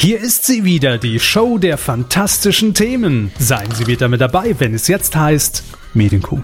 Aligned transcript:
Hier 0.00 0.20
ist 0.20 0.46
sie 0.46 0.64
wieder, 0.64 0.96
die 0.96 1.18
Show 1.18 1.58
der 1.58 1.76
fantastischen 1.76 2.72
Themen. 2.72 3.32
Seien 3.38 3.70
Sie 3.72 3.88
wieder 3.88 4.08
mit 4.08 4.20
dabei, 4.20 4.54
wenn 4.58 4.72
es 4.72 4.86
jetzt 4.86 5.16
heißt 5.16 5.64
Medienkuh. 5.92 6.40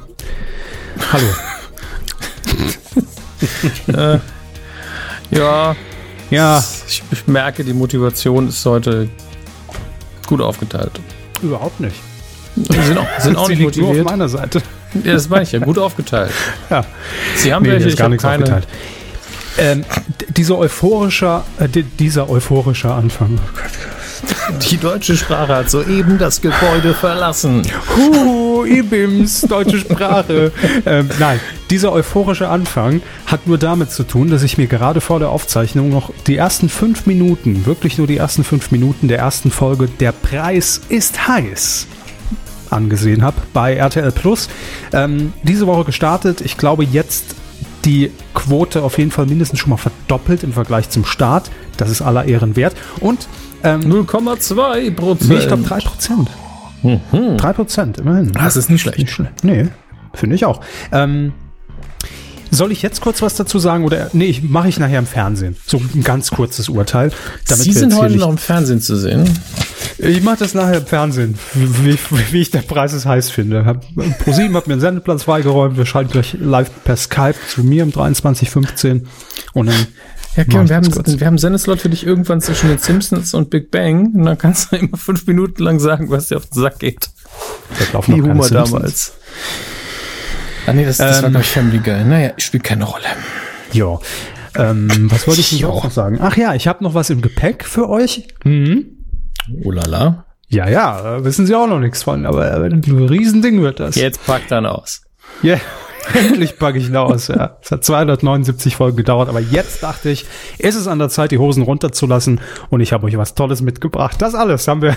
Hallo. 1.13 1.27
äh, 3.97 4.19
ja, 5.31 5.77
ja. 6.31 6.65
Ich, 6.89 7.03
ich, 7.13 7.27
merke, 7.27 7.63
die 7.63 7.73
Motivation 7.73 8.49
ist 8.49 8.67
heute 8.67 9.09
gut 10.27 10.41
aufgeteilt. 10.41 11.01
Überhaupt 11.41 11.79
nicht. 11.79 11.97
Sie 12.57 12.83
sind 12.83 12.99
auch, 12.99 13.07
sind 13.21 13.37
auch 13.37 13.49
nicht 13.49 13.63
motiviert. 13.63 13.93
Nur 13.93 14.05
auf 14.05 14.11
meiner 14.11 14.29
Seite. 14.29 14.63
Ja, 15.05 15.13
das 15.13 15.29
meine 15.29 15.45
ich 15.45 15.53
ja, 15.53 15.61
gut 15.61 15.79
aufgeteilt. 15.79 16.33
Ja. 16.71 16.85
Sie 17.37 17.55
haben 17.55 17.63
nee, 17.63 17.71
welche, 17.71 17.89
ich 17.89 17.97
gar 17.97 18.09
nichts 18.09 18.25
keine. 18.25 18.43
aufgeteilt. 18.45 18.69
Ähm, 19.59 19.85
dieser 20.29 20.59
euphorische, 20.59 21.43
äh, 21.59 21.69
dieser 21.99 22.29
euphorische 22.29 22.93
Anfang. 22.93 23.39
Die 24.71 24.77
deutsche 24.77 25.17
Sprache 25.17 25.55
hat 25.55 25.71
soeben 25.71 26.19
das 26.19 26.41
Gebäude 26.41 26.95
verlassen. 26.95 27.63
Huh, 27.97 28.65
Ibims, 28.65 29.43
deutsche 29.43 29.79
Sprache. 29.79 30.53
ähm, 30.87 31.11
nein, 31.19 31.41
dieser 31.71 31.93
euphorische 31.93 32.49
Anfang 32.49 33.03
hat 33.27 33.47
nur 33.47 33.59
damit 33.59 33.91
zu 33.91 34.05
tun, 34.05 34.31
dass 34.31 34.43
ich 34.43 34.57
mir 34.57 34.67
gerade 34.67 35.01
vor 35.01 35.19
der 35.19 35.31
Aufzeichnung 35.31 35.91
noch 35.91 36.11
die 36.27 36.37
ersten 36.37 36.69
fünf 36.69 37.07
Minuten, 37.07 37.67
wirklich 37.67 37.99
nur 37.99 38.07
die 38.07 38.17
ersten 38.17 38.45
fünf 38.45 38.71
Minuten 38.71 39.09
der 39.09 39.19
ersten 39.19 39.51
Folge 39.51 39.89
Der 39.89 40.13
Preis 40.13 40.81
ist 40.89 41.29
heiß 41.29 41.87
angesehen 42.71 43.23
habe 43.23 43.37
bei 43.53 43.77
RTL 43.77 44.11
Plus. 44.11 44.49
Ähm, 44.93 45.33
diese 45.45 45.67
Woche 45.69 45.85
gestartet. 45.85 46.41
Ich 46.41 46.57
glaube, 46.57 46.85
jetzt 46.85 47.37
die 47.85 48.11
Quote 48.35 48.83
auf 48.83 48.99
jeden 48.99 49.11
Fall 49.11 49.27
mindestens 49.27 49.59
schon 49.59 49.71
mal 49.71 49.77
verdoppelt 49.77 50.43
im 50.43 50.53
Vergleich 50.53 50.91
zum 50.91 51.05
Start. 51.05 51.51
Das 51.77 51.91
ist 51.91 52.03
aller 52.03 52.25
Ehren 52.25 52.57
wert. 52.57 52.75
Und 53.01 53.29
ähm, 53.63 53.81
0,2 53.81 54.95
Prozent. 54.95 55.31
Nee, 55.31 55.37
ich 55.39 55.47
glaube 55.47 55.63
3 55.63 55.81
Prozent. 55.81 56.31
Mhm. 56.83 57.37
3 57.37 57.53
Prozent, 57.53 57.99
immerhin. 57.99 58.33
Das 58.33 58.57
ist 58.57 58.71
nicht 58.71 58.83
schlecht. 58.83 58.99
Nicht 58.99 59.11
schlecht. 59.13 59.45
Nee, 59.45 59.69
finde 60.13 60.37
ich 60.37 60.45
auch. 60.45 60.61
Ähm, 60.93 61.33
soll 62.55 62.73
ich 62.73 62.83
jetzt 62.83 63.01
kurz 63.01 63.23
was 63.23 63.35
dazu 63.35 63.59
sagen 63.59 63.85
oder 63.85 64.11
nee, 64.13 64.27
ich 64.27 64.43
mache 64.43 64.69
ich 64.69 64.79
nachher 64.79 64.99
im 64.99 65.07
Fernsehen. 65.07 65.57
So 65.67 65.79
ein 65.79 66.03
ganz 66.03 66.31
kurzes 66.31 66.69
Urteil. 66.69 67.11
Sie 67.45 67.73
sind 67.73 67.95
heute 67.97 68.17
noch 68.17 68.31
im 68.31 68.39
Fernsehen 68.39 68.81
zu 68.81 68.97
sehen. 68.97 69.29
Ich 69.99 70.23
mache 70.23 70.39
das 70.39 70.55
nachher 70.55 70.79
im 70.79 70.87
Fernsehen, 70.87 71.39
wie, 71.55 71.97
wie 72.33 72.41
ich 72.41 72.51
der 72.51 72.63
Preis 72.63 72.93
es 72.93 73.07
heiß 73.07 73.31
finde. 73.31 73.81
ProSieben 74.19 74.57
hat 74.57 74.67
mir 74.67 74.75
einen 74.75 74.81
Sendeplatz 74.81 75.25
freigeräumt. 75.25 75.77
Wir 75.77 75.87
schalten 75.87 76.11
gleich 76.11 76.37
live 76.39 76.71
per 76.85 76.97
Skype 76.97 77.37
zu 77.49 77.63
mir 77.63 77.85
um 77.85 77.91
23.15 77.91 79.03
und 79.53 79.67
dann 79.67 79.87
ja, 80.37 80.43
Kim, 80.43 80.69
wir 80.69 80.77
haben, 80.77 80.87
wir 80.87 81.27
haben 81.27 81.35
einen 81.35 81.39
Sendeslot 81.39 81.81
für 81.81 81.89
dich 81.89 82.05
irgendwann 82.05 82.41
zwischen 82.41 82.69
den 82.69 82.79
Simpsons 82.79 83.35
und 83.35 83.51
Big 83.51 83.71
Bang 83.71 84.13
und 84.15 84.25
dann 84.25 84.37
kannst 84.37 84.73
du 84.73 84.77
immer 84.77 84.97
fünf 84.97 85.27
Minuten 85.29 85.63
lang 85.63 85.79
sagen, 85.79 86.11
was 86.11 86.29
dir 86.29 86.39
auf 86.39 86.47
den 86.47 86.61
Sack 86.61 86.81
geht. 86.81 87.11
Wie 88.07 88.21
Humor 88.21 88.49
damals. 88.51 89.13
Ah 90.67 90.73
nee, 90.73 90.85
das, 90.85 90.99
das 90.99 91.19
ähm, 91.19 91.23
war 91.25 91.31
glaube 91.31 91.45
ich 91.45 91.51
Family 91.51 91.79
Guy. 91.79 92.05
Naja, 92.05 92.33
spielt 92.39 92.65
keine 92.65 92.85
Rolle. 92.85 93.05
Ja. 93.73 93.99
Ähm, 94.57 95.11
was 95.11 95.27
wollte 95.27 95.41
ich 95.41 95.51
denn 95.51 95.65
auch 95.65 95.85
noch 95.85 95.91
sagen? 95.91 96.19
Ach 96.21 96.37
ja, 96.37 96.55
ich 96.55 96.69
habe 96.69 96.83
noch 96.85 96.95
was 96.95 97.11
im 97.11 97.21
Gepäck 97.21 97.65
für 97.65 97.89
euch. 97.89 98.29
Mhm. 98.45 98.87
Oh 99.65 99.71
lala. 99.71 100.25
Ja, 100.49 100.69
ja, 100.69 101.25
wissen 101.25 101.47
Sie 101.47 101.55
auch 101.55 101.67
noch 101.67 101.81
nichts 101.81 102.05
von, 102.05 102.27
aber 102.27 102.53
ein 102.53 102.83
Riesending 102.85 103.61
wird 103.63 103.81
das. 103.81 103.97
Jetzt 103.97 104.25
packt 104.25 104.51
dann 104.51 104.67
aus. 104.67 105.03
Ja, 105.43 105.55
yeah. 105.55 105.61
endlich 106.15 106.59
packe 106.59 106.79
ich 106.79 106.89
ihn 106.89 106.97
aus. 106.97 107.29
Ja. 107.29 107.59
Es 107.63 107.71
hat 107.71 107.85
279 107.85 108.77
Folgen 108.77 108.97
gedauert, 108.97 109.29
aber 109.29 109.41
jetzt 109.41 109.83
dachte 109.83 110.11
ich, 110.11 110.27
ist 110.59 110.75
es 110.77 110.87
an 110.87 110.99
der 110.99 111.09
Zeit, 111.09 111.31
die 111.31 111.39
Hosen 111.39 111.63
runterzulassen 111.63 112.41
und 112.71 112.81
ich 112.81 112.93
habe 112.93 113.07
euch 113.07 113.17
was 113.17 113.35
Tolles 113.35 113.63
mitgebracht. 113.63 114.21
Das 114.21 114.35
alles 114.35 114.69
haben 114.69 114.83
wir 114.83 114.97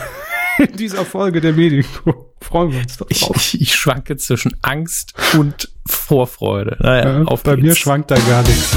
in 0.70 0.76
dieser 0.76 1.06
Folge 1.06 1.42
der 1.42 1.54
Medien. 1.54 1.86
Freuen 2.42 2.72
wir 2.72 2.80
uns 2.80 2.98
drauf. 2.98 3.08
Ich, 3.10 3.30
ich, 3.30 3.62
ich 3.62 3.76
schwanke 3.76 4.18
zwischen 4.18 4.56
Angst 4.62 5.14
und 5.38 5.70
Vorfreude. 5.88 6.78
Naja, 6.80 7.20
ja, 7.20 7.26
auf 7.26 7.44
bei 7.44 7.56
geht's. 7.56 7.68
mir 7.68 7.76
schwankt 7.76 8.12
da 8.12 8.16
gar 8.16 8.44
nichts. 8.44 8.76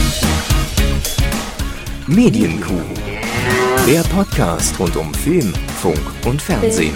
Medienkuh. 2.07 2.81
Der 3.87 4.03
Podcast 4.03 4.79
rund 4.79 4.97
um 4.97 5.13
Film, 5.15 5.53
Funk 5.81 6.01
und 6.27 6.43
Fernsehen. 6.43 6.95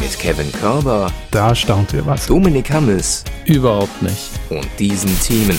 Mit 0.00 0.18
Kevin 0.18 0.50
Körber. 0.52 1.12
Da 1.30 1.54
staunt 1.54 1.92
ihr 1.92 2.04
was. 2.06 2.26
Dominik 2.26 2.70
Hammes. 2.70 3.24
Überhaupt 3.44 4.02
nicht. 4.02 4.30
Und 4.50 4.66
diesen 4.78 5.18
Themen. 5.20 5.58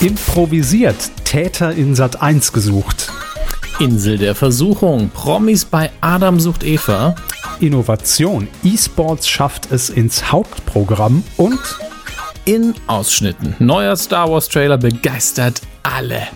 Improvisiert. 0.00 1.10
Täter 1.24 1.72
in 1.72 1.94
Sat 1.94 2.20
1 2.22 2.52
gesucht. 2.52 3.12
Insel 3.80 4.18
der 4.18 4.34
Versuchung. 4.34 5.08
Promis 5.08 5.64
bei 5.64 5.90
Adam 6.02 6.38
sucht 6.38 6.62
Eva. 6.64 7.14
Innovation. 7.60 8.46
E-Sports 8.62 9.26
schafft 9.26 9.72
es 9.72 9.88
ins 9.88 10.30
Hauptprogramm 10.30 11.24
und 11.38 11.58
in 12.44 12.74
Ausschnitten. 12.86 13.54
Neuer 13.58 13.96
Star 13.96 14.30
Wars 14.30 14.48
Trailer 14.48 14.76
begeistert 14.76 15.62
alle. 15.82 16.28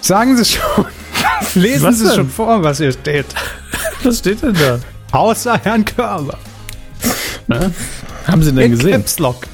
Sagen 0.00 0.36
Sie 0.36 0.44
schon. 0.44 0.86
Lesen 1.54 1.84
was 1.86 1.98
Sie 1.98 2.06
denn? 2.06 2.14
schon 2.14 2.28
vor, 2.30 2.62
was 2.62 2.78
hier 2.78 2.92
steht. 2.92 3.26
Was 4.02 4.18
steht 4.18 4.42
denn 4.42 4.54
da? 4.54 4.80
Außer 5.12 5.58
Herrn 5.62 5.84
Körber. 5.84 6.36
Haben 8.26 8.42
Sie 8.42 8.50
ihn 8.50 8.56
denn 8.56 8.72
In 8.72 8.76
gesehen? 8.76 8.90
Caps 8.92 9.18
Lock. 9.20 9.46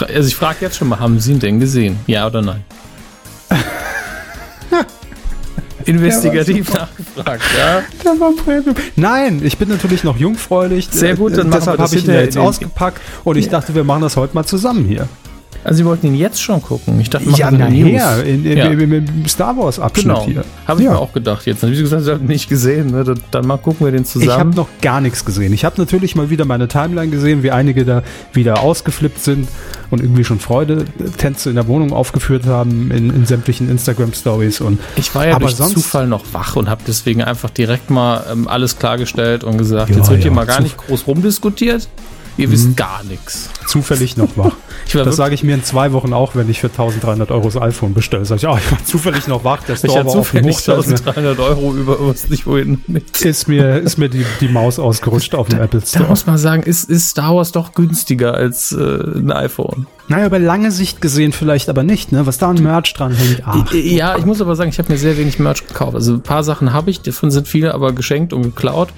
Also 0.00 0.28
ich 0.28 0.34
frage 0.34 0.58
jetzt 0.62 0.76
schon 0.76 0.88
mal, 0.88 0.98
haben 0.98 1.20
Sie 1.20 1.32
ihn 1.32 1.40
denn 1.40 1.60
gesehen? 1.60 1.98
Ja 2.06 2.26
oder 2.26 2.40
nein? 2.42 2.64
investigativ 5.84 6.72
ja, 6.72 6.80
nachgefragt, 6.80 7.42
ja? 7.58 7.82
Der 8.04 8.20
war 8.20 8.32
Premium. 8.32 8.74
Nein, 8.96 9.40
ich 9.44 9.58
bin 9.58 9.68
natürlich 9.68 10.04
noch 10.04 10.16
jungfräulich. 10.16 10.88
Sehr 10.90 11.16
gut, 11.16 11.36
dann 11.36 11.50
deshalb 11.50 11.78
habe 11.78 11.94
ich 11.94 12.04
ihn 12.04 12.14
ja 12.14 12.20
jetzt 12.20 12.38
ausgepackt 12.38 13.00
und 13.24 13.36
ich 13.36 13.48
dachte, 13.48 13.74
wir 13.74 13.84
machen 13.84 14.02
das 14.02 14.16
heute 14.16 14.34
mal 14.34 14.44
zusammen 14.44 14.84
hier. 14.84 15.08
Also 15.64 15.78
Sie 15.78 15.84
wollten 15.86 16.06
ihn 16.08 16.14
jetzt 16.14 16.42
schon 16.42 16.60
gucken. 16.60 17.00
Ich 17.00 17.08
dachte, 17.08 17.26
machen 17.26 17.40
ja, 17.40 17.50
nachher, 17.50 18.22
in, 18.24 18.44
in, 18.44 18.58
ja. 18.58 18.66
im, 18.66 18.92
im 18.92 19.26
Star 19.26 19.56
Wars 19.56 19.80
Abschnitt 19.80 20.04
genau. 20.04 20.26
hier. 20.26 20.44
Habe 20.66 20.80
ich 20.80 20.84
ja. 20.84 20.92
mir 20.92 20.98
auch 20.98 21.14
gedacht 21.14 21.46
jetzt. 21.46 21.66
Wie 21.66 21.74
gesagt, 21.74 22.04
Sie 22.04 22.12
haben 22.12 22.26
nicht 22.26 22.50
gesehen. 22.50 22.88
Ne? 22.88 23.02
Dann, 23.02 23.18
dann 23.30 23.46
mal 23.46 23.56
gucken 23.56 23.86
wir 23.86 23.90
den 23.90 24.04
zusammen. 24.04 24.30
Ich 24.30 24.38
habe 24.38 24.54
noch 24.54 24.68
gar 24.82 25.00
nichts 25.00 25.24
gesehen. 25.24 25.54
Ich 25.54 25.64
habe 25.64 25.76
natürlich 25.78 26.14
mal 26.16 26.28
wieder 26.28 26.44
meine 26.44 26.68
Timeline 26.68 27.10
gesehen, 27.10 27.42
wie 27.42 27.50
einige 27.50 27.86
da 27.86 28.02
wieder 28.34 28.60
ausgeflippt 28.60 29.24
sind 29.24 29.48
und 29.94 30.02
irgendwie 30.02 30.24
schon 30.24 30.40
Freude-Tänze 30.40 31.48
in 31.48 31.56
der 31.56 31.66
Wohnung 31.66 31.92
aufgeführt 31.92 32.46
haben 32.46 32.90
in, 32.90 33.10
in 33.10 33.24
sämtlichen 33.24 33.70
Instagram-Stories. 33.70 34.62
Ich 34.96 35.14
war 35.14 35.26
ja 35.26 35.36
aber 35.36 35.46
durch 35.46 35.56
sonst 35.56 35.74
Zufall 35.74 36.06
noch 36.06 36.24
wach 36.32 36.56
und 36.56 36.68
habe 36.68 36.82
deswegen 36.86 37.22
einfach 37.22 37.50
direkt 37.50 37.90
mal 37.90 38.24
ähm, 38.30 38.48
alles 38.48 38.78
klargestellt 38.78 39.44
und 39.44 39.56
gesagt, 39.56 39.94
jetzt 39.94 40.10
wird 40.10 40.22
hier 40.22 40.30
mal 40.30 40.46
gar 40.46 40.60
nicht 40.60 40.76
groß 40.76 41.06
rumdiskutiert. 41.06 41.88
Ihr 42.36 42.50
wisst 42.50 42.68
mhm. 42.68 42.76
gar 42.76 43.04
nichts. 43.04 43.48
Zufällig 43.68 44.16
noch 44.16 44.28
wach. 44.36 44.56
das 44.92 45.16
sage 45.16 45.34
ich 45.34 45.44
mir 45.44 45.54
in 45.54 45.62
zwei 45.62 45.92
Wochen 45.92 46.12
auch, 46.12 46.34
wenn 46.34 46.50
ich 46.50 46.60
für 46.60 46.66
1300 46.66 47.30
Euro 47.30 47.44
das 47.44 47.56
iPhone 47.56 47.94
bestelle. 47.94 48.24
Sag 48.24 48.38
ich, 48.38 48.46
oh, 48.46 48.56
ich 48.56 48.70
war 48.72 48.84
zufällig 48.84 49.28
noch 49.28 49.44
wach. 49.44 49.62
Der 49.62 49.76
Store 49.76 50.00
ich 50.00 50.04
war 50.04 50.12
zufällig 50.12 50.56
1300 50.56 51.38
Euro 51.38 51.74
über 51.74 51.96
was 52.00 52.28
nicht 52.28 52.46
wohin 52.46 52.82
mit. 52.86 53.22
Ist 53.22 53.46
mir, 53.46 53.78
ist 53.78 53.98
mir 53.98 54.08
die, 54.08 54.26
die 54.40 54.48
Maus 54.48 54.78
ausgerutscht 54.78 55.34
auf 55.34 55.48
dem 55.48 55.58
da, 55.58 55.64
Apple 55.64 55.80
Store. 55.80 56.04
Da 56.04 56.10
muss 56.10 56.26
man 56.26 56.38
sagen, 56.38 56.62
ist, 56.64 56.90
ist 56.90 57.10
Star 57.10 57.36
Wars 57.36 57.52
doch 57.52 57.74
günstiger 57.74 58.34
als 58.34 58.72
äh, 58.72 58.82
ein 58.82 59.30
iPhone. 59.30 59.86
Naja, 60.08 60.26
über 60.26 60.38
lange 60.38 60.70
Sicht 60.70 61.00
gesehen 61.00 61.32
vielleicht 61.32 61.68
aber 61.68 61.82
nicht, 61.82 62.12
ne? 62.12 62.26
Was 62.26 62.38
da 62.38 62.50
an 62.50 62.62
Merch 62.62 62.92
dran 62.92 63.14
hängt. 63.14 63.42
Ach. 63.46 63.72
Ja, 63.72 64.18
ich 64.18 64.26
muss 64.26 64.40
aber 64.40 64.54
sagen, 64.54 64.68
ich 64.70 64.78
habe 64.78 64.92
mir 64.92 64.98
sehr 64.98 65.16
wenig 65.16 65.38
Merch 65.38 65.66
gekauft. 65.66 65.94
Also 65.94 66.14
ein 66.14 66.20
paar 66.20 66.44
Sachen 66.44 66.72
habe 66.72 66.90
ich, 66.90 67.00
davon 67.00 67.30
sind 67.30 67.48
viele 67.48 67.72
aber 67.72 67.92
geschenkt 67.92 68.32
und 68.32 68.42
geklaut. 68.42 68.90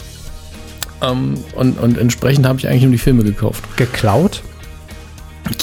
Ähm, 1.03 1.34
und, 1.55 1.79
und 1.79 1.99
entsprechend 1.99 2.47
habe 2.47 2.59
ich 2.59 2.69
eigentlich 2.69 2.83
nur 2.83 2.93
die 2.93 2.99
Filme 2.99 3.25
gekauft. 3.25 3.65
Geklaut? 3.77 4.43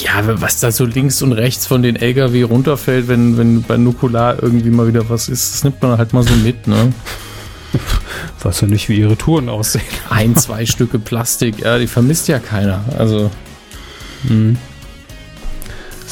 Ja, 0.01 0.21
was 0.41 0.59
da 0.59 0.71
so 0.71 0.85
links 0.85 1.21
und 1.21 1.33
rechts 1.33 1.67
von 1.67 1.81
den 1.81 1.97
LKW 1.97 2.44
runterfällt, 2.44 3.07
wenn, 3.07 3.38
wenn 3.38 3.63
bei 3.63 3.77
Nukular 3.77 4.41
irgendwie 4.41 4.69
mal 4.69 4.88
wieder 4.88 5.09
was 5.09 5.27
ist, 5.27 5.53
das 5.53 5.63
nimmt 5.65 5.81
man 5.81 5.97
halt 5.97 6.13
mal 6.13 6.24
so 6.24 6.33
mit, 6.35 6.68
ne? 6.68 6.94
Weiß 8.44 8.62
ja 8.62 8.68
nicht, 8.68 8.88
wie 8.88 9.00
ihre 9.00 9.18
Touren 9.18 9.50
aussehen. 9.50 9.83
Ein, 10.09 10.35
zwei 10.35 10.65
Stücke 10.68 11.00
Plastik, 11.00 11.59
ja, 11.59 11.77
die 11.77 11.88
vermisst 11.88 12.27
ja 12.27 12.39
keiner. 12.39 12.85
Also. 12.97 13.30
Mh 14.24 14.56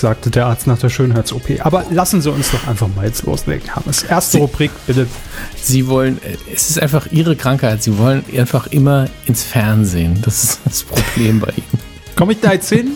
sagte 0.02 0.30
der 0.30 0.48
Arzt 0.48 0.68
nach 0.68 0.80
der 0.80 0.90
Schönheits-OP. 0.90 1.64
Aber 1.64 1.86
lassen 1.90 2.22
Sie 2.22 2.30
uns 2.30 2.52
doch 2.52 2.68
einfach 2.68 2.90
mal 2.96 3.06
jetzt 3.06 3.24
loslegen, 3.26 3.74
Hammes. 3.74 4.04
Erste 4.04 4.38
Sie, 4.38 4.42
Rubrik, 4.42 4.72
bitte. 4.86 5.08
Sie 5.56 5.88
wollen, 5.88 6.20
es 6.54 6.70
ist 6.70 6.80
einfach 6.82 7.08
Ihre 7.12 7.36
Krankheit. 7.36 7.82
Sie 7.82 7.98
wollen 7.98 8.26
einfach 8.38 8.68
immer 8.68 9.08
ins 9.26 9.44
Fernsehen. 9.44 10.20
Das 10.24 10.44
ist 10.44 10.60
das 10.66 10.84
Problem 10.84 11.40
bei 11.40 11.52
Ihnen. 11.56 11.80
Komme 12.16 12.34
ich 12.34 12.42
da 12.42 12.52
jetzt 12.52 12.70
hin? 12.70 12.92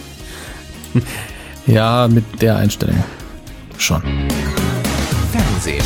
Ja, 1.68 2.08
mit 2.08 2.26
der 2.42 2.58
Einstellung. 2.58 3.04
Schon. 3.78 4.02
Fernsehen. 5.32 5.84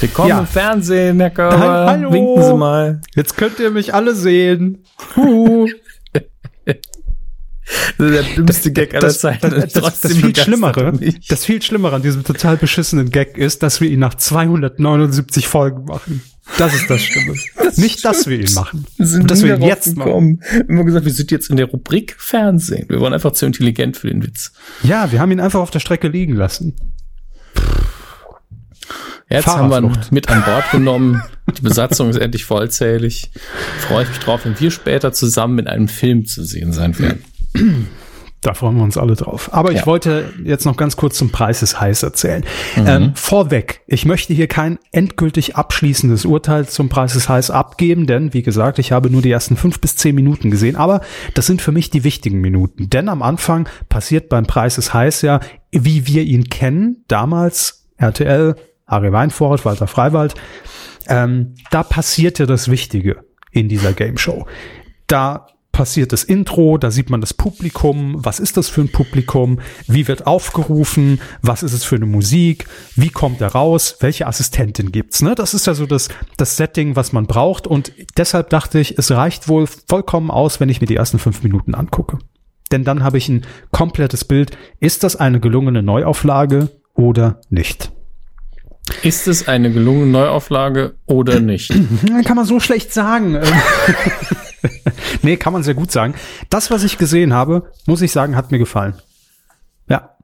Willkommen 0.00 0.28
ja. 0.30 0.38
im 0.38 0.46
Fernsehen, 0.46 1.20
Herr 1.20 1.30
Körber. 1.30 1.86
Hallo. 1.86 2.12
Winken 2.12 2.42
Sie 2.42 2.54
mal. 2.54 3.00
Jetzt 3.14 3.36
könnt 3.36 3.58
ihr 3.58 3.70
mich 3.70 3.94
alle 3.94 4.14
sehen. 4.14 4.84
Huh. 5.16 5.66
Der 7.98 8.22
dümmste 8.22 8.72
Gag 8.72 8.94
aller 8.94 9.10
Zeiten. 9.10 9.50
Das, 9.50 9.72
das, 9.72 9.82
das, 9.82 10.00
das 10.00 10.12
viel 10.12 10.34
Schlimmere, 10.34 10.92
das 11.28 11.44
viel 11.44 11.62
Schlimmere 11.62 11.96
an 11.96 12.02
diesem 12.02 12.24
total 12.24 12.56
beschissenen 12.56 13.10
Gag 13.10 13.36
ist, 13.36 13.62
dass 13.62 13.80
wir 13.80 13.90
ihn 13.90 14.00
nach 14.00 14.14
279 14.14 15.46
Folgen 15.46 15.84
machen. 15.84 16.22
Das 16.58 16.74
ist 16.74 16.88
das 16.90 17.02
Schlimme. 17.02 17.34
Das 17.62 17.76
Nicht, 17.76 18.04
dass 18.04 18.26
wir 18.26 18.40
ihn 18.40 18.52
machen. 18.54 18.84
Sind 18.98 19.30
dass 19.30 19.44
wir 19.44 19.54
ihn 19.54 19.62
jetzt 19.62 19.94
gekommen. 19.94 20.40
machen. 20.40 20.68
Wir 20.68 20.78
haben 20.78 20.86
gesagt, 20.86 21.04
wir 21.04 21.12
sind 21.12 21.30
jetzt 21.30 21.50
in 21.50 21.56
der 21.56 21.66
Rubrik 21.66 22.16
Fernsehen. 22.18 22.88
Wir 22.88 23.00
waren 23.00 23.12
einfach 23.12 23.32
zu 23.32 23.46
intelligent 23.46 23.96
für 23.96 24.08
den 24.08 24.24
Witz. 24.24 24.52
Ja, 24.82 25.12
wir 25.12 25.20
haben 25.20 25.30
ihn 25.30 25.38
einfach 25.38 25.60
auf 25.60 25.70
der 25.70 25.78
Strecke 25.78 26.08
liegen 26.08 26.34
lassen. 26.34 26.74
Jetzt 29.28 29.46
haben 29.46 29.70
wir 29.70 29.78
ihn 29.78 29.96
mit 30.10 30.28
an 30.28 30.42
Bord 30.44 30.68
genommen. 30.72 31.22
Die 31.56 31.62
Besatzung 31.62 32.10
ist 32.10 32.16
endlich 32.16 32.44
vollzählig. 32.44 33.30
Freue 33.78 34.02
ich 34.02 34.08
mich 34.08 34.18
drauf, 34.18 34.44
wenn 34.44 34.58
wir 34.58 34.72
später 34.72 35.12
zusammen 35.12 35.60
in 35.60 35.66
einem 35.68 35.86
Film 35.86 36.26
zu 36.26 36.42
sehen 36.42 36.72
sein 36.72 36.98
werden. 36.98 37.22
Da 38.42 38.54
freuen 38.54 38.76
wir 38.76 38.82
uns 38.82 38.96
alle 38.96 39.16
drauf. 39.16 39.50
Aber 39.52 39.70
ja. 39.70 39.78
ich 39.78 39.86
wollte 39.86 40.32
jetzt 40.42 40.64
noch 40.64 40.78
ganz 40.78 40.96
kurz 40.96 41.18
zum 41.18 41.30
Preis 41.30 41.62
ist 41.62 41.78
heiß 41.78 42.02
erzählen. 42.02 42.42
Mhm. 42.74 42.86
Ähm, 42.86 43.12
vorweg, 43.14 43.82
ich 43.86 44.06
möchte 44.06 44.32
hier 44.32 44.46
kein 44.46 44.78
endgültig 44.92 45.56
abschließendes 45.56 46.24
Urteil 46.24 46.66
zum 46.66 46.88
Preis 46.88 47.14
ist 47.16 47.28
heiß 47.28 47.50
abgeben, 47.50 48.06
denn 48.06 48.32
wie 48.32 48.42
gesagt, 48.42 48.78
ich 48.78 48.92
habe 48.92 49.10
nur 49.10 49.20
die 49.20 49.30
ersten 49.30 49.58
fünf 49.58 49.78
bis 49.80 49.96
zehn 49.96 50.14
Minuten 50.14 50.50
gesehen. 50.50 50.76
Aber 50.76 51.02
das 51.34 51.46
sind 51.46 51.60
für 51.60 51.70
mich 51.70 51.90
die 51.90 52.02
wichtigen 52.02 52.40
Minuten. 52.40 52.88
Denn 52.88 53.10
am 53.10 53.20
Anfang 53.20 53.68
passiert 53.90 54.30
beim 54.30 54.46
Preis 54.46 54.78
ist 54.78 54.94
heiß 54.94 55.20
ja, 55.20 55.40
wie 55.70 56.06
wir 56.06 56.22
ihn 56.22 56.48
kennen, 56.48 57.04
damals 57.08 57.88
RTL, 57.98 58.56
Harry 58.86 59.12
Weinfurt, 59.12 59.66
Walter 59.66 59.86
Freiwald, 59.86 60.34
ähm, 61.08 61.56
da 61.70 61.82
passierte 61.82 62.46
das 62.46 62.70
Wichtige 62.70 63.18
in 63.52 63.68
dieser 63.68 63.92
Game 63.92 64.16
Show. 64.16 64.46
Da 65.06 65.46
passiert 65.80 66.12
das 66.12 66.24
Intro, 66.24 66.76
da 66.76 66.90
sieht 66.90 67.08
man 67.08 67.22
das 67.22 67.32
Publikum, 67.32 68.22
was 68.22 68.38
ist 68.38 68.58
das 68.58 68.68
für 68.68 68.82
ein 68.82 68.92
Publikum, 68.92 69.60
wie 69.86 70.08
wird 70.08 70.26
aufgerufen, 70.26 71.22
was 71.40 71.62
ist 71.62 71.72
es 71.72 71.84
für 71.84 71.96
eine 71.96 72.04
Musik, 72.04 72.66
wie 72.96 73.08
kommt 73.08 73.40
er 73.40 73.52
raus, 73.52 73.96
welche 74.00 74.26
Assistentin 74.26 74.92
gibt's, 74.92 75.22
ne? 75.22 75.34
Das 75.34 75.54
ist 75.54 75.66
ja 75.66 75.72
so 75.72 75.86
das, 75.86 76.10
das 76.36 76.58
Setting, 76.58 76.96
was 76.96 77.14
man 77.14 77.26
braucht 77.26 77.66
und 77.66 77.94
deshalb 78.18 78.50
dachte 78.50 78.78
ich, 78.78 78.98
es 78.98 79.10
reicht 79.10 79.48
wohl 79.48 79.66
vollkommen 79.88 80.30
aus, 80.30 80.60
wenn 80.60 80.68
ich 80.68 80.82
mir 80.82 80.86
die 80.86 80.96
ersten 80.96 81.18
fünf 81.18 81.42
Minuten 81.42 81.74
angucke. 81.74 82.18
Denn 82.70 82.84
dann 82.84 83.02
habe 83.02 83.16
ich 83.16 83.30
ein 83.30 83.46
komplettes 83.72 84.26
Bild. 84.26 84.58
Ist 84.80 85.02
das 85.02 85.16
eine 85.16 85.40
gelungene 85.40 85.82
Neuauflage 85.82 86.68
oder 86.92 87.40
nicht? 87.48 87.90
Ist 89.02 89.28
es 89.28 89.48
eine 89.48 89.72
gelungene 89.72 90.12
Neuauflage 90.12 90.96
oder 91.06 91.40
nicht? 91.40 91.72
Kann 92.26 92.36
man 92.36 92.44
so 92.44 92.60
schlecht 92.60 92.92
sagen. 92.92 93.40
nee, 95.22 95.36
kann 95.36 95.52
man 95.52 95.62
sehr 95.62 95.74
gut 95.74 95.90
sagen. 95.90 96.14
Das, 96.48 96.70
was 96.70 96.84
ich 96.84 96.98
gesehen 96.98 97.32
habe, 97.32 97.70
muss 97.86 98.02
ich 98.02 98.12
sagen, 98.12 98.36
hat 98.36 98.50
mir 98.50 98.58
gefallen. 98.58 98.94
Ja. 99.88 100.16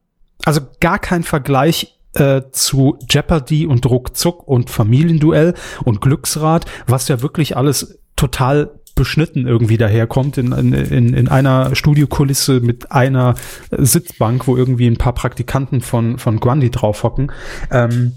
Also 0.44 0.60
gar 0.80 0.98
kein 0.98 1.22
Vergleich 1.22 1.98
äh, 2.14 2.42
zu 2.52 2.98
Jeopardy 3.08 3.66
und 3.66 3.86
Ruckzuck 3.86 4.46
und 4.46 4.70
Familienduell 4.70 5.54
und 5.84 6.00
Glücksrad, 6.00 6.66
was 6.86 7.08
ja 7.08 7.22
wirklich 7.22 7.56
alles 7.56 7.98
total 8.16 8.70
beschnitten 8.94 9.46
irgendwie 9.46 9.76
daherkommt 9.76 10.38
in, 10.38 10.52
in, 10.52 11.12
in 11.12 11.28
einer 11.28 11.76
Studiokulisse 11.76 12.60
mit 12.60 12.90
einer 12.92 13.34
Sitzbank, 13.70 14.46
wo 14.46 14.56
irgendwie 14.56 14.86
ein 14.86 14.96
paar 14.96 15.12
Praktikanten 15.12 15.82
von, 15.82 16.18
von 16.18 16.40
Grundy 16.40 16.70
drauf 16.70 17.02
hocken. 17.02 17.30
Ähm, 17.70 18.12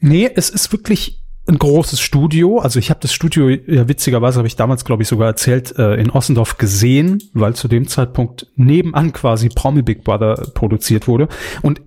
nee, 0.00 0.28
es 0.34 0.50
ist 0.50 0.72
wirklich 0.72 1.20
ein 1.48 1.58
großes 1.58 2.00
Studio. 2.00 2.58
Also 2.58 2.78
ich 2.78 2.90
habe 2.90 3.00
das 3.00 3.12
Studio, 3.12 3.48
ja 3.48 3.88
witzigerweise 3.88 4.38
habe 4.38 4.48
ich 4.48 4.56
damals, 4.56 4.84
glaube 4.84 5.02
ich, 5.02 5.08
sogar 5.08 5.28
erzählt, 5.28 5.76
äh, 5.78 5.94
in 5.94 6.10
Ossendorf 6.10 6.58
gesehen, 6.58 7.22
weil 7.32 7.54
zu 7.54 7.68
dem 7.68 7.88
Zeitpunkt 7.88 8.46
nebenan 8.56 9.12
quasi 9.12 9.48
Promi 9.48 9.82
Big 9.82 10.04
Brother 10.04 10.34
produziert 10.54 11.08
wurde. 11.08 11.28
Und 11.62 11.80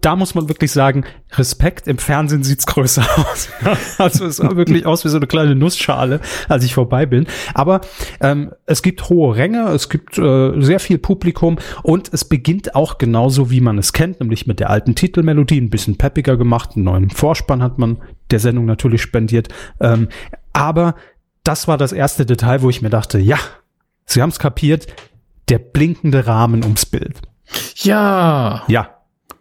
da 0.00 0.16
muss 0.16 0.34
man 0.34 0.48
wirklich 0.48 0.72
sagen, 0.72 1.04
Respekt, 1.32 1.86
im 1.86 1.98
Fernsehen 1.98 2.42
sieht's 2.42 2.66
größer 2.66 3.06
aus. 3.16 3.48
also 3.98 4.26
es 4.26 4.36
sah 4.36 4.56
wirklich 4.56 4.86
aus 4.86 5.04
wie 5.04 5.08
so 5.08 5.16
eine 5.18 5.26
kleine 5.26 5.54
Nussschale, 5.54 6.20
als 6.48 6.64
ich 6.64 6.74
vorbei 6.74 7.06
bin. 7.06 7.26
Aber 7.54 7.80
ähm, 8.20 8.52
es 8.66 8.82
gibt 8.82 9.08
hohe 9.08 9.36
Ränge, 9.36 9.68
es 9.68 9.88
gibt 9.88 10.18
äh, 10.18 10.60
sehr 10.60 10.80
viel 10.80 10.98
Publikum 10.98 11.58
und 11.82 12.12
es 12.12 12.24
beginnt 12.24 12.74
auch 12.74 12.98
genauso, 12.98 13.50
wie 13.50 13.60
man 13.60 13.78
es 13.78 13.92
kennt, 13.92 14.20
nämlich 14.20 14.46
mit 14.46 14.58
der 14.60 14.70
alten 14.70 14.94
Titelmelodie, 14.94 15.60
ein 15.60 15.70
bisschen 15.70 15.96
peppiger 15.96 16.36
gemacht, 16.36 16.70
einen 16.74 16.84
neuen 16.84 17.10
Vorspann 17.10 17.62
hat 17.62 17.78
man 17.78 17.98
der 18.30 18.40
Sendung 18.40 18.66
natürlich 18.66 19.02
spendiert. 19.02 19.48
Ähm, 19.80 20.08
aber 20.52 20.96
das 21.44 21.68
war 21.68 21.78
das 21.78 21.92
erste 21.92 22.26
Detail, 22.26 22.62
wo 22.62 22.70
ich 22.70 22.82
mir 22.82 22.90
dachte, 22.90 23.18
ja, 23.18 23.38
sie 24.06 24.22
haben 24.22 24.30
es 24.30 24.38
kapiert, 24.38 24.86
der 25.48 25.58
blinkende 25.58 26.26
Rahmen 26.26 26.64
ums 26.64 26.84
Bild. 26.84 27.22
Ja. 27.76 28.64
Ja, 28.68 28.97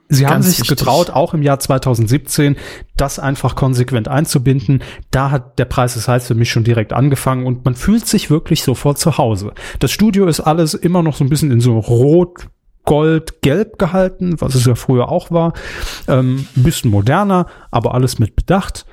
Sie 0.10 0.26
haben 0.26 0.42
sich 0.42 0.66
getraut, 0.68 1.10
auch 1.10 1.34
im 1.34 1.42
Jahr 1.42 1.60
2017, 1.60 2.56
das 2.96 3.20
einfach 3.20 3.56
konsequent 3.56 4.08
einzubinden. 4.08 4.82
Da 5.12 5.32
hat 5.32 5.60
der 5.60 5.66
Preis 5.66 5.96
des 5.96 6.08
Heiß 6.08 6.28
für 6.28 6.36
mich 6.36 6.50
schon 6.50 6.64
direkt 6.64 6.94
angefangen 6.94 7.46
und 7.46 7.66
man 7.66 7.76
fühlt 7.76 8.08
sich 8.08 8.30
wirklich 8.30 8.64
sofort 8.64 8.98
zu 8.98 9.18
Hause. 9.18 9.52
Das 9.80 9.92
Studio 9.92 10.28
ist 10.28 10.40
alles 10.40 10.74
immer 10.74 11.04
noch 11.04 11.16
so 11.16 11.26
ein 11.26 11.30
bisschen 11.30 11.52
in 11.52 11.60
so 11.60 11.78
rot, 11.78 12.48
gold, 12.86 13.42
gelb 13.42 13.78
gehalten, 13.78 14.40
was 14.40 14.56
es 14.56 14.66
ja 14.66 14.76
früher 14.76 15.10
auch 15.10 15.30
war. 15.30 15.54
Ähm, 16.08 16.48
ein 16.56 16.64
bisschen 16.64 16.90
moderner, 16.90 17.48
aber 17.70 17.94
alles 17.94 18.18
mit 18.18 18.36
Bedacht. 18.36 18.86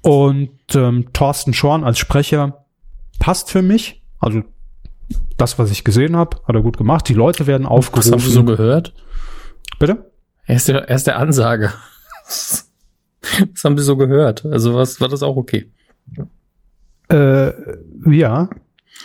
Und 0.00 0.50
ähm, 0.74 1.12
Thorsten 1.12 1.52
Schorn 1.52 1.84
als 1.84 1.98
Sprecher 1.98 2.64
passt 3.18 3.50
für 3.50 3.62
mich. 3.62 4.02
Also 4.18 4.42
das, 5.36 5.58
was 5.58 5.70
ich 5.70 5.84
gesehen 5.84 6.16
habe, 6.16 6.38
hat 6.48 6.54
er 6.54 6.62
gut 6.62 6.78
gemacht. 6.78 7.08
Die 7.08 7.14
Leute 7.14 7.46
werden 7.46 7.66
aufgerufen. 7.66 8.12
Was 8.12 8.20
hast 8.20 8.26
du 8.28 8.32
so 8.32 8.44
gehört? 8.44 8.94
Bitte? 9.78 10.10
Er 10.46 10.56
ist 10.56 10.68
der, 10.68 10.88
er 10.88 10.96
ist 10.96 11.06
der 11.06 11.18
Ansage. 11.18 11.72
Das 13.54 13.64
haben 13.64 13.78
sie 13.78 13.84
so 13.84 13.96
gehört. 13.96 14.44
Also 14.44 14.74
was 14.74 15.00
war 15.00 15.08
das 15.08 15.22
auch 15.22 15.36
okay? 15.36 15.70
Äh, 17.08 17.52
ja. 18.06 18.50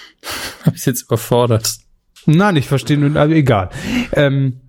Hab 0.66 0.76
ich 0.76 0.86
jetzt 0.86 1.04
überfordert? 1.04 1.78
Nein, 2.26 2.58
ich 2.58 2.68
verstehe 2.68 2.98
nur, 2.98 3.16
also 3.16 3.34
egal. 3.34 3.70
Ähm, 4.12 4.60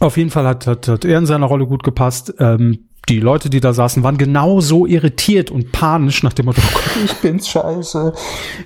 auf 0.00 0.16
jeden 0.16 0.30
Fall 0.30 0.44
hat, 0.44 0.66
hat, 0.66 0.88
hat 0.88 1.04
er 1.04 1.18
in 1.18 1.26
seiner 1.26 1.46
Rolle 1.46 1.66
gut 1.66 1.84
gepasst. 1.84 2.34
Ähm, 2.40 2.88
die 3.08 3.20
Leute, 3.20 3.48
die 3.48 3.60
da 3.60 3.72
saßen, 3.72 4.02
waren 4.02 4.18
genauso 4.18 4.86
irritiert 4.86 5.52
und 5.52 5.70
panisch 5.70 6.24
nach 6.24 6.32
dem 6.32 6.46
Motto, 6.46 6.60
oh 6.64 6.72
Gott, 6.72 7.04
ich 7.04 7.14
bin's 7.18 7.48
scheiße. 7.48 8.12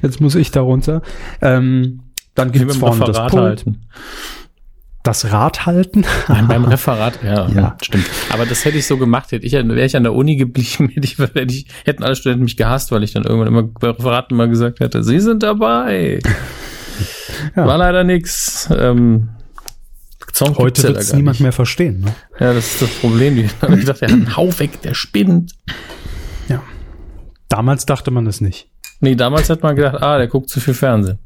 Jetzt 0.00 0.22
muss 0.22 0.36
ich 0.36 0.50
da 0.52 0.62
runter. 0.62 1.02
Ähm, 1.42 2.00
dann 2.34 2.50
gibt's 2.50 2.78
vorne 2.78 3.04
das 3.04 3.18
Pult. 3.30 3.34
Halten 3.34 3.80
das 5.08 5.32
Rad 5.32 5.64
halten. 5.64 6.04
Nein, 6.28 6.48
beim 6.48 6.64
Referat, 6.64 7.20
ja, 7.24 7.48
ja, 7.54 7.76
stimmt. 7.82 8.04
Aber 8.30 8.44
das 8.44 8.64
hätte 8.64 8.76
ich 8.76 8.86
so 8.86 8.98
gemacht, 8.98 9.32
hätte 9.32 9.46
ich, 9.46 9.52
wäre 9.52 9.84
ich 9.84 9.96
an 9.96 10.02
der 10.02 10.12
Uni 10.14 10.36
geblieben, 10.36 10.88
hätte 10.94 11.06
ich, 11.06 11.18
hätte 11.18 11.54
ich, 11.54 11.66
hätten 11.84 12.04
alle 12.04 12.14
Studenten 12.14 12.44
mich 12.44 12.56
gehasst, 12.56 12.92
weil 12.92 13.02
ich 13.02 13.12
dann 13.14 13.24
irgendwann 13.24 13.48
immer 13.48 13.62
bei 13.62 13.88
Referaten 13.88 14.36
mal 14.36 14.48
gesagt 14.48 14.80
hätte, 14.80 15.02
sie 15.02 15.20
sind 15.20 15.42
dabei. 15.42 16.20
Ja. 17.54 17.66
War 17.66 17.78
leider 17.78 18.02
nix. 18.02 18.68
Ähm, 18.76 19.28
Song 20.32 20.56
Heute 20.56 20.82
wird 20.82 20.96
es 20.96 21.12
niemand 21.12 21.36
nicht. 21.36 21.42
mehr 21.42 21.52
verstehen. 21.52 22.00
Ne? 22.00 22.12
Ja, 22.40 22.52
das 22.52 22.66
ist 22.66 22.82
das 22.82 22.90
Problem. 22.90 23.36
Die 23.36 23.48
haben 23.62 23.76
gedacht, 23.78 24.00
ja, 24.00 24.08
hau 24.36 24.58
weg, 24.58 24.82
der 24.82 24.94
spinnt. 24.94 25.52
Ja. 26.48 26.60
Damals 27.48 27.86
dachte 27.86 28.10
man 28.10 28.26
es 28.26 28.40
nicht. 28.40 28.68
Nee, 29.00 29.14
damals 29.14 29.50
hat 29.50 29.62
man 29.62 29.76
gedacht, 29.76 30.02
ah, 30.02 30.18
der 30.18 30.26
guckt 30.26 30.50
zu 30.50 30.58
viel 30.58 30.74
Fernsehen. 30.74 31.20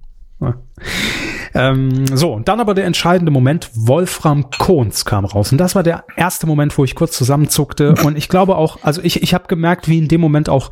Ähm, 1.54 2.06
so, 2.16 2.32
und 2.32 2.48
dann 2.48 2.60
aber 2.60 2.74
der 2.74 2.86
entscheidende 2.86 3.30
Moment, 3.30 3.70
Wolfram 3.74 4.50
Kohns 4.50 5.04
kam 5.04 5.24
raus. 5.24 5.52
Und 5.52 5.58
das 5.58 5.74
war 5.74 5.82
der 5.82 6.04
erste 6.16 6.46
Moment, 6.46 6.76
wo 6.78 6.84
ich 6.84 6.94
kurz 6.94 7.16
zusammenzuckte. 7.16 7.94
Und 8.04 8.16
ich 8.16 8.28
glaube 8.28 8.56
auch, 8.56 8.78
also 8.82 9.02
ich, 9.02 9.22
ich 9.22 9.34
habe 9.34 9.48
gemerkt, 9.48 9.88
wie 9.88 9.98
in 9.98 10.08
dem 10.08 10.20
Moment 10.20 10.48
auch 10.48 10.70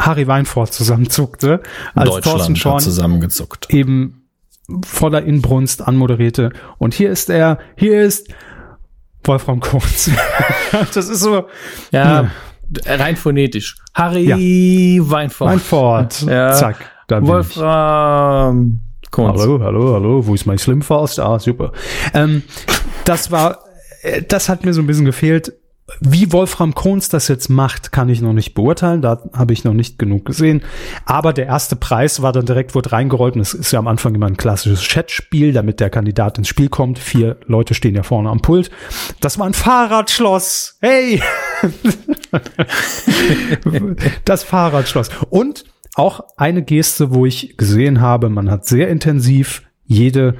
Harry 0.00 0.26
Weinfurt 0.26 0.72
zusammenzuckte, 0.72 1.60
als 1.94 2.20
Thorsten 2.20 2.56
Schorn 2.56 2.80
zusammengezuckt. 2.80 3.72
eben 3.72 4.24
voller 4.84 5.22
Inbrunst 5.22 5.86
anmoderierte. 5.86 6.52
Und 6.78 6.94
hier 6.94 7.10
ist 7.10 7.30
er, 7.30 7.58
hier 7.76 8.00
ist 8.02 8.28
Wolfram 9.24 9.60
Kohns. 9.60 10.10
das 10.94 11.08
ist 11.08 11.20
so. 11.20 11.48
Ja, 11.90 12.30
ja, 12.86 12.94
rein 12.94 13.16
phonetisch. 13.16 13.76
Harry 13.94 14.24
ja. 14.24 14.36
Weinfurt. 15.10 15.48
Weinfurt. 15.48 16.22
Ja. 16.22 16.52
Zack. 16.52 16.76
Wolfram 17.08 18.80
Kunst. 19.10 19.40
Hallo, 19.40 19.60
hallo, 19.62 19.94
hallo, 19.94 20.26
wo 20.26 20.34
ist 20.34 20.46
mein 20.46 20.58
Slimfast? 20.58 21.20
Ah, 21.20 21.38
super. 21.38 21.72
Ähm, 22.14 22.42
das 23.04 23.30
war, 23.30 23.58
äh, 24.02 24.22
das 24.22 24.48
hat 24.48 24.64
mir 24.64 24.72
so 24.72 24.80
ein 24.80 24.86
bisschen 24.86 25.04
gefehlt. 25.04 25.52
Wie 26.00 26.32
Wolfram 26.32 26.74
Kohns 26.74 27.08
das 27.08 27.28
jetzt 27.28 27.48
macht, 27.48 27.92
kann 27.92 28.10
ich 28.10 28.20
noch 28.20 28.34
nicht 28.34 28.52
beurteilen. 28.52 29.00
Da 29.00 29.22
habe 29.32 29.54
ich 29.54 29.64
noch 29.64 29.72
nicht 29.72 29.98
genug 29.98 30.26
gesehen. 30.26 30.62
Aber 31.06 31.32
der 31.32 31.46
erste 31.46 31.76
Preis 31.76 32.20
war 32.20 32.32
dann 32.32 32.44
direkt, 32.44 32.74
wurde 32.74 32.92
reingerollt. 32.92 33.36
Und 33.36 33.40
es 33.40 33.54
ist 33.54 33.72
ja 33.72 33.78
am 33.78 33.88
Anfang 33.88 34.14
immer 34.14 34.26
ein 34.26 34.36
klassisches 34.36 34.86
Chatspiel, 34.86 35.54
damit 35.54 35.80
der 35.80 35.88
Kandidat 35.88 36.36
ins 36.36 36.48
Spiel 36.48 36.68
kommt. 36.68 36.98
Vier 36.98 37.38
Leute 37.46 37.72
stehen 37.72 37.94
ja 37.94 38.02
vorne 38.02 38.28
am 38.28 38.42
Pult. 38.42 38.70
Das 39.20 39.38
war 39.38 39.46
ein 39.46 39.54
Fahrradschloss. 39.54 40.76
Hey! 40.82 41.22
das 44.26 44.44
Fahrradschloss. 44.44 45.08
Und 45.30 45.64
auch 45.98 46.20
eine 46.36 46.62
Geste, 46.62 47.12
wo 47.12 47.26
ich 47.26 47.56
gesehen 47.56 48.00
habe, 48.00 48.28
man 48.30 48.50
hat 48.50 48.66
sehr 48.66 48.88
intensiv 48.88 49.62
jede 49.84 50.36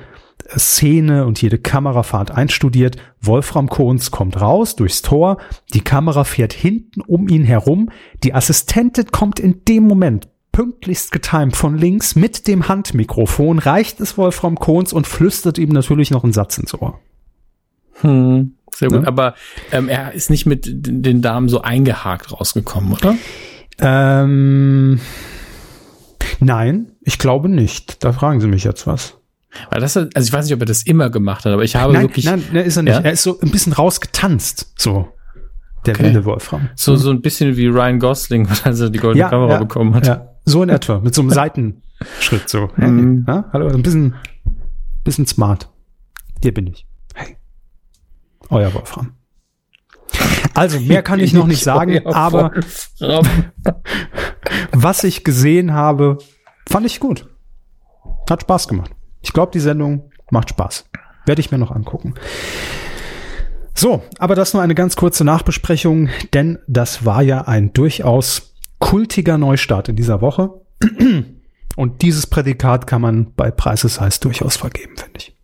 Szene 0.56 1.26
und 1.26 1.42
jede 1.42 1.58
Kamerafahrt 1.58 2.30
einstudiert. 2.30 2.96
Wolfram 3.20 3.68
Kohns 3.68 4.10
kommt 4.10 4.40
raus 4.40 4.76
durchs 4.76 5.02
Tor, 5.02 5.38
die 5.74 5.80
Kamera 5.80 6.24
fährt 6.24 6.52
hinten 6.52 7.00
um 7.00 7.28
ihn 7.28 7.44
herum, 7.44 7.90
die 8.22 8.34
Assistentin 8.34 9.06
kommt 9.10 9.40
in 9.40 9.64
dem 9.66 9.84
Moment 9.84 10.28
pünktlichst 10.52 11.12
getimt 11.12 11.56
von 11.56 11.76
links 11.78 12.16
mit 12.16 12.48
dem 12.48 12.66
Handmikrofon, 12.66 13.58
reicht 13.60 14.00
es 14.00 14.18
Wolfram 14.18 14.56
Kohns 14.56 14.92
und 14.92 15.06
flüstert 15.06 15.56
ihm 15.58 15.68
natürlich 15.68 16.10
noch 16.10 16.24
einen 16.24 16.32
Satz 16.32 16.58
ins 16.58 16.74
Ohr. 16.74 16.98
Hm, 18.00 18.54
sehr 18.72 18.88
gut, 18.88 19.02
ne? 19.02 19.06
aber 19.06 19.34
ähm, 19.70 19.88
er 19.88 20.14
ist 20.14 20.30
nicht 20.30 20.46
mit 20.46 20.66
den 20.68 21.22
Damen 21.22 21.48
so 21.48 21.62
eingehakt 21.62 22.32
rausgekommen, 22.32 22.92
oder? 22.92 23.14
Ähm, 23.80 24.98
nein, 26.40 26.92
ich 27.00 27.18
glaube 27.18 27.49
nicht. 27.49 28.04
Da 28.04 28.12
fragen 28.12 28.40
Sie 28.40 28.49
mich 28.49 28.64
jetzt 28.64 28.87
was. 28.87 29.18
Weil 29.71 29.80
das, 29.80 29.97
also 29.97 30.11
ich 30.16 30.33
weiß 30.33 30.45
nicht, 30.45 30.54
ob 30.54 30.61
er 30.61 30.66
das 30.66 30.83
immer 30.83 31.11
gemacht 31.11 31.45
hat, 31.45 31.52
aber 31.52 31.64
ich 31.64 31.75
habe 31.75 31.92
nein, 31.92 32.02
wirklich. 32.02 32.25
Nein, 32.26 32.42
nein, 32.52 32.64
ist 32.64 32.76
er 32.76 32.83
nicht. 32.83 32.95
Ja? 32.95 33.00
Er 33.00 33.12
ist 33.12 33.23
so 33.23 33.40
ein 33.40 33.50
bisschen 33.50 33.73
rausgetanzt, 33.73 34.75
so. 34.78 35.09
Der 35.87 35.95
okay. 35.95 36.04
wilde 36.04 36.25
Wolfram. 36.25 36.68
So, 36.75 36.97
so 36.97 37.11
ein 37.11 37.23
bisschen 37.23 37.57
wie 37.57 37.66
Ryan 37.66 37.99
Gosling, 37.99 38.49
als 38.64 38.80
er 38.80 38.90
die 38.90 38.99
goldene 38.99 39.25
ja, 39.25 39.30
Kamera 39.30 39.52
ja, 39.52 39.59
bekommen 39.59 39.95
hat. 39.95 40.07
Ja, 40.07 40.28
so 40.45 40.62
in 40.62 40.68
etwa, 40.68 41.00
mit 41.00 41.14
so 41.14 41.23
einem 41.23 41.30
Seitenschritt, 41.30 42.49
so. 42.49 42.71
Mhm. 42.76 43.25
Ja, 43.26 43.45
hallo, 43.52 43.68
ein 43.68 43.83
bisschen, 43.83 44.14
bisschen 45.04 45.26
smart. 45.26 45.68
Hier 46.42 46.52
bin 46.52 46.66
ich. 46.66 46.87
Hey. 47.14 47.37
Euer 48.50 48.73
Wolfram. 48.75 49.17
Also, 50.58 50.80
mehr 50.80 51.02
kann 51.02 51.20
ich 51.20 51.32
noch 51.32 51.46
nicht 51.46 51.62
sagen, 51.62 52.04
aber 52.06 52.52
was 54.72 55.04
ich 55.04 55.22
gesehen 55.22 55.72
habe, 55.72 56.18
fand 56.68 56.84
ich 56.84 56.98
gut. 56.98 57.28
Hat 58.28 58.42
Spaß 58.42 58.68
gemacht. 58.68 58.90
Ich 59.20 59.32
glaube, 59.32 59.52
die 59.52 59.60
Sendung 59.60 60.10
macht 60.30 60.50
Spaß. 60.50 60.86
Werde 61.26 61.40
ich 61.40 61.50
mir 61.50 61.58
noch 61.58 61.70
angucken. 61.70 62.14
So, 63.74 64.02
aber 64.18 64.34
das 64.34 64.54
nur 64.54 64.62
eine 64.62 64.74
ganz 64.74 64.96
kurze 64.96 65.24
Nachbesprechung, 65.24 66.08
denn 66.34 66.58
das 66.66 67.04
war 67.04 67.22
ja 67.22 67.42
ein 67.42 67.72
durchaus 67.72 68.54
kultiger 68.80 69.38
Neustart 69.38 69.88
in 69.88 69.94
dieser 69.94 70.20
Woche. 70.20 70.50
Und 71.76 72.02
dieses 72.02 72.26
Prädikat 72.26 72.88
kann 72.88 73.00
man 73.00 73.32
bei 73.34 73.52
Preises 73.52 74.00
heißt 74.00 74.24
durchaus 74.24 74.56
vergeben, 74.56 74.96
finde 74.96 75.18
ich. 75.18 75.36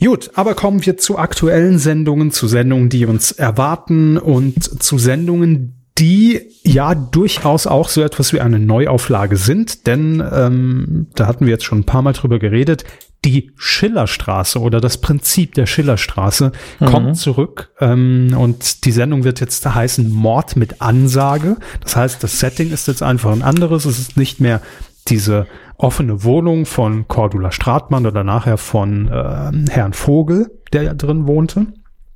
Gut, 0.00 0.30
aber 0.34 0.54
kommen 0.54 0.84
wir 0.86 0.96
zu 0.96 1.18
aktuellen 1.18 1.78
Sendungen, 1.78 2.30
zu 2.30 2.46
Sendungen, 2.46 2.88
die 2.88 3.06
uns 3.06 3.32
erwarten 3.32 4.16
und 4.16 4.82
zu 4.82 4.98
Sendungen, 4.98 5.74
die 5.98 6.40
ja 6.62 6.94
durchaus 6.94 7.66
auch 7.66 7.88
so 7.88 8.02
etwas 8.02 8.32
wie 8.32 8.40
eine 8.40 8.60
Neuauflage 8.60 9.36
sind, 9.36 9.86
denn 9.86 10.22
ähm, 10.32 11.08
da 11.14 11.26
hatten 11.26 11.46
wir 11.46 11.52
jetzt 11.52 11.64
schon 11.64 11.80
ein 11.80 11.86
paar 11.86 12.02
Mal 12.02 12.12
drüber 12.12 12.38
geredet. 12.38 12.84
Die 13.24 13.50
Schillerstraße 13.56 14.60
oder 14.60 14.80
das 14.80 14.98
Prinzip 14.98 15.54
der 15.54 15.66
Schillerstraße 15.66 16.52
mhm. 16.78 16.86
kommt 16.86 17.16
zurück 17.16 17.70
ähm, 17.80 18.32
und 18.38 18.84
die 18.84 18.92
Sendung 18.92 19.24
wird 19.24 19.40
jetzt 19.40 19.66
heißen 19.66 20.08
Mord 20.08 20.54
mit 20.54 20.80
Ansage. 20.80 21.56
Das 21.80 21.96
heißt, 21.96 22.22
das 22.22 22.38
Setting 22.38 22.70
ist 22.70 22.86
jetzt 22.86 23.02
einfach 23.02 23.32
ein 23.32 23.42
anderes. 23.42 23.86
Es 23.86 23.98
ist 23.98 24.16
nicht 24.16 24.40
mehr 24.40 24.62
diese 25.10 25.46
offene 25.76 26.24
Wohnung 26.24 26.66
von 26.66 27.06
Cordula 27.08 27.52
Stratmann 27.52 28.06
oder 28.06 28.24
nachher 28.24 28.56
von 28.58 29.08
äh, 29.08 29.70
Herrn 29.70 29.92
Vogel, 29.92 30.50
der 30.72 30.82
ja 30.82 30.94
drin 30.94 31.26
wohnte, 31.26 31.66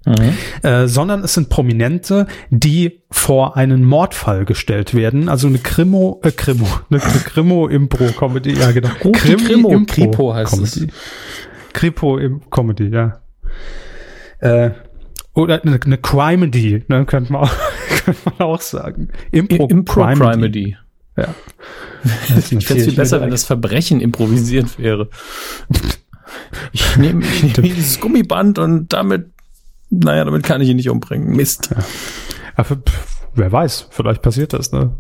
Mhm. 0.05 0.35
Äh, 0.63 0.89
sondern 0.89 1.23
es 1.23 1.35
sind 1.35 1.49
Prominente, 1.49 2.27
die 2.51 3.03
vor 3.11 3.57
einen 3.57 3.85
Mordfall 3.85 4.45
gestellt 4.45 4.95
werden. 4.95 5.29
Also 5.29 5.47
eine 5.47 5.59
Krimo, 5.59 6.21
äh, 6.25 6.33
Krimo, 6.33 6.67
eine, 6.91 7.03
eine 7.03 7.21
Krimo-Impro-Comedy, 7.21 8.59
ja 8.59 8.73
genau. 8.73 8.91
Krimi 9.13 9.45
Krimo, 9.45 9.71
Impro 9.71 9.95
Kripo 9.95 10.35
heißt 10.35 10.55
Comedy. 10.55 10.87
es. 10.87 11.73
Kripo 11.73 12.19
im 12.19 12.41
Comedy, 12.51 12.89
ja. 12.89 13.21
Äh, 14.41 14.71
oder 15.35 15.63
eine, 15.63 15.79
eine 15.83 15.99
Crimedy, 15.99 16.85
ne, 16.89 17.07
könnte 17.07 17.33
man 17.33 17.43
auch, 17.43 17.53
könnte 18.05 18.21
man 18.25 18.35
auch 18.41 18.61
sagen. 18.61 19.09
Impro, 19.31 19.67
Impro 19.69 20.05
Ja. 21.17 21.35
ich 22.05 22.67
fände 22.67 22.83
es 22.83 22.85
viel 22.85 22.95
besser, 22.95 23.21
wenn 23.21 23.31
das 23.31 23.45
Verbrechen 23.45 24.01
improvisiert 24.01 24.79
wäre. 24.79 25.09
Ich 26.73 26.97
nehme 26.97 27.25
ich 27.25 27.43
nehm 27.57 27.75
dieses 27.75 28.01
Gummiband 28.01 28.59
und 28.59 28.93
damit 28.93 29.33
naja, 29.93 30.25
damit 30.25 30.43
kann 30.43 30.63
ich 30.63 30.71
ihn 30.71 30.77
nicht 30.77 30.89
umbringen. 30.89 31.37
Mist. 31.37 31.71
Ja. 31.71 31.85
Aber, 32.57 32.79
wer 33.35 33.53
weiß, 33.53 33.89
vielleicht 33.91 34.23
passiert 34.23 34.55
das, 34.55 34.73
ne? 34.73 34.95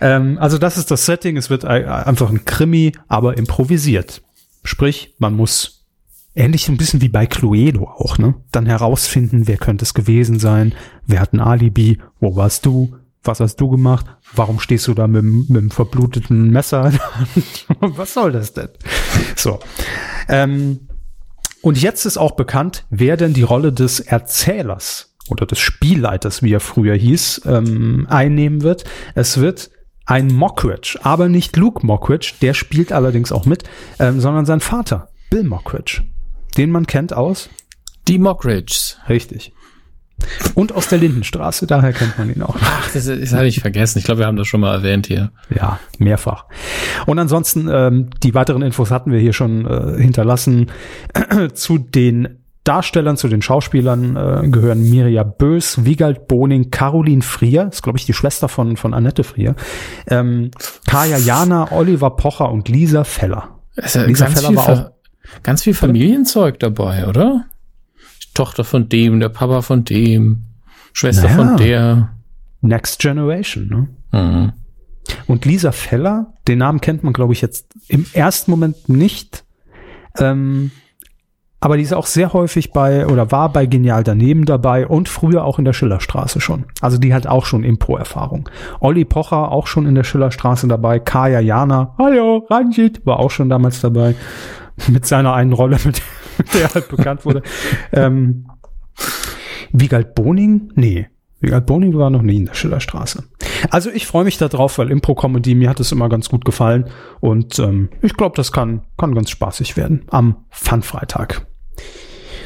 Ähm, 0.00 0.38
also 0.38 0.58
das 0.58 0.76
ist 0.76 0.90
das 0.90 1.06
Setting. 1.06 1.36
Es 1.36 1.50
wird 1.50 1.64
einfach 1.64 2.28
ein 2.28 2.44
Krimi, 2.44 2.92
aber 3.06 3.38
improvisiert. 3.38 4.22
Sprich, 4.64 5.14
man 5.18 5.34
muss 5.34 5.84
ähnlich 6.34 6.68
ein 6.68 6.76
bisschen 6.76 7.00
wie 7.00 7.08
bei 7.08 7.26
Cluedo 7.26 7.84
auch, 7.84 8.18
ne? 8.18 8.34
Dann 8.50 8.66
herausfinden, 8.66 9.46
wer 9.46 9.56
könnte 9.56 9.84
es 9.84 9.94
gewesen 9.94 10.40
sein, 10.40 10.74
wer 11.06 11.20
hat 11.20 11.32
ein 11.32 11.40
Alibi, 11.40 11.98
wo 12.20 12.34
warst 12.34 12.66
du, 12.66 12.96
was 13.26 13.40
hast 13.40 13.56
du 13.56 13.68
gemacht, 13.68 14.06
warum 14.34 14.60
stehst 14.60 14.86
du 14.88 14.94
da 14.94 15.06
mit, 15.06 15.24
mit 15.24 15.50
einem 15.50 15.70
verbluteten 15.70 16.50
Messer? 16.50 16.92
was 17.80 18.14
soll 18.14 18.32
das 18.32 18.52
denn? 18.52 18.68
So. 19.36 19.60
Ähm, 20.28 20.88
und 21.62 21.80
jetzt 21.80 22.06
ist 22.06 22.16
auch 22.16 22.32
bekannt, 22.32 22.84
wer 22.90 23.16
denn 23.16 23.32
die 23.32 23.42
Rolle 23.42 23.72
des 23.72 24.00
Erzählers 24.00 25.16
oder 25.28 25.46
des 25.46 25.58
Spielleiters, 25.58 26.42
wie 26.42 26.52
er 26.52 26.60
früher 26.60 26.94
hieß, 26.94 27.42
ähm, 27.46 28.06
einnehmen 28.08 28.62
wird. 28.62 28.84
Es 29.14 29.38
wird 29.38 29.70
ein 30.04 30.28
Mockridge, 30.28 30.98
aber 31.02 31.28
nicht 31.28 31.56
Luke 31.56 31.84
Mockridge, 31.84 32.34
der 32.40 32.54
spielt 32.54 32.92
allerdings 32.92 33.32
auch 33.32 33.44
mit, 33.44 33.64
ähm, 33.98 34.20
sondern 34.20 34.46
sein 34.46 34.60
Vater, 34.60 35.08
Bill 35.30 35.42
Mockridge, 35.42 36.04
den 36.56 36.70
man 36.70 36.86
kennt 36.86 37.12
aus 37.12 37.50
Die 38.06 38.18
Mockridges. 38.18 38.98
Richtig. 39.08 39.52
Und 40.54 40.72
aus 40.72 40.88
der 40.88 40.98
Lindenstraße, 40.98 41.66
daher 41.66 41.92
kennt 41.92 42.18
man 42.18 42.34
ihn 42.34 42.42
auch. 42.42 42.56
Ach, 42.60 42.90
das, 42.92 43.06
das 43.06 43.32
hatte 43.32 43.46
ich 43.46 43.60
vergessen. 43.60 43.98
Ich 43.98 44.04
glaube, 44.04 44.20
wir 44.20 44.26
haben 44.26 44.36
das 44.36 44.46
schon 44.46 44.60
mal 44.60 44.74
erwähnt 44.74 45.06
hier. 45.06 45.30
Ja, 45.54 45.78
mehrfach. 45.98 46.46
Und 47.06 47.18
ansonsten, 47.18 47.68
ähm, 47.70 48.10
die 48.22 48.34
weiteren 48.34 48.62
Infos 48.62 48.90
hatten 48.90 49.12
wir 49.12 49.18
hier 49.18 49.32
schon 49.32 49.66
äh, 49.66 50.00
hinterlassen. 50.00 50.70
zu 51.54 51.78
den 51.78 52.38
Darstellern, 52.66 53.16
zu 53.16 53.28
den 53.28 53.42
Schauspielern 53.42 54.16
äh, 54.16 54.48
gehören 54.48 54.82
Mirja 54.82 55.22
Bös, 55.22 55.84
Wiegald 55.84 56.26
Boning, 56.26 56.70
Caroline 56.70 57.22
Frier, 57.22 57.68
ist 57.70 57.82
glaube 57.82 57.98
ich 57.98 58.06
die 58.06 58.12
Schwester 58.12 58.48
von, 58.48 58.76
von 58.76 58.92
Annette 58.92 59.22
Frier, 59.22 59.54
ähm, 60.08 60.50
Kaya 60.88 61.16
Jana, 61.18 61.70
Oliver 61.70 62.10
Pocher 62.10 62.50
und 62.50 62.68
Lisa 62.68 63.04
Feller. 63.04 63.60
Also 63.76 64.00
Lisa 64.02 64.26
Feller 64.26 64.56
war 64.56 64.68
auch 64.68 64.90
ganz 65.44 65.62
viel 65.62 65.74
Familienzeug 65.74 66.58
dabei, 66.58 67.06
oder? 67.06 67.44
Tochter 68.36 68.64
von 68.64 68.88
dem, 68.88 69.20
der 69.20 69.28
Papa 69.28 69.62
von 69.62 69.84
dem, 69.84 70.44
Schwester 70.92 71.24
naja. 71.24 71.36
von 71.36 71.56
der. 71.56 72.08
Next 72.62 73.00
Generation, 73.00 73.68
ne? 73.68 73.88
Mhm. 74.18 74.52
Und 75.26 75.44
Lisa 75.44 75.72
Feller, 75.72 76.32
den 76.48 76.58
Namen 76.58 76.80
kennt 76.80 77.04
man, 77.04 77.12
glaube 77.12 77.32
ich, 77.32 77.40
jetzt 77.40 77.66
im 77.88 78.06
ersten 78.12 78.50
Moment 78.50 78.88
nicht. 78.88 79.44
Ähm, 80.18 80.70
aber 81.60 81.76
die 81.76 81.82
ist 81.82 81.94
auch 81.94 82.06
sehr 82.06 82.32
häufig 82.32 82.72
bei 82.72 83.06
oder 83.06 83.30
war 83.32 83.52
bei 83.52 83.66
Genial 83.66 84.04
daneben 84.04 84.44
dabei 84.44 84.86
und 84.86 85.08
früher 85.08 85.44
auch 85.44 85.58
in 85.58 85.64
der 85.64 85.72
Schillerstraße 85.72 86.40
schon. 86.40 86.66
Also 86.80 86.98
die 86.98 87.14
hat 87.14 87.26
auch 87.26 87.46
schon 87.46 87.64
Impro-Erfahrung. 87.64 88.48
Olli 88.80 89.04
Pocher 89.04 89.50
auch 89.50 89.66
schon 89.66 89.86
in 89.86 89.94
der 89.94 90.04
Schillerstraße 90.04 90.68
dabei. 90.68 90.98
Kaya 90.98 91.40
Jana, 91.40 91.94
hallo, 91.98 92.46
Ranjit, 92.50 93.06
war 93.06 93.18
auch 93.18 93.30
schon 93.30 93.48
damals 93.48 93.80
dabei. 93.80 94.14
Mit 94.88 95.06
seiner 95.06 95.32
einen 95.32 95.54
Rolle, 95.54 95.78
mit 95.84 96.02
der 96.54 96.72
halt 96.74 96.88
bekannt 96.88 97.24
wurde. 97.24 97.42
ähm, 97.92 98.46
Wiegald 99.72 100.14
Boning? 100.14 100.72
Nee. 100.74 101.08
Wiegald 101.40 101.66
Boning 101.66 101.96
war 101.96 102.10
noch 102.10 102.22
nie 102.22 102.36
in 102.36 102.46
der 102.46 102.54
Schillerstraße. 102.54 103.24
Also 103.70 103.90
ich 103.90 104.06
freue 104.06 104.24
mich 104.24 104.38
darauf, 104.38 104.78
weil 104.78 104.90
Impro-Comedy, 104.90 105.54
mir 105.54 105.68
hat 105.68 105.80
es 105.80 105.92
immer 105.92 106.08
ganz 106.08 106.28
gut 106.28 106.44
gefallen. 106.44 106.88
Und 107.20 107.58
ähm, 107.58 107.90
ich 108.02 108.14
glaube, 108.14 108.36
das 108.36 108.52
kann, 108.52 108.82
kann 108.96 109.14
ganz 109.14 109.30
spaßig 109.30 109.76
werden 109.76 110.06
am 110.08 110.46
Fun-Freitag. 110.50 111.46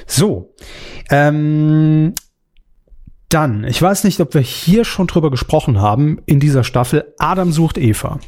So. 0.07 0.55
Ähm, 1.09 2.15
dann, 3.29 3.65
ich 3.65 3.81
weiß 3.81 4.05
nicht, 4.05 4.21
ob 4.21 4.35
wir 4.35 4.41
hier 4.41 4.85
schon 4.85 5.07
drüber 5.07 5.31
gesprochen 5.31 5.81
haben 5.81 6.19
in 6.27 6.41
dieser 6.41 6.65
Staffel. 6.65 7.15
Adam 7.19 7.53
sucht 7.53 7.79
Eva. 7.79 8.19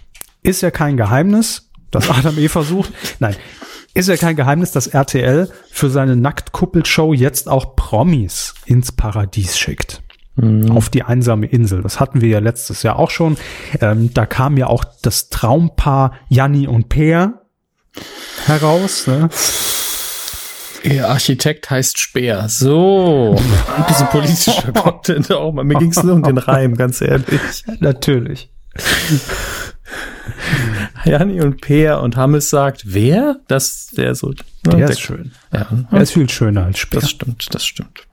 Ist 0.45 0.63
ja 0.63 0.71
kein 0.71 0.97
Geheimnis, 0.97 1.71
dass 1.91 2.09
Adam 2.09 2.39
Eva 2.39 2.63
sucht. 2.63 2.93
Nein, 3.19 3.35
ist 3.95 4.09
ja 4.09 4.17
kein 4.17 4.37
Geheimnis, 4.37 4.73
dass 4.73 4.87
RTL 4.87 5.51
für 5.71 5.91
seine 5.91 6.17
Nacktkuppelshow 6.17 7.13
jetzt 7.13 7.49
auch 7.49 7.77
Promis 7.77 8.55
ins 8.67 8.93
Paradies 8.93 9.59
schickt. 9.59 10.03
Mhm. 10.37 10.71
Auf 10.73 10.89
die 10.89 11.03
einsame 11.03 11.47
Insel. 11.47 11.83
Das 11.83 12.01
hatten 12.01 12.21
wir 12.23 12.29
ja 12.29 12.39
letztes 12.39 12.83
Jahr 12.83 12.99
auch 12.99 13.11
schon. 13.11 13.37
Ähm, 13.81 14.15
da 14.15 14.25
kam 14.25 14.57
ja 14.57 14.67
auch 14.67 14.85
das 15.03 15.29
Traumpaar 15.29 16.13
Janni 16.29 16.67
und 16.67 16.89
Peer 16.89 17.43
heraus. 18.47 19.07
Ne? 19.07 19.29
Ihr 20.85 21.09
Architekt 21.09 21.71
heißt 21.71 21.99
Speer. 21.99 22.49
So. 22.49 23.37
Ein 23.77 23.87
bisschen 23.87 24.09
politischer 24.09 24.73
Content 24.75 25.31
auch 25.31 25.53
mal. 25.53 25.65
Mir 25.65 25.79
ging 25.79 25.91
es 25.91 26.03
nur 26.03 26.15
um 26.15 26.23
den 26.23 26.39
Reim, 26.39 26.77
ganz 26.77 27.01
ehrlich. 27.03 27.65
Natürlich. 27.81 28.51
Janni 31.05 31.41
und 31.41 31.61
Peer 31.61 32.01
und 32.01 32.17
Hammes 32.17 32.51
sagt, 32.51 32.83
wer? 32.87 33.41
Das, 33.49 33.87
der 33.97 34.15
so. 34.15 34.29
Ne, 34.29 34.37
der, 34.65 34.77
der 34.77 34.91
ist 34.91 35.01
schön. 35.01 35.33
Ja. 35.53 35.67
Er 35.91 36.01
ist 36.01 36.13
viel 36.13 36.29
schöner 36.29 36.65
als 36.65 36.79
Speer. 36.79 37.01
Das 37.01 37.11
stimmt, 37.11 37.55
das 37.55 37.65
stimmt. 37.65 38.07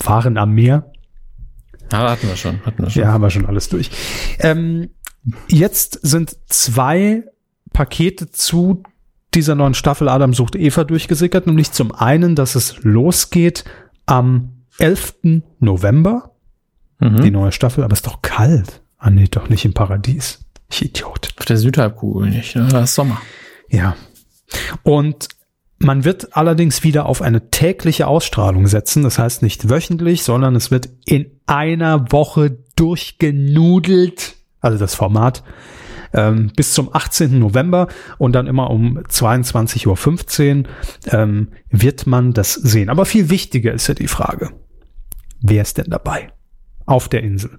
Fahren 0.00 0.36
am 0.36 0.52
Meer. 0.52 0.90
Ja, 1.92 2.10
hatten 2.10 2.28
wir 2.28 2.36
schon, 2.36 2.64
hatten 2.64 2.82
wir 2.82 2.90
schon. 2.90 3.02
Ja, 3.02 3.12
haben 3.12 3.22
wir 3.22 3.30
schon 3.30 3.46
alles 3.46 3.68
durch. 3.68 3.90
Ähm, 4.38 4.90
jetzt 5.48 5.98
sind 6.02 6.36
zwei 6.46 7.24
Pakete 7.72 8.30
zu 8.30 8.82
dieser 9.34 9.54
neuen 9.54 9.74
Staffel 9.74 10.08
Adam 10.08 10.34
sucht 10.34 10.56
Eva 10.56 10.84
durchgesickert, 10.84 11.46
nämlich 11.46 11.72
zum 11.72 11.92
einen, 11.94 12.34
dass 12.34 12.54
es 12.54 12.82
losgeht 12.82 13.64
am 14.06 14.64
11. 14.78 15.42
November, 15.60 16.32
mhm. 16.98 17.22
die 17.22 17.30
neue 17.30 17.52
Staffel, 17.52 17.84
aber 17.84 17.92
es 17.92 18.00
ist 18.00 18.06
doch 18.06 18.22
kalt. 18.22 18.82
Ah 18.98 19.10
nee, 19.10 19.28
doch 19.30 19.48
nicht 19.48 19.64
im 19.64 19.72
Paradies. 19.72 20.40
Ich 20.70 20.84
Idiot. 20.84 21.30
Auf 21.38 21.46
der 21.46 21.56
Südhalbkugel 21.56 22.30
nicht, 22.30 22.56
ne? 22.56 22.68
Da 22.70 22.82
ist 22.82 22.94
Sommer. 22.94 23.20
Ja. 23.68 23.96
Und 24.82 25.28
man 25.78 26.04
wird 26.04 26.36
allerdings 26.36 26.84
wieder 26.84 27.06
auf 27.06 27.22
eine 27.22 27.50
tägliche 27.50 28.06
Ausstrahlung 28.06 28.66
setzen. 28.66 29.02
Das 29.02 29.18
heißt 29.18 29.42
nicht 29.42 29.70
wöchentlich, 29.70 30.22
sondern 30.22 30.54
es 30.54 30.70
wird 30.70 30.90
in 31.06 31.30
einer 31.46 32.12
Woche 32.12 32.58
durchgenudelt. 32.76 34.36
Also 34.60 34.78
das 34.78 34.94
Format 34.94 35.42
ähm, 36.12 36.52
bis 36.54 36.74
zum 36.74 36.94
18. 36.94 37.38
November 37.38 37.88
und 38.18 38.32
dann 38.34 38.46
immer 38.46 38.70
um 38.70 38.98
22.15 38.98 40.58
Uhr 40.58 40.68
ähm, 41.12 41.48
wird 41.70 42.06
man 42.06 42.32
das 42.32 42.54
sehen. 42.54 42.90
Aber 42.90 43.06
viel 43.06 43.30
wichtiger 43.30 43.72
ist 43.72 43.86
ja 43.86 43.94
die 43.94 44.08
Frage, 44.08 44.50
wer 45.40 45.62
ist 45.62 45.78
denn 45.78 45.88
dabei 45.88 46.32
auf 46.84 47.08
der 47.08 47.22
Insel? 47.22 47.56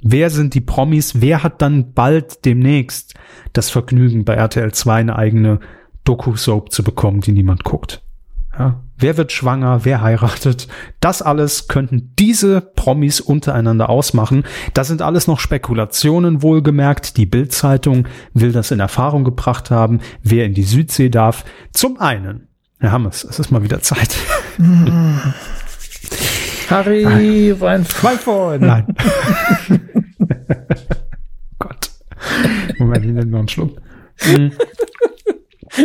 Wer 0.00 0.30
sind 0.30 0.54
die 0.54 0.60
Promis? 0.60 1.20
Wer 1.20 1.42
hat 1.42 1.60
dann 1.60 1.92
bald 1.92 2.44
demnächst 2.44 3.14
das 3.52 3.70
Vergnügen, 3.70 4.24
bei 4.24 4.34
RTL 4.34 4.72
2 4.72 4.94
eine 4.94 5.16
eigene 5.16 5.60
Doku-Soap 6.04 6.72
zu 6.72 6.84
bekommen, 6.84 7.20
die 7.20 7.32
niemand 7.32 7.64
guckt? 7.64 8.02
Ja, 8.56 8.80
wer 8.96 9.16
wird 9.16 9.30
schwanger, 9.30 9.84
wer 9.84 10.00
heiratet, 10.00 10.66
das 11.00 11.22
alles 11.22 11.68
könnten 11.68 12.12
diese 12.18 12.60
Promis 12.60 13.20
untereinander 13.20 13.88
ausmachen. 13.88 14.44
Das 14.74 14.88
sind 14.88 15.02
alles 15.02 15.26
noch 15.26 15.38
Spekulationen, 15.38 16.42
wohlgemerkt. 16.42 17.16
Die 17.16 17.26
Bild-Zeitung 17.26 18.08
will 18.34 18.52
das 18.52 18.70
in 18.70 18.80
Erfahrung 18.80 19.24
gebracht 19.24 19.70
haben, 19.70 20.00
wer 20.22 20.44
in 20.44 20.54
die 20.54 20.64
Südsee 20.64 21.08
darf. 21.08 21.44
Zum 21.72 22.00
einen, 22.00 22.48
Herr 22.80 22.92
Hammes, 22.92 23.24
es 23.24 23.38
ist 23.38 23.50
mal 23.50 23.62
wieder 23.62 23.80
Zeit. 23.80 24.16
Harry 26.70 27.58
Weinfreund. 27.58 28.62
Nein. 28.62 28.86
Gott. 31.58 31.90
Moment, 32.78 33.04
ich 33.04 33.12
nehme 33.12 33.26
noch 33.26 33.38
einen 33.40 33.48
Schluck. 33.48 33.80
Hm. 34.18 34.52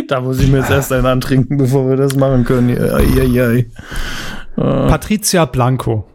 Da 0.08 0.20
muss 0.20 0.40
ich 0.40 0.50
mir 0.50 0.58
jetzt 0.58 0.70
erst 0.70 0.92
einen 0.92 1.06
antrinken, 1.06 1.56
bevor 1.56 1.88
wir 1.88 1.96
das 1.96 2.16
machen 2.16 2.44
können. 2.44 2.68
Ja, 2.70 3.00
ja, 3.00 3.50
ja. 3.52 3.62
Patricia 4.56 5.44
Blanco. 5.44 6.06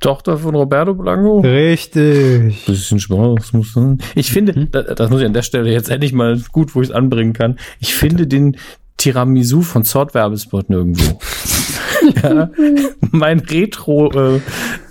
Tochter 0.00 0.36
von 0.36 0.54
Roberto 0.54 0.94
Blanco? 0.94 1.40
Richtig. 1.40 2.66
Bisschen 2.66 3.00
Spaß, 3.00 3.54
muss 3.54 3.72
sein. 3.72 3.98
Ich 4.14 4.30
finde, 4.30 4.58
mhm. 4.58 4.70
das, 4.70 4.94
das 4.96 5.10
muss 5.10 5.20
ich 5.20 5.26
an 5.26 5.32
der 5.32 5.42
Stelle 5.42 5.70
jetzt 5.70 5.88
endlich 5.88 6.12
mal 6.12 6.38
gut, 6.52 6.74
wo 6.74 6.82
ich 6.82 6.90
es 6.90 6.94
anbringen 6.94 7.32
kann. 7.32 7.58
Ich 7.80 7.94
finde 7.94 8.26
den 8.26 8.56
Tiramisu 8.98 9.62
von 9.62 9.82
Zott 9.82 10.12
Werbespot 10.14 10.68
nirgendwo. 10.68 11.18
Ja, 12.22 12.50
mein 13.10 13.40
Retro 13.40 14.10
äh, 14.12 14.40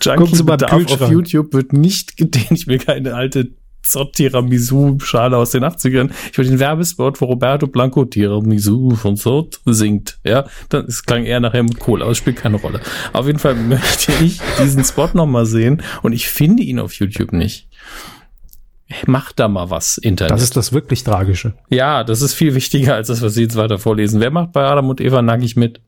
auf 0.08 1.12
YouTube 1.12 1.54
wird 1.54 1.74
nicht 1.74 2.18
gedehnt. 2.18 2.52
Ich 2.52 2.68
will 2.68 2.80
keine 2.80 3.16
alte 3.16 3.52
Zott 3.84 4.14
Tiramisu 4.14 4.98
Schale 5.00 5.38
aus 5.38 5.52
den 5.52 5.64
80ern. 5.64 6.10
Ich 6.32 6.38
will 6.38 6.46
den 6.46 6.60
Werbespot, 6.60 7.20
wo 7.20 7.26
Roberto 7.26 7.68
Blanco 7.68 8.06
Tiramisu 8.06 8.96
von 8.96 9.18
Zott 9.18 9.60
singt. 9.66 10.20
Ja, 10.26 10.46
dann 10.70 10.86
es 10.86 11.04
klang 11.04 11.26
eher 11.26 11.40
nachher 11.40 11.64
mit 11.64 11.80
Kohle, 11.80 12.04
aber 12.04 12.12
es 12.12 12.18
spielt 12.18 12.38
keine 12.38 12.58
Rolle. 12.58 12.80
Auf 13.12 13.28
jeden 13.28 13.40
Fall 13.40 13.56
möchte 13.70 14.14
ich 14.24 14.40
diesen 14.62 14.84
Spot 14.84 15.10
nochmal 15.14 15.46
sehen 15.46 15.84
und 16.02 16.14
ich 16.14 16.30
finde 16.30 16.64
ihn 16.64 16.80
auf 16.80 16.94
YouTube 16.94 17.34
nicht. 17.34 17.68
Mach 19.06 19.32
da 19.32 19.48
mal 19.48 19.70
was, 19.70 19.98
Internet. 19.98 20.32
Das 20.32 20.44
ist 20.44 20.56
das 20.56 20.72
wirklich 20.72 21.04
Tragische. 21.04 21.54
Ja, 21.70 22.04
das 22.04 22.22
ist 22.22 22.34
viel 22.34 22.56
wichtiger 22.56 22.96
als 22.96 23.08
das, 23.08 23.22
was 23.22 23.34
Sie 23.34 23.42
jetzt 23.44 23.56
weiter 23.56 23.80
vorlesen. 23.80 24.22
Wer 24.22 24.32
macht 24.32 24.52
bei 24.52 24.64
Adam 24.64 24.90
und 24.90 25.02
Eva 25.02 25.22
nackig 25.22 25.56
mit? 25.56 25.82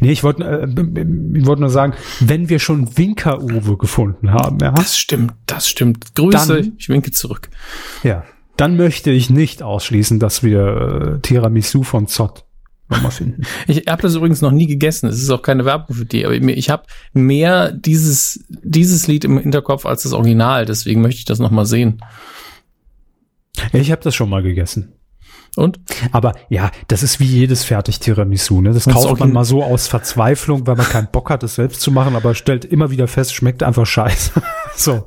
Nee, 0.00 0.12
ich 0.12 0.22
wollte 0.22 0.44
äh, 0.44 1.38
ich 1.38 1.46
wollte 1.46 1.62
nur 1.62 1.70
sagen, 1.70 1.94
wenn 2.20 2.48
wir 2.48 2.58
schon 2.58 2.96
Winker-Uwe 2.96 3.76
gefunden 3.76 4.32
haben, 4.32 4.58
ja. 4.60 4.72
Das 4.72 4.98
stimmt, 4.98 5.34
das 5.46 5.68
stimmt. 5.68 6.14
Grüße, 6.14 6.62
dann, 6.62 6.72
ich 6.78 6.88
winke 6.88 7.10
zurück. 7.12 7.48
Ja, 8.02 8.24
dann 8.56 8.76
möchte 8.76 9.10
ich 9.10 9.30
nicht 9.30 9.62
ausschließen, 9.62 10.18
dass 10.18 10.42
wir 10.42 11.16
äh, 11.16 11.20
Tiramisu 11.20 11.82
von 11.82 12.06
Zott 12.06 12.44
nochmal 12.90 13.12
finden. 13.12 13.42
Ich 13.66 13.84
habe 13.86 14.02
das 14.02 14.14
übrigens 14.14 14.42
noch 14.42 14.50
nie 14.50 14.66
gegessen. 14.66 15.08
Es 15.08 15.22
ist 15.22 15.30
auch 15.30 15.42
keine 15.42 15.64
Werbung 15.64 15.96
für 15.96 16.04
die, 16.04 16.26
aber 16.26 16.34
ich 16.34 16.70
habe 16.70 16.84
mehr 17.12 17.72
dieses, 17.72 18.44
dieses 18.48 19.06
Lied 19.06 19.24
im 19.24 19.38
Hinterkopf 19.38 19.86
als 19.86 20.02
das 20.02 20.12
Original, 20.12 20.66
deswegen 20.66 21.00
möchte 21.00 21.18
ich 21.18 21.24
das 21.24 21.38
nochmal 21.38 21.66
sehen. 21.66 22.02
Ich 23.72 23.90
habe 23.90 24.02
das 24.02 24.14
schon 24.14 24.28
mal 24.28 24.42
gegessen. 24.42 24.92
Und? 25.56 25.80
Aber 26.12 26.34
ja, 26.48 26.70
das 26.88 27.02
ist 27.02 27.20
wie 27.20 27.26
jedes 27.26 27.64
Fertig-Tiramisu. 27.64 28.60
Ne? 28.60 28.72
Das 28.72 28.86
und 28.86 28.92
kauft 28.92 29.18
man 29.18 29.32
mal 29.32 29.44
so 29.44 29.64
aus 29.64 29.88
Verzweiflung, 29.88 30.66
weil 30.66 30.76
man 30.76 30.86
keinen 30.86 31.08
Bock 31.10 31.30
hat, 31.30 31.42
es 31.42 31.56
selbst 31.56 31.80
zu 31.80 31.90
machen, 31.90 32.14
aber 32.14 32.34
stellt 32.34 32.64
immer 32.64 32.90
wieder 32.90 33.08
fest, 33.08 33.34
schmeckt 33.34 33.62
einfach 33.62 33.86
scheiße. 33.86 34.42
so. 34.76 35.04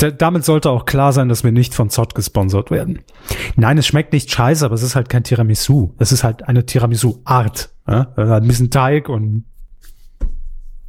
D 0.00 0.12
damit 0.12 0.44
sollte 0.44 0.70
auch 0.70 0.84
klar 0.84 1.12
sein, 1.12 1.28
dass 1.28 1.42
wir 1.42 1.52
nicht 1.52 1.74
von 1.74 1.90
Zott 1.90 2.14
gesponsert 2.14 2.70
werden. 2.70 3.00
Nein, 3.56 3.78
es 3.78 3.86
schmeckt 3.86 4.12
nicht 4.12 4.30
scheiße, 4.30 4.64
aber 4.64 4.74
es 4.74 4.82
ist 4.82 4.94
halt 4.94 5.08
kein 5.08 5.24
Tiramisu. 5.24 5.94
Es 5.98 6.12
ist 6.12 6.22
halt 6.22 6.46
eine 6.46 6.66
Tiramisu-Art. 6.66 7.70
Ja? 7.88 8.12
Ein 8.16 8.46
bisschen 8.46 8.70
Teig 8.70 9.08
und 9.08 9.38
ein 9.38 9.44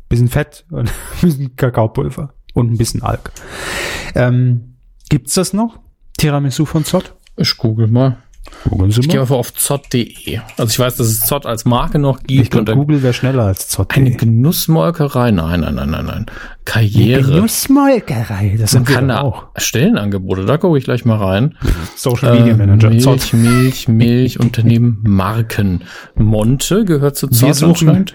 bisschen 0.10 0.28
Fett 0.28 0.66
und 0.70 0.90
ein 0.90 0.94
bisschen 1.22 1.56
Kakaopulver 1.56 2.34
und 2.54 2.72
ein 2.72 2.78
bisschen 2.78 3.02
Alk. 3.02 3.32
Ähm, 4.14 4.76
gibt's 5.10 5.34
das 5.34 5.54
noch? 5.54 5.80
Tiramisu 6.18 6.66
von 6.66 6.84
Zott? 6.84 7.16
Ich 7.42 7.56
google 7.56 7.88
mal. 7.88 8.18
Googeln 8.70 8.92
Sie 8.92 9.02
ich 9.02 9.10
gehe 9.10 9.22
einfach 9.22 9.36
auf 9.36 9.54
zott.de. 9.54 10.40
Also 10.58 10.72
ich 10.72 10.80
weiß, 10.80 10.98
dass 10.98 11.08
es 11.08 11.22
Zott 11.22 11.46
als 11.46 11.66
Marke 11.66 11.98
noch 11.98 12.20
gibt. 12.24 12.42
Ich 12.42 12.50
glaube, 12.50 12.76
Google 12.76 13.02
wäre 13.02 13.14
schneller 13.14 13.44
als 13.44 13.70
Zott. 13.70 13.96
Eine 13.96 14.12
Genussmolkerei? 14.12 15.32
Nein, 15.32 15.62
nein, 15.62 15.76
nein, 15.76 15.90
nein, 15.90 16.06
nein. 16.06 16.26
Karriere. 16.66 17.24
Eine 17.24 17.34
Genussmolkerei, 17.36 18.58
das 18.60 18.72
sind 18.72 18.86
kann 18.86 19.10
auch. 19.12 19.46
Stellenangebote, 19.56 20.46
da 20.46 20.58
gucke 20.58 20.78
ich 20.78 20.84
gleich 20.84 21.06
mal 21.06 21.18
rein. 21.18 21.58
Social 21.96 22.38
Media 22.38 22.56
Manager. 22.56 22.88
Äh, 22.88 22.92
Milch, 22.92 23.04
Zott. 23.04 23.34
Milch, 23.34 23.88
Milch, 23.88 24.40
Unternehmen, 24.40 25.00
Marken. 25.04 25.84
Monte 26.16 26.86
gehört 26.86 27.16
zu 27.16 27.28
Zott 27.28 27.42
wir 27.50 27.54
suchen, 27.54 28.06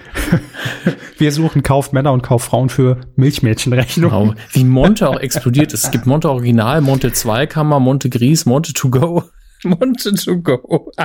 wir 1.18 1.32
suchen 1.32 1.62
Kaufmänner 1.62 2.12
und 2.12 2.22
Kauffrauen 2.22 2.68
für 2.68 3.00
Milchmädchenrechnung. 3.16 4.10
Genau. 4.10 4.34
Wie 4.52 4.64
Monte 4.64 5.08
auch 5.08 5.18
explodiert 5.18 5.72
ist. 5.72 5.84
Es 5.84 5.90
gibt 5.90 6.06
Monte 6.06 6.30
Original, 6.30 6.80
Monte 6.80 7.12
Zweikammer, 7.12 7.80
Monte 7.80 8.10
Gries, 8.10 8.46
Monte 8.46 8.72
To 8.74 8.90
Go. 8.90 9.24
Monte 9.68 10.14
to 10.14 10.38
go. 10.38 10.92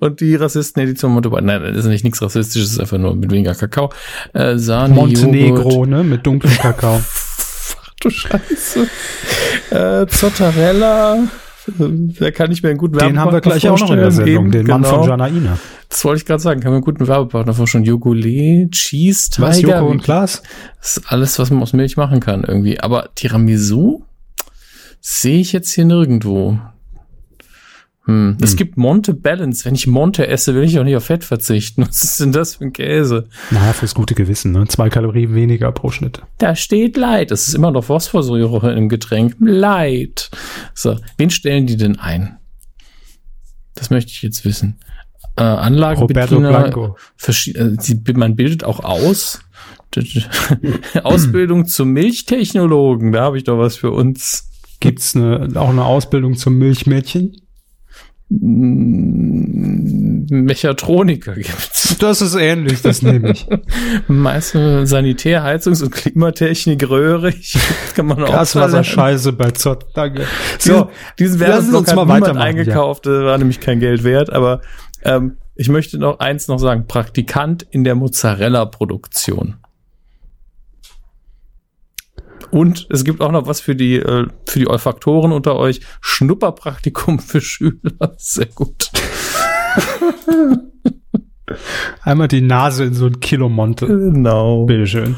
Und 0.00 0.20
die 0.20 0.34
Rassisten 0.34 0.82
Edition 0.82 1.12
Monte 1.12 1.28
Nein, 1.28 1.62
das 1.62 1.76
ist 1.76 1.86
nicht 1.86 2.04
nichts 2.04 2.22
Rassistisches, 2.22 2.72
ist 2.72 2.80
einfach 2.80 2.98
nur 2.98 3.14
mit 3.14 3.30
weniger 3.30 3.54
Kakao. 3.54 3.90
Äh, 4.32 4.56
Sahne, 4.56 4.94
Montenegro, 4.94 5.70
Joghurt. 5.70 5.88
ne? 5.88 6.02
Mit 6.02 6.26
dunklem 6.26 6.54
Kakao. 6.54 7.00
Ach 7.80 7.94
du 8.00 8.10
Scheiße. 8.10 8.88
Äh, 9.70 10.06
Zottarella. 10.06 11.28
Da 11.76 12.30
kann 12.30 12.50
ich 12.50 12.62
mir 12.62 12.70
einen 12.70 12.78
guten 12.78 12.94
Werbepartner 12.94 13.12
Den 13.12 13.20
haben 13.20 13.32
wir 13.32 13.40
gleich 13.42 13.68
auch 13.68 13.78
noch 13.78 13.90
in 13.90 13.98
der 13.98 14.10
Sendung, 14.10 14.50
den 14.50 14.64
genau. 14.64 14.78
Mann 14.78 14.84
von 14.84 15.02
genau. 15.02 15.10
Janaina. 15.10 15.58
Das 15.90 16.04
wollte 16.04 16.20
ich 16.20 16.26
gerade 16.26 16.42
sagen, 16.42 16.60
kann 16.60 16.70
man 16.70 16.76
einen 16.76 16.84
guten 16.84 17.06
Werbepartner 17.06 17.52
vorstellen. 17.52 17.84
Jogole, 17.84 18.70
Cheese 18.70 19.30
Tiger. 19.30 19.48
Was, 19.48 19.60
Joko 19.60 19.86
und 19.86 20.02
Glas? 20.02 20.42
Das 20.80 20.96
ist 20.96 21.12
alles, 21.12 21.38
was 21.38 21.50
man 21.50 21.62
aus 21.62 21.74
Milch 21.74 21.96
machen 21.96 22.20
kann 22.20 22.44
irgendwie. 22.44 22.80
Aber 22.80 23.10
Tiramisu? 23.14 24.02
Sehe 25.10 25.40
ich 25.40 25.52
jetzt 25.52 25.72
hier 25.72 25.86
nirgendwo. 25.86 26.58
Hm. 28.04 28.36
Hm. 28.36 28.36
Es 28.42 28.56
gibt 28.56 28.76
Monte 28.76 29.14
Balance. 29.14 29.64
Wenn 29.64 29.74
ich 29.74 29.86
Monte 29.86 30.28
esse, 30.28 30.54
will 30.54 30.64
ich 30.64 30.78
auch 30.78 30.84
nicht 30.84 30.96
auf 30.96 31.04
Fett 31.06 31.24
verzichten. 31.24 31.82
Was 31.88 32.04
ist 32.04 32.20
denn 32.20 32.30
das 32.30 32.56
für 32.56 32.64
ein 32.64 32.74
Käse? 32.74 33.26
Naja, 33.50 33.72
fürs 33.72 33.94
gute 33.94 34.14
Gewissen, 34.14 34.52
ne? 34.52 34.68
Zwei 34.68 34.90
Kalorien 34.90 35.34
weniger 35.34 35.72
pro 35.72 35.90
Schnitt. 35.90 36.20
Da 36.36 36.54
steht 36.54 36.98
Light. 36.98 37.30
Das 37.30 37.48
ist 37.48 37.54
immer 37.54 37.70
noch 37.70 37.84
Phosphorsäure 37.84 38.74
im 38.74 38.90
Getränk. 38.90 39.34
Light. 39.40 40.30
So, 40.74 40.98
wen 41.16 41.30
stellen 41.30 41.66
die 41.66 41.78
denn 41.78 41.98
ein? 41.98 42.36
Das 43.76 43.88
möchte 43.88 44.10
ich 44.10 44.20
jetzt 44.20 44.44
wissen. 44.44 44.78
Äh, 45.36 45.42
Anlagenbediener. 45.42 46.92
Äh, 47.24 48.12
man 48.12 48.36
bildet 48.36 48.62
auch 48.62 48.80
aus. 48.80 49.40
Ausbildung 51.02 51.66
zum 51.66 51.92
Milchtechnologen. 51.92 53.12
Da 53.12 53.22
habe 53.22 53.38
ich 53.38 53.44
doch 53.44 53.58
was 53.58 53.76
für 53.76 53.90
uns. 53.90 54.48
Gibt's 54.80 55.16
eine, 55.16 55.48
auch 55.56 55.70
eine 55.70 55.84
Ausbildung 55.84 56.36
zum 56.36 56.58
Milchmädchen? 56.58 57.36
Mechatroniker 60.30 61.34
gibt's. 61.34 61.86
Das 61.98 62.20
ist 62.20 62.34
ähnlich, 62.36 62.82
das 62.82 63.00
nehme 63.02 63.30
ich. 63.32 63.46
Meiste 64.08 64.86
Sanitär, 64.86 65.42
Heizungs- 65.42 65.82
und 65.82 65.90
Klimatechnik, 65.90 66.88
röhrig. 66.88 67.58
Kann 67.94 68.06
man 68.06 68.22
auch 68.22 68.30
Gaswasserscheiße 68.30 69.32
bei 69.32 69.50
Zott, 69.52 69.86
danke. 69.94 70.26
So, 70.58 70.90
diesen, 71.18 71.38
diesen 71.38 71.40
Werbeblock 71.40 71.88
hat 71.88 71.96
niemand 71.96 72.36
eingekauft, 72.36 73.06
ja. 73.06 73.24
war 73.24 73.38
nämlich 73.38 73.58
kein 73.60 73.80
Geld 73.80 74.04
wert, 74.04 74.30
aber 74.30 74.60
ähm, 75.02 75.38
ich 75.56 75.68
möchte 75.68 75.98
noch 75.98 76.20
eins 76.20 76.46
noch 76.46 76.58
sagen. 76.58 76.86
Praktikant 76.86 77.66
in 77.70 77.82
der 77.82 77.96
Mozzarella-Produktion. 77.96 79.56
Und 82.50 82.86
es 82.90 83.04
gibt 83.04 83.20
auch 83.20 83.32
noch 83.32 83.46
was 83.46 83.60
für 83.60 83.74
die, 83.74 83.96
äh, 83.96 84.26
für 84.46 84.58
die 84.58 84.68
Olfaktoren 84.68 85.32
unter 85.32 85.56
euch. 85.56 85.80
Schnupperpraktikum 86.00 87.18
für 87.18 87.40
Schüler. 87.40 88.14
Sehr 88.16 88.46
gut. 88.46 88.90
Einmal 92.02 92.28
die 92.28 92.40
Nase 92.40 92.84
in 92.84 92.94
so 92.94 93.06
ein 93.06 93.20
Kilomonte. 93.20 93.86
Genau. 93.86 94.66
Bitteschön. 94.66 95.16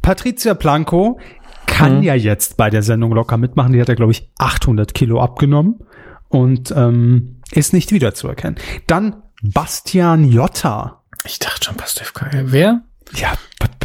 Patricia 0.00 0.54
Planko 0.54 1.18
kann 1.66 1.98
hm. 1.98 2.02
ja 2.02 2.14
jetzt 2.14 2.56
bei 2.56 2.70
der 2.70 2.82
Sendung 2.82 3.12
locker 3.12 3.36
mitmachen. 3.36 3.72
Die 3.72 3.80
hat 3.80 3.88
ja, 3.88 3.94
glaube 3.94 4.12
ich, 4.12 4.30
800 4.38 4.94
Kilo 4.94 5.20
abgenommen 5.20 5.80
und 6.28 6.72
ähm, 6.76 7.40
ist 7.52 7.72
nicht 7.72 7.92
wiederzuerkennen. 7.92 8.58
Dann 8.86 9.22
Bastian 9.42 10.24
Jotta. 10.24 11.02
Ich 11.24 11.38
dachte 11.38 11.66
schon, 11.66 11.76
Pastewka. 11.76 12.30
Wer? 12.32 12.82
Ja, 13.14 13.34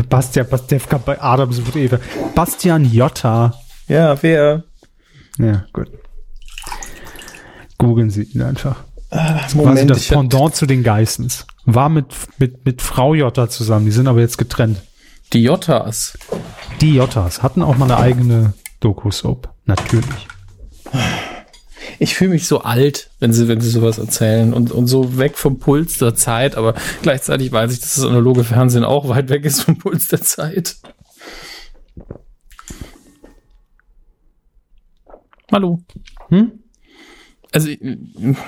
Bastian 0.10 0.48
Pastewka 0.48 0.98
bei 0.98 1.22
Adams 1.22 1.66
wird 1.66 1.76
Eve. 1.76 2.00
Bastian 2.36 2.86
Jotta. 2.86 3.54
Ja, 3.88 4.22
wer? 4.22 4.64
Ja, 5.38 5.66
gut. 5.74 5.90
Googeln 7.78 8.10
Sie 8.10 8.24
ihn 8.24 8.42
einfach. 8.42 8.84
Ah, 9.10 9.42
Moment, 9.54 9.76
quasi 9.76 9.88
das 9.88 10.08
Pendant 10.08 10.56
zu 10.56 10.66
den 10.66 10.84
Geissens. 10.84 11.46
War 11.66 11.90
mit, 11.90 12.08
mit, 12.38 12.66
mit 12.66 12.82
Frau 12.82 13.14
Jotta 13.14 13.50
zusammen. 13.50 13.86
Die 13.86 13.92
sind 13.92 14.08
aber 14.08 14.20
jetzt 14.20 14.38
getrennt. 14.38 14.82
Die 15.34 15.44
Jottas. 15.44 16.18
Die 16.82 16.96
Jottas 16.96 17.44
hatten 17.44 17.62
auch 17.62 17.78
mal 17.78 17.86
eine 17.86 17.98
eigene 17.98 18.54
Doku-Soap. 18.80 19.50
Natürlich. 19.66 20.28
Ich 22.00 22.16
fühle 22.16 22.32
mich 22.32 22.48
so 22.48 22.62
alt, 22.62 23.10
wenn 23.20 23.34
sie, 23.34 23.48
wenn 23.48 23.62
sie 23.62 23.70
sowas 23.70 23.98
erzählen 23.98 24.54
und, 24.54 24.72
und 24.72 24.88
so 24.88 25.18
weg 25.18 25.38
vom 25.38 25.60
Puls 25.60 25.98
der 25.98 26.16
Zeit, 26.16 26.56
aber 26.56 26.76
gleichzeitig 27.02 27.52
weiß 27.52 27.74
ich, 27.74 27.80
dass 27.80 27.96
das 27.96 28.06
analoge 28.06 28.44
Fernsehen 28.44 28.84
auch 28.84 29.10
weit 29.10 29.30
weg 29.30 29.46
ist 29.46 29.62
vom 29.62 29.78
Puls 29.78 30.08
der 30.08 30.22
Zeit. 30.22 30.76
Hallo. 35.52 35.82
Hm? 36.30 36.52
Also, 37.54 37.70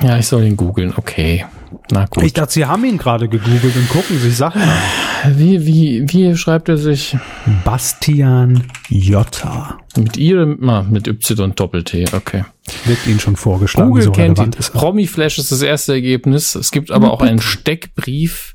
ja, 0.01 0.17
ich 0.17 0.27
soll 0.27 0.43
ihn 0.43 0.57
googeln, 0.57 0.93
okay. 0.97 1.45
Na 1.91 2.05
gut. 2.05 2.23
Ich 2.23 2.33
dachte, 2.33 2.53
Sie 2.53 2.65
haben 2.65 2.85
ihn 2.85 2.97
gerade 2.97 3.27
gegoogelt 3.27 3.75
und 3.75 3.89
gucken 3.89 4.19
sich 4.19 4.35
Sachen 4.35 4.61
an. 4.61 4.77
Wie, 5.37 5.65
wie, 5.65 6.05
wie 6.07 6.37
schreibt 6.37 6.69
er 6.69 6.77
sich? 6.77 7.17
Bastian 7.65 8.63
Jotta. 8.89 9.77
Mit 9.97 10.17
ihr, 10.17 10.57
ah, 10.67 10.85
mit 10.89 11.07
Y 11.07 11.53
Doppel-T, 11.55 12.05
okay. 12.13 12.45
Wird 12.85 13.07
Ihnen 13.07 13.19
schon 13.19 13.35
vorgeschlagen. 13.35 13.89
Google 13.89 14.03
so 14.03 14.11
kennt 14.11 14.39
ihn. 14.39 14.51
Promi 14.51 15.07
Flash 15.07 15.39
ist 15.39 15.51
das 15.51 15.61
erste 15.61 15.93
Ergebnis. 15.93 16.55
Es 16.55 16.71
gibt 16.71 16.91
aber 16.91 17.11
auch 17.11 17.21
einen 17.21 17.41
Steckbrief 17.41 18.53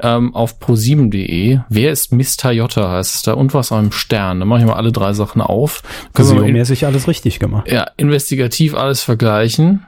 ähm, 0.00 0.34
auf 0.34 0.60
pro7.de. 0.60 1.60
Wer 1.68 1.92
ist 1.92 2.12
Mr. 2.12 2.50
Jotta 2.50 2.90
heißt 2.92 3.14
es 3.14 3.22
da 3.22 3.32
und 3.32 3.54
was 3.54 3.72
am 3.72 3.92
Stern. 3.92 4.40
Da 4.40 4.46
mache 4.46 4.60
ich 4.60 4.66
mal 4.66 4.74
alle 4.74 4.92
drei 4.92 5.12
Sachen 5.14 5.40
auf. 5.40 5.82
Museummäßig 6.16 6.86
alles 6.86 7.08
richtig 7.08 7.38
gemacht. 7.38 7.70
Ja, 7.70 7.86
investigativ 7.96 8.74
alles 8.74 9.02
vergleichen. 9.02 9.86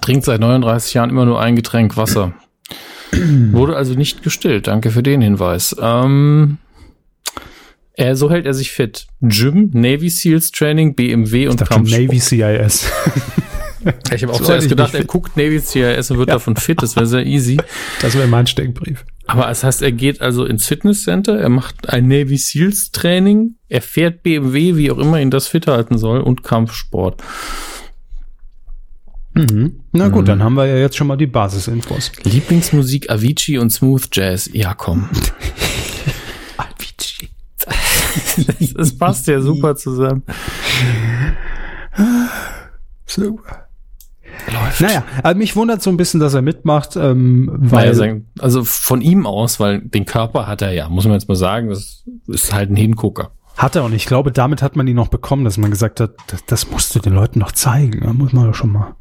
Trinkt 0.00 0.24
seit 0.24 0.40
39 0.40 0.94
Jahren 0.94 1.10
immer 1.10 1.24
nur 1.24 1.40
ein 1.40 1.56
Getränk 1.56 1.96
Wasser. 1.96 2.32
Wurde 3.12 3.76
also 3.76 3.94
nicht 3.94 4.22
gestillt. 4.22 4.66
Danke 4.66 4.90
für 4.90 5.02
den 5.02 5.20
Hinweis. 5.20 5.74
Ähm, 5.80 6.58
er, 7.94 8.16
so 8.16 8.30
hält 8.30 8.46
er 8.46 8.54
sich 8.54 8.72
fit. 8.72 9.06
Gym, 9.20 9.70
Navy 9.72 10.10
SEALs 10.10 10.50
Training, 10.50 10.94
BMW 10.94 11.48
und 11.48 11.64
Kampf. 11.64 11.90
Navy 11.90 12.18
CIS. 12.18 12.90
Ich 14.14 14.22
habe 14.22 14.32
auch 14.32 14.38
so 14.38 14.44
zuerst 14.44 14.68
gedacht, 14.68 14.94
er 14.94 15.04
guckt 15.04 15.36
Navy 15.36 15.60
CIS 15.60 16.10
und 16.10 16.18
wird 16.18 16.28
ja. 16.28 16.36
davon 16.36 16.56
fit. 16.56 16.82
Das 16.82 16.96
wäre 16.96 17.06
sehr 17.06 17.26
easy. 17.26 17.58
Das 18.00 18.14
wäre 18.14 18.26
mein 18.26 18.46
Steckbrief. 18.46 19.04
Aber 19.26 19.46
das 19.46 19.64
heißt, 19.64 19.82
er 19.82 19.92
geht 19.92 20.20
also 20.20 20.44
ins 20.44 20.66
Fitnesscenter, 20.66 21.38
er 21.38 21.48
macht 21.48 21.88
ein 21.88 22.08
Navy 22.08 22.36
Seals 22.36 22.90
Training, 22.92 23.56
er 23.68 23.80
fährt 23.80 24.22
BMW, 24.22 24.76
wie 24.76 24.90
auch 24.90 24.98
immer 24.98 25.20
ihn 25.20 25.30
das 25.30 25.48
fit 25.48 25.66
halten 25.66 25.96
soll, 25.96 26.20
und 26.20 26.42
Kampfsport. 26.42 27.22
Mhm. 29.34 29.80
Na 29.92 30.08
gut, 30.08 30.22
mhm. 30.22 30.26
dann 30.26 30.42
haben 30.42 30.54
wir 30.54 30.66
ja 30.66 30.76
jetzt 30.76 30.96
schon 30.96 31.06
mal 31.06 31.16
die 31.16 31.26
Basisinfos. 31.26 32.12
Lieblingsmusik 32.22 33.10
Avicii 33.10 33.58
und 33.58 33.70
Smooth 33.70 34.08
Jazz. 34.12 34.48
Ja, 34.52 34.74
komm. 34.74 35.08
Avicii. 36.56 37.30
das 38.76 38.96
passt 38.96 39.26
ja 39.26 39.40
super 39.40 39.76
zusammen. 39.76 40.22
Super. 43.06 43.68
Läuft. 44.52 44.80
Naja, 44.80 45.04
also 45.22 45.38
mich 45.38 45.56
wundert 45.56 45.82
so 45.82 45.90
ein 45.90 45.96
bisschen, 45.96 46.20
dass 46.20 46.34
er 46.34 46.42
mitmacht, 46.42 46.96
ähm, 46.96 47.50
weil. 47.54 47.94
Naja, 47.94 48.16
also 48.38 48.64
von 48.64 49.00
ihm 49.00 49.26
aus, 49.26 49.60
weil 49.60 49.80
den 49.80 50.04
Körper 50.06 50.46
hat 50.46 50.62
er 50.62 50.72
ja, 50.72 50.88
muss 50.88 51.04
man 51.04 51.14
jetzt 51.14 51.28
mal 51.28 51.36
sagen, 51.36 51.68
das 51.68 52.04
ist 52.26 52.52
halt 52.52 52.70
ein 52.70 52.76
Hingucker. 52.76 53.30
Hat 53.56 53.76
er 53.76 53.84
und 53.84 53.92
ich 53.92 54.06
glaube, 54.06 54.32
damit 54.32 54.62
hat 54.62 54.74
man 54.74 54.86
ihn 54.88 54.96
noch 54.96 55.08
bekommen, 55.08 55.44
dass 55.44 55.58
man 55.58 55.70
gesagt 55.70 56.00
hat, 56.00 56.14
das, 56.26 56.44
das 56.46 56.70
musst 56.70 56.94
du 56.94 56.98
den 56.98 57.14
Leuten 57.14 57.38
noch 57.38 57.52
zeigen. 57.52 58.00
Da 58.00 58.12
muss 58.12 58.32
man 58.32 58.46
doch 58.46 58.54
schon 58.54 58.72
mal, 58.72 58.96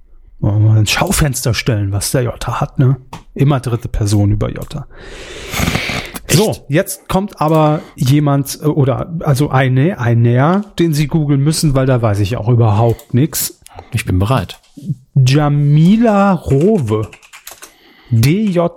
mal 0.51 0.77
ins 0.77 0.91
Schaufenster 0.91 1.53
stellen, 1.53 1.91
was 1.91 2.11
der 2.11 2.23
Jota 2.23 2.59
hat, 2.59 2.79
ne? 2.79 2.97
Immer 3.33 3.59
dritte 3.59 3.87
Person 3.87 4.31
über 4.31 4.49
Jota. 4.49 4.87
Echt? 6.27 6.37
So, 6.37 6.65
jetzt 6.67 7.07
kommt 7.07 7.39
aber 7.41 7.81
jemand 7.95 8.59
äh, 8.61 8.65
oder 8.65 9.13
also 9.21 9.49
eine, 9.49 9.99
ein 9.99 10.21
näher, 10.21 10.63
den 10.79 10.93
Sie 10.93 11.07
googeln 11.07 11.41
müssen, 11.41 11.75
weil 11.75 11.85
da 11.85 12.01
weiß 12.01 12.19
ich 12.19 12.37
auch 12.37 12.49
überhaupt 12.49 13.13
nichts. 13.13 13.61
Ich 13.91 14.05
bin 14.05 14.19
bereit. 14.19 14.59
Jamila 15.15 16.33
Rowe. 16.33 17.09
D-J-A-M-I-L-A. 18.11 18.73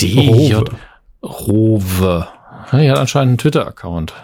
D-J. 0.00 0.70
Rowe. 1.22 2.28
Ja, 2.72 2.78
die 2.78 2.90
hat 2.90 2.98
anscheinend 2.98 3.30
einen 3.30 3.38
Twitter-Account. 3.38 4.14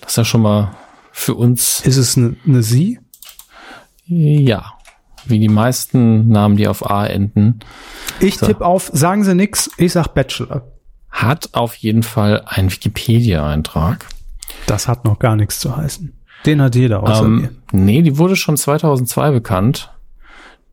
Das 0.00 0.10
ist 0.12 0.16
ja 0.16 0.24
schon 0.24 0.42
mal 0.42 0.74
für 1.12 1.34
uns. 1.34 1.80
Ist 1.80 1.96
es 1.96 2.16
eine 2.16 2.36
ne 2.44 2.62
Sie? 2.62 2.98
Ja. 4.18 4.74
Wie 5.24 5.38
die 5.38 5.48
meisten 5.48 6.28
Namen, 6.28 6.56
die 6.56 6.68
auf 6.68 6.90
A 6.90 7.06
enden. 7.06 7.60
Ich 8.20 8.38
so. 8.38 8.46
tippe 8.46 8.64
auf, 8.64 8.90
sagen 8.92 9.24
Sie 9.24 9.34
nix, 9.34 9.70
ich 9.76 9.92
sag 9.92 10.08
Bachelor. 10.14 10.66
Hat 11.10 11.50
auf 11.52 11.74
jeden 11.76 12.02
Fall 12.02 12.42
einen 12.46 12.72
Wikipedia-Eintrag. 12.72 14.06
Das 14.66 14.88
hat 14.88 15.04
noch 15.04 15.18
gar 15.18 15.36
nichts 15.36 15.60
zu 15.60 15.76
heißen. 15.76 16.12
Den 16.46 16.60
hat 16.60 16.74
jeder 16.74 17.02
außer 17.02 17.24
ähm, 17.24 17.40
mir. 17.40 17.50
Nee, 17.72 18.02
die 18.02 18.18
wurde 18.18 18.36
schon 18.36 18.56
2002 18.56 19.30
bekannt 19.30 19.92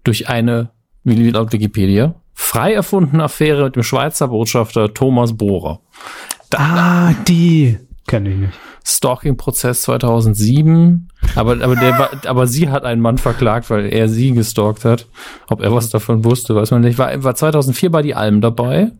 durch 0.03 0.29
eine, 0.29 0.71
wie 1.03 1.29
laut 1.29 1.51
Wikipedia, 1.51 2.15
frei 2.33 2.73
erfundene 2.73 3.23
Affäre 3.23 3.65
mit 3.65 3.75
dem 3.75 3.83
Schweizer 3.83 4.29
Botschafter 4.29 4.93
Thomas 4.93 5.37
Bohrer. 5.37 5.81
Da, 6.49 6.57
ah, 6.59 7.13
die 7.27 7.77
kenne 8.07 8.29
ich 8.29 8.37
nicht. 8.37 8.53
Stalking-Prozess 8.85 9.81
2007. 9.83 11.09
Aber, 11.35 11.61
aber, 11.61 11.75
der 11.75 11.99
war, 11.99 12.09
aber 12.25 12.47
sie 12.47 12.69
hat 12.69 12.83
einen 12.83 13.01
Mann 13.01 13.17
verklagt, 13.17 13.69
weil 13.69 13.91
er 13.93 14.09
sie 14.09 14.31
gestalkt 14.31 14.85
hat. 14.85 15.07
Ob 15.49 15.61
er 15.61 15.73
was 15.73 15.89
davon 15.89 16.23
wusste, 16.23 16.55
weiß 16.55 16.71
man 16.71 16.81
nicht. 16.81 16.97
War, 16.97 17.23
war 17.23 17.35
2004 17.35 17.91
bei 17.91 18.01
die 18.01 18.15
Alm 18.15 18.41
dabei. 18.41 18.91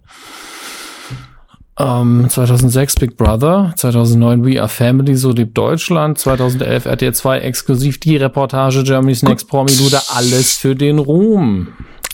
Ähm, 1.79 2.25
2006 2.27 2.95
Big 2.95 3.15
Brother, 3.15 3.73
2009 3.77 4.45
We 4.45 4.59
Are 4.59 4.67
Family, 4.67 5.15
so 5.15 5.31
lebt 5.31 5.57
Deutschland, 5.57 6.17
2011 6.17 6.85
RTL 6.85 7.13
2 7.13 7.39
exklusiv 7.39 8.01
die 8.01 8.17
Reportage 8.17 8.83
Germany's 8.83 9.23
Next 9.23 9.47
Promi 9.47 9.71
Luder, 9.79 10.01
alles 10.13 10.57
für 10.57 10.75
den 10.75 10.99
Ruhm. 10.99 11.69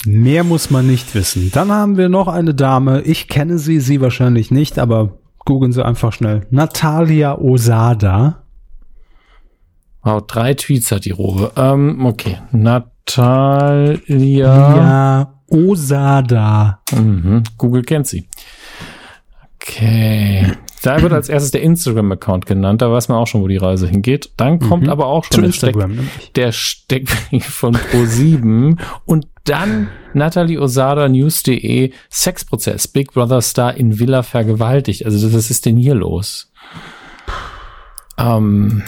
Mehr 0.06 0.44
muss 0.44 0.70
man 0.70 0.86
nicht 0.86 1.16
wissen. 1.16 1.50
Dann 1.52 1.72
haben 1.72 1.98
wir 1.98 2.10
noch 2.10 2.28
eine 2.28 2.54
Dame, 2.54 3.02
ich 3.02 3.28
kenne 3.28 3.58
sie, 3.58 3.80
sie 3.80 4.02
wahrscheinlich 4.02 4.52
nicht, 4.52 4.78
aber 4.78 5.18
googeln 5.46 5.72
Sie 5.72 5.86
einfach 5.86 6.12
schnell. 6.12 6.46
Natalia 6.50 7.38
Osada. 7.38 8.44
Wow, 10.04 10.26
drei 10.28 10.54
Tweets 10.54 10.92
hat 10.92 11.06
die 11.06 11.12
Robe. 11.12 11.52
Ähm, 11.56 12.06
okay. 12.06 12.38
Natalia 12.52 13.98
ja, 14.08 15.34
Osada. 15.50 16.82
Mhm. 16.92 17.44
Google 17.58 17.84
kennt 17.84 18.08
sie. 18.08 18.28
Okay. 19.56 20.52
Da 20.82 21.02
wird 21.02 21.14
als 21.14 21.30
erstes 21.30 21.52
der 21.52 21.62
Instagram-Account 21.62 22.46
genannt. 22.46 22.82
Da 22.82 22.92
weiß 22.92 23.08
man 23.10 23.18
auch 23.18 23.28
schon, 23.28 23.42
wo 23.42 23.48
die 23.48 23.58
Reise 23.58 23.88
hingeht. 23.88 24.30
Dann 24.38 24.60
kommt 24.60 24.84
mhm. 24.84 24.90
aber 24.90 25.08
auch 25.08 25.26
schon 25.26 25.44
der, 25.44 25.52
Steck, 25.52 25.76
der 26.36 26.52
Steckbrief 26.52 27.46
von 27.46 27.76
Pro7 27.76 28.78
und 29.06 29.28
dann 29.46 29.90
Natalie 30.14 30.60
Osada 30.60 31.08
News.de 31.08 31.92
Sexprozess. 32.10 32.88
Big 32.88 33.14
Brother 33.14 33.42
Star 33.42 33.76
in 33.76 34.00
Villa 34.00 34.24
vergewaltigt. 34.24 35.06
Also 35.06 35.34
was 35.34 35.50
ist 35.50 35.66
denn 35.66 35.78
hier 35.78 35.96
los? 35.96 36.52
Ähm, 38.18 38.84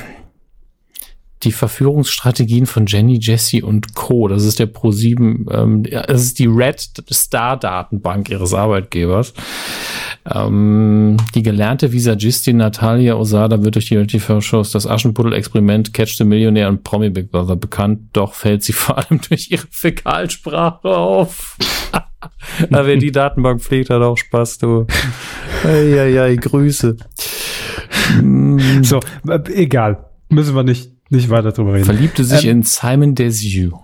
die 1.44 1.52
Verführungsstrategien 1.52 2.66
von 2.66 2.86
Jenny, 2.88 3.20
Jesse 3.22 3.64
und 3.64 3.94
Co. 3.94 4.28
Das 4.28 4.44
ist 4.44 4.60
der 4.60 4.74
Pro7, 4.74 5.52
ähm, 5.54 5.84
das 5.84 6.24
ist 6.24 6.40
die 6.40 6.48
Red 6.48 6.80
Star 7.12 7.58
Datenbank 7.58 8.30
ihres 8.30 8.54
Arbeitgebers. 8.54 9.34
Ähm, 10.34 11.18
die 11.36 11.44
gelernte 11.44 11.92
Visagistin 11.92 12.58
Natalia 12.58 13.16
Osada 13.16 13.64
wird 13.64 13.76
durch 13.76 13.88
die 13.88 14.06
TV-Shows 14.06 14.72
das 14.72 14.88
Aschenputtel-Experiment 14.88 15.94
Catch 15.94 16.18
the 16.18 16.24
Millionaire 16.24 16.70
und 16.70 16.84
Promi 16.84 17.10
Big 17.10 17.32
Brother 17.32 17.56
bekannt, 17.56 18.10
doch 18.14 18.34
fällt 18.34 18.64
sie 18.64 18.74
vor 18.74 18.98
allem 18.98 19.22
durch 19.30 19.52
ihre 19.52 19.68
Fäkalsprache 19.70 20.90
auf. 20.90 21.58
Aber 22.72 22.88
wer 22.88 22.98
die 22.98 23.12
Datenbank 23.12 23.62
pflegt, 23.62 23.92
hat 23.92 24.02
auch 24.02 24.18
Spaß, 24.18 24.58
du. 24.58 24.88
Eieiei, 25.64 26.36
Grüße. 26.36 26.98
so, 28.82 29.00
äh, 29.28 29.40
egal. 29.54 30.06
Müssen 30.30 30.56
wir 30.56 30.64
nicht 30.64 30.97
nicht 31.10 31.30
weiter 31.30 31.52
drüber 31.52 31.74
reden. 31.74 31.86
Verliebte 31.86 32.24
sich 32.24 32.46
ähm, 32.46 32.58
in 32.58 32.64
Simon 32.64 33.16
Desiu. 33.16 33.78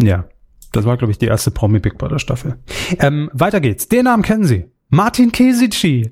Ja, 0.00 0.26
das 0.72 0.84
war, 0.84 0.96
glaube 0.96 1.10
ich, 1.12 1.18
die 1.18 1.26
erste 1.26 1.50
Promi 1.50 1.78
Big 1.78 1.96
Brother 1.98 2.18
Staffel. 2.18 2.58
Ähm, 2.98 3.30
weiter 3.32 3.60
geht's. 3.60 3.88
Den 3.88 4.04
Namen 4.04 4.22
kennen 4.22 4.44
Sie. 4.44 4.66
Martin 4.88 5.32
Kesici. 5.32 6.10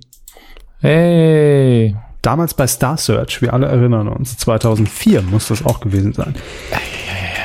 Hey. 0.80 1.96
Damals 2.22 2.54
bei 2.54 2.66
Star 2.66 2.96
Search, 2.96 3.42
wir 3.42 3.52
alle 3.52 3.66
erinnern 3.66 4.08
uns. 4.08 4.38
2004 4.38 5.22
muss 5.22 5.48
das 5.48 5.64
auch 5.66 5.80
gewesen 5.80 6.14
sein. 6.14 6.34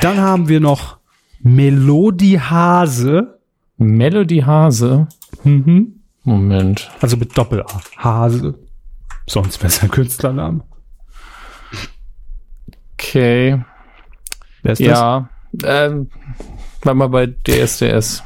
Dann 0.01 0.19
haben 0.19 0.47
wir 0.47 0.61
noch 0.61 0.99
Melodie 1.41 2.39
Hase. 2.39 3.39
Melodie 3.77 4.45
Hase? 4.45 5.07
Mhm. 5.43 5.99
Moment. 6.23 6.89
Also 7.01 7.17
mit 7.17 7.37
Doppel-A. 7.37 7.81
Hase. 7.97 8.55
Sonst 9.27 9.57
besser 9.57 9.89
Künstlername. 9.89 10.63
Okay. 12.99 13.63
Wer 14.61 14.73
ist 14.73 14.79
ja, 14.79 15.29
das? 15.53 15.91
Ähm, 15.91 16.09
war 16.81 16.93
mal 16.93 17.07
bei 17.07 17.27
DSDS. 17.27 18.23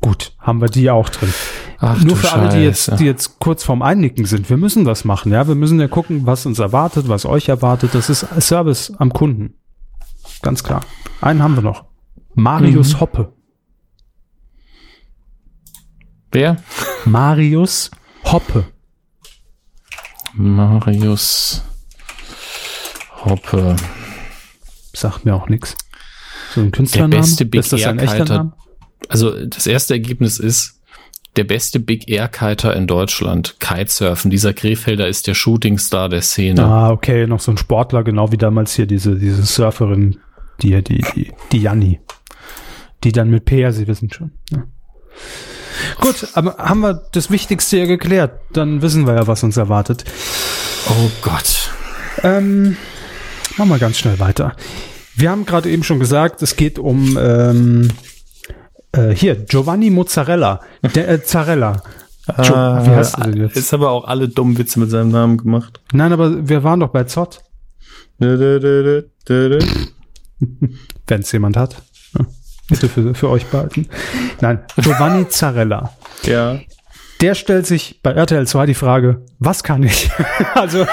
Gut, 0.00 0.32
haben 0.38 0.60
wir 0.60 0.68
die 0.68 0.88
auch 0.88 1.08
drin. 1.08 1.32
Ach, 1.78 2.00
Nur 2.02 2.16
für 2.16 2.32
alle, 2.32 2.50
die 2.50 2.62
jetzt, 2.62 2.98
die 2.98 3.04
jetzt 3.04 3.40
kurz 3.40 3.64
vorm 3.64 3.82
Einnicken 3.82 4.24
sind. 4.24 4.48
Wir 4.48 4.56
müssen 4.56 4.84
das 4.84 5.04
machen, 5.04 5.32
ja. 5.32 5.48
Wir 5.48 5.56
müssen 5.56 5.80
ja 5.80 5.88
gucken, 5.88 6.26
was 6.26 6.46
uns 6.46 6.58
erwartet, 6.58 7.08
was 7.08 7.26
euch 7.26 7.48
erwartet. 7.48 7.94
Das 7.94 8.08
ist 8.08 8.26
Service 8.40 8.92
am 8.98 9.12
Kunden. 9.12 9.54
Ganz 10.42 10.62
klar. 10.62 10.82
Einen 11.20 11.42
haben 11.42 11.56
wir 11.56 11.62
noch. 11.62 11.84
Marius 12.34 12.94
mhm. 12.94 13.00
Hoppe. 13.00 13.32
Wer? 16.30 16.56
Marius 17.04 17.90
Hoppe. 18.24 18.66
Marius 20.34 21.64
Hoppe. 23.24 23.76
Sagt 24.92 25.24
mir 25.24 25.34
auch 25.34 25.48
nichts. 25.48 25.76
So 26.54 26.60
ein 26.60 26.72
Künstlernamen? 26.72 27.12
Der 27.12 27.18
beste 27.18 27.44
Big 27.44 27.60
ist 27.60 27.72
das 27.72 27.84
ein 27.84 27.98
echter 27.98 28.24
Name? 28.24 28.52
Also 29.08 29.46
das 29.46 29.66
erste 29.66 29.94
Ergebnis 29.94 30.38
ist, 30.38 30.80
der 31.36 31.44
beste 31.44 31.78
Big 31.78 32.08
Air 32.08 32.28
Kiter 32.28 32.74
in 32.74 32.86
Deutschland, 32.86 33.56
Kitesurfen. 33.60 34.30
Dieser 34.30 34.52
Krefelder 34.52 35.06
ist 35.06 35.26
der 35.26 35.34
Shootingstar 35.34 36.08
der 36.08 36.22
Szene. 36.22 36.64
Ah, 36.64 36.90
okay, 36.90 37.26
noch 37.26 37.40
so 37.40 37.52
ein 37.52 37.56
Sportler, 37.56 38.02
genau 38.02 38.32
wie 38.32 38.36
damals 38.36 38.74
hier 38.74 38.86
diese, 38.86 39.16
diese 39.16 39.44
Surferin, 39.44 40.18
die, 40.60 40.82
die, 40.82 41.04
die, 41.14 41.32
die 41.52 41.62
Janni. 41.62 42.00
Die 43.04 43.12
dann 43.12 43.30
mit 43.30 43.44
Peer, 43.44 43.72
Sie 43.72 43.86
wissen 43.86 44.12
schon. 44.12 44.32
Ja. 44.50 44.64
Gut, 46.00 46.28
aber 46.34 46.56
haben 46.58 46.80
wir 46.80 47.02
das 47.12 47.30
Wichtigste 47.30 47.78
ja 47.78 47.86
geklärt. 47.86 48.32
Dann 48.52 48.82
wissen 48.82 49.06
wir 49.06 49.14
ja, 49.14 49.26
was 49.26 49.42
uns 49.42 49.56
erwartet. 49.56 50.04
Oh 50.88 51.10
Gott. 51.22 51.70
Ähm, 52.22 52.76
Machen 53.56 53.68
wir 53.70 53.78
ganz 53.78 53.98
schnell 53.98 54.18
weiter. 54.18 54.54
Wir 55.14 55.30
haben 55.30 55.44
gerade 55.44 55.68
eben 55.70 55.82
schon 55.82 55.98
gesagt, 55.98 56.42
es 56.42 56.56
geht 56.56 56.78
um 56.78 57.18
ähm, 57.20 57.88
äh, 58.92 59.10
hier 59.10 59.36
Giovanni 59.36 59.90
Mozzarella, 59.90 60.60
der 60.94 61.08
äh, 61.08 61.22
Zarella. 61.22 61.82
Ah, 62.26 62.84
wie 62.84 62.90
heißt 62.90 63.18
du 63.18 63.22
denn 63.22 63.36
jetzt? 63.38 63.56
Ist 63.56 63.74
aber 63.74 63.90
auch 63.90 64.04
alle 64.04 64.28
dummen 64.28 64.56
Witze 64.58 64.78
mit 64.78 64.90
seinem 64.90 65.10
Namen 65.10 65.36
gemacht. 65.36 65.80
Nein, 65.92 66.12
aber 66.12 66.48
wir 66.48 66.62
waren 66.62 66.80
doch 66.80 66.90
bei 66.90 67.04
Zott. 67.04 67.42
Wenn 68.18 68.40
es 71.08 71.32
jemand 71.32 71.56
hat. 71.56 71.82
Bitte 72.68 72.88
für, 72.88 73.14
für 73.14 73.28
euch 73.30 73.46
behalten. 73.46 73.88
Nein, 74.40 74.60
Giovanni 74.76 75.28
Zarella. 75.28 75.92
Ja. 76.22 76.60
Der 77.20 77.34
stellt 77.34 77.66
sich 77.66 78.00
bei 78.02 78.12
RTL 78.12 78.46
2 78.46 78.66
die 78.66 78.74
Frage, 78.74 79.24
was 79.38 79.64
kann 79.64 79.82
ich? 79.82 80.10
also 80.54 80.86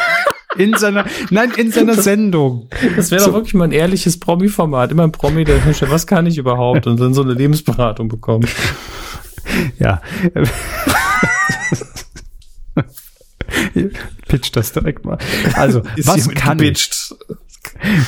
in 0.58 0.74
seiner, 0.78 1.06
nein, 1.30 1.52
in 1.58 1.72
seiner 1.72 1.96
Sendung. 1.96 2.70
Das 2.96 3.12
wäre 3.12 3.22
so. 3.22 3.28
doch 3.28 3.34
wirklich 3.36 3.54
mal 3.54 3.65
ein 3.65 3.72
ehrliches 3.72 4.20
Promi-Format. 4.20 4.91
Immer 4.91 5.04
ein 5.04 5.12
Promi, 5.12 5.43
der 5.43 5.60
sagt, 5.62 5.91
was 5.91 6.08
kann 6.08 6.26
ich 6.26 6.38
überhaupt? 6.38 6.88
Und 6.88 7.00
dann 7.00 7.13
so 7.13 7.22
eine 7.22 7.34
Lebensberatung 7.34 8.08
bekommen. 8.08 8.48
Ja. 9.80 10.02
Pitch 14.28 14.50
das 14.52 14.74
direkt 14.74 15.06
mal. 15.06 15.17
Also, 15.54 15.84
was 16.04 16.30
kann 16.30 16.60
ich? 16.60 16.89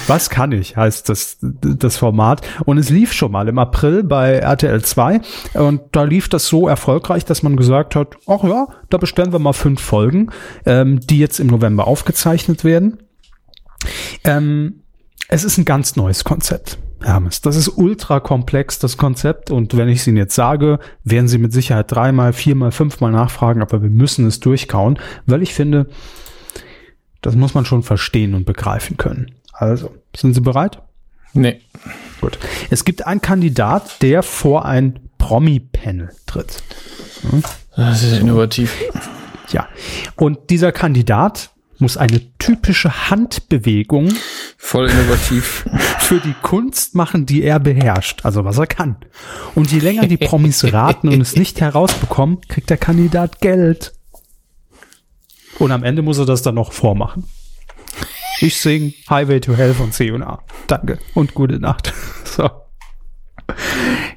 Was 0.08 0.30
kann 0.30 0.52
ich, 0.52 0.78
heißt 0.78 1.10
das, 1.10 1.38
das 1.42 1.98
Format. 1.98 2.42
Und 2.66 2.78
es 2.78 2.90
lief 2.90 3.14
schon 3.14 3.32
mal 3.32 3.48
im 3.48 3.60
April 3.60 4.04
bei 4.04 4.34
RTL 4.34 4.82
2. 4.82 5.22
Und 5.54 5.82
da 5.92 6.04
lief 6.04 6.30
das 6.30 6.48
so 6.48 6.68
erfolgreich, 6.68 7.26
dass 7.26 7.44
man 7.44 7.56
gesagt 7.56 7.96
hat, 7.96 8.16
ach 8.28 8.44
ja, 8.44 8.68
da 8.90 8.98
bestellen 8.98 9.32
wir 9.32 9.40
mal 9.40 9.54
fünf 9.54 9.82
Folgen, 9.82 10.30
ähm, 10.66 11.00
die 11.00 11.20
jetzt 11.20 11.40
im 11.40 11.48
November 11.48 11.88
aufgezeichnet 11.88 12.64
werden. 12.64 13.00
Ähm, 14.24 14.82
es 15.28 15.44
ist 15.44 15.58
ein 15.58 15.66
ganz 15.66 15.96
neues 15.96 16.24
Konzept. 16.24 16.80
Hermes. 17.02 17.42
Das 17.42 17.56
ist 17.56 17.70
ultra 17.70 18.20
komplex, 18.20 18.80
das 18.80 18.98
Konzept. 18.98 19.52
Und 19.52 19.78
wenn 19.78 19.88
ich 19.88 20.00
es 20.00 20.08
Ihnen 20.08 20.18
jetzt 20.18 20.36
sage, 20.36 20.80
werden 21.04 21.28
Sie 21.28 21.38
mit 21.38 21.54
Sicherheit 21.54 21.92
dreimal, 21.92 22.34
viermal, 22.34 22.72
fünfmal 22.72 23.12
nachfragen, 23.12 23.62
aber 23.62 23.82
wir 23.82 23.90
müssen 23.90 24.26
es 24.26 24.40
durchkauen, 24.40 25.00
weil 25.26 25.42
ich 25.42 25.54
finde, 25.54 25.88
das 27.22 27.36
muss 27.36 27.54
man 27.54 27.66
schon 27.66 27.84
verstehen 27.84 28.34
und 28.34 28.46
begreifen 28.46 28.98
können. 28.98 29.32
Also, 29.60 29.94
sind 30.16 30.34
Sie 30.34 30.40
bereit? 30.40 30.82
Nee. 31.34 31.60
Gut. 32.22 32.40
Es 32.70 32.86
gibt 32.86 33.06
einen 33.06 33.20
Kandidat, 33.20 34.02
der 34.02 34.24
vor 34.24 34.66
ein 34.66 35.02
Promi-Panel 35.18 36.12
tritt. 36.26 36.64
Hm? 37.30 37.44
Das 37.76 38.02
ist 38.02 38.20
innovativ. 38.20 38.74
Ja. 39.52 39.68
Und 40.16 40.50
dieser 40.50 40.72
Kandidat 40.72 41.50
muss 41.78 41.98
eine 41.98 42.22
typische 42.38 43.10
Handbewegung 43.10 44.14
voll 44.58 44.90
innovativ 44.90 45.66
für 46.00 46.20
die 46.20 46.36
Kunst 46.42 46.96
machen, 46.96 47.26
die 47.26 47.44
er 47.44 47.60
beherrscht, 47.60 48.24
also 48.24 48.46
was 48.46 48.58
er 48.58 48.68
kann. 48.68 48.96
Und 49.56 49.74
je 49.74 49.80
länger 49.80 50.08
die 50.08 50.18
Promis 50.18 50.72
raten 50.72 51.10
und 51.10 51.20
es 51.20 51.36
nicht 51.36 51.60
herausbekommen, 51.60 52.40
kriegt 52.48 52.70
der 52.70 52.78
Kandidat 52.78 53.42
Geld. 53.42 53.94
Und 55.58 55.74
am 55.74 55.84
Ende 55.84 56.02
muss 56.02 56.18
er 56.18 56.26
das 56.26 56.42
dann 56.42 56.56
noch 56.56 56.72
vormachen. 56.72 57.26
Ich 58.42 58.58
sing 58.58 58.94
Highway 59.10 59.42
to 59.42 59.54
Hell 59.54 59.74
von 59.74 59.92
C 59.92 60.12
und 60.12 60.24
A. 60.24 60.42
Danke 60.68 60.98
und 61.14 61.34
gute 61.34 61.60
Nacht. 61.60 61.94
So. 62.24 62.48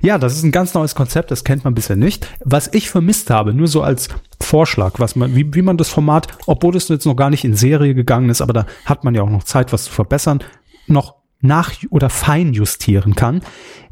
Ja, 0.03 0.19
das 0.19 0.37
ist 0.37 0.43
ein 0.43 0.53
ganz 0.53 0.75
neues 0.75 0.95
Konzept, 0.95 1.31
das 1.31 1.45
kennt 1.45 1.65
man 1.65 1.75
bisher 1.75 1.97
nicht. 1.97 2.29
Was 2.45 2.69
ich 2.75 2.91
vermisst 2.91 3.31
habe, 3.31 3.55
nur 3.55 3.67
so 3.67 3.83
als 3.83 4.11
Vorschlag, 4.39 4.99
was 4.99 5.17
man, 5.17 5.35
wie, 5.35 5.55
wie 5.55 5.63
man 5.63 5.79
das 5.79 5.89
Format, 5.89 6.29
obwohl 6.47 6.77
es 6.77 6.89
jetzt 6.89 7.07
noch 7.07 7.17
gar 7.17 7.31
nicht 7.31 7.43
in 7.45 7.57
Serie 7.57 7.95
gegangen 7.95 8.29
ist, 8.29 8.43
aber 8.43 8.53
da 8.53 8.67
hat 8.85 9.03
man 9.03 9.15
ja 9.15 9.23
auch 9.23 9.31
noch 9.31 9.45
Zeit, 9.45 9.73
was 9.73 9.85
zu 9.85 9.93
verbessern, 9.93 10.45
noch 10.87 11.15
nach 11.41 11.73
oder 11.89 12.11
fein 12.11 12.53
justieren 12.53 13.17
kann, 13.17 13.41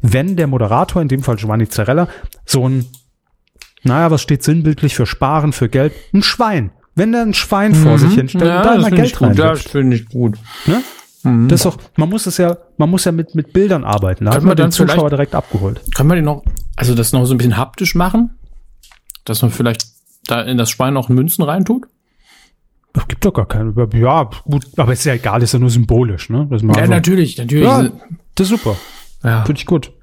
wenn 0.01 0.35
der 0.35 0.45
Moderator, 0.45 1.01
in 1.01 1.07
dem 1.07 1.23
Fall 1.23 1.37
Giovanni 1.37 1.67
Zarella, 1.67 2.07
so 2.45 2.69
ein, 2.69 2.85
naja, 3.81 4.11
was 4.11 4.21
steht 4.21 4.43
sinnbildlich 4.43 4.95
für 4.95 5.07
Sparen, 5.07 5.51
für 5.51 5.67
Geld, 5.67 5.93
ein 6.13 6.21
Schwein 6.21 6.71
wenn 6.95 7.13
er 7.13 7.21
ein 7.21 7.33
Schwein 7.33 7.73
vor 7.73 7.97
sich 7.97 8.11
mhm. 8.11 8.15
hinstellt 8.15 8.45
ja, 8.45 8.59
und 8.59 8.65
da 8.65 8.77
mal 8.77 8.91
Geld 8.91 9.21
rein. 9.21 9.35
Das 9.35 9.61
finde 9.61 9.95
ich 9.95 10.09
gut. 10.09 10.37
Ne? 10.65 10.81
Mhm. 11.23 11.47
Das 11.47 11.61
ist 11.61 11.65
doch, 11.65 11.77
man 11.95 12.09
muss 12.09 12.25
es 12.25 12.37
ja, 12.37 12.57
man 12.77 12.89
muss 12.89 13.05
ja 13.05 13.11
mit, 13.11 13.35
mit 13.35 13.53
Bildern 13.53 13.83
arbeiten. 13.83 14.25
Da 14.25 14.33
hat 14.33 14.43
man 14.43 14.55
den 14.55 14.71
Zuschauer 14.71 15.09
direkt 15.09 15.35
abgeholt. 15.35 15.81
Kann 15.95 16.07
man 16.07 16.15
den 16.15 16.25
noch, 16.25 16.43
also 16.75 16.95
das 16.95 17.13
noch 17.13 17.25
so 17.25 17.33
ein 17.33 17.37
bisschen 17.37 17.57
haptisch 17.57 17.95
machen? 17.95 18.37
Dass 19.25 19.41
man 19.41 19.51
vielleicht 19.51 19.85
da 20.25 20.41
in 20.41 20.57
das 20.57 20.71
Schwein 20.71 20.97
auch 20.97 21.09
Münzen 21.09 21.43
reintut? 21.43 21.83
Es 22.93 23.07
gibt 23.07 23.23
doch 23.23 23.33
gar 23.33 23.47
keine. 23.47 23.73
Ja, 23.93 24.29
gut, 24.43 24.65
aber 24.77 24.93
ist 24.93 25.05
ja 25.05 25.13
egal, 25.13 25.41
ist 25.41 25.53
ja 25.53 25.59
nur 25.59 25.69
symbolisch, 25.69 26.29
ne? 26.29 26.47
ja, 26.49 26.57
einfach, 26.57 26.87
natürlich, 26.87 27.37
natürlich. 27.37 27.63
Ja, 27.63 27.89
das 28.35 28.51
ist 28.51 28.57
super. 28.57 28.75
Ja. 29.23 29.45
Finde 29.45 29.59
ich 29.59 29.65
gut. 29.65 29.93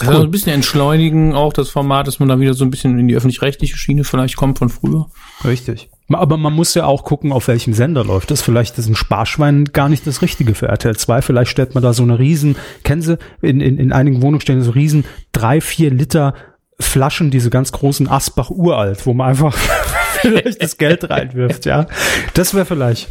Cool. 0.00 0.08
Also 0.08 0.22
ein 0.22 0.30
bisschen 0.30 0.52
entschleunigen 0.52 1.34
auch 1.34 1.52
das 1.52 1.68
Format, 1.68 2.06
dass 2.06 2.20
man 2.20 2.28
da 2.28 2.40
wieder 2.40 2.54
so 2.54 2.64
ein 2.64 2.70
bisschen 2.70 2.98
in 2.98 3.08
die 3.08 3.14
öffentlich-rechtliche 3.14 3.76
Schiene 3.76 4.04
vielleicht 4.04 4.36
kommt 4.36 4.58
von 4.58 4.70
früher. 4.70 5.08
Richtig. 5.44 5.90
Aber 6.12 6.36
man 6.36 6.52
muss 6.52 6.74
ja 6.74 6.84
auch 6.86 7.04
gucken, 7.04 7.32
auf 7.32 7.48
welchem 7.48 7.72
Sender 7.72 8.04
läuft 8.04 8.30
das. 8.30 8.42
Vielleicht 8.42 8.78
ist 8.78 8.88
ein 8.88 8.96
Sparschwein 8.96 9.66
gar 9.66 9.88
nicht 9.88 10.06
das 10.06 10.22
Richtige 10.22 10.54
für 10.54 10.68
RTL 10.68 10.96
2. 10.96 11.22
Vielleicht 11.22 11.50
stellt 11.50 11.74
man 11.74 11.82
da 11.82 11.92
so 11.92 12.02
eine 12.02 12.18
riesen, 12.18 12.56
kennen 12.84 13.02
Sie, 13.02 13.18
in, 13.42 13.60
in, 13.60 13.78
in 13.78 13.92
einigen 13.92 14.22
Wohnungen 14.22 14.40
stehen 14.40 14.62
so 14.62 14.72
riesen 14.72 15.04
drei, 15.32 15.60
vier 15.60 15.90
Liter 15.90 16.34
Flaschen, 16.80 17.30
diese 17.30 17.50
ganz 17.50 17.72
großen 17.72 18.08
Asbach 18.08 18.50
uralt, 18.50 19.04
wo 19.06 19.12
man 19.12 19.28
einfach 19.28 19.54
vielleicht 20.20 20.62
das 20.62 20.78
Geld 20.78 21.08
reinwirft, 21.10 21.66
ja. 21.66 21.86
Das 22.34 22.54
wäre 22.54 22.64
vielleicht. 22.64 23.08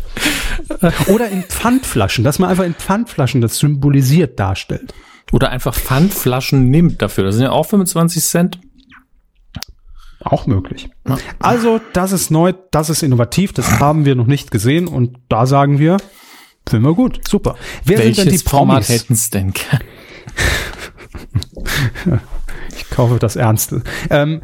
Oder 1.07 1.29
in 1.29 1.43
Pfandflaschen, 1.43 2.23
dass 2.23 2.39
man 2.39 2.49
einfach 2.49 2.63
in 2.63 2.73
Pfandflaschen 2.73 3.41
das 3.41 3.59
symbolisiert 3.59 4.39
darstellt. 4.39 4.93
Oder 5.31 5.51
einfach 5.51 5.75
Pfandflaschen 5.75 6.69
nimmt 6.69 7.01
dafür. 7.01 7.25
Das 7.25 7.35
sind 7.35 7.43
ja 7.43 7.51
auch 7.51 7.67
25 7.67 8.23
Cent. 8.23 8.59
Auch 10.21 10.47
möglich. 10.47 10.89
Also, 11.39 11.79
das 11.93 12.11
ist 12.11 12.29
neu, 12.29 12.53
das 12.71 12.89
ist 12.89 13.03
innovativ, 13.03 13.53
das 13.53 13.79
haben 13.79 14.03
wir 14.05 14.15
noch 14.15 14.27
nicht 14.27 14.51
gesehen 14.51 14.87
und 14.87 15.17
da 15.29 15.45
sagen 15.45 15.79
wir, 15.79 15.97
finden 16.67 16.85
wir 16.85 16.93
gut, 16.93 17.21
super. 17.27 17.55
Wer 17.85 17.99
Welches 17.99 18.17
sind 18.17 18.31
denn 18.31 18.37
die 18.37 18.43
Promis? 18.43 18.89
hätten 18.89 19.13
es 19.13 19.29
denn 19.29 19.53
ich 22.77 22.89
kaufe 22.89 23.17
das 23.19 23.37
Ernste. 23.37 23.83
Ähm, 24.09 24.41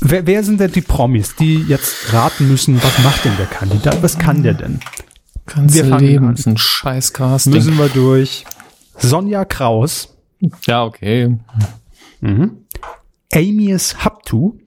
wer, 0.00 0.26
wer 0.26 0.42
sind 0.42 0.60
denn 0.60 0.72
die 0.72 0.80
Promis, 0.80 1.36
die 1.36 1.62
jetzt 1.68 2.12
raten 2.12 2.48
müssen, 2.48 2.82
was 2.82 2.98
macht 3.00 3.24
denn 3.24 3.36
der 3.36 3.46
Kandidat? 3.46 4.02
Was 4.02 4.18
kann 4.18 4.42
der 4.42 4.54
denn? 4.54 4.80
Ganze 5.46 5.88
wir 5.88 5.98
Leben 5.98 6.34
ist 6.34 6.46
ein 6.46 6.56
Scheißcasting. 6.56 7.52
Müssen 7.52 7.78
wir 7.78 7.88
durch. 7.88 8.44
Sonja 8.96 9.44
Kraus. 9.44 10.16
Ja, 10.66 10.84
okay. 10.84 11.38
Mhm. 12.20 12.65
Amius 13.36 14.04
Haptu. 14.04 14.58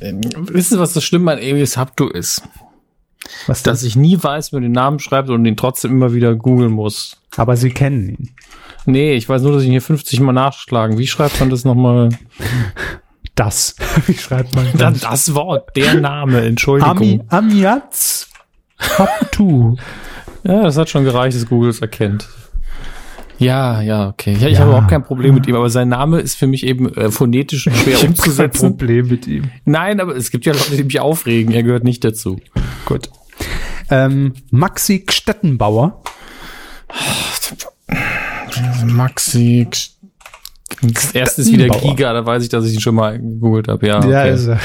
Wissen 0.00 0.74
Sie, 0.74 0.80
was 0.80 0.94
das 0.94 1.04
Schlimme 1.04 1.32
an 1.32 1.38
Amius 1.38 1.76
Haptu 1.76 2.08
ist? 2.08 2.42
Was 3.46 3.62
Dass 3.62 3.82
ich 3.82 3.96
nie 3.96 4.22
weiß, 4.22 4.52
wie 4.52 4.56
man 4.56 4.62
den 4.62 4.72
Namen 4.72 4.98
schreibt 4.98 5.28
und 5.30 5.44
ihn 5.44 5.56
trotzdem 5.56 5.90
immer 5.92 6.14
wieder 6.14 6.34
googeln 6.34 6.72
muss. 6.72 7.16
Aber 7.36 7.56
Sie 7.56 7.70
kennen 7.70 8.08
ihn. 8.08 8.30
Nee, 8.86 9.14
ich 9.14 9.28
weiß 9.28 9.42
nur, 9.42 9.52
dass 9.52 9.62
ich 9.62 9.68
ihn 9.68 9.72
hier 9.72 9.82
50 9.82 10.20
Mal 10.20 10.32
nachschlagen. 10.32 10.96
Wie 10.96 11.06
schreibt 11.06 11.40
man 11.40 11.50
das 11.50 11.64
nochmal? 11.64 12.10
Das. 13.34 13.74
Wie 14.06 14.14
schreibt 14.14 14.54
man 14.54 14.66
das? 14.66 14.80
Dann 14.80 15.00
das 15.00 15.34
Wort, 15.34 15.76
der 15.76 15.94
Name, 15.94 16.40
Entschuldigung. 16.42 16.90
Ami, 16.90 17.20
Amiaz 17.28 18.28
Haptu. 18.78 19.76
ja, 20.44 20.62
das 20.62 20.76
hat 20.76 20.88
schon 20.88 21.04
gereicht, 21.04 21.36
dass 21.36 21.46
Google 21.46 21.70
es 21.70 21.80
erkennt. 21.80 22.28
Ja, 23.38 23.82
ja, 23.82 24.08
okay. 24.08 24.36
Ja, 24.40 24.48
ich 24.48 24.54
ja. 24.54 24.60
habe 24.60 24.70
überhaupt 24.70 24.90
kein 24.90 25.02
Problem 25.04 25.34
mit 25.34 25.46
ihm, 25.46 25.56
aber 25.56 25.68
sein 25.68 25.88
Name 25.88 26.20
ist 26.20 26.36
für 26.36 26.46
mich 26.46 26.64
eben 26.64 26.92
äh, 26.94 27.10
phonetisch 27.10 27.62
schwer 27.70 27.94
ich 27.94 28.08
umzusetzen. 28.08 28.60
Kein 28.60 28.76
Problem 28.78 29.08
mit 29.08 29.26
ihm. 29.26 29.50
Nein, 29.64 30.00
aber 30.00 30.16
es 30.16 30.30
gibt 30.30 30.46
ja 30.46 30.52
Leute, 30.52 30.76
die 30.76 30.84
mich 30.84 31.00
aufregen. 31.00 31.52
Er 31.52 31.62
gehört 31.62 31.84
nicht 31.84 32.02
dazu. 32.04 32.40
Gut. 32.86 33.10
Ähm, 33.90 34.34
Maxi 34.50 35.04
Stettenbauer. 35.08 36.02
Maxi. 38.86 39.68
Das 40.82 41.12
erste 41.12 41.42
ist 41.42 41.52
wieder 41.52 41.68
Giga, 41.68 42.12
da 42.12 42.24
weiß 42.24 42.42
ich, 42.42 42.48
dass 42.48 42.66
ich 42.66 42.74
ihn 42.74 42.80
schon 42.80 42.94
mal 42.94 43.18
gegoogelt 43.18 43.68
habe. 43.68 43.86
Ja, 43.86 43.98
okay. 43.98 44.10
ja 44.10 44.24
ist 44.24 44.46
er. 44.46 44.60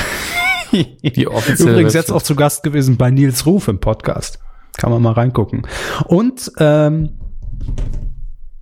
Die 1.04 1.28
offizielle 1.28 1.72
Übrigens 1.72 1.94
jetzt 1.94 2.12
auch 2.12 2.22
zu 2.22 2.36
Gast 2.36 2.64
gewesen 2.64 2.98
bei 2.98 3.12
Nils 3.12 3.46
Ruf 3.46 3.68
im 3.68 3.80
Podcast. 3.80 4.40
Kann 4.78 4.90
man 4.90 5.02
mal 5.02 5.12
reingucken. 5.12 5.68
Und 6.06 6.52
ähm, 6.60 7.10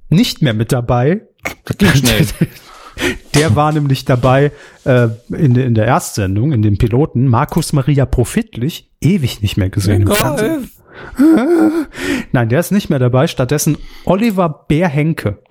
nicht 0.09 0.41
mehr 0.41 0.53
mit 0.53 0.71
dabei. 0.71 1.21
Das 1.65 1.77
ging 1.77 1.89
schnell. 1.89 2.27
Der 3.33 3.55
war 3.55 3.71
nämlich 3.71 4.03
dabei 4.05 4.51
äh, 4.83 5.07
in, 5.29 5.55
in 5.55 5.73
der 5.73 5.85
Erstsendung, 5.85 6.51
in 6.51 6.61
dem 6.61 6.77
Piloten, 6.77 7.27
Markus 7.27 7.71
Maria 7.71 8.05
Profitlich, 8.05 8.91
ewig 8.99 9.41
nicht 9.41 9.55
mehr 9.55 9.69
gesehen 9.69 10.05
Fernsehen. 10.07 10.69
Nein, 12.33 12.49
der 12.49 12.59
ist 12.59 12.71
nicht 12.71 12.89
mehr 12.89 12.99
dabei. 12.99 13.27
Stattdessen 13.27 13.77
Oliver 14.03 14.65
Bärhenke. 14.67 15.41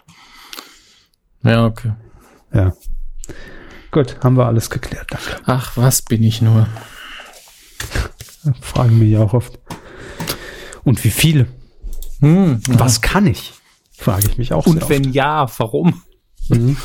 Ja, 1.42 1.64
okay. 1.64 1.92
Ja. 2.52 2.74
Gut, 3.90 4.16
haben 4.22 4.36
wir 4.36 4.46
alles 4.46 4.68
geklärt. 4.68 5.06
Danke. 5.10 5.40
Ach, 5.46 5.76
was 5.76 6.02
bin 6.02 6.22
ich 6.22 6.42
nur? 6.42 6.66
Fragen 8.60 8.98
mich 8.98 9.16
auch 9.16 9.32
oft. 9.32 9.58
Und 10.84 11.02
wie 11.04 11.10
viele? 11.10 11.46
Hm, 12.20 12.60
was 12.68 13.00
kann 13.00 13.26
ich? 13.26 13.54
Frage 13.98 14.28
ich 14.28 14.38
mich 14.38 14.52
auch. 14.52 14.66
Und 14.66 14.88
wenn 14.88 15.06
oft. 15.06 15.14
ja, 15.14 15.46
warum? 15.58 16.02
Mhm. 16.48 16.76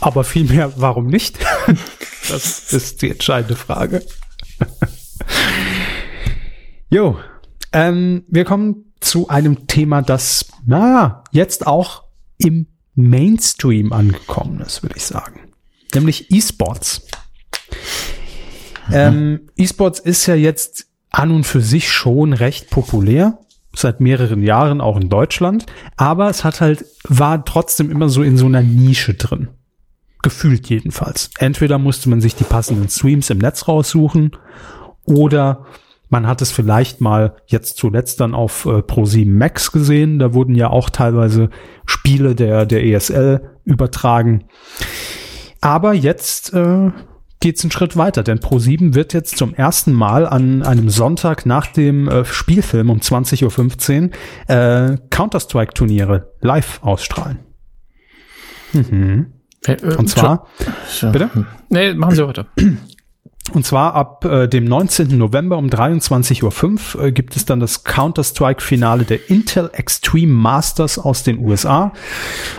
Aber 0.00 0.22
vielmehr, 0.22 0.74
warum 0.76 1.06
nicht? 1.06 1.38
das 2.28 2.72
ist 2.72 3.00
die 3.00 3.10
entscheidende 3.10 3.56
Frage. 3.56 4.04
jo, 6.90 7.18
ähm, 7.72 8.24
wir 8.28 8.44
kommen 8.44 8.92
zu 9.00 9.28
einem 9.28 9.66
Thema, 9.66 10.02
das 10.02 10.44
na, 10.66 11.24
jetzt 11.32 11.66
auch 11.66 12.04
im 12.36 12.66
Mainstream 12.94 13.94
angekommen 13.94 14.60
ist, 14.60 14.82
würde 14.82 14.96
ich 14.98 15.04
sagen. 15.04 15.52
Nämlich 15.94 16.30
E-Sports. 16.30 17.06
Mhm. 18.88 18.94
Ähm, 18.94 19.50
E-Sports 19.56 20.00
ist 20.00 20.26
ja 20.26 20.34
jetzt 20.34 20.86
an 21.08 21.30
und 21.30 21.44
für 21.44 21.62
sich 21.62 21.90
schon 21.90 22.34
recht 22.34 22.68
populär 22.68 23.38
seit 23.74 24.00
mehreren 24.00 24.42
Jahren 24.42 24.80
auch 24.80 24.98
in 24.98 25.08
Deutschland, 25.08 25.66
aber 25.96 26.28
es 26.28 26.44
hat 26.44 26.60
halt, 26.60 26.84
war 27.04 27.44
trotzdem 27.44 27.90
immer 27.90 28.08
so 28.08 28.22
in 28.22 28.36
so 28.36 28.46
einer 28.46 28.62
Nische 28.62 29.14
drin. 29.14 29.48
Gefühlt 30.22 30.68
jedenfalls. 30.68 31.30
Entweder 31.38 31.78
musste 31.78 32.10
man 32.10 32.20
sich 32.20 32.34
die 32.34 32.44
passenden 32.44 32.88
Streams 32.88 33.30
im 33.30 33.38
Netz 33.38 33.68
raussuchen 33.68 34.32
oder 35.04 35.64
man 36.10 36.26
hat 36.26 36.42
es 36.42 36.50
vielleicht 36.50 37.00
mal 37.00 37.36
jetzt 37.46 37.76
zuletzt 37.76 38.20
dann 38.20 38.34
auf 38.34 38.66
äh, 38.66 38.80
Pro7 38.80 39.30
Max 39.30 39.70
gesehen. 39.70 40.18
Da 40.18 40.34
wurden 40.34 40.56
ja 40.56 40.68
auch 40.68 40.90
teilweise 40.90 41.50
Spiele 41.86 42.34
der, 42.34 42.66
der 42.66 42.84
ESL 42.84 43.58
übertragen. 43.64 44.44
Aber 45.60 45.94
jetzt 45.94 46.52
äh, 46.52 46.90
geht 47.40 47.56
es 47.56 47.64
einen 47.64 47.70
Schritt 47.70 47.96
weiter, 47.96 48.22
denn 48.22 48.38
Pro7 48.38 48.94
wird 48.94 49.14
jetzt 49.14 49.38
zum 49.38 49.54
ersten 49.54 49.92
Mal 49.92 50.26
an 50.26 50.62
einem 50.62 50.90
Sonntag 50.90 51.46
nach 51.46 51.66
dem 51.66 52.06
äh, 52.06 52.24
Spielfilm 52.24 52.90
um 52.90 52.98
20.15 52.98 54.10
Uhr 54.10 54.92
äh, 54.92 54.98
Counter-Strike-Turniere 55.08 56.32
live 56.40 56.82
ausstrahlen. 56.82 57.38
Mhm. 58.74 59.32
Äh, 59.64 59.76
Und 59.96 60.08
zwar, 60.08 60.46
bitte? 61.12 61.30
Nee, 61.70 61.94
machen 61.94 62.14
Sie 62.14 62.26
weiter. 62.26 62.46
Und 63.52 63.66
zwar 63.66 63.94
ab 63.94 64.24
äh, 64.24 64.48
dem 64.48 64.64
19. 64.64 65.18
November 65.18 65.58
um 65.58 65.66
23.05 65.66 66.96
Uhr 66.96 67.04
äh, 67.04 67.12
gibt 67.12 67.36
es 67.36 67.44
dann 67.44 67.58
das 67.58 67.84
Counter-Strike-Finale 67.84 69.04
der 69.04 69.28
Intel 69.28 69.70
Extreme 69.72 70.32
Masters 70.32 70.98
aus 70.98 71.22
den 71.24 71.38
USA. 71.40 71.92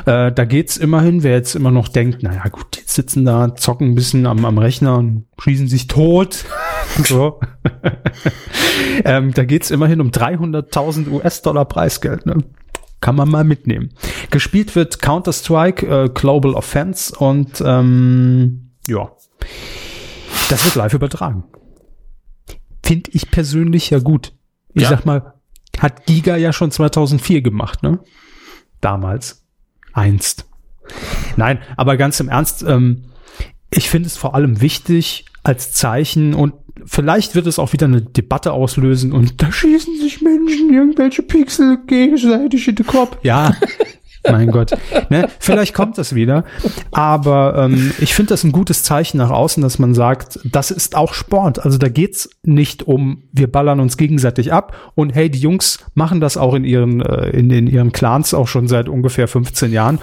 Äh, 0.06 0.32
da 0.32 0.46
geht's 0.46 0.78
immerhin, 0.78 1.24
wer 1.24 1.34
jetzt 1.34 1.56
immer 1.56 1.72
noch 1.72 1.88
denkt, 1.88 2.24
naja 2.24 2.44
gut, 2.50 2.78
die 2.78 2.82
sitzen 2.86 3.26
da, 3.26 3.56
zocken 3.56 3.92
ein 3.92 3.96
bisschen 3.96 4.26
am, 4.26 4.44
am 4.44 4.58
Rechner 4.58 4.98
und 4.98 5.26
schießen 5.42 5.68
sich 5.68 5.88
tot. 5.88 6.46
so. 7.04 7.40
ähm, 9.06 9.34
da 9.34 9.46
geht's 9.46 9.72
immerhin 9.72 10.02
um 10.02 10.10
300.000 10.10 11.10
US-Dollar 11.10 11.66
Preisgeld. 11.66 12.26
Ne? 12.26 12.44
Kann 13.00 13.16
man 13.16 13.30
mal 13.30 13.44
mitnehmen. 13.44 13.92
Gespielt 14.30 14.76
wird 14.76 15.02
Counter-Strike, 15.02 15.86
äh, 15.88 16.10
Global 16.14 16.54
Offense 16.54 17.16
und 17.18 17.64
ähm, 17.66 18.72
ja. 18.88 19.10
Das 20.52 20.66
wird 20.66 20.76
live 20.76 20.94
übertragen. 20.94 21.46
Finde 22.84 23.10
ich 23.14 23.32
persönlich 23.32 23.90
ja 23.90 24.00
gut. 24.00 24.34
Ich 24.74 24.84
ja. 24.84 24.90
sag 24.90 25.06
mal, 25.06 25.36
hat 25.80 26.06
Giga 26.06 26.36
ja 26.36 26.52
schon 26.52 26.72
2004 26.72 27.42
gemacht, 27.42 27.84
ne? 27.84 28.00
Damals. 28.82 29.46
Einst. 29.94 30.46
Nein, 31.38 31.60
aber 31.78 31.96
ganz 31.96 32.20
im 32.20 32.28
Ernst, 32.28 32.64
ähm, 32.64 33.06
ich 33.74 33.90
finde 33.90 34.08
es 34.08 34.18
vor 34.18 34.36
allem 34.36 34.60
wichtig 34.60 35.26
als 35.42 35.72
Zeichen 35.72 36.34
und 36.34 36.54
vielleicht 36.86 37.34
wird 37.34 37.48
es 37.48 37.58
auch 37.58 37.72
wieder 37.72 37.88
eine 37.88 38.02
Debatte 38.02 38.52
auslösen 38.52 39.14
und 39.14 39.42
da 39.42 39.54
schießen 39.54 40.00
sich 40.02 40.22
Menschen 40.22 40.74
irgendwelche 40.74 41.24
Pixel 41.24 41.80
gegenseitig 41.88 42.68
in 42.68 42.76
den 42.76 42.88
Kopf. 42.88 43.18
Ja, 43.24 43.56
mein 44.30 44.52
Gott. 44.52 44.72
Ne? 45.10 45.28
Vielleicht 45.40 45.74
kommt 45.74 45.98
das 45.98 46.16
wieder. 46.16 46.44
Aber 46.92 47.56
ähm, 47.58 47.92
ich 48.00 48.14
finde 48.14 48.30
das 48.30 48.44
ein 48.44 48.52
gutes 48.52 48.84
Zeichen 48.84 49.18
nach 49.18 49.30
außen, 49.30 49.62
dass 49.62 49.80
man 49.80 49.94
sagt, 49.94 50.40
das 50.44 50.72
ist 50.72 50.96
auch 50.96 51.14
Sport. 51.14 51.64
Also 51.64 51.78
da 51.78 51.90
geht's 51.90 52.30
nicht 52.44 52.84
um, 52.84 53.24
wir 53.32 53.52
ballern 53.52 53.80
uns 53.80 53.98
gegenseitig 53.98 54.54
ab 54.54 54.76
und 54.96 55.14
hey, 55.16 55.30
die 55.30 55.40
Jungs 55.40 55.80
machen 55.94 56.22
das 56.22 56.38
auch 56.38 56.54
in 56.54 56.64
ihren, 56.64 57.02
äh, 57.02 57.30
in, 57.30 57.50
in 57.50 57.68
ihren 57.68 57.92
Clans 57.92 58.34
auch 58.34 58.48
schon 58.48 58.68
seit 58.68 58.90
ungefähr 58.90 59.28
15 59.28 59.72
Jahren 59.72 60.00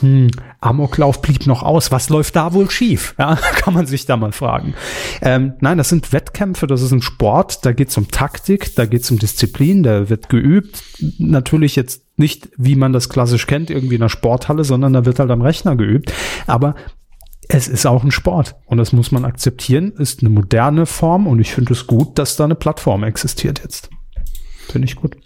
hm, 0.00 0.30
Amoklauf 0.60 1.22
blieb 1.22 1.46
noch 1.46 1.62
aus. 1.62 1.90
Was 1.90 2.08
läuft 2.08 2.36
da 2.36 2.52
wohl 2.52 2.70
schief? 2.70 3.14
Ja, 3.18 3.36
kann 3.56 3.74
man 3.74 3.86
sich 3.86 4.06
da 4.06 4.16
mal 4.16 4.32
fragen. 4.32 4.74
Ähm, 5.22 5.54
nein, 5.60 5.78
das 5.78 5.88
sind 5.88 6.12
Wettkämpfe, 6.12 6.66
das 6.66 6.82
ist 6.82 6.92
ein 6.92 7.02
Sport, 7.02 7.64
da 7.64 7.72
geht 7.72 7.88
es 7.88 7.96
um 7.96 8.08
Taktik, 8.08 8.74
da 8.76 8.86
geht 8.86 9.02
es 9.02 9.10
um 9.10 9.18
Disziplin, 9.18 9.82
da 9.82 10.08
wird 10.08 10.28
geübt. 10.28 10.82
Natürlich 11.18 11.76
jetzt 11.76 12.02
nicht, 12.18 12.50
wie 12.56 12.76
man 12.76 12.92
das 12.92 13.08
klassisch 13.08 13.46
kennt, 13.46 13.70
irgendwie 13.70 13.96
in 13.96 14.02
einer 14.02 14.08
Sporthalle, 14.08 14.64
sondern 14.64 14.92
da 14.92 15.04
wird 15.04 15.18
halt 15.18 15.30
am 15.30 15.42
Rechner 15.42 15.76
geübt. 15.76 16.12
Aber 16.46 16.74
es 17.48 17.68
ist 17.68 17.86
auch 17.86 18.04
ein 18.04 18.10
Sport 18.10 18.56
und 18.66 18.78
das 18.78 18.92
muss 18.92 19.10
man 19.10 19.24
akzeptieren, 19.24 19.92
ist 19.92 20.20
eine 20.20 20.30
moderne 20.30 20.86
Form 20.86 21.26
und 21.26 21.40
ich 21.40 21.52
finde 21.52 21.72
es 21.72 21.86
gut, 21.86 22.18
dass 22.18 22.36
da 22.36 22.44
eine 22.44 22.54
Plattform 22.54 23.04
existiert 23.04 23.60
jetzt. 23.62 23.90
Finde 24.68 24.86
ich 24.86 24.96
gut. 24.96 25.16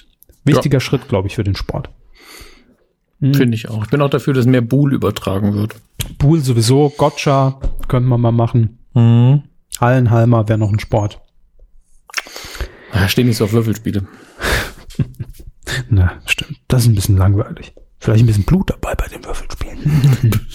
Wichtiger 0.44 0.76
ja. 0.76 0.80
Schritt, 0.80 1.08
glaube 1.08 1.28
ich, 1.28 1.34
für 1.34 1.44
den 1.44 1.56
Sport. 1.56 1.90
Mhm. 3.18 3.34
Finde 3.34 3.54
ich 3.56 3.68
auch. 3.68 3.84
Ich 3.84 3.90
bin 3.90 4.00
auch 4.02 4.10
dafür, 4.10 4.34
dass 4.34 4.46
mehr 4.46 4.60
Bool 4.60 4.94
übertragen 4.94 5.54
wird. 5.54 5.76
Bool 6.18 6.40
sowieso, 6.40 6.92
Gotcha 6.96 7.60
können 7.88 8.08
wir 8.08 8.18
mal 8.18 8.32
machen. 8.32 8.78
Mhm. 8.94 9.42
Hallenhalmer 9.80 10.48
wäre 10.48 10.58
noch 10.58 10.72
ein 10.72 10.80
Sport. 10.80 11.20
Da 12.92 13.08
stehen 13.08 13.26
nicht 13.26 13.36
so 13.36 13.44
auf 13.44 13.52
Würfelspiele. 13.52 14.06
Na, 15.90 16.20
stimmt. 16.26 16.60
Das 16.68 16.82
ist 16.82 16.88
ein 16.88 16.94
bisschen 16.94 17.16
langweilig. 17.16 17.74
Vielleicht 17.98 18.24
ein 18.24 18.26
bisschen 18.26 18.44
Blut 18.44 18.70
dabei 18.70 18.94
bei 18.94 19.06
den 19.06 19.24
Würfelspielen. 19.24 19.78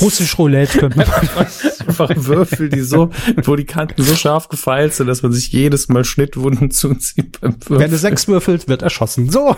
Russisch 0.00 0.38
Roulette 0.38 0.78
könnte 0.78 0.98
man. 0.98 1.06
Einfach 1.86 2.10
Würfel, 2.16 2.68
die 2.68 2.80
so, 2.80 3.10
wo 3.44 3.56
die 3.56 3.64
Kanten 3.64 4.02
so 4.02 4.16
scharf 4.16 4.48
gefeilt 4.48 4.94
sind, 4.94 5.06
dass 5.06 5.22
man 5.22 5.32
sich 5.32 5.52
jedes 5.52 5.88
Mal 5.88 6.04
Schnittwunden 6.04 6.70
zuzieht 6.70 7.40
beim 7.40 7.54
Würfeln. 7.60 7.80
Wenn 7.80 7.90
du 7.90 7.98
sechs 7.98 8.26
würfelt, 8.26 8.68
wird 8.68 8.82
erschossen. 8.82 9.30
So. 9.30 9.56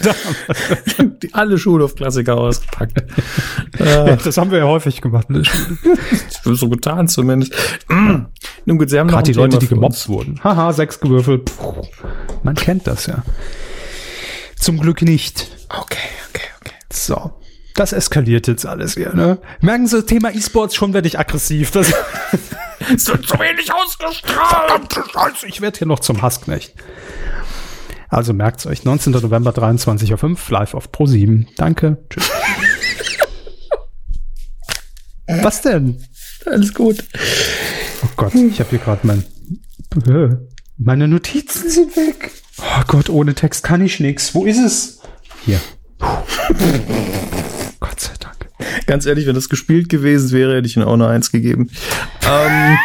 die, 1.22 1.32
alle 1.32 1.58
Schulhofklassiker 1.58 2.36
ausgepackt. 2.36 3.04
ja, 3.78 4.16
das 4.16 4.36
haben 4.36 4.50
wir 4.50 4.58
ja 4.58 4.66
häufig 4.66 5.00
gemacht. 5.00 5.30
Ne? 5.30 5.42
so 6.44 6.68
getan 6.68 7.08
zumindest. 7.08 7.54
Nun 7.88 8.78
gut, 8.78 8.90
sie 8.90 8.98
haben 8.98 9.08
Gerade 9.08 9.30
die 9.30 9.38
Leute, 9.38 9.58
die 9.58 9.68
gemobbt 9.68 10.08
wurden. 10.08 10.40
Haha, 10.44 10.72
sechs 10.72 11.00
gewürfelt. 11.00 11.46
Puh. 11.56 11.86
Man 12.42 12.54
kennt 12.54 12.86
das 12.86 13.06
ja. 13.06 13.22
Zum 14.60 14.78
Glück 14.80 15.02
nicht. 15.02 15.48
Okay, 15.68 15.98
okay, 16.28 16.46
okay. 16.60 16.74
So. 16.92 17.32
Das 17.74 17.92
eskaliert 17.92 18.48
jetzt 18.48 18.66
alles 18.66 18.94
hier, 18.94 19.14
ne? 19.14 19.38
Merken 19.60 19.86
Sie, 19.86 20.04
Thema 20.04 20.34
E-Sports, 20.34 20.74
schon 20.74 20.94
werde 20.94 21.06
ich 21.06 21.16
aggressiv. 21.16 21.70
Das 21.70 21.92
es 22.92 23.06
wird 23.06 23.24
zu 23.24 23.38
wenig 23.38 23.72
ausgestrahlt. 23.72 25.00
Scheiße, 25.12 25.46
ich 25.46 25.60
werde 25.60 25.78
hier 25.78 25.86
noch 25.86 26.00
zum 26.00 26.20
Hassknecht. 26.20 26.74
Also 28.08 28.32
merkt's 28.32 28.66
euch, 28.66 28.84
19. 28.84 29.12
November 29.12 29.50
23.05 29.50 30.24
Uhr, 30.24 30.38
live 30.48 30.74
auf 30.74 30.90
Pro 30.90 31.06
7. 31.06 31.46
Danke. 31.56 31.98
Tschüss. 32.10 32.30
Was 35.42 35.62
denn? 35.62 36.04
Alles 36.46 36.74
gut. 36.74 37.04
Oh 38.02 38.08
Gott, 38.16 38.34
ich 38.34 38.58
habe 38.58 38.70
hier 38.70 38.78
gerade 38.78 39.06
mein. 39.06 39.24
Meine 40.78 41.08
Notizen 41.08 41.68
sind 41.68 41.96
weg. 41.96 42.30
Oh 42.58 42.82
Gott, 42.86 43.10
ohne 43.10 43.34
Text 43.34 43.64
kann 43.64 43.84
ich 43.84 43.98
nichts. 43.98 44.32
Wo 44.32 44.44
ist 44.44 44.58
es? 44.58 45.00
Hier. 45.44 45.60
Gott 47.80 48.00
sei 48.00 48.12
Dank. 48.20 48.36
Ganz 48.86 49.04
ehrlich, 49.04 49.26
wenn 49.26 49.34
das 49.34 49.48
gespielt 49.48 49.88
gewesen 49.88 50.30
wäre, 50.30 50.54
hätte 50.56 50.68
ich 50.68 50.76
ihm 50.76 50.84
auch 50.84 50.92
eine 50.92 51.08
Eins 51.08 51.32
gegeben. 51.32 51.70
ähm, 52.22 52.78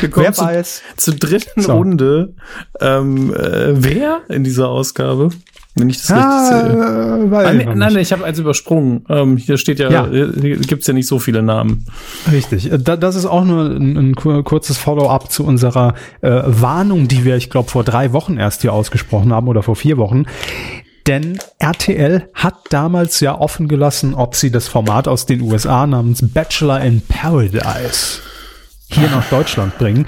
wir 0.00 0.10
kommen 0.10 0.26
wer 0.26 0.32
zu, 0.32 0.44
weiß. 0.44 0.82
zur 0.96 1.14
dritten 1.16 1.62
so. 1.62 1.72
Runde. 1.72 2.34
Ähm, 2.80 3.34
äh, 3.34 3.82
wer 3.82 4.22
in 4.28 4.44
dieser 4.44 4.68
Ausgabe? 4.68 5.30
Wenn 5.80 5.90
ich 5.90 6.00
das 6.00 6.10
ah, 6.10 6.16
richtig 6.16 6.72
sehe. 6.72 7.36
Ah, 7.36 7.52
nee, 7.52 7.64
nein, 7.64 7.78
nein, 7.78 7.96
ich 7.98 8.12
habe 8.12 8.24
eins 8.24 8.38
übersprungen. 8.38 9.04
Ähm, 9.08 9.36
hier 9.36 9.56
steht 9.58 9.78
ja, 9.78 9.90
ja. 9.90 10.08
hier 10.08 10.56
gibt's 10.58 10.86
ja 10.86 10.94
nicht 10.94 11.06
so 11.06 11.18
viele 11.18 11.42
Namen. 11.42 11.86
Richtig. 12.30 12.70
Äh, 12.70 12.78
das 12.78 13.14
ist 13.14 13.26
auch 13.26 13.44
nur 13.44 13.64
ein, 13.64 13.96
ein 13.96 14.14
kurzes 14.14 14.78
Follow-up 14.78 15.30
zu 15.30 15.44
unserer 15.44 15.94
äh, 16.20 16.42
Warnung, 16.44 17.08
die 17.08 17.24
wir, 17.24 17.36
ich 17.36 17.50
glaube, 17.50 17.70
vor 17.70 17.84
drei 17.84 18.12
Wochen 18.12 18.36
erst 18.36 18.62
hier 18.62 18.72
ausgesprochen 18.72 19.32
haben 19.32 19.48
oder 19.48 19.62
vor 19.62 19.76
vier 19.76 19.96
Wochen. 19.96 20.26
Denn 21.06 21.38
RTL 21.58 22.28
hat 22.34 22.54
damals 22.70 23.20
ja 23.20 23.38
offen 23.38 23.68
gelassen, 23.68 24.14
ob 24.14 24.36
sie 24.36 24.50
das 24.50 24.68
Format 24.68 25.08
aus 25.08 25.26
den 25.26 25.40
USA 25.40 25.86
namens 25.86 26.22
Bachelor 26.22 26.80
in 26.82 27.00
Paradise 27.00 28.20
hier 28.88 29.08
nach 29.08 29.28
Deutschland 29.30 29.76
bringen. 29.78 30.06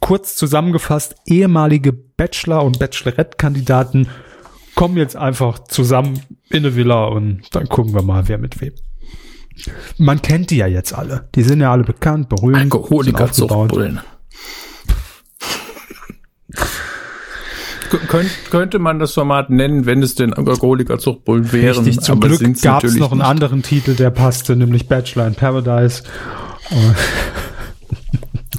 Kurz 0.00 0.34
zusammengefasst, 0.36 1.14
ehemalige 1.26 1.92
Bachelor- 1.92 2.64
und 2.64 2.78
Bachelorette-Kandidaten 2.78 4.08
kommen 4.74 4.96
jetzt 4.96 5.16
einfach 5.16 5.64
zusammen 5.64 6.20
in 6.48 6.58
eine 6.58 6.76
Villa 6.76 7.04
und 7.06 7.42
dann 7.52 7.68
gucken 7.68 7.94
wir 7.94 8.02
mal, 8.02 8.28
wer 8.28 8.38
mit 8.38 8.60
wem. 8.60 8.72
Man 9.98 10.22
kennt 10.22 10.50
die 10.50 10.56
ja 10.56 10.66
jetzt 10.66 10.92
alle. 10.94 11.28
Die 11.34 11.42
sind 11.42 11.60
ja 11.60 11.70
alle 11.70 11.84
bekannt, 11.84 12.28
berühmt. 12.28 12.56
Alkoholiker 12.56 13.30
Zuchtbullen. 13.30 14.00
Könnt, 18.08 18.30
könnte 18.50 18.78
man 18.78 18.98
das 18.98 19.12
Format 19.12 19.50
nennen, 19.50 19.84
wenn 19.84 20.02
es 20.02 20.14
denn 20.14 20.32
Alkoholiker 20.32 20.98
Zuchtbullen 20.98 21.52
wären. 21.52 21.84
Richtig, 21.84 22.00
zum 22.00 22.20
Glück 22.20 22.40
gab 22.62 22.84
es 22.84 22.96
noch 22.96 23.10
einen 23.12 23.18
nicht. 23.18 23.28
anderen 23.28 23.62
Titel, 23.62 23.94
der 23.94 24.10
passte, 24.10 24.56
nämlich 24.56 24.88
Bachelor 24.88 25.26
in 25.26 25.34
Paradise. 25.34 26.02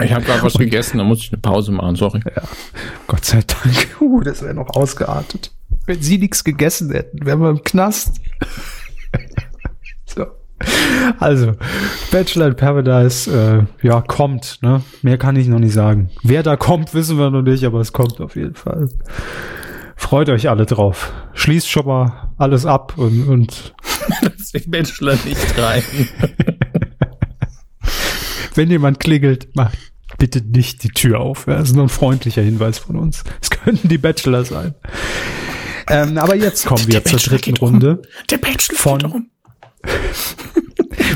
Ich 0.01 0.13
habe 0.13 0.23
gerade 0.23 0.43
was 0.43 0.53
gegessen, 0.53 0.99
da 0.99 1.03
muss 1.03 1.19
ich 1.19 1.31
eine 1.31 1.41
Pause 1.41 1.71
machen, 1.71 1.95
sorry. 1.95 2.21
Ja, 2.35 2.43
Gott 3.07 3.25
sei 3.25 3.41
Dank. 3.41 3.95
Uh, 3.99 4.21
das 4.21 4.43
wäre 4.43 4.53
noch 4.53 4.69
ausgeartet. 4.75 5.51
Wenn 5.85 6.01
sie 6.01 6.17
nichts 6.17 6.43
gegessen 6.43 6.91
hätten, 6.91 7.25
wären 7.25 7.41
wir 7.41 7.49
im 7.49 7.63
Knast. 7.63 8.21
so. 10.05 10.25
Also, 11.19 11.53
Bachelor 12.11 12.47
in 12.47 12.55
Paradise, 12.55 13.67
äh, 13.81 13.85
ja, 13.85 14.01
kommt, 14.01 14.59
ne? 14.61 14.81
Mehr 15.01 15.17
kann 15.17 15.35
ich 15.35 15.47
noch 15.47 15.59
nicht 15.59 15.73
sagen. 15.73 16.09
Wer 16.23 16.43
da 16.43 16.55
kommt, 16.55 16.93
wissen 16.93 17.17
wir 17.17 17.29
noch 17.29 17.41
nicht, 17.41 17.65
aber 17.65 17.81
es 17.81 17.91
kommt 17.91 18.21
auf 18.21 18.35
jeden 18.35 18.55
Fall. 18.55 18.87
Freut 19.95 20.29
euch 20.29 20.49
alle 20.49 20.65
drauf. 20.65 21.11
Schließt 21.33 21.69
schon 21.69 21.85
mal 21.85 22.31
alles 22.37 22.65
ab 22.65 22.97
und, 22.97 23.27
und 23.27 23.73
Lass 24.21 24.53
Bachelor 24.67 25.17
nicht 25.25 25.57
rein. 25.57 25.83
Wenn 28.55 28.69
jemand 28.69 28.99
klingelt, 28.99 29.55
macht 29.55 29.77
bitte 30.17 30.41
nicht 30.41 30.83
die 30.83 30.89
Tür 30.89 31.19
auf. 31.19 31.45
Das 31.45 31.69
ist 31.69 31.75
nur 31.75 31.85
ein 31.85 31.89
freundlicher 31.89 32.41
Hinweis 32.41 32.77
von 32.77 32.95
uns. 32.95 33.23
Es 33.41 33.49
könnten 33.49 33.87
die 33.87 33.97
Bachelor 33.97 34.45
sein. 34.45 34.75
Ähm, 35.89 36.17
aber 36.17 36.35
jetzt 36.35 36.65
kommen 36.65 36.87
wir 36.87 37.03
zur 37.03 37.19
dritten 37.19 37.57
Runde. 37.57 37.97
Um. 37.97 38.01
Der 38.29 38.37
Bachelor 38.37 38.77
von, 38.77 39.05
um. 39.05 39.29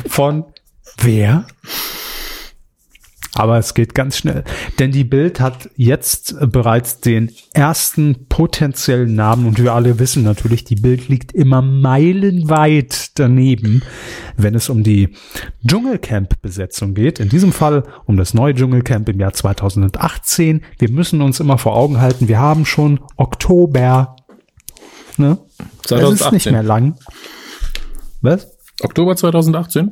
von 0.08 0.46
wer? 1.02 1.46
Aber 3.38 3.60
es 3.60 3.76
geht 3.76 3.94
ganz 3.94 4.18
schnell. 4.18 4.44
Denn 4.80 4.92
die 4.92 5.04
Bild 5.04 5.40
hat 5.40 5.70
jetzt 5.76 6.36
bereits 6.52 7.02
den 7.02 7.32
ersten 7.54 8.26
potenziellen 8.30 9.14
Namen 9.14 9.46
und 9.46 9.62
wir 9.62 9.74
alle 9.74 10.00
wissen 10.00 10.24
natürlich, 10.24 10.64
die 10.64 10.76
Bild 10.76 11.08
liegt 11.08 11.34
immer 11.34 11.62
meilenweit 11.62 13.12
daneben, 13.20 13.84
wenn 14.38 14.56
es 14.56 14.70
um 14.70 14.82
die 14.82 15.10
Dschungelcamp-Besetzung 15.68 16.96
geht. 16.96 17.20
In 17.20 17.30
diesem 17.30 17.52
Fall 17.52 17.84
um 18.06 18.18
das 18.18 18.34
neue 18.34 18.56
Dschungelcamp 18.56 19.08
im 19.08 19.20
Jahr 19.20 19.34
2018. 19.34 20.64
Wir 20.80 20.90
müssen 20.90 21.22
uns 21.22 21.40
immer 21.40 21.60
vor 21.60 21.76
Augen 21.76 22.02
halten, 22.02 22.28
wir 22.28 22.40
haben 22.40 22.66
schon 22.66 23.00
Oktober. 23.18 24.16
Ne? 25.18 25.38
2018. 25.84 26.00
Das 26.00 26.22
ist 26.22 26.32
nicht 26.32 26.52
mehr 26.52 26.64
lang. 26.64 26.96
Was? 28.22 28.48
Oktober 28.82 29.16
2018? 29.16 29.92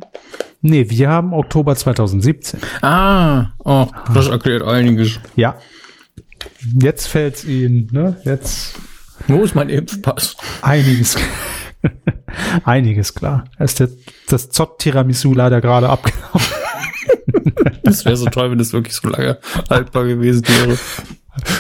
Nee, 0.62 0.90
wir 0.90 1.10
haben 1.10 1.34
Oktober 1.34 1.76
2017. 1.76 2.60
Ah, 2.82 3.50
oh, 3.60 3.88
das 4.14 4.28
erklärt 4.28 4.64
einiges. 4.64 5.20
Ja. 5.36 5.58
Jetzt 6.80 7.08
fällt's 7.08 7.44
Ihnen, 7.44 7.90
ne? 7.92 8.18
Jetzt. 8.24 8.76
Wo 9.28 9.44
ist 9.44 9.56
mein 9.56 9.70
Impfpass? 9.70 10.36
Einiges. 10.62 11.18
einiges 12.64 13.14
klar. 13.14 13.46
Da 13.58 13.66
ist 13.66 13.80
der, 13.80 13.90
das 14.28 14.50
Zott-Tiramisu 14.50 15.34
leider 15.34 15.62
gerade 15.62 15.90
abgelaufen. 15.90 16.56
das 17.84 18.06
wäre 18.06 18.18
so 18.18 18.26
toll, 18.26 18.52
wenn 18.52 18.58
das 18.58 18.74
wirklich 18.74 18.96
so 18.96 19.08
lange 19.08 19.40
haltbar 19.70 20.06
gewesen 20.06 20.44
wäre. 20.48 20.78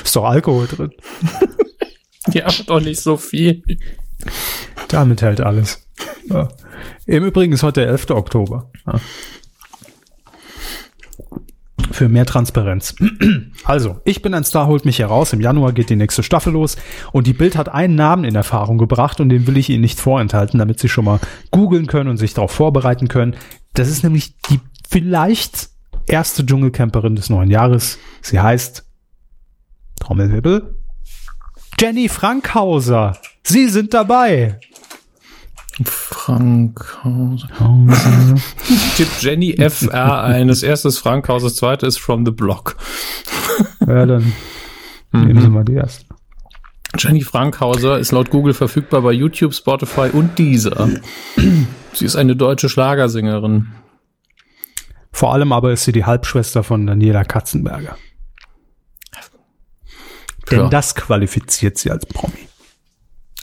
Ist 0.03 0.16
doch 0.16 0.26
Alkohol 0.26 0.68
drin. 0.68 0.91
ja, 2.34 2.47
doch 2.67 2.82
nicht 2.82 3.01
so 3.01 3.17
viel. 3.17 3.63
Damit 4.88 5.21
hält 5.21 5.41
alles. 5.41 5.88
Ja. 6.30 6.47
Im 7.05 7.26
Übrigen 7.26 7.53
ist 7.53 7.63
heute 7.63 7.82
der 7.82 7.89
11. 7.89 8.11
Oktober. 8.11 8.71
Ja. 8.88 8.99
Für 11.91 12.09
mehr 12.09 12.26
Transparenz. 12.26 12.95
Also, 13.63 13.99
ich 14.05 14.21
bin 14.21 14.34
ein 14.34 14.43
Star, 14.43 14.67
holt 14.67 14.86
mich 14.86 14.99
heraus. 14.99 15.34
Im 15.34 15.41
Januar 15.41 15.73
geht 15.73 15.89
die 15.89 15.95
nächste 15.95 16.23
Staffel 16.23 16.53
los 16.53 16.78
und 17.11 17.26
die 17.26 17.34
Bild 17.34 17.55
hat 17.55 17.69
einen 17.69 17.95
Namen 17.95 18.26
in 18.26 18.36
Erfahrung 18.36 18.78
gebracht 18.78 19.19
und 19.19 19.30
den 19.30 19.47
will 19.47 19.57
ich 19.57 19.69
Ihnen 19.69 19.82
nicht 19.82 19.99
vorenthalten, 19.99 20.59
damit 20.59 20.80
Sie 20.80 20.89
schon 20.89 21.05
mal 21.05 21.19
googeln 21.51 21.88
können 21.88 22.09
und 22.09 22.17
sich 22.17 22.34
darauf 22.34 22.51
vorbereiten 22.51 23.07
können. 23.07 23.36
Das 23.73 23.89
ist 23.89 24.03
nämlich 24.03 24.38
die 24.49 24.59
vielleicht 24.88 25.69
erste 26.05 26.45
Dschungelcamperin 26.45 27.15
des 27.15 27.30
neuen 27.30 27.49
Jahres. 27.49 27.97
Sie 28.21 28.39
heißt 28.39 28.86
Trommelwirbel 29.99 30.74
Jenny 31.80 32.07
Frankhauser. 32.09 33.17
Sie 33.43 33.67
sind 33.69 33.93
dabei. 33.93 34.59
Frankhauser. 35.84 37.49
Tipp 38.95 39.07
Jenny 39.19 39.55
FR 39.57 40.23
ein. 40.23 40.47
Das 40.47 40.63
erste 40.63 40.88
ist 40.88 40.99
Frankhauser, 40.99 41.47
das 41.47 41.57
zweite 41.57 41.86
ist 41.86 41.97
From 41.97 42.26
the 42.26 42.32
Block. 42.32 42.78
ja, 43.86 44.05
dann 44.05 44.32
nehmen 45.11 45.41
Sie 45.41 45.49
mal 45.49 45.65
die 45.65 45.73
erste. 45.73 46.05
Jenny 46.97 47.21
Frankhauser 47.21 47.99
ist 47.99 48.13
laut 48.13 48.30
Google 48.30 48.53
verfügbar 48.53 49.01
bei 49.01 49.11
YouTube, 49.11 49.53
Spotify 49.53 50.09
und 50.13 50.39
Deezer. 50.39 50.89
Sie 51.91 52.05
ist 52.05 52.15
eine 52.15 52.38
deutsche 52.38 52.69
Schlagersängerin. 52.69 53.67
Vor 55.11 55.34
allem 55.34 55.51
aber 55.51 55.73
ist 55.73 55.84
sie 55.84 55.91
die 55.91 56.05
Halbschwester 56.05 56.63
von 56.63 56.88
Daniela 56.88 57.26
Katzenberger. 57.26 57.97
Denn 60.51 60.59
ja. 60.59 60.69
das 60.69 60.95
qualifiziert 60.95 61.77
sie 61.77 61.91
als 61.91 62.05
Promi. 62.05 62.33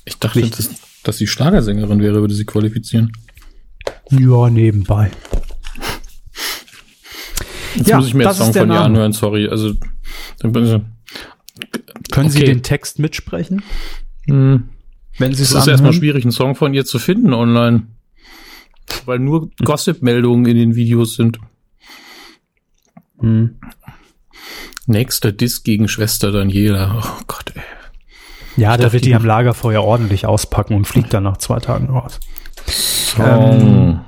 Ich 0.05 0.19
dachte, 0.19 0.41
Richtig. 0.41 0.69
das 0.69 0.93
dass 1.03 1.19
sie 1.19 1.27
Schlagersängerin 1.27 2.01
wäre, 2.01 2.21
würde 2.21 2.35
sie 2.35 2.45
qualifizieren. 2.45 3.13
Ja, 4.11 4.49
nebenbei. 4.51 5.11
Jetzt 7.75 7.89
ja, 7.89 7.97
muss 7.97 8.07
ich 8.07 8.15
mir 8.15 8.25
jetzt 8.25 8.37
Song 8.37 8.53
von 8.53 8.71
ihr 8.71 8.81
anhören, 8.81 9.13
sorry. 9.13 9.49
Also 9.49 9.75
Können 10.41 12.29
Sie 12.29 12.45
den 12.45 12.63
Text 12.63 12.99
mitsprechen? 12.99 13.63
Hm. 14.27 14.69
Wenn 15.19 15.35
Sie 15.35 15.43
es 15.43 15.53
ist 15.53 15.67
erstmal 15.67 15.93
schwierig, 15.93 16.25
einen 16.25 16.33
Song 16.33 16.55
von 16.55 16.75
ihr 16.75 16.85
zu 16.85 16.99
finden 16.99 17.33
online. 17.33 17.87
Weil 19.07 19.19
nur 19.19 19.51
Gossip-Meldungen 19.65 20.47
in 20.47 20.57
den 20.57 20.75
Videos 20.77 21.15
sind. 21.15 21.39
Hm. 23.19 23.59
Nächster 24.87 25.33
Disk 25.33 25.65
gegen 25.65 25.89
Schwester 25.89 26.33
Daniela. 26.33 27.03
Oh 27.03 27.23
Gott, 27.27 27.53
ey. 27.55 27.63
Ja, 28.57 28.77
da 28.77 28.93
wird 28.93 29.05
die 29.05 29.15
am 29.15 29.25
Lagerfeuer 29.25 29.83
ordentlich 29.83 30.27
auspacken 30.27 30.75
und 30.75 30.87
fliegt 30.87 31.15
dann 31.15 31.23
nach 31.23 31.39
zwei 31.39 31.59
Tagen 31.59 31.89
raus. 31.89 32.21
So. 32.67 33.23
Ähm, 33.23 34.01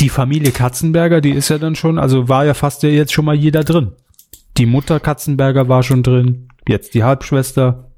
die 0.00 0.08
Familie 0.10 0.52
Katzenberger, 0.52 1.20
die 1.20 1.30
ist 1.30 1.48
ja 1.48 1.58
dann 1.58 1.74
schon, 1.74 1.98
also 1.98 2.28
war 2.28 2.44
ja 2.44 2.54
fast 2.54 2.82
ja 2.82 2.90
jetzt 2.90 3.12
schon 3.12 3.24
mal 3.24 3.34
jeder 3.34 3.64
drin. 3.64 3.92
Die 4.58 4.66
Mutter 4.66 5.00
Katzenberger 5.00 5.68
war 5.68 5.82
schon 5.82 6.02
drin, 6.02 6.48
jetzt 6.68 6.94
die 6.94 7.04
Halbschwester. 7.04 7.90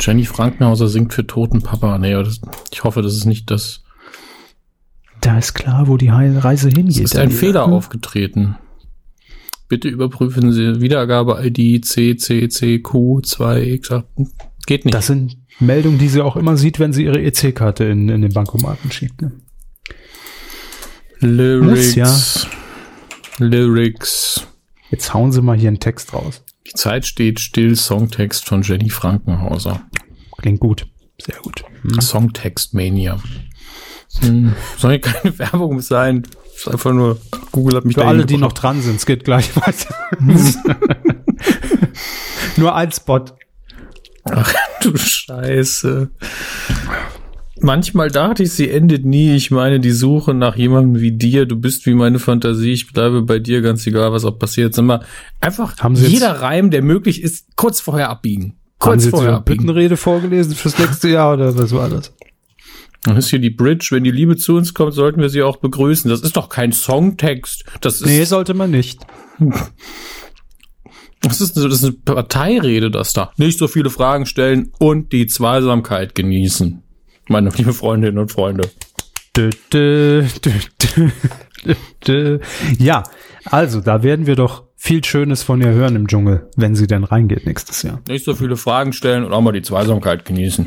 Jenny 0.00 0.24
Frankenhauser 0.24 0.88
singt 0.88 1.14
für 1.14 1.26
toten 1.26 1.62
Papa. 1.62 1.98
Nee, 1.98 2.12
das, 2.12 2.40
ich 2.72 2.84
hoffe, 2.84 3.02
das 3.02 3.14
ist 3.14 3.24
nicht 3.24 3.50
das. 3.50 3.84
Da 5.20 5.38
ist 5.38 5.54
klar, 5.54 5.88
wo 5.88 5.96
die 5.96 6.08
Reise 6.08 6.68
hingeht. 6.68 7.04
Es 7.04 7.12
ist 7.12 7.16
ein 7.16 7.30
Fehler 7.30 7.64
aufgetreten. 7.64 8.56
Bitte 9.68 9.88
überprüfen 9.88 10.52
Sie 10.52 10.80
Wiedergabe-ID 10.80 11.84
CCCQ2X. 11.84 14.04
Geht 14.66 14.84
nicht. 14.84 14.94
Das 14.94 15.06
sind 15.06 15.38
Meldungen, 15.60 15.98
die 15.98 16.08
sie 16.08 16.22
auch 16.22 16.36
immer 16.36 16.56
sieht, 16.56 16.78
wenn 16.78 16.92
sie 16.92 17.04
ihre 17.04 17.20
EC-Karte 17.22 17.84
in, 17.84 18.08
in 18.08 18.22
den 18.22 18.32
Bankomaten 18.32 18.90
schiebt. 18.90 19.22
Ne? 19.22 19.32
Lyrics. 21.20 21.94
Muss, 21.94 21.94
ja. 21.94 22.16
Lyrics. 23.38 24.46
Jetzt 24.90 25.14
hauen 25.14 25.32
sie 25.32 25.42
mal 25.42 25.58
hier 25.58 25.68
einen 25.68 25.80
Text 25.80 26.14
raus. 26.14 26.42
Die 26.66 26.74
Zeit 26.74 27.06
steht 27.06 27.40
still, 27.40 27.76
Songtext 27.76 28.46
von 28.46 28.62
Jenny 28.62 28.90
Frankenhauser. 28.90 29.82
Klingt 30.38 30.60
gut. 30.60 30.86
Sehr 31.20 31.38
gut. 31.42 31.64
Hm. 31.82 32.00
Songtext 32.00 32.74
Mania. 32.74 33.18
Hm. 34.20 34.54
Soll 34.76 34.92
ja 34.92 34.98
keine 34.98 35.36
Werbung 35.38 35.80
sein. 35.80 36.22
Ist 36.58 36.66
einfach 36.66 36.92
nur, 36.92 37.20
Google 37.52 37.76
hat 37.76 37.84
mich 37.84 37.94
Für 37.94 38.04
alle, 38.04 38.26
die 38.26 38.36
noch 38.36 38.52
dran 38.52 38.82
sind, 38.82 38.96
es 38.96 39.06
geht 39.06 39.22
gleich 39.22 39.54
weiter. 39.54 39.94
nur 42.56 42.74
ein 42.74 42.90
Spot. 42.90 43.24
Ach 44.24 44.52
du 44.82 44.96
Scheiße. 44.96 46.10
Manchmal 47.60 48.10
dachte 48.10 48.42
ich, 48.42 48.50
sie 48.50 48.68
endet 48.70 49.04
nie. 49.04 49.36
Ich 49.36 49.52
meine, 49.52 49.78
die 49.78 49.92
Suche 49.92 50.34
nach 50.34 50.56
jemandem 50.56 51.00
wie 51.00 51.12
dir, 51.12 51.46
du 51.46 51.54
bist 51.54 51.86
wie 51.86 51.94
meine 51.94 52.18
Fantasie, 52.18 52.72
ich 52.72 52.92
bleibe 52.92 53.22
bei 53.22 53.38
dir, 53.38 53.60
ganz 53.60 53.86
egal, 53.86 54.10
was 54.10 54.24
auch 54.24 54.36
passiert. 54.36 54.74
Sag 54.74 54.84
mal, 54.84 55.04
einfach 55.40 55.78
Haben 55.78 55.94
sie 55.94 56.08
jeder 56.08 56.40
Reim, 56.42 56.72
der 56.72 56.82
möglich 56.82 57.22
ist, 57.22 57.54
kurz 57.54 57.80
vorher 57.80 58.10
abbiegen. 58.10 58.58
Kurz 58.80 58.90
Haben 58.90 59.00
sie 59.00 59.10
vorher 59.10 59.30
jetzt 59.30 59.38
abbiegen. 59.38 59.66
Büttenrede 59.66 59.96
vorgelesen 59.96 60.56
fürs 60.56 60.76
nächste 60.76 61.08
Jahr 61.08 61.34
oder 61.34 61.56
was 61.56 61.72
war 61.72 61.88
das? 61.88 62.12
Dann 63.08 63.16
ist 63.16 63.30
hier 63.30 63.38
die 63.38 63.50
Bridge. 63.50 63.88
Wenn 63.90 64.04
die 64.04 64.10
Liebe 64.10 64.36
zu 64.36 64.56
uns 64.56 64.74
kommt, 64.74 64.94
sollten 64.94 65.20
wir 65.20 65.28
sie 65.28 65.42
auch 65.42 65.56
begrüßen. 65.56 66.10
Das 66.10 66.20
ist 66.20 66.36
doch 66.36 66.48
kein 66.48 66.72
Songtext. 66.72 67.64
Das 67.80 68.00
ist 68.00 68.06
nee, 68.06 68.24
sollte 68.24 68.54
man 68.54 68.70
nicht. 68.70 69.00
Das 71.20 71.40
ist, 71.40 71.56
das 71.56 71.64
ist 71.64 71.82
eine 71.82 71.94
Parteirede, 71.94 72.92
das 72.92 73.12
da. 73.12 73.32
Nicht 73.38 73.58
so 73.58 73.66
viele 73.66 73.90
Fragen 73.90 74.24
stellen 74.24 74.70
und 74.78 75.12
die 75.12 75.26
Zweisamkeit 75.26 76.14
genießen 76.14 76.84
meine 77.28 77.50
liebe 77.50 77.72
Freundinnen 77.72 78.18
und 78.18 78.30
Freunde. 78.32 78.68
Dö, 79.36 79.50
dö, 79.72 80.24
dö, 82.06 82.38
ja, 82.78 83.04
also 83.44 83.80
da 83.80 84.02
werden 84.02 84.26
wir 84.26 84.34
doch 84.34 84.64
viel 84.76 85.04
Schönes 85.04 85.42
von 85.42 85.60
ihr 85.60 85.68
hören 85.68 85.94
im 85.96 86.08
Dschungel, 86.08 86.48
wenn 86.56 86.74
sie 86.74 86.86
denn 86.86 87.04
reingeht 87.04 87.46
nächstes 87.46 87.82
Jahr. 87.82 88.00
Nicht 88.08 88.24
so 88.24 88.34
viele 88.34 88.56
Fragen 88.56 88.92
stellen 88.92 89.24
und 89.24 89.32
auch 89.32 89.40
mal 89.40 89.52
die 89.52 89.62
Zweisamkeit 89.62 90.24
genießen. 90.24 90.66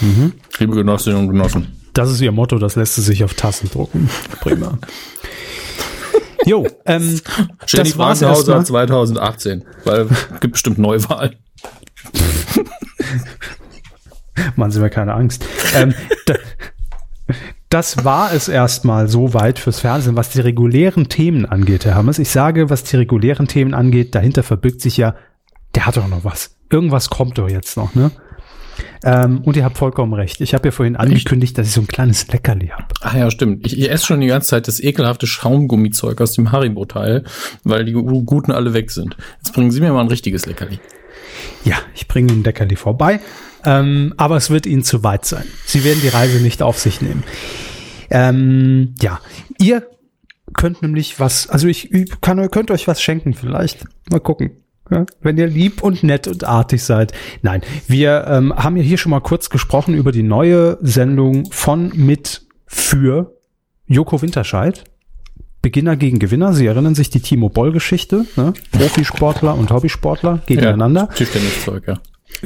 Mhm. 0.00 0.32
Liebe 0.58 0.74
Genossinnen 0.74 1.18
und 1.20 1.28
Genossen. 1.28 1.77
Das 1.94 2.10
ist 2.10 2.20
ihr 2.20 2.32
Motto, 2.32 2.58
das 2.58 2.76
lässt 2.76 2.94
sie 2.94 3.02
sich 3.02 3.24
auf 3.24 3.34
Tassen 3.34 3.70
drucken. 3.70 4.08
Prima. 4.40 4.78
jo, 6.44 6.66
ähm, 6.86 7.20
Jenny 7.66 7.90
das 7.90 7.98
war's 7.98 8.20
2018, 8.20 9.64
weil 9.84 10.08
gibt 10.40 10.52
bestimmt 10.52 10.78
Neuwahlen. 10.78 11.36
Machen 14.56 14.70
Sie 14.70 14.80
mir 14.80 14.90
keine 14.90 15.14
Angst. 15.14 15.44
Ähm, 15.74 15.94
das 17.68 18.04
war 18.04 18.32
es 18.32 18.48
erstmal 18.48 19.08
so 19.08 19.34
weit 19.34 19.58
fürs 19.58 19.80
Fernsehen, 19.80 20.16
was 20.16 20.30
die 20.30 20.40
regulären 20.40 21.08
Themen 21.08 21.44
angeht, 21.44 21.84
Herr 21.84 21.96
Hammers. 21.96 22.18
Ich 22.18 22.30
sage, 22.30 22.70
was 22.70 22.84
die 22.84 22.96
regulären 22.96 23.48
Themen 23.48 23.74
angeht, 23.74 24.14
dahinter 24.14 24.42
verbirgt 24.42 24.80
sich 24.80 24.96
ja, 24.96 25.14
der 25.74 25.86
hat 25.86 25.96
doch 25.96 26.08
noch 26.08 26.24
was. 26.24 26.56
Irgendwas 26.70 27.10
kommt 27.10 27.38
doch 27.38 27.48
jetzt 27.48 27.76
noch, 27.76 27.94
ne? 27.94 28.10
Ähm, 29.04 29.42
und 29.42 29.56
ihr 29.56 29.64
habt 29.64 29.78
vollkommen 29.78 30.12
recht. 30.14 30.40
Ich 30.40 30.54
habe 30.54 30.68
ja 30.68 30.72
vorhin 30.72 30.96
angekündigt, 30.96 31.56
dass 31.56 31.68
ich 31.68 31.72
so 31.72 31.80
ein 31.80 31.86
kleines 31.86 32.26
Leckerli 32.28 32.68
habe. 32.68 32.86
Ah 33.00 33.16
ja, 33.16 33.30
stimmt. 33.30 33.66
Ich, 33.66 33.78
ich 33.78 33.90
esse 33.90 34.06
schon 34.06 34.20
die 34.20 34.26
ganze 34.26 34.48
Zeit 34.48 34.68
das 34.68 34.80
ekelhafte 34.80 35.26
Schaumgummizeug 35.26 36.20
aus 36.20 36.32
dem 36.32 36.52
Haribo-Teil, 36.52 37.24
weil 37.64 37.84
die 37.84 37.92
guten 37.92 38.52
alle 38.52 38.74
weg 38.74 38.90
sind. 38.90 39.16
Jetzt 39.38 39.52
bringen 39.52 39.70
Sie 39.70 39.80
mir 39.80 39.92
mal 39.92 40.00
ein 40.00 40.08
richtiges 40.08 40.46
Leckerli. 40.46 40.80
Ja, 41.64 41.76
ich 41.94 42.08
bringe 42.08 42.32
Ihnen 42.32 42.44
Leckerli 42.44 42.76
vorbei. 42.76 43.20
Ähm, 43.64 44.14
aber 44.16 44.36
es 44.36 44.50
wird 44.50 44.66
ihnen 44.66 44.82
zu 44.82 45.02
weit 45.02 45.24
sein. 45.24 45.44
Sie 45.66 45.84
werden 45.84 46.00
die 46.00 46.08
Reise 46.08 46.40
nicht 46.40 46.62
auf 46.62 46.78
sich 46.78 47.00
nehmen. 47.00 47.24
Ähm, 48.10 48.94
ja, 49.00 49.20
ihr 49.58 49.86
könnt 50.54 50.82
nämlich 50.82 51.20
was, 51.20 51.48
also 51.48 51.66
ich, 51.66 51.92
ich 51.92 52.20
kann, 52.20 52.50
könnt 52.50 52.70
euch 52.70 52.86
was 52.88 53.02
schenken 53.02 53.34
vielleicht. 53.34 53.84
Mal 54.10 54.20
gucken. 54.20 54.52
Ja, 54.90 55.04
wenn 55.20 55.36
ihr 55.36 55.46
lieb 55.46 55.82
und 55.82 56.02
nett 56.02 56.26
und 56.26 56.44
artig 56.44 56.82
seid. 56.82 57.12
Nein, 57.42 57.62
wir 57.86 58.26
ähm, 58.26 58.54
haben 58.56 58.76
ja 58.76 58.82
hier 58.82 58.98
schon 58.98 59.10
mal 59.10 59.20
kurz 59.20 59.50
gesprochen 59.50 59.94
über 59.94 60.12
die 60.12 60.22
neue 60.22 60.78
Sendung 60.80 61.50
von 61.50 61.92
mit 61.94 62.42
für 62.66 63.34
Joko 63.86 64.22
Winterscheid. 64.22 64.84
Beginner 65.60 65.96
gegen 65.96 66.18
Gewinner. 66.18 66.52
Sie 66.52 66.66
erinnern 66.66 66.94
sich 66.94 67.10
die 67.10 67.20
Timo 67.20 67.48
Boll-Geschichte. 67.48 68.24
Ne? 68.36 68.52
Profisportler 68.70 69.56
und 69.56 69.70
Hobbysportler 69.70 70.40
gegeneinander. 70.46 71.08
Ja, 71.10 71.14
Tischtenniszeug, 71.14 71.88
ja. 71.88 72.00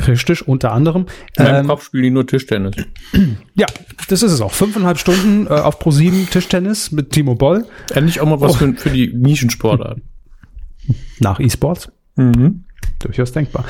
Richtig, 0.07 0.49
unter 0.49 0.73
anderem. 0.73 1.07
In 1.37 1.45
meinem 1.45 1.57
ähm, 1.57 1.67
Kopf 1.67 1.85
spielen 1.85 2.05
die 2.05 2.11
nur 2.11 2.27
Tischtennis. 2.27 2.75
Ja, 3.55 3.67
das 4.09 4.23
ist 4.23 4.33
es 4.33 4.41
auch. 4.41 4.53
Fünfeinhalb 4.53 4.99
Stunden 4.99 5.47
äh, 5.47 5.51
auf 5.51 5.79
Pro7 5.81 6.31
Tischtennis 6.31 6.91
mit 6.91 7.11
Timo 7.11 7.35
Boll. 7.35 7.67
Endlich 7.93 8.21
auch 8.21 8.27
mal 8.27 8.41
was 8.41 8.53
oh. 8.53 8.57
für, 8.57 8.73
für 8.75 8.91
die 8.91 9.13
Nischensportart. 9.13 9.99
Nach 11.21 11.39
E-Sports. 11.39 11.93
Mhm. 12.17 12.65
Durchaus 12.99 13.33
denkbar. 13.33 13.65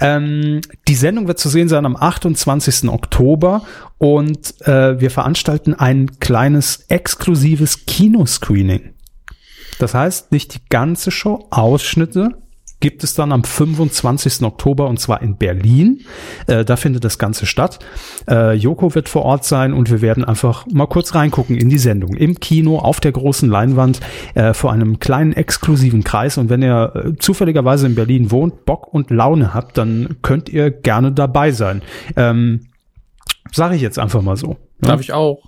Ähm, 0.00 0.60
die 0.88 0.94
Sendung 0.94 1.28
wird 1.28 1.38
zu 1.38 1.48
sehen 1.48 1.68
sein 1.68 1.84
am 1.84 1.96
28. 1.96 2.88
Oktober 2.88 3.62
und 3.98 4.54
äh, 4.66 4.98
wir 5.00 5.10
veranstalten 5.10 5.74
ein 5.74 6.18
kleines 6.18 6.84
exklusives 6.88 7.84
Kinoscreening. 7.86 8.94
Das 9.78 9.94
heißt, 9.94 10.32
nicht 10.32 10.54
die 10.54 10.68
ganze 10.68 11.10
Show, 11.10 11.46
Ausschnitte 11.50 12.38
gibt 12.80 13.04
es 13.04 13.14
dann 13.14 13.32
am 13.32 13.44
25. 13.44 14.42
Oktober 14.42 14.88
und 14.88 14.98
zwar 14.98 15.22
in 15.22 15.36
Berlin. 15.36 16.04
Äh, 16.46 16.64
da 16.64 16.76
findet 16.76 17.04
das 17.04 17.18
Ganze 17.18 17.46
statt. 17.46 17.78
Äh, 18.28 18.54
Joko 18.54 18.94
wird 18.94 19.08
vor 19.08 19.22
Ort 19.22 19.44
sein 19.44 19.72
und 19.72 19.90
wir 19.90 20.00
werden 20.00 20.24
einfach 20.24 20.66
mal 20.66 20.86
kurz 20.86 21.14
reingucken 21.14 21.56
in 21.56 21.68
die 21.68 21.78
Sendung. 21.78 22.14
Im 22.14 22.40
Kino, 22.40 22.78
auf 22.78 23.00
der 23.00 23.12
großen 23.12 23.48
Leinwand, 23.48 24.00
äh, 24.34 24.54
vor 24.54 24.72
einem 24.72 24.98
kleinen 24.98 25.32
exklusiven 25.32 26.04
Kreis. 26.04 26.38
Und 26.38 26.48
wenn 26.48 26.62
ihr 26.62 26.92
äh, 26.94 27.16
zufälligerweise 27.18 27.86
in 27.86 27.94
Berlin 27.94 28.30
wohnt, 28.30 28.64
Bock 28.64 28.92
und 28.92 29.10
Laune 29.10 29.54
habt, 29.54 29.78
dann 29.78 30.16
könnt 30.22 30.48
ihr 30.48 30.70
gerne 30.70 31.12
dabei 31.12 31.52
sein. 31.52 31.82
Ähm, 32.16 32.66
Sage 33.52 33.74
ich 33.74 33.82
jetzt 33.82 33.98
einfach 33.98 34.22
mal 34.22 34.36
so. 34.36 34.56
Darf 34.80 34.96
ja? 34.96 35.00
ich 35.00 35.12
auch? 35.12 35.42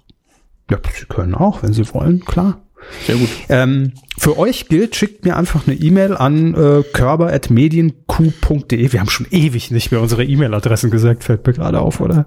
Ja, 0.70 0.78
Sie 0.99 1.07
können 1.07 1.35
auch, 1.35 1.62
wenn 1.62 1.72
Sie 1.72 1.95
wollen, 1.95 2.24
klar. 2.24 2.62
Sehr 3.07 3.16
gut. 3.16 3.28
Ähm, 3.49 3.93
für 4.18 4.39
euch 4.39 4.68
gilt, 4.68 4.97
schickt 4.97 5.24
mir 5.24 5.37
einfach 5.37 5.66
eine 5.66 5.76
E-Mail 5.76 6.16
an 6.16 6.55
äh, 6.55 6.83
körper.medienq.de. 6.93 8.93
Wir 8.93 9.01
haben 9.01 9.11
schon 9.11 9.26
ewig 9.30 9.70
nicht 9.70 9.91
mehr 9.91 10.01
unsere 10.01 10.24
E-Mail-Adressen 10.24 10.91
gesagt, 10.91 11.24
fällt 11.24 11.47
mir 11.47 11.53
gerade 11.53 11.80
auf, 11.80 12.01
oder? 12.01 12.26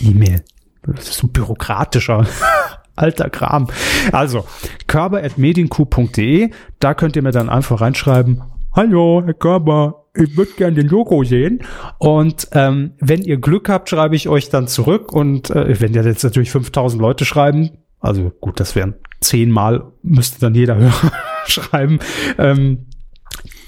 E-Mail. 0.00 0.42
Das 0.82 1.08
ist 1.08 1.18
so 1.18 1.28
bürokratischer. 1.28 2.26
Alter 2.96 3.30
Kram. 3.30 3.68
Also, 4.12 4.44
körper.medienq.de, 4.86 6.50
da 6.78 6.94
könnt 6.94 7.16
ihr 7.16 7.22
mir 7.22 7.32
dann 7.32 7.48
einfach 7.48 7.80
reinschreiben, 7.80 8.42
Hallo, 8.72 9.22
Herr 9.24 9.34
Körper, 9.34 10.06
ich 10.14 10.36
würde 10.36 10.52
gerne 10.52 10.76
den 10.76 10.88
Logo 10.88 11.24
sehen. 11.24 11.60
Und 11.98 12.48
ähm, 12.52 12.92
wenn 13.00 13.22
ihr 13.22 13.38
Glück 13.38 13.68
habt, 13.68 13.90
schreibe 13.90 14.14
ich 14.14 14.28
euch 14.28 14.48
dann 14.48 14.68
zurück. 14.68 15.12
Und 15.12 15.50
äh, 15.50 15.80
wenn 15.80 15.92
jetzt 15.92 16.22
natürlich 16.22 16.52
5000 16.52 17.00
Leute 17.00 17.24
schreiben, 17.24 17.70
also 18.00 18.30
gut, 18.40 18.60
das 18.60 18.74
wären 18.74 18.94
zehnmal, 19.20 19.84
müsste 20.02 20.40
dann 20.40 20.54
jeder 20.54 20.76
Hörer 20.78 21.12
schreiben. 21.46 22.00
Ähm, 22.38 22.86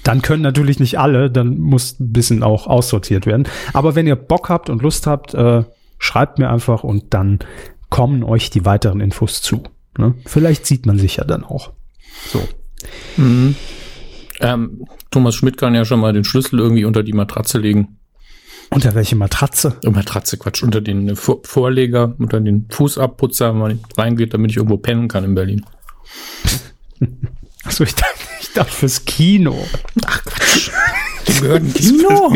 dann 0.03 0.21
können 0.21 0.43
natürlich 0.43 0.79
nicht 0.79 0.99
alle, 0.99 1.31
dann 1.31 1.57
muss 1.57 1.99
ein 1.99 2.11
bisschen 2.11 2.43
auch 2.43 2.67
aussortiert 2.67 3.25
werden. 3.25 3.47
Aber 3.71 3.95
wenn 3.95 4.07
ihr 4.07 4.17
Bock 4.17 4.49
habt 4.49 4.69
und 4.69 4.81
Lust 4.81 5.07
habt, 5.07 5.33
äh, 5.33 5.63
schreibt 5.97 6.39
mir 6.39 6.49
einfach 6.49 6.83
und 6.83 7.13
dann 7.13 7.39
kommen 7.89 8.23
euch 8.23 8.49
die 8.49 8.65
weiteren 8.65 8.99
Infos 8.99 9.41
zu. 9.41 9.63
Ne? 9.97 10.15
Vielleicht 10.25 10.65
sieht 10.65 10.85
man 10.85 10.97
sich 10.97 11.17
ja 11.17 11.23
dann 11.23 11.43
auch. 11.43 11.71
So. 12.27 12.41
Mhm. 13.17 13.55
Ähm, 14.41 14.85
Thomas 15.11 15.35
Schmidt 15.35 15.57
kann 15.57 15.75
ja 15.75 15.85
schon 15.85 15.99
mal 15.99 16.11
den 16.11 16.23
Schlüssel 16.23 16.59
irgendwie 16.59 16.85
unter 16.85 17.03
die 17.03 17.13
Matratze 17.13 17.59
legen. 17.59 17.99
Unter 18.69 18.95
welche 18.95 19.15
Matratze? 19.15 19.77
Oh, 19.85 19.91
Matratze, 19.91 20.37
Quatsch, 20.37 20.63
unter 20.63 20.81
den 20.81 21.15
Vor 21.15 21.41
Vorleger, 21.43 22.15
unter 22.17 22.39
den 22.39 22.67
Fußabputzer, 22.69 23.49
wenn 23.51 23.59
man 23.59 23.79
reingeht, 23.97 24.33
damit 24.33 24.51
ich 24.51 24.57
irgendwo 24.57 24.77
pennen 24.77 25.07
kann 25.07 25.23
in 25.23 25.35
Berlin. 25.35 25.65
Achso, 27.63 27.83
ich 27.83 27.95
dachte, 27.95 28.19
ich 28.41 28.51
dachte 28.53 28.71
fürs 28.71 29.05
Kino. 29.05 29.65
Ach 30.05 30.23
Quatsch. 30.23 30.71
Dem 31.27 31.41
gehört 31.41 31.63
ein 31.63 31.73
Kino. 31.73 32.35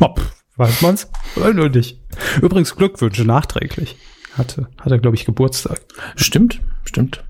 Hopp, 0.00 0.20
weiß 0.56 0.82
man's? 0.82 1.08
Nur 1.36 1.68
nicht. 1.68 2.00
Übrigens 2.40 2.74
Glückwünsche 2.74 3.24
nachträglich. 3.24 3.96
Hatte, 4.36 4.68
hat 4.78 4.92
er, 4.92 4.98
glaube 4.98 5.16
ich, 5.16 5.24
Geburtstag. 5.24 5.80
Stimmt, 6.14 6.60
stimmt. 6.84 7.24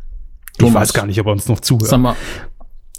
Ich 0.53 0.59
Thomas. 0.59 0.75
weiß 0.75 0.93
gar 0.93 1.07
nicht, 1.07 1.19
ob 1.21 1.27
er 1.27 1.33
uns 1.33 1.49
noch 1.49 1.61
zuhört. 1.61 1.89
Sag 1.89 2.01
mal, 2.01 2.17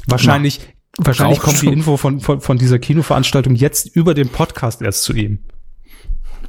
wahrscheinlich, 0.07 0.61
wahrscheinlich 0.97 1.39
kommt 1.39 1.61
die 1.61 1.67
Info 1.67 1.97
von, 1.97 2.19
von, 2.19 2.41
von 2.41 2.57
dieser 2.57 2.79
Kinoveranstaltung 2.79 3.55
jetzt 3.55 3.95
über 3.95 4.13
den 4.13 4.29
Podcast 4.29 4.81
erst 4.81 5.03
zu 5.03 5.13
ihm. 5.13 5.39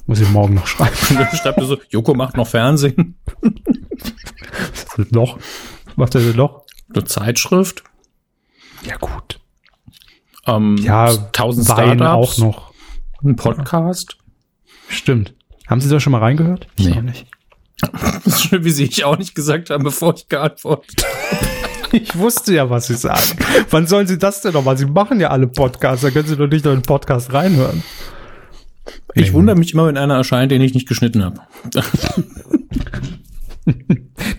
Muss 0.07 0.21
ich 0.21 0.29
morgen 0.31 0.55
noch 0.55 0.67
schreiben. 0.67 0.97
Dann 1.11 1.37
schreibt 1.37 1.59
er 1.59 1.67
so, 1.67 1.79
Joko 1.89 2.15
macht 2.15 2.37
noch 2.37 2.47
Fernsehen. 2.47 3.17
noch? 5.11 5.39
Was 5.85 5.97
macht 5.97 6.15
er 6.15 6.21
denn 6.23 6.37
noch? 6.37 6.65
Eine 6.93 7.05
Zeitschrift. 7.05 7.85
Ja, 8.83 8.97
gut. 8.97 9.41
Ähm, 10.47 10.77
ja, 10.79 11.15
tausend 11.33 11.67
Startups. 11.67 12.03
auch 12.03 12.39
noch. 12.39 12.73
Ein 13.23 13.37
Podcast. 13.37 14.17
Stimmt. 14.89 15.35
Haben 15.69 15.81
Sie 15.81 15.89
da 15.89 16.01
schon 16.01 16.11
mal 16.13 16.19
reingehört? 16.19 16.67
Ich 16.77 16.87
nee. 16.87 17.01
nicht. 17.03 17.27
Das 18.25 18.27
ist 18.27 18.43
schön, 18.43 18.65
wie 18.65 18.71
Sie 18.71 18.85
ich 18.85 19.05
auch 19.05 19.17
nicht 19.17 19.35
gesagt 19.35 19.71
haben, 19.71 19.85
bevor 19.85 20.15
ich 20.15 20.29
geantwortet 20.29 21.03
habe. 21.03 21.60
Ich 22.03 22.17
wusste 22.17 22.55
ja, 22.55 22.71
was 22.71 22.87
Sie 22.87 22.95
sagen. 22.95 23.39
Wann 23.71 23.87
sollen 23.87 24.07
Sie 24.07 24.19
das 24.19 24.43
denn 24.43 24.53
nochmal? 24.53 24.79
Sie 24.79 24.87
machen 24.87 25.21
ja 25.21 25.31
alle 25.31 25.47
Podcasts, 25.47 26.03
da 26.03 26.11
können 26.11 26.29
Sie 26.29 26.37
doch 26.37 26.47
nicht 26.47 26.65
noch 26.65 26.73
in 26.73 26.79
den 26.79 26.85
Podcast 26.85 27.33
reinhören. 27.33 27.83
Ich 29.15 29.33
wundere 29.33 29.57
mich 29.57 29.75
immer, 29.75 29.87
wenn 29.87 29.97
einer 29.97 30.15
erscheint, 30.15 30.53
den 30.53 30.63
ich 30.63 30.75
nicht 30.75 30.89
geschnitten 30.89 31.25
habe. 31.25 31.41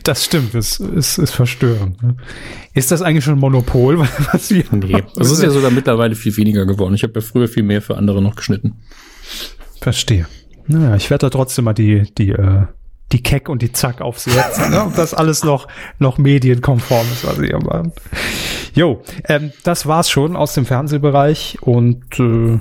Das 0.03 0.25
stimmt, 0.25 0.53
das 0.53 0.79
ist, 0.79 1.17
ist 1.17 1.31
verstörend. 1.33 2.01
Ne? 2.01 2.15
Ist 2.73 2.91
das 2.91 3.01
eigentlich 3.01 3.23
schon 3.23 3.35
ein 3.35 3.39
Monopol? 3.39 3.99
Was 4.31 4.49
wir 4.49 4.63
nee, 4.71 5.03
das 5.15 5.31
ist 5.31 5.43
ja 5.43 5.49
sogar 5.49 5.71
mittlerweile 5.71 6.15
viel 6.15 6.35
weniger 6.37 6.65
geworden. 6.65 6.95
Ich 6.95 7.03
habe 7.03 7.13
ja 7.15 7.21
früher 7.21 7.47
viel 7.47 7.63
mehr 7.63 7.81
für 7.81 7.97
andere 7.97 8.21
noch 8.21 8.35
geschnitten. 8.35 8.75
Verstehe. 9.79 10.27
Naja, 10.67 10.95
ich 10.95 11.09
werde 11.09 11.27
da 11.27 11.29
trotzdem 11.29 11.65
mal 11.65 11.73
die, 11.73 12.03
die, 12.17 12.29
äh, 12.29 12.65
die 13.11 13.21
Keck 13.21 13.49
und 13.49 13.61
die 13.61 13.71
Zack 13.71 14.01
aufsetzen, 14.01 14.71
ne? 14.71 14.83
ob 14.83 14.95
das 14.95 15.13
alles 15.13 15.43
noch, 15.43 15.67
noch 15.99 16.17
medienkonform 16.17 17.05
ist, 17.11 17.25
was 17.25 17.39
ihr 17.39 17.59
macht. 17.59 18.01
Jo, 18.73 19.03
ähm, 19.25 19.51
das 19.63 19.85
war's 19.85 20.09
schon 20.09 20.35
aus 20.35 20.53
dem 20.53 20.65
Fernsehbereich 20.65 21.57
und 21.61 22.19
äh, 22.19 22.59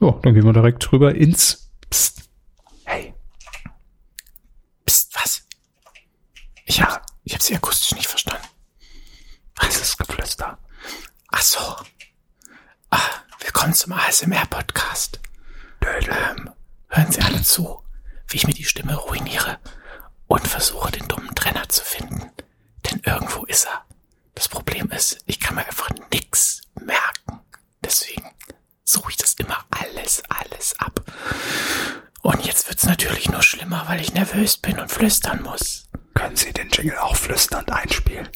jo, 0.00 0.20
dann 0.22 0.34
gehen 0.34 0.44
wir 0.44 0.52
direkt 0.52 0.90
drüber 0.90 1.14
ins 1.14 1.70
Psst. 1.88 2.28
Hey. 2.84 3.14
Psst, 4.84 5.14
was? 5.14 5.42
Ich 6.64 6.82
hab, 6.82 7.06
ich 7.24 7.34
hab 7.34 7.42
sie 7.42 7.54
akustisch 7.56 7.94
nicht 7.94 8.08
verstanden. 8.08 8.46
Was 9.56 9.80
ist 9.80 9.96
Geflüster? 9.96 10.58
Ach 11.30 11.42
so. 11.42 11.60
Ah, 12.90 12.98
willkommen 13.40 13.72
zum 13.72 13.92
ASMR-Podcast. 13.92 15.20
Ähm, 15.82 16.50
hören 16.88 17.12
Sie 17.12 17.22
alle 17.22 17.42
zu, 17.42 17.78
wie 18.28 18.36
ich 18.36 18.46
mir 18.46 18.54
die 18.54 18.64
Stimme 18.64 18.94
ruiniere 18.96 19.58
und 20.26 20.46
versuche, 20.46 20.90
den 20.92 21.08
dummen 21.08 21.34
Trenner 21.34 21.68
zu 21.68 21.84
finden. 21.84 22.30
Denn 22.90 23.00
irgendwo 23.04 23.44
ist 23.44 23.66
er. 23.66 23.84
Das 24.34 24.48
Problem 24.48 24.90
ist, 24.90 25.18
ich 25.26 25.40
kann 25.40 25.54
mir 25.54 25.66
einfach 25.66 25.90
nix 26.12 26.60
merken. 26.80 27.40
Deswegen 27.84 28.30
suche 28.84 29.10
ich 29.10 29.16
das 29.16 29.34
immer 29.34 29.64
alles, 29.70 30.22
alles 30.28 30.78
ab. 30.78 31.00
Und 32.22 32.44
jetzt 32.44 32.68
wird's 32.68 32.84
natürlich 32.84 33.30
nur 33.30 33.42
schlimmer, 33.42 33.84
weil 33.86 34.00
ich 34.00 34.12
nervös 34.14 34.56
bin 34.56 34.78
und 34.78 34.90
flüstern 34.90 35.42
muss. 35.42 35.88
Können 36.14 36.36
Sie 36.36 36.52
den 36.52 36.70
Jingle 36.70 36.98
auch 36.98 37.16
flüsternd 37.16 37.70
einspielen? 37.70 38.28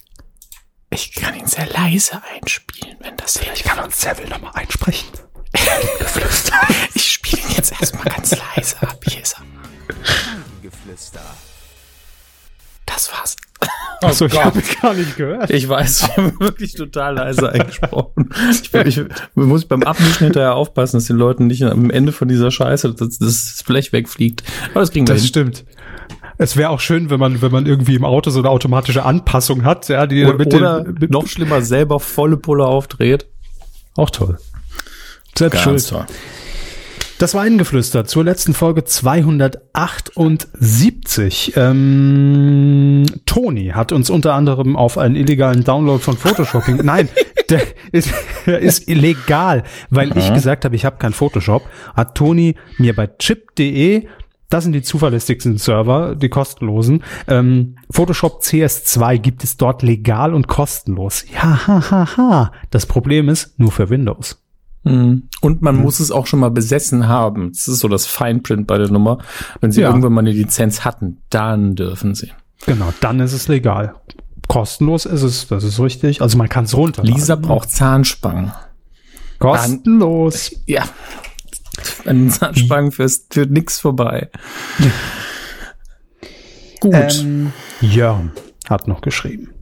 Ich 0.90 1.12
kann 1.12 1.34
ihn 1.34 1.46
sehr 1.46 1.66
leise 1.66 2.22
einspielen, 2.24 2.96
wenn 3.00 3.16
das 3.16 3.38
hilft. 3.38 3.58
Ich 3.58 3.64
kann 3.64 3.78
uns 3.78 4.00
Seville 4.00 4.28
nochmal 4.28 4.52
einsprechen. 4.54 5.08
Ich 6.94 7.12
spiele 7.12 7.42
ihn 7.42 7.50
jetzt 7.56 7.72
erstmal 7.80 8.04
ganz 8.04 8.36
leise 8.36 8.80
ab. 8.82 9.00
Hier 9.08 9.22
ist 9.22 9.34
er. 9.34 9.59
Geflüster. 10.62 11.20
Das 12.86 13.10
war's. 13.12 13.36
Achso, 14.02 14.24
oh 14.24 14.28
ich 14.28 14.42
habe 14.42 14.62
gar 14.80 14.94
nicht 14.94 15.16
gehört. 15.16 15.50
Ich 15.50 15.68
weiß, 15.68 16.02
ich 16.02 16.16
habe 16.16 16.40
wirklich 16.40 16.72
total 16.72 17.16
leise 17.16 17.48
eingesprochen. 17.52 18.30
Ich, 18.50 18.72
ich, 18.74 19.04
muss 19.34 19.66
beim 19.66 19.82
Abmischen 19.82 20.24
hinterher 20.24 20.54
aufpassen, 20.54 20.96
dass 20.96 21.04
den 21.04 21.16
Leuten 21.16 21.48
nicht 21.48 21.62
am 21.64 21.90
Ende 21.90 22.12
von 22.12 22.26
dieser 22.28 22.50
Scheiße 22.50 22.94
das, 22.94 23.18
das 23.18 23.62
Blech 23.66 23.92
wegfliegt. 23.92 24.42
Aber 24.70 24.80
das 24.80 24.90
kriegen 24.90 25.06
wir 25.06 25.14
Das 25.14 25.22
hin. 25.22 25.28
stimmt. 25.28 25.64
Es 26.38 26.56
wäre 26.56 26.70
auch 26.70 26.80
schön, 26.80 27.10
wenn 27.10 27.20
man, 27.20 27.42
wenn 27.42 27.52
man 27.52 27.66
irgendwie 27.66 27.94
im 27.94 28.04
Auto 28.06 28.30
so 28.30 28.38
eine 28.38 28.48
automatische 28.48 29.04
Anpassung 29.04 29.64
hat, 29.64 29.90
ja, 29.90 30.06
die 30.06 30.24
oder, 30.24 30.38
mit 30.38 30.54
oder 30.54 30.82
den, 30.82 30.94
mit 30.94 31.10
noch 31.10 31.26
schlimmer 31.26 31.60
selber 31.60 32.00
volle 32.00 32.38
Pulle 32.38 32.64
aufdreht. 32.64 33.26
Auch 33.96 34.08
toll. 34.08 34.38
Selbst 35.36 35.60
schuld. 35.60 35.86
Toll. 35.86 36.06
Das 37.20 37.34
war 37.34 37.42
eingeflüstert 37.42 38.08
zur 38.08 38.24
letzten 38.24 38.54
Folge 38.54 38.84
278. 38.84 41.52
Ähm, 41.54 43.04
Toni 43.26 43.72
hat 43.74 43.92
uns 43.92 44.08
unter 44.08 44.32
anderem 44.32 44.74
auf 44.74 44.96
einen 44.96 45.16
illegalen 45.16 45.62
Download 45.62 46.02
von 46.02 46.16
Photoshop. 46.16 46.66
Nein, 46.82 47.10
der 47.50 47.60
ist, 47.92 48.14
der 48.46 48.60
ist 48.60 48.88
illegal, 48.88 49.64
weil 49.90 50.06
mhm. 50.06 50.16
ich 50.16 50.32
gesagt 50.32 50.64
habe, 50.64 50.74
ich 50.74 50.86
habe 50.86 50.96
kein 50.96 51.12
Photoshop. 51.12 51.68
Hat 51.94 52.14
Toni 52.14 52.54
mir 52.78 52.96
bei 52.96 53.06
chip.de 53.06 54.06
das 54.48 54.64
sind 54.64 54.72
die 54.72 54.80
zuverlässigsten 54.80 55.58
Server, 55.58 56.16
die 56.16 56.30
kostenlosen. 56.30 57.04
Ähm, 57.28 57.76
Photoshop 57.90 58.40
CS2 58.40 59.18
gibt 59.18 59.44
es 59.44 59.58
dort 59.58 59.82
legal 59.82 60.32
und 60.32 60.48
kostenlos. 60.48 61.26
Ja, 61.30 61.66
ha, 61.66 61.90
ha, 61.90 62.16
ha. 62.16 62.52
Das 62.70 62.86
Problem 62.86 63.28
ist 63.28 63.60
nur 63.60 63.72
für 63.72 63.90
Windows. 63.90 64.40
Mhm. 64.82 65.28
Und 65.40 65.62
man 65.62 65.76
mhm. 65.76 65.82
muss 65.82 66.00
es 66.00 66.10
auch 66.10 66.26
schon 66.26 66.40
mal 66.40 66.50
besessen 66.50 67.08
haben. 67.08 67.52
Das 67.52 67.68
ist 67.68 67.80
so 67.80 67.88
das 67.88 68.06
Fineprint 68.06 68.66
bei 68.66 68.78
der 68.78 68.90
Nummer. 68.90 69.18
Wenn 69.60 69.72
sie 69.72 69.82
ja. 69.82 69.88
irgendwann 69.88 70.12
mal 70.12 70.20
eine 70.20 70.32
Lizenz 70.32 70.84
hatten, 70.84 71.18
dann 71.30 71.76
dürfen 71.76 72.14
sie. 72.14 72.32
Genau, 72.66 72.92
dann 73.00 73.20
ist 73.20 73.32
es 73.32 73.48
legal. 73.48 73.94
Kostenlos 74.48 75.06
ist 75.06 75.22
es, 75.22 75.48
das 75.48 75.64
ist 75.64 75.80
richtig. 75.80 76.22
Also 76.22 76.36
man 76.36 76.48
kann 76.48 76.64
es 76.64 76.76
runter. 76.76 77.02
Lisa 77.02 77.36
braucht 77.36 77.70
Zahnspangen. 77.70 78.52
Kostenlos. 79.38 80.50
Dann, 80.50 80.60
ja, 80.66 80.84
an 82.04 82.30
Zahnspangen 82.30 82.92
führt, 82.92 83.12
führt 83.30 83.50
nix 83.50 83.80
vorbei. 83.80 84.30
Gut. 86.80 87.20
Ähm, 87.20 87.52
Jörn 87.80 88.32
hat 88.68 88.88
noch 88.88 89.02
geschrieben. 89.02 89.52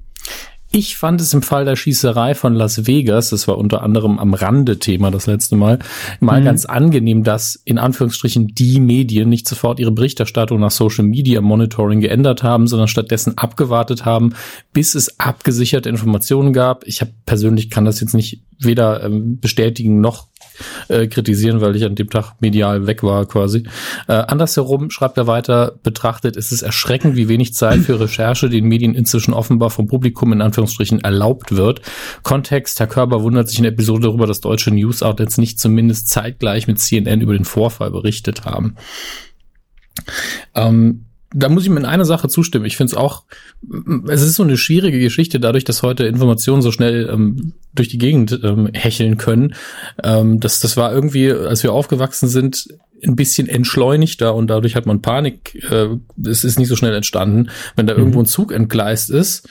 Ich 0.70 0.98
fand 0.98 1.20
es 1.22 1.32
im 1.32 1.40
Fall 1.40 1.64
der 1.64 1.76
Schießerei 1.76 2.34
von 2.34 2.54
Las 2.54 2.86
Vegas, 2.86 3.30
das 3.30 3.48
war 3.48 3.56
unter 3.56 3.82
anderem 3.82 4.18
am 4.18 4.34
Rande 4.34 4.78
Thema 4.78 5.10
das 5.10 5.26
letzte 5.26 5.56
Mal, 5.56 5.78
mal 6.20 6.40
mhm. 6.40 6.44
ganz 6.44 6.66
angenehm, 6.66 7.24
dass 7.24 7.58
in 7.64 7.78
Anführungsstrichen 7.78 8.48
die 8.48 8.78
Medien 8.78 9.30
nicht 9.30 9.48
sofort 9.48 9.80
ihre 9.80 9.92
Berichterstattung 9.92 10.60
nach 10.60 10.70
Social 10.70 11.06
Media 11.06 11.40
Monitoring 11.40 12.00
geändert 12.00 12.42
haben, 12.42 12.66
sondern 12.66 12.88
stattdessen 12.88 13.38
abgewartet 13.38 14.04
haben, 14.04 14.34
bis 14.74 14.94
es 14.94 15.18
abgesicherte 15.18 15.88
Informationen 15.88 16.52
gab. 16.52 16.86
Ich 16.86 17.00
habe 17.00 17.12
persönlich 17.24 17.70
kann 17.70 17.86
das 17.86 18.00
jetzt 18.00 18.14
nicht 18.14 18.42
weder 18.58 19.02
ähm, 19.04 19.40
bestätigen 19.40 20.02
noch 20.02 20.28
äh, 20.88 21.06
kritisieren, 21.06 21.61
weil 21.61 21.76
ich 21.76 21.84
an 21.84 21.94
dem 21.94 22.11
Tag 22.11 22.34
medial 22.40 22.86
weg 22.86 23.02
war 23.02 23.26
quasi. 23.26 23.64
Äh, 24.06 24.12
andersherum 24.12 24.90
schreibt 24.90 25.16
er 25.18 25.26
weiter, 25.26 25.78
betrachtet 25.82 26.36
ist 26.36 26.52
es 26.52 26.62
erschreckend, 26.62 27.16
wie 27.16 27.28
wenig 27.28 27.54
Zeit 27.54 27.80
für 27.80 28.00
Recherche 28.00 28.48
den 28.48 28.66
Medien 28.66 28.94
inzwischen 28.94 29.34
offenbar 29.34 29.70
vom 29.70 29.86
Publikum 29.86 30.32
in 30.32 30.42
Anführungsstrichen 30.42 31.00
erlaubt 31.00 31.56
wird. 31.56 31.82
Kontext, 32.22 32.80
Herr 32.80 32.86
Körber 32.86 33.22
wundert 33.22 33.48
sich 33.48 33.59
in 33.59 33.64
der 33.64 33.72
Episode 33.72 34.02
darüber, 34.02 34.26
dass 34.26 34.40
deutsche 34.40 34.70
News-Outlets 34.70 35.38
nicht 35.38 35.59
zumindest 35.61 36.09
zeitgleich 36.09 36.66
mit 36.66 36.78
CNN 36.78 37.20
über 37.20 37.34
den 37.34 37.44
Vorfall 37.44 37.90
berichtet 37.90 38.44
haben. 38.44 38.76
Ähm, 40.54 41.07
da 41.33 41.49
muss 41.49 41.64
ich 41.64 41.70
mir 41.70 41.81
in 41.81 41.85
einer 41.85 42.05
Sache 42.05 42.29
zustimmen. 42.29 42.64
Ich 42.64 42.76
finde 42.76 42.93
es 42.93 42.97
auch, 42.97 43.24
es 44.09 44.22
ist 44.22 44.37
so 44.37 44.43
eine 44.43 44.57
schwierige 44.57 44.99
Geschichte, 44.99 45.41
dadurch, 45.41 45.64
dass 45.64 45.83
heute 45.83 46.07
Informationen 46.07 46.62
so 46.62 46.72
schnell 46.72 47.09
ähm, 47.12 47.53
durch 47.74 47.89
die 47.89 47.99
Gegend 47.99 48.41
ähm, 48.43 48.70
hecheln 48.72 49.18
können. 49.18 49.55
Ähm, 50.03 50.41
das, 50.41 50.61
das 50.61 50.76
war 50.76 50.93
irgendwie, 50.93 51.31
als 51.31 51.62
wir 51.62 51.72
aufgewachsen 51.72 52.29
sind, 52.29 52.68
ein 53.05 53.14
bisschen 53.14 53.49
entschleunigter 53.49 54.35
und 54.35 54.49
dadurch 54.49 54.74
hat 54.74 54.87
man 54.87 55.03
Panik. 55.03 55.55
Äh, 55.70 55.97
es 56.26 56.45
ist 56.45 56.59
nicht 56.59 56.68
so 56.68 56.76
schnell 56.76 56.95
entstanden. 56.95 57.51
Wenn 57.76 57.87
da 57.87 57.95
mhm. 57.95 58.01
irgendwo 58.01 58.20
ein 58.20 58.26
Zug 58.26 58.51
entgleist 58.51 59.11
ist, 59.11 59.49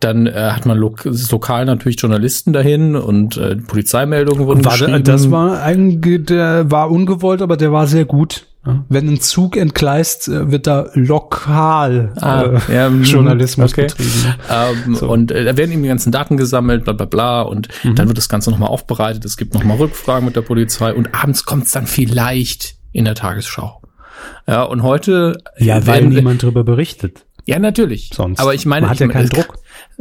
dann 0.00 0.26
äh, 0.26 0.50
hat 0.52 0.66
man 0.66 0.76
lo 0.76 0.94
lokal 1.30 1.64
natürlich 1.64 2.00
Journalisten 2.00 2.52
dahin 2.52 2.96
und 2.96 3.38
äh, 3.38 3.56
Polizeimeldungen 3.56 4.46
wurden 4.46 4.64
war 4.64 4.72
geschrieben. 4.72 5.04
Das 5.04 5.30
war 5.30 5.62
ein, 5.62 6.02
der 6.02 6.70
war 6.70 6.90
ungewollt, 6.90 7.40
aber 7.40 7.56
der 7.56 7.72
war 7.72 7.86
sehr 7.86 8.04
gut 8.04 8.46
Wenn 8.88 9.08
ein 9.08 9.20
Zug 9.20 9.56
entgleist, 9.56 10.28
äh, 10.28 10.50
wird 10.50 10.66
da 10.66 10.88
lokal 10.94 12.12
ah, 12.20 12.42
äh, 12.68 12.74
ja, 12.74 12.90
mhm, 12.90 13.02
Journalismus 13.02 13.72
okay. 13.72 13.82
betrieben. 13.82 14.34
Ähm, 14.50 14.94
so. 14.94 15.08
Und 15.10 15.30
äh, 15.30 15.44
da 15.44 15.56
werden 15.56 15.72
eben 15.72 15.82
die 15.82 15.88
ganzen 15.88 16.12
Daten 16.12 16.36
gesammelt, 16.36 16.84
bla 16.84 16.94
bla 16.94 17.06
bla. 17.06 17.42
Und 17.42 17.68
mhm. 17.84 17.94
dann 17.94 18.08
wird 18.08 18.16
das 18.18 18.28
Ganze 18.28 18.50
nochmal 18.50 18.70
aufbereitet. 18.70 19.24
Es 19.24 19.36
gibt 19.36 19.54
nochmal 19.54 19.76
Rückfragen 19.76 20.24
mit 20.24 20.36
der 20.36 20.42
Polizei. 20.42 20.92
Und 20.94 21.14
abends 21.14 21.44
kommt 21.44 21.64
es 21.64 21.72
dann 21.72 21.86
vielleicht 21.86 22.76
in 22.92 23.04
der 23.04 23.14
Tagesschau. 23.14 23.82
Ja, 24.46 24.62
und 24.62 24.82
heute. 24.82 25.38
Ja, 25.58 25.86
weil 25.86 26.06
niemand 26.06 26.42
darüber 26.42 26.64
berichtet. 26.64 27.26
Ja, 27.46 27.58
natürlich. 27.58 28.10
Sonst. 28.14 28.40
Aber 28.40 28.54
ich 28.54 28.64
meine, 28.64 28.82
man 28.82 28.90
hat 28.90 29.00
ja 29.00 29.08
keinen 29.08 29.28
Druck. 29.28 29.58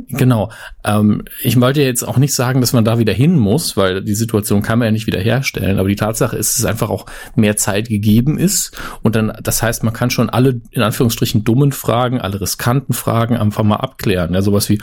Genau. 0.10 0.52
Ähm, 0.84 1.24
ich 1.42 1.60
wollte 1.60 1.82
jetzt 1.82 2.04
auch 2.04 2.18
nicht 2.18 2.34
sagen, 2.34 2.62
dass 2.62 2.74
man 2.74 2.86
da 2.86 3.00
wieder 3.00 3.14
hin 3.14 3.38
muss, 3.38 3.78
weil 3.78 4.04
die 4.04 4.16
Situation 4.16 4.62
kann 4.62 4.80
man 4.80 4.88
ja 4.88 4.92
nicht 4.92 5.08
wieder 5.08 5.20
herstellen. 5.20 5.80
Aber 5.80 5.88
die 5.88 5.96
Tatsache 5.96 6.36
ist, 6.36 6.52
dass 6.52 6.60
es 6.60 6.66
einfach 6.66 6.90
auch 6.90 7.06
mehr 7.36 7.58
Zeit 7.58 7.90
gegeben 7.90 8.38
ist. 8.38 8.78
Und 9.02 9.16
dann, 9.16 9.34
das 9.42 9.62
heißt, 9.62 9.84
man 9.84 9.94
kann 9.94 10.10
schon 10.10 10.30
alle, 10.30 10.62
in 10.72 10.82
Anführungsstrichen, 10.82 11.44
dummen 11.44 11.72
Fragen, 11.72 12.20
alle 12.20 12.42
riskanten 12.42 12.94
Fragen 12.94 13.38
einfach 13.38 13.64
mal 13.64 13.78
abklären. 13.78 14.34
Ja, 14.34 14.42
sowas 14.42 14.70
wie, 14.70 14.80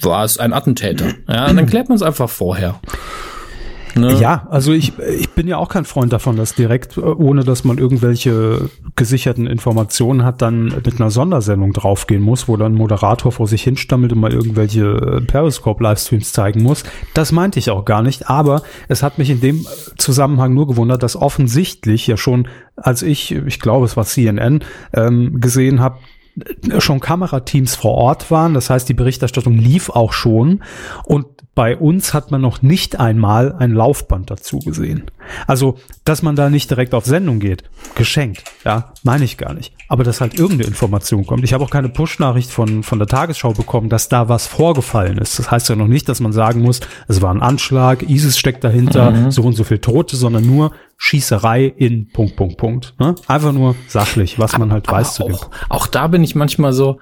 war 0.00 0.24
es 0.24 0.38
ein 0.38 0.52
Attentäter? 0.52 1.12
Ja, 1.28 1.48
und 1.48 1.56
dann 1.56 1.66
klärt 1.66 1.88
man 1.88 1.96
es 1.96 2.02
einfach 2.02 2.30
vorher. 2.30 2.80
Ne? 3.94 4.14
Ja, 4.20 4.46
also 4.50 4.72
ich, 4.72 4.92
ich 4.98 5.30
bin 5.30 5.48
ja 5.48 5.56
auch 5.56 5.68
kein 5.68 5.84
Freund 5.84 6.12
davon, 6.12 6.36
dass 6.36 6.54
direkt, 6.54 6.96
äh, 6.96 7.00
ohne 7.00 7.44
dass 7.44 7.64
man 7.64 7.78
irgendwelche 7.78 8.70
gesicherten 8.96 9.46
Informationen 9.46 10.24
hat, 10.24 10.42
dann 10.42 10.66
mit 10.66 11.00
einer 11.00 11.10
Sondersendung 11.10 11.72
draufgehen 11.72 12.22
muss, 12.22 12.48
wo 12.48 12.56
dann 12.56 12.72
ein 12.72 12.78
Moderator 12.78 13.32
vor 13.32 13.46
sich 13.46 13.62
hinstammelt 13.62 14.12
und 14.12 14.20
mal 14.20 14.32
irgendwelche 14.32 14.84
äh, 14.84 15.20
Periscope-Livestreams 15.20 16.32
zeigen 16.32 16.62
muss. 16.62 16.84
Das 17.14 17.32
meinte 17.32 17.58
ich 17.58 17.70
auch 17.70 17.84
gar 17.84 18.02
nicht, 18.02 18.28
aber 18.28 18.62
es 18.88 19.02
hat 19.02 19.18
mich 19.18 19.30
in 19.30 19.40
dem 19.40 19.66
Zusammenhang 19.98 20.54
nur 20.54 20.66
gewundert, 20.66 21.02
dass 21.02 21.16
offensichtlich 21.16 22.06
ja 22.06 22.16
schon, 22.16 22.48
als 22.76 23.02
ich, 23.02 23.32
ich 23.32 23.60
glaube 23.60 23.86
es 23.86 23.96
war 23.96 24.04
CNN, 24.04 24.60
ähm, 24.94 25.40
gesehen 25.40 25.80
habe, 25.80 25.98
schon 26.78 27.00
Kamerateams 27.00 27.74
vor 27.74 27.94
Ort 27.94 28.30
waren. 28.30 28.54
Das 28.54 28.70
heißt, 28.70 28.88
die 28.88 28.94
Berichterstattung 28.94 29.56
lief 29.56 29.90
auch 29.90 30.12
schon. 30.12 30.62
Und 31.04 31.26
bei 31.54 31.76
uns 31.76 32.14
hat 32.14 32.30
man 32.30 32.40
noch 32.40 32.62
nicht 32.62 33.00
einmal 33.00 33.52
ein 33.52 33.72
Laufband 33.72 34.30
dazu 34.30 34.60
gesehen. 34.60 35.10
Also, 35.46 35.78
dass 36.04 36.22
man 36.22 36.36
da 36.36 36.48
nicht 36.48 36.70
direkt 36.70 36.94
auf 36.94 37.04
Sendung 37.04 37.40
geht, 37.40 37.64
geschenkt, 37.96 38.44
ja, 38.64 38.92
meine 39.02 39.24
ich 39.24 39.36
gar 39.36 39.52
nicht. 39.52 39.74
Aber 39.88 40.04
dass 40.04 40.20
halt 40.20 40.38
irgendeine 40.38 40.68
Information 40.68 41.26
kommt. 41.26 41.44
Ich 41.44 41.52
habe 41.52 41.64
auch 41.64 41.70
keine 41.70 41.88
Push-Nachricht 41.88 42.50
von, 42.50 42.82
von 42.82 42.98
der 42.98 43.08
Tagesschau 43.08 43.52
bekommen, 43.52 43.88
dass 43.88 44.08
da 44.08 44.28
was 44.28 44.46
vorgefallen 44.46 45.18
ist. 45.18 45.38
Das 45.38 45.50
heißt 45.50 45.68
ja 45.68 45.76
noch 45.76 45.88
nicht, 45.88 46.08
dass 46.08 46.20
man 46.20 46.32
sagen 46.32 46.62
muss, 46.62 46.80
es 47.08 47.20
war 47.20 47.34
ein 47.34 47.42
Anschlag, 47.42 48.08
ISIS 48.08 48.38
steckt 48.38 48.62
dahinter, 48.62 49.10
mhm. 49.10 49.30
so 49.30 49.42
und 49.42 49.54
so 49.54 49.64
viel 49.64 49.78
Tote, 49.78 50.16
sondern 50.16 50.46
nur 50.46 50.72
Schießerei 51.02 51.64
in 51.64 52.10
Punkt, 52.10 52.36
Punkt, 52.36 52.58
Punkt. 52.58 52.94
Ne? 52.98 53.14
Einfach 53.26 53.52
nur 53.52 53.74
sachlich, 53.88 54.38
was 54.38 54.58
man 54.58 54.70
halt 54.70 54.86
aber 54.86 54.98
weiß 54.98 55.14
zu 55.14 55.24
dem. 55.24 55.34
Auch, 55.34 55.50
auch 55.70 55.86
da 55.86 56.08
bin 56.08 56.22
ich 56.22 56.34
manchmal 56.34 56.74
so, 56.74 57.00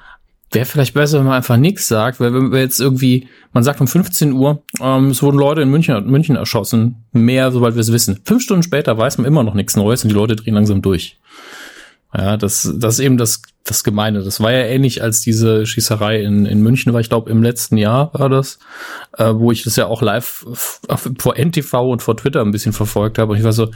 wäre 0.53 0.67
vielleicht 0.67 0.95
besser, 0.95 1.19
wenn 1.19 1.27
man 1.27 1.35
einfach 1.35 1.57
nichts 1.57 1.89
sagt, 1.89 2.21
weil 2.21 2.33
wenn 2.33 2.53
wir 2.53 2.61
jetzt 2.61 2.81
irgendwie, 2.81 3.27
man 3.53 3.65
sagt 3.65 3.81
um 3.81 3.89
15 3.89 4.33
Uhr, 4.33 4.63
ähm, 4.81 5.11
es 5.11 5.21
wurden 5.21 5.37
Leute 5.37 5.63
in 5.63 5.71
München, 5.71 6.09
München 6.09 6.37
erschossen, 6.37 7.05
mehr, 7.11 7.51
sobald 7.51 7.75
wir 7.75 7.81
es 7.81 7.91
wissen. 7.91 8.21
Fünf 8.25 8.45
Stunden 8.45 8.63
später 8.63 8.97
weiß 8.97 9.19
man 9.19 9.27
immer 9.27 9.43
noch 9.43 9.55
nichts 9.55 9.75
Neues 9.75 10.05
und 10.05 10.11
die 10.11 10.15
Leute 10.15 10.37
drehen 10.37 10.55
langsam 10.55 10.81
durch. 10.81 11.19
Ja, 12.17 12.37
das, 12.37 12.73
das 12.77 12.95
ist 12.95 13.01
eben 13.01 13.19
das, 13.19 13.43
das 13.69 13.85
Gemeine. 13.85 14.23
Das 14.23 14.41
war 14.41 14.53
ja 14.53 14.65
ähnlich 14.65 15.03
als 15.03 15.21
diese 15.21 15.67
Schießerei 15.67 16.23
in, 16.23 16.47
in 16.47 16.63
München 16.63 16.93
war, 16.93 17.01
ich 17.01 17.09
glaube, 17.09 17.31
im 17.31 17.43
letzten 17.43 17.77
Jahr 17.77 18.11
war 18.15 18.29
das, 18.29 18.59
äh, 19.17 19.33
wo 19.35 19.53
ich 19.53 19.63
das 19.63 19.77
ja 19.77 19.87
auch 19.87 20.03
live 20.03 20.47
vor 21.19 21.37
NTV 21.37 21.75
und 21.75 22.03
vor 22.03 22.17
Twitter 22.17 22.41
ein 22.41 22.51
bisschen 22.51 22.73
verfolgt 22.73 23.19
habe. 23.19 23.33
Und 23.33 23.39
ich 23.39 23.45
war 23.45 23.53
so, 23.53 23.71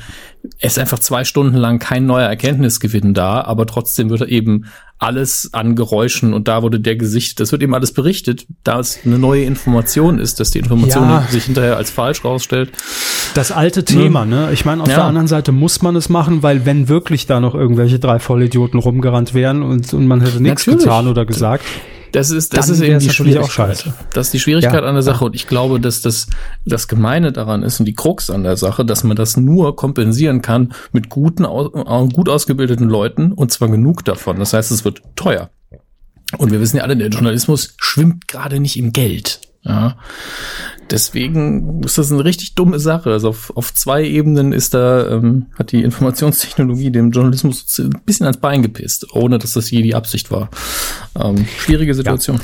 es 0.58 0.72
ist 0.72 0.78
einfach 0.78 0.98
zwei 0.98 1.24
Stunden 1.24 1.56
lang 1.56 1.78
kein 1.78 2.06
neuer 2.06 2.28
Erkenntnisgewinn 2.28 3.14
da, 3.14 3.42
aber 3.42 3.66
trotzdem 3.66 4.10
wird 4.10 4.22
eben 4.22 4.66
alles 5.02 5.50
an 5.52 5.74
Geräuschen 5.74 6.32
und 6.32 6.48
da 6.48 6.62
wurde 6.62 6.78
der 6.78 6.96
Gesicht, 6.96 7.40
das 7.40 7.50
wird 7.52 7.62
eben 7.62 7.74
alles 7.74 7.92
berichtet, 7.92 8.46
da 8.62 8.78
es 8.78 9.00
eine 9.04 9.18
neue 9.18 9.44
Information 9.44 10.18
ist, 10.18 10.38
dass 10.38 10.50
die 10.52 10.60
Information 10.60 11.08
ja. 11.08 11.26
sich 11.28 11.44
hinterher 11.44 11.76
als 11.76 11.90
falsch 11.90 12.24
rausstellt. 12.24 12.70
Das 13.34 13.50
alte 13.50 13.84
Thema, 13.84 14.24
ne? 14.24 14.50
Ich 14.52 14.64
meine, 14.64 14.82
auf 14.82 14.88
ja. 14.88 14.96
der 14.96 15.04
anderen 15.04 15.26
Seite 15.26 15.50
muss 15.50 15.82
man 15.82 15.96
es 15.96 16.08
machen, 16.08 16.42
weil 16.42 16.64
wenn 16.66 16.88
wirklich 16.88 17.26
da 17.26 17.40
noch 17.40 17.54
irgendwelche 17.54 17.98
drei 17.98 18.20
Vollidioten 18.20 18.78
rumgerannt 18.78 19.34
wären 19.34 19.62
und, 19.62 19.92
und 19.92 20.06
man 20.06 20.20
hätte 20.20 20.40
nichts 20.40 20.64
getan 20.64 21.08
oder 21.08 21.26
gesagt, 21.26 21.64
das 22.12 22.30
ist, 22.30 22.56
das 22.56 22.68
ist 22.68 22.80
eben 22.80 22.98
die 22.98 23.10
Schwierigkeit. 23.10 23.92
Das 24.12 24.26
ist 24.26 24.34
die 24.34 24.40
Schwierigkeit 24.40 24.82
ja, 24.82 24.88
an 24.88 24.94
der 24.94 25.02
Sache. 25.02 25.20
Ja. 25.20 25.26
Und 25.26 25.34
ich 25.34 25.46
glaube, 25.46 25.80
dass 25.80 26.02
das, 26.02 26.26
das 26.64 26.86
Gemeine 26.88 27.32
daran 27.32 27.62
ist 27.62 27.80
und 27.80 27.86
die 27.86 27.94
Krux 27.94 28.30
an 28.30 28.44
der 28.44 28.56
Sache, 28.56 28.84
dass 28.84 29.02
man 29.02 29.16
das 29.16 29.36
nur 29.36 29.76
kompensieren 29.76 30.42
kann 30.42 30.74
mit 30.92 31.08
guten, 31.08 31.44
gut 31.44 32.28
ausgebildeten 32.28 32.88
Leuten 32.88 33.32
und 33.32 33.50
zwar 33.50 33.68
genug 33.68 34.04
davon. 34.04 34.38
Das 34.38 34.52
heißt, 34.52 34.70
es 34.70 34.84
wird 34.84 35.02
teuer. 35.16 35.50
Und 36.38 36.50
wir 36.50 36.60
wissen 36.60 36.76
ja 36.78 36.82
alle, 36.84 36.96
der 36.96 37.08
Journalismus 37.08 37.74
schwimmt 37.78 38.28
gerade 38.28 38.60
nicht 38.60 38.78
im 38.78 38.92
Geld. 38.92 39.40
Ja. 39.64 39.96
Deswegen 40.90 41.82
ist 41.84 41.96
das 41.96 42.12
eine 42.12 42.24
richtig 42.24 42.54
dumme 42.54 42.78
Sache. 42.78 43.10
Also 43.10 43.28
auf, 43.28 43.56
auf 43.56 43.72
zwei 43.72 44.04
Ebenen 44.04 44.52
ist 44.52 44.74
da, 44.74 45.08
ähm, 45.08 45.46
hat 45.56 45.72
die 45.72 45.82
Informationstechnologie 45.82 46.90
dem 46.90 47.12
Journalismus 47.12 47.78
ein 47.78 48.00
bisschen 48.04 48.26
ans 48.26 48.40
Bein 48.40 48.62
gepisst, 48.62 49.14
ohne 49.14 49.38
dass 49.38 49.52
das 49.52 49.70
je 49.70 49.82
die 49.82 49.94
Absicht 49.94 50.30
war. 50.30 50.50
Ähm, 51.18 51.46
schwierige 51.58 51.94
Situation. 51.94 52.38
Ja. 52.38 52.42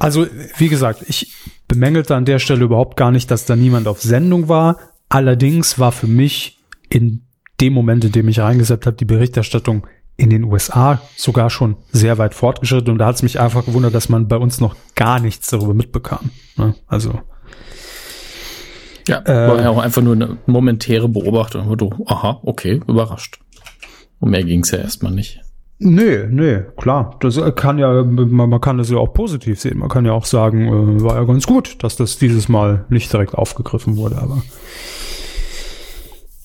Also, 0.00 0.26
wie 0.58 0.68
gesagt, 0.68 1.04
ich 1.08 1.32
bemängelte 1.66 2.14
an 2.14 2.24
der 2.24 2.38
Stelle 2.38 2.64
überhaupt 2.64 2.96
gar 2.96 3.10
nicht, 3.10 3.30
dass 3.30 3.46
da 3.46 3.56
niemand 3.56 3.88
auf 3.88 4.00
Sendung 4.00 4.48
war. 4.48 4.78
Allerdings 5.08 5.78
war 5.78 5.92
für 5.92 6.06
mich 6.06 6.58
in 6.88 7.22
dem 7.60 7.72
Moment, 7.72 8.04
in 8.04 8.12
dem 8.12 8.28
ich 8.28 8.40
reingesetzt 8.40 8.86
habe, 8.86 8.96
die 8.96 9.04
Berichterstattung 9.04 9.86
in 10.18 10.30
den 10.30 10.44
USA 10.44 11.00
sogar 11.16 11.48
schon 11.48 11.76
sehr 11.92 12.18
weit 12.18 12.34
fortgeschritten 12.34 12.92
und 12.92 12.98
da 12.98 13.06
hat 13.06 13.14
es 13.14 13.22
mich 13.22 13.40
einfach 13.40 13.64
gewundert, 13.64 13.94
dass 13.94 14.08
man 14.08 14.26
bei 14.28 14.36
uns 14.36 14.60
noch 14.60 14.76
gar 14.96 15.20
nichts 15.20 15.48
darüber 15.48 15.74
mitbekam. 15.74 16.30
Ne? 16.56 16.74
Also 16.88 17.20
ja, 19.06 19.22
äh, 19.24 19.48
war 19.48 19.62
ja 19.62 19.70
auch 19.70 19.78
einfach 19.78 20.02
nur 20.02 20.14
eine 20.14 20.36
momentäre 20.46 21.08
Beobachtung. 21.08 21.74
Du, 21.78 21.90
aha, 22.06 22.40
okay, 22.42 22.80
überrascht. 22.86 23.38
Und 24.18 24.30
mehr 24.30 24.42
ging 24.42 24.64
es 24.64 24.72
ja 24.72 24.78
erstmal 24.78 25.12
nicht. 25.12 25.40
Nee, 25.78 26.26
nee, 26.28 26.62
klar. 26.76 27.16
Das 27.20 27.40
kann 27.54 27.78
ja, 27.78 28.02
man, 28.02 28.50
man, 28.50 28.60
kann 28.60 28.78
das 28.78 28.90
ja 28.90 28.98
auch 28.98 29.14
positiv 29.14 29.60
sehen. 29.60 29.78
Man 29.78 29.88
kann 29.88 30.04
ja 30.04 30.12
auch 30.12 30.24
sagen, 30.24 30.66
äh, 30.98 31.02
war 31.02 31.14
ja 31.14 31.24
ganz 31.24 31.46
gut, 31.46 31.82
dass 31.84 31.94
das 31.94 32.18
dieses 32.18 32.48
Mal 32.48 32.84
nicht 32.88 33.12
direkt 33.12 33.34
aufgegriffen 33.34 33.96
wurde, 33.96 34.18
aber 34.18 34.42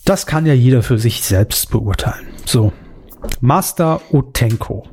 das 0.06 0.28
kann 0.28 0.46
ja 0.46 0.54
jeder 0.54 0.84
für 0.84 1.00
sich 1.00 1.24
selbst 1.24 1.72
beurteilen. 1.72 2.28
So, 2.46 2.72
Master 3.42 4.02
Otenko. 4.12 4.88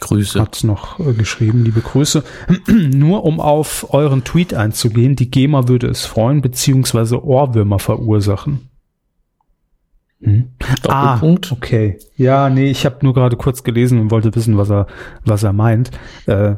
Grüße. 0.00 0.40
Hat's 0.40 0.62
noch 0.64 1.00
äh, 1.00 1.12
geschrieben, 1.12 1.64
liebe 1.64 1.80
Grüße. 1.80 2.22
Nur 2.66 3.24
um 3.24 3.40
auf 3.40 3.92
euren 3.92 4.24
Tweet 4.24 4.54
einzugehen, 4.54 5.16
die 5.16 5.30
GEMA 5.30 5.68
würde 5.68 5.88
es 5.88 6.06
freuen, 6.06 6.40
beziehungsweise 6.40 7.24
Ohrwürmer 7.24 7.78
verursachen. 7.78 8.68
Hm? 10.20 10.48
Ah, 10.88 11.20
okay. 11.22 11.96
Ja, 12.16 12.50
nee, 12.50 12.68
ich 12.70 12.84
habe 12.84 12.96
nur 13.02 13.14
gerade 13.14 13.36
kurz 13.36 13.62
gelesen 13.62 14.00
und 14.00 14.10
wollte 14.10 14.34
wissen, 14.34 14.58
was 14.58 14.68
er, 14.68 14.88
was 15.24 15.44
er 15.44 15.52
meint. 15.52 15.92
Äh, 16.26 16.56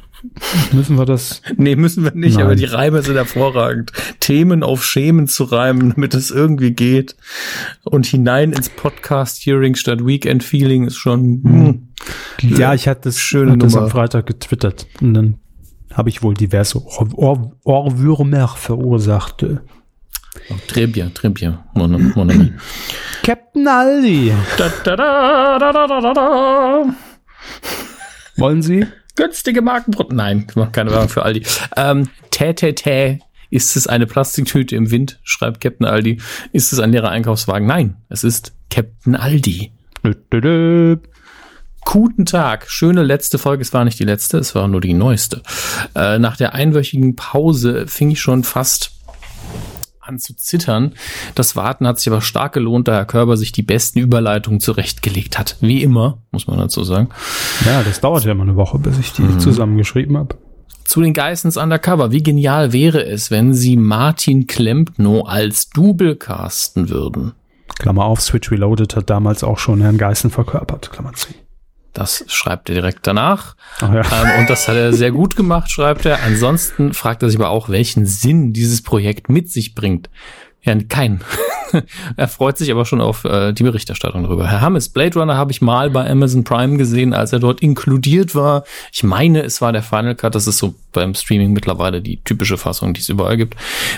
müssen 0.72 0.96
wir 0.96 1.04
das? 1.04 1.42
nee, 1.56 1.74
müssen 1.74 2.04
wir 2.04 2.12
nicht, 2.14 2.36
Nein. 2.36 2.44
aber 2.44 2.54
die 2.54 2.64
Reime 2.64 3.02
sind 3.02 3.16
hervorragend. 3.16 3.90
Themen 4.20 4.62
auf 4.62 4.84
Schemen 4.84 5.26
zu 5.26 5.42
reimen, 5.44 5.90
damit 5.90 6.14
es 6.14 6.30
irgendwie 6.30 6.72
geht. 6.72 7.16
Und 7.82 8.06
hinein 8.06 8.52
ins 8.52 8.68
Podcast-Hearing 8.68 9.74
statt 9.74 10.06
Weekend-Feeling 10.06 10.86
ist 10.86 10.96
schon. 10.96 11.42
Hm. 11.42 11.88
Ja, 12.56 12.72
ich 12.72 12.86
hatte 12.86 13.02
das, 13.04 13.18
schöne 13.18 13.58
das 13.58 13.76
am 13.76 13.90
Freitag 13.90 14.26
getwittert. 14.26 14.86
Und 15.00 15.14
dann 15.14 15.38
habe 15.92 16.08
ich 16.08 16.22
wohl 16.22 16.34
diverse 16.34 16.80
Ohr 16.80 17.52
Ohrwürmer 17.64 18.48
verursacht. 18.48 19.44
Oh, 20.50 20.54
très 20.66 20.86
bien, 20.86 21.10
très 21.10 21.28
bien, 21.28 21.62
mon, 21.74 21.88
mon 21.88 22.28
ami. 22.28 22.52
Captain 23.22 23.66
Aldi. 23.66 24.32
Da, 24.56 24.68
da, 24.84 24.96
da, 24.96 25.58
da, 25.58 25.86
da, 25.86 26.12
da, 26.14 26.84
Wollen 28.36 28.62
Sie? 28.62 28.86
Günstige 29.14 29.60
Markenbrot. 29.60 30.12
Nein, 30.12 30.46
ich 30.48 30.56
mache 30.56 30.72
keine 30.72 30.90
Werbung 30.90 31.10
für 31.10 31.22
Aldi. 31.22 31.42
Ähm, 31.76 32.08
tä, 32.30 32.54
tä, 32.54 32.72
tä. 32.72 33.18
Ist 33.50 33.76
es 33.76 33.86
eine 33.86 34.06
Plastiktüte 34.06 34.74
im 34.74 34.90
Wind? 34.90 35.20
Schreibt 35.24 35.60
Captain 35.60 35.86
Aldi. 35.86 36.18
Ist 36.52 36.72
es 36.72 36.78
ein 36.80 36.90
leerer 36.90 37.10
Einkaufswagen? 37.10 37.68
Nein, 37.68 37.96
es 38.08 38.24
ist 38.24 38.54
Captain 38.70 39.14
Aldi. 39.14 39.72
Guten 41.84 42.24
Tag. 42.24 42.70
Schöne 42.70 43.02
letzte 43.02 43.36
Folge. 43.36 43.60
Es 43.60 43.74
war 43.74 43.84
nicht 43.84 43.98
die 43.98 44.04
letzte, 44.04 44.38
es 44.38 44.54
war 44.54 44.68
nur 44.68 44.80
die 44.80 44.94
neueste. 44.94 45.42
Äh, 45.94 46.18
nach 46.18 46.38
der 46.38 46.54
einwöchigen 46.54 47.14
Pause 47.14 47.86
fing 47.86 48.10
ich 48.10 48.22
schon 48.22 48.42
fast 48.42 48.92
an 50.12 50.18
zu 50.18 50.36
zittern. 50.36 50.92
Das 51.34 51.56
Warten 51.56 51.86
hat 51.86 51.98
sich 51.98 52.08
aber 52.12 52.20
stark 52.20 52.52
gelohnt, 52.52 52.88
da 52.88 52.94
Herr 52.94 53.04
Körber 53.04 53.36
sich 53.36 53.52
die 53.52 53.62
besten 53.62 53.98
Überleitungen 53.98 54.60
zurechtgelegt 54.60 55.38
hat. 55.38 55.56
Wie 55.60 55.82
immer, 55.82 56.18
muss 56.30 56.46
man 56.46 56.58
dazu 56.58 56.84
sagen. 56.84 57.08
Ja, 57.64 57.82
das 57.82 58.00
dauert 58.00 58.24
ja 58.24 58.34
mal 58.34 58.44
eine 58.44 58.56
Woche, 58.56 58.78
bis 58.78 58.98
ich 58.98 59.12
die 59.12 59.22
mhm. 59.22 59.40
zusammengeschrieben 59.40 60.16
habe. 60.16 60.36
Zu 60.84 61.00
den 61.00 61.14
Geissens 61.14 61.56
Undercover. 61.56 62.12
Wie 62.12 62.22
genial 62.22 62.72
wäre 62.72 63.04
es, 63.04 63.30
wenn 63.30 63.54
sie 63.54 63.76
Martin 63.76 64.46
Klempno 64.46 65.22
als 65.22 65.70
Double 65.70 66.16
casten 66.16 66.90
würden? 66.90 67.32
Klammer 67.78 68.04
auf, 68.04 68.20
Switch 68.20 68.50
Reloaded 68.50 68.94
hat 68.94 69.08
damals 69.08 69.42
auch 69.42 69.58
schon 69.58 69.80
Herrn 69.80 69.96
Geißen 69.96 70.30
verkörpert, 70.30 70.90
Klammer 70.92 71.14
zu. 71.14 71.28
Das 71.92 72.24
schreibt 72.28 72.68
er 72.70 72.76
direkt 72.76 73.06
danach. 73.06 73.54
Ja. 73.80 74.00
Ähm, 74.00 74.40
und 74.40 74.50
das 74.50 74.68
hat 74.68 74.76
er 74.76 74.92
sehr 74.92 75.10
gut 75.10 75.36
gemacht, 75.36 75.70
schreibt 75.70 76.06
er. 76.06 76.22
Ansonsten 76.22 76.94
fragt 76.94 77.22
er 77.22 77.28
sich 77.28 77.38
aber 77.38 77.50
auch, 77.50 77.68
welchen 77.68 78.06
Sinn 78.06 78.52
dieses 78.52 78.82
Projekt 78.82 79.28
mit 79.28 79.50
sich 79.50 79.74
bringt. 79.74 80.08
Ja, 80.64 80.76
keinen. 80.88 81.22
er 82.16 82.28
freut 82.28 82.58
sich 82.58 82.70
aber 82.70 82.84
schon 82.84 83.00
auf 83.00 83.24
äh, 83.24 83.52
die 83.52 83.62
Berichterstattung 83.62 84.22
darüber. 84.22 84.48
Herr 84.48 84.60
Hammes, 84.60 84.88
Blade 84.88 85.18
Runner 85.18 85.36
habe 85.36 85.52
ich 85.52 85.60
mal 85.60 85.90
bei 85.90 86.08
Amazon 86.08 86.44
Prime 86.44 86.76
gesehen, 86.76 87.14
als 87.14 87.32
er 87.32 87.40
dort 87.40 87.60
inkludiert 87.60 88.34
war. 88.34 88.64
Ich 88.92 89.02
meine, 89.02 89.42
es 89.42 89.60
war 89.60 89.72
der 89.72 89.82
Final 89.82 90.14
Cut. 90.14 90.34
Das 90.34 90.46
ist 90.46 90.58
so 90.58 90.74
beim 90.92 91.14
Streaming 91.14 91.52
mittlerweile 91.52 92.00
die 92.00 92.22
typische 92.22 92.58
Fassung, 92.58 92.94
die 92.94 93.00
es 93.00 93.08
überall 93.08 93.36
gibt. 93.36 93.56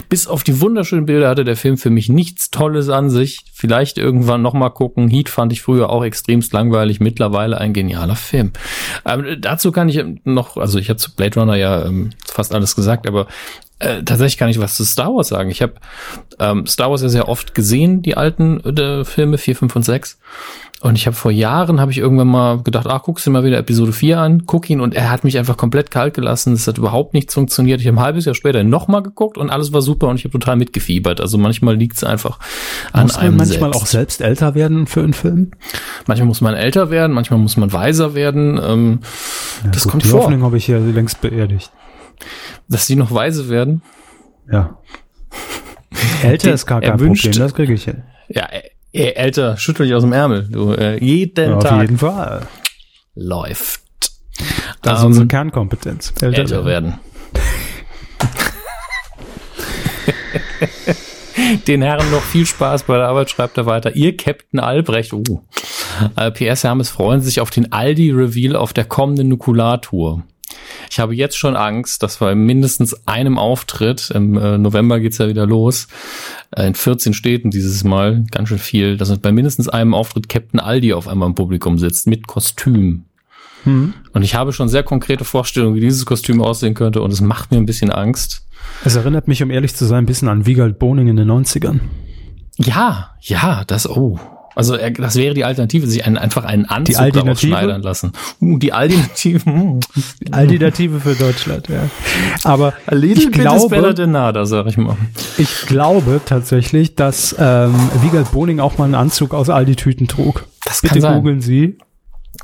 Bis 0.08 0.26
auf 0.26 0.44
die 0.44 0.60
wunderschönen 0.60 1.06
Bilder 1.06 1.28
hatte 1.28 1.44
der 1.44 1.56
Film 1.56 1.76
für 1.76 1.90
mich 1.90 2.08
nichts 2.08 2.50
Tolles 2.50 2.88
an 2.88 3.10
sich. 3.10 3.44
Vielleicht 3.52 3.98
irgendwann 3.98 4.42
noch 4.42 4.54
mal 4.54 4.70
gucken. 4.70 5.08
Heat 5.08 5.28
fand 5.28 5.52
ich 5.52 5.62
früher 5.62 5.90
auch 5.90 6.04
extremst 6.04 6.52
langweilig. 6.52 7.00
Mittlerweile 7.00 7.58
ein 7.58 7.72
genialer 7.72 8.16
Film. 8.16 8.52
Ähm, 9.04 9.36
dazu 9.40 9.72
kann 9.72 9.88
ich 9.88 10.02
noch, 10.24 10.56
also 10.56 10.78
ich 10.78 10.88
habe 10.88 10.98
zu 10.98 11.14
Blade 11.14 11.38
Runner 11.40 11.56
ja 11.56 11.84
ähm, 11.84 12.10
fast 12.26 12.54
alles 12.54 12.76
gesagt, 12.76 13.06
aber 13.06 13.26
äh, 13.79 14.03
tatsächlich 14.03 14.39
kann 14.39 14.49
ich 14.49 14.61
was 14.61 14.77
zu 14.77 14.85
Star 14.85 15.14
Wars 15.14 15.29
sagen. 15.29 15.51
Ich 15.51 15.62
habe 15.62 15.75
ähm, 16.39 16.66
Star 16.66 16.91
Wars 16.91 17.03
ja 17.03 17.09
sehr 17.09 17.29
oft 17.29 17.55
gesehen, 17.55 18.03
die 18.03 18.16
alten 18.16 18.61
äh, 18.61 19.05
Filme 19.05 19.39
4, 19.39 19.57
5 19.57 19.77
und 19.77 19.83
6. 19.85 20.18
Und 20.85 20.97
ich 20.97 21.07
habe 21.07 21.16
vor 21.16 21.31
Jahren, 21.31 21.81
habe 21.81 21.93
ich 21.93 21.99
irgendwann 21.99 22.29
mal 22.29 22.62
gedacht, 22.62 22.87
ach, 22.87 23.05
guckst 23.05 23.27
du 23.27 23.31
mal 23.31 23.43
wieder 23.43 23.57
Episode 23.57 23.95
4 23.95 24.18
an, 24.18 24.43
guck 24.45 24.68
ihn 24.68 24.83
und 24.83 24.95
er 24.95 25.11
hat 25.11 25.25
mich 25.25 25.39
einfach 25.39 25.57
komplett 25.57 25.91
kalt 25.91 26.12
gelassen. 26.12 26.53
Es 26.53 26.68
hat 26.68 26.77
überhaupt 26.77 27.14
nichts 27.14 27.33
funktioniert. 27.33 27.81
Ich 27.81 27.87
habe 27.87 27.97
ein 27.97 28.03
halbes 28.03 28.27
Jahr 28.27 28.35
später 28.35 28.62
nochmal 28.64 29.03
geguckt 29.03 29.39
und 29.39 29.49
alles 29.49 29.72
war 29.72 29.81
super 29.81 30.09
und 30.09 30.16
ich 30.16 30.25
habe 30.25 30.33
total 30.33 30.57
mitgefiebert. 30.57 31.22
Also 31.22 31.39
manchmal 31.39 31.75
liegt 31.77 31.97
es 31.97 32.05
einfach 32.05 32.39
an 32.93 33.05
muss 33.05 33.16
einem 33.16 33.37
man 33.37 33.49
manchmal 33.49 33.72
selbst. 33.72 33.83
auch 33.83 33.87
selbst 33.87 34.20
älter 34.20 34.55
werden 34.55 34.87
für 34.87 35.03
einen 35.03 35.14
Film? 35.14 35.53
Manchmal 36.07 36.29
muss 36.29 36.43
man 36.43 36.53
älter 36.53 36.91
werden, 36.91 37.12
manchmal 37.12 37.39
muss 37.41 37.57
man 37.57 37.72
weiser 37.72 38.14
werden. 38.14 38.61
Ähm, 38.62 38.99
ja, 39.64 39.70
das 39.70 39.85
gut, 39.85 39.93
kommt 39.93 40.05
die 40.05 40.09
vor. 40.09 40.20
Die 40.20 40.25
Hoffnung 40.27 40.43
habe 40.43 40.59
ich 40.59 40.68
ja 40.68 40.77
längst 40.77 41.22
beerdigt. 41.22 41.72
Dass 42.68 42.86
die 42.86 42.96
noch 42.96 43.12
weise 43.12 43.48
werden? 43.48 43.82
Ja. 44.50 44.78
Älter 46.22 46.52
ist 46.52 46.66
gar 46.66 46.80
kein 46.80 46.96
Problem, 46.96 47.32
das 47.32 47.54
kriege 47.54 47.74
ich 47.74 47.84
hin. 47.84 48.02
Ja, 48.28 48.48
älter, 48.92 49.56
schüttel 49.56 49.86
dich 49.86 49.94
aus 49.94 50.02
dem 50.02 50.12
Ärmel. 50.12 50.48
Du, 50.50 50.72
äh, 50.72 51.02
jeden 51.02 51.50
ja, 51.50 51.58
Tag. 51.58 51.72
Auf 51.72 51.80
jeden 51.82 51.98
Fall. 51.98 52.46
Läuft. 53.14 53.80
Das 54.82 54.98
um, 54.98 54.98
ist 54.98 55.04
unsere 55.04 55.26
Kernkompetenz. 55.26 56.12
Älter, 56.20 56.38
älter 56.38 56.64
werden. 56.64 56.94
Den 61.66 61.82
Herren 61.82 62.10
noch 62.10 62.22
viel 62.22 62.46
Spaß 62.46 62.84
bei 62.84 62.96
der 62.96 63.08
Arbeit, 63.08 63.30
schreibt 63.30 63.58
er 63.58 63.66
weiter. 63.66 63.94
Ihr 63.94 64.16
Captain 64.16 64.60
Albrecht, 64.60 65.12
uh. 65.12 65.40
Äh, 66.16 66.30
PS 66.30 66.64
Hermes 66.64 66.90
freuen 66.90 67.20
sich 67.20 67.40
auf 67.40 67.50
den 67.50 67.72
Aldi-Reveal 67.72 68.56
auf 68.56 68.72
der 68.72 68.84
kommenden 68.84 69.28
Nukulartour. 69.28 70.22
Ich 70.90 71.00
habe 71.00 71.14
jetzt 71.14 71.36
schon 71.36 71.56
Angst, 71.56 72.02
dass 72.02 72.18
bei 72.18 72.34
mindestens 72.34 73.06
einem 73.06 73.38
Auftritt, 73.38 74.10
im 74.10 74.36
äh, 74.36 74.58
November 74.58 75.00
geht's 75.00 75.18
ja 75.18 75.28
wieder 75.28 75.46
los, 75.46 75.88
äh, 76.50 76.66
in 76.66 76.74
14 76.74 77.14
Städten 77.14 77.50
dieses 77.50 77.84
Mal, 77.84 78.24
ganz 78.30 78.48
schön 78.48 78.58
viel, 78.58 78.96
dass 78.96 79.16
bei 79.18 79.32
mindestens 79.32 79.68
einem 79.68 79.94
Auftritt 79.94 80.28
Captain 80.28 80.60
Aldi 80.60 80.92
auf 80.92 81.08
einmal 81.08 81.28
im 81.28 81.34
Publikum 81.34 81.78
sitzt, 81.78 82.06
mit 82.06 82.26
Kostüm. 82.26 83.04
Hm. 83.64 83.94
Und 84.12 84.22
ich 84.22 84.34
habe 84.34 84.52
schon 84.52 84.68
sehr 84.68 84.82
konkrete 84.82 85.24
Vorstellungen, 85.24 85.74
wie 85.74 85.80
dieses 85.80 86.06
Kostüm 86.06 86.42
aussehen 86.42 86.74
könnte 86.74 87.02
und 87.02 87.12
es 87.12 87.20
macht 87.20 87.50
mir 87.50 87.56
ein 87.56 87.66
bisschen 87.66 87.90
Angst. 87.90 88.46
Es 88.84 88.96
erinnert 88.96 89.28
mich, 89.28 89.42
um 89.42 89.50
ehrlich 89.50 89.74
zu 89.74 89.84
sein, 89.84 90.04
ein 90.04 90.06
bisschen 90.06 90.28
an 90.28 90.46
Wiegald 90.46 90.78
Boning 90.78 91.08
in 91.08 91.16
den 91.16 91.30
90ern. 91.30 91.80
Ja, 92.56 93.14
ja, 93.20 93.64
das, 93.66 93.88
oh, 93.88 94.18
also 94.55 94.74
er, 94.74 94.90
das 94.90 95.16
wäre 95.16 95.34
die 95.34 95.44
Alternative, 95.44 95.86
sich 95.86 96.05
einen, 96.05 96.16
einfach 96.16 96.44
einen 96.44 96.66
Anzug 96.66 97.12
daraus 97.12 97.40
schneidern 97.40 97.82
lassen. 97.82 98.12
Uh, 98.40 98.59
die 98.59 98.72
Alternative. 98.72 99.80
Die 100.20 100.32
Alternative 100.32 101.00
für 101.00 101.14
Deutschland, 101.14 101.68
ja. 101.68 101.88
Aber 102.44 102.74
ich 102.92 103.30
glaube, 103.32 104.07
nada, 104.07 104.46
sag 104.46 104.66
ich 104.66 104.76
mal. 104.76 104.96
Ich 105.38 105.66
glaube 105.66 106.20
tatsächlich, 106.24 106.94
dass 106.94 107.34
ähm, 107.38 107.74
Wiegald 108.02 108.30
Boning 108.32 108.61
auch 108.61 108.78
mal 108.78 108.84
einen 108.84 108.94
Anzug 108.94 109.34
aus 109.34 109.50
Aldi-Tüten 109.50 110.09
trug. 110.09 110.46
Das 110.64 110.80
Bitte 110.80 110.94
kann 110.94 111.02
sein. 111.02 111.14
googeln 111.16 111.40
Sie. 111.40 111.78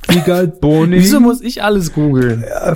Wiegald 0.08 0.60
Boning. 0.60 1.00
Wieso 1.00 1.20
muss 1.20 1.40
ich 1.40 1.62
alles 1.62 1.92
googeln? 1.92 2.44
Ja, 2.48 2.74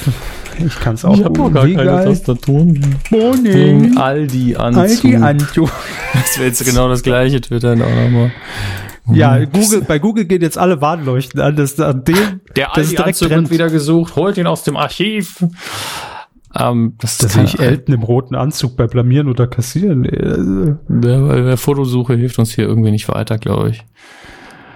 ich 0.64 0.80
kann 0.80 0.94
es 0.94 1.04
auch 1.04 1.16
Ich 1.16 1.24
habe 1.24 1.38
noch 1.38 1.52
gar 1.52 1.66
Wiegald 1.66 1.88
keine 1.88 2.04
Tastatur. 2.04 2.66
Boning. 3.10 3.96
Aldi-Anzug. 3.96 5.04
Aldi-Anzug. 5.04 5.70
Das 6.12 6.38
wäre 6.38 6.48
jetzt 6.48 6.64
genau 6.64 6.88
das 6.88 7.02
gleiche 7.02 7.40
twittern 7.40 7.82
auch 7.82 7.88
nochmal. 7.90 8.30
Ja. 9.12 9.44
Google, 9.44 9.82
bei 9.82 9.98
Google 9.98 10.24
geht 10.24 10.42
jetzt 10.42 10.56
alle 10.56 10.80
Warnleuchten 10.80 11.40
an. 11.40 11.56
Das, 11.56 11.78
an 11.78 12.04
dem, 12.04 12.40
Der 12.56 12.70
das 12.74 12.86
ist 12.86 12.98
direkt 12.98 13.20
wird 13.20 13.50
wieder 13.50 13.68
gesucht, 13.68 14.16
holt 14.16 14.38
ihn 14.38 14.46
aus 14.46 14.64
dem 14.64 14.76
Archiv. 14.76 15.44
Ähm, 16.56 16.94
das 17.00 17.18
das 17.18 17.34
sehe 17.34 17.44
ich 17.44 17.58
Elton 17.58 17.94
im 17.94 18.02
roten 18.02 18.34
Anzug 18.34 18.76
bei 18.76 18.86
Blamieren 18.86 19.28
oder 19.28 19.46
Kassieren. 19.46 20.04
Der, 20.04 21.42
der 21.42 21.56
Fotosuche 21.56 22.14
hilft 22.14 22.38
uns 22.38 22.52
hier 22.52 22.64
irgendwie 22.64 22.92
nicht 22.92 23.08
weiter, 23.08 23.38
glaube 23.38 23.70
ich. 23.70 23.84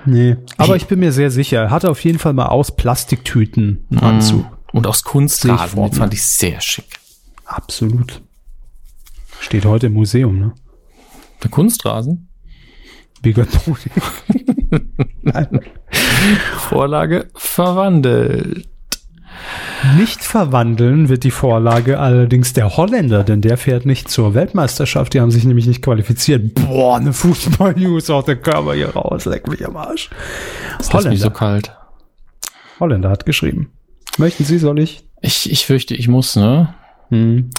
Nee, 0.04 0.36
aber 0.56 0.76
ich 0.76 0.86
bin 0.86 1.00
mir 1.00 1.12
sehr 1.12 1.30
sicher. 1.30 1.62
Er 1.62 1.70
hatte 1.70 1.90
auf 1.90 2.02
jeden 2.02 2.18
Fall 2.18 2.32
mal 2.32 2.46
aus 2.46 2.74
Plastiktüten 2.74 3.86
einen 3.90 4.00
mhm. 4.00 4.06
Anzug. 4.06 4.46
Und 4.72 4.86
aus 4.86 5.02
Kunstrasen, 5.04 5.82
den 5.82 5.92
fand 5.92 6.14
ich 6.14 6.22
sehr 6.22 6.60
schick. 6.60 6.98
Absolut. 7.44 8.20
Steht 9.40 9.64
heute 9.64 9.86
im 9.86 9.94
Museum, 9.94 10.38
ne? 10.38 10.52
Der 11.42 11.50
Kunstrasen? 11.50 12.27
Bigger 13.22 13.46
Vorlage 16.58 17.26
verwandelt. 17.34 18.68
Nicht 19.96 20.24
verwandeln 20.24 21.08
wird 21.08 21.22
die 21.24 21.30
Vorlage 21.30 22.00
allerdings 22.00 22.52
der 22.52 22.76
Holländer, 22.76 23.22
denn 23.22 23.40
der 23.40 23.56
fährt 23.56 23.86
nicht 23.86 24.10
zur 24.10 24.34
Weltmeisterschaft. 24.34 25.14
Die 25.14 25.20
haben 25.20 25.30
sich 25.30 25.44
nämlich 25.44 25.66
nicht 25.66 25.82
qualifiziert. 25.82 26.54
Boah, 26.54 26.96
eine 26.96 27.12
Fußball-News 27.12 28.10
auf 28.10 28.24
der 28.24 28.36
Körper 28.36 28.74
hier 28.74 28.90
raus. 28.90 29.24
Leck 29.24 29.46
mich 29.48 29.64
am 29.64 29.76
Arsch. 29.76 30.10
Ist 30.80 30.92
Holländer. 30.92 31.16
so 31.16 31.30
kalt. 31.30 31.76
Holländer 32.80 33.10
hat 33.10 33.24
geschrieben. 33.24 33.72
Möchten 34.18 34.44
Sie, 34.44 34.58
soll 34.58 34.80
ich? 34.80 35.04
Ich, 35.20 35.50
ich 35.50 35.64
fürchte, 35.64 35.94
ich 35.94 36.08
muss, 36.08 36.34
ne? 36.34 36.74
Hm. 37.10 37.50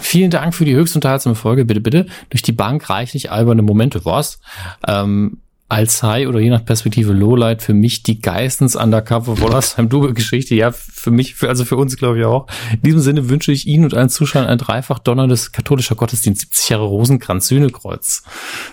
Vielen 0.00 0.30
Dank 0.30 0.54
für 0.54 0.64
die 0.64 0.74
höchst 0.74 0.94
unterhaltsame 0.94 1.34
Folge. 1.34 1.64
Bitte, 1.64 1.80
bitte. 1.80 2.06
Durch 2.30 2.42
die 2.42 2.52
Bank 2.52 2.88
reichlich 2.88 3.30
alberne 3.30 3.62
Momente. 3.62 4.04
Was? 4.04 4.40
Ähm, 4.86 5.38
als 5.70 6.02
High 6.02 6.26
oder 6.28 6.40
je 6.40 6.48
nach 6.48 6.64
Perspektive 6.64 7.12
Lowlight 7.12 7.62
für 7.62 7.74
mich 7.74 8.02
die 8.02 8.20
Geistens 8.20 8.74
Undercover 8.74 9.38
Wollersheim 9.40 9.90
Double 9.90 10.14
Geschichte. 10.14 10.54
Ja, 10.54 10.72
für 10.72 11.10
mich, 11.10 11.34
für, 11.34 11.50
also 11.50 11.66
für 11.66 11.76
uns 11.76 11.96
glaube 11.98 12.18
ich 12.18 12.24
auch. 12.24 12.46
In 12.72 12.82
diesem 12.82 13.00
Sinne 13.00 13.28
wünsche 13.28 13.52
ich 13.52 13.66
Ihnen 13.66 13.84
und 13.84 13.92
allen 13.92 14.08
Zuschauern 14.08 14.46
ein 14.46 14.56
dreifach 14.56 14.98
donnerndes 14.98 15.52
katholischer 15.52 15.94
Gottesdienst 15.94 16.40
70 16.40 16.68
Jahre 16.70 16.84
Rosenkranz 16.84 17.48
Sühnekreuz 17.48 18.22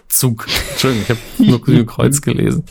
Zug. 0.07 0.47
Entschuldigung, 0.71 1.03
ich 1.03 1.09
habe 1.09 1.49
nur 1.49 1.65
Sühnekreuz 1.65 2.21
gelesen. 2.21 2.63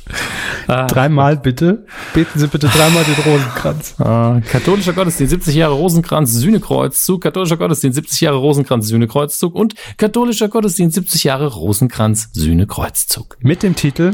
Ah. 0.69 0.87
Dreimal 0.87 1.37
bitte. 1.37 1.85
Beten 2.15 2.39
Sie 2.39 2.47
bitte 2.47 2.69
dreimal 2.69 3.05
den 3.05 3.15
Rosenkranz. 3.31 4.01
Ah, 4.01 4.41
katholischer 4.51 4.95
Gottesdienst 4.95 5.33
70 5.33 5.55
Jahre 5.55 5.75
Rosenkranz 5.75 6.33
Sühnekreuzzug, 6.33 7.21
katholischer 7.21 7.59
Gottesdienst 7.59 7.97
70 7.97 8.23
Jahre 8.23 8.39
Rosenkranz 8.39 8.87
Sühnekreuzzug 8.87 9.55
und 9.55 9.75
katholischer 9.99 10.49
Gottesdienst 10.49 10.95
70 10.95 11.25
Jahre 11.25 11.49
Rosenkranz 11.49 12.31
Sühnekreuzzug. 12.33 13.37
Mit 13.41 13.63
dem 13.63 13.77
Titel 13.77 14.14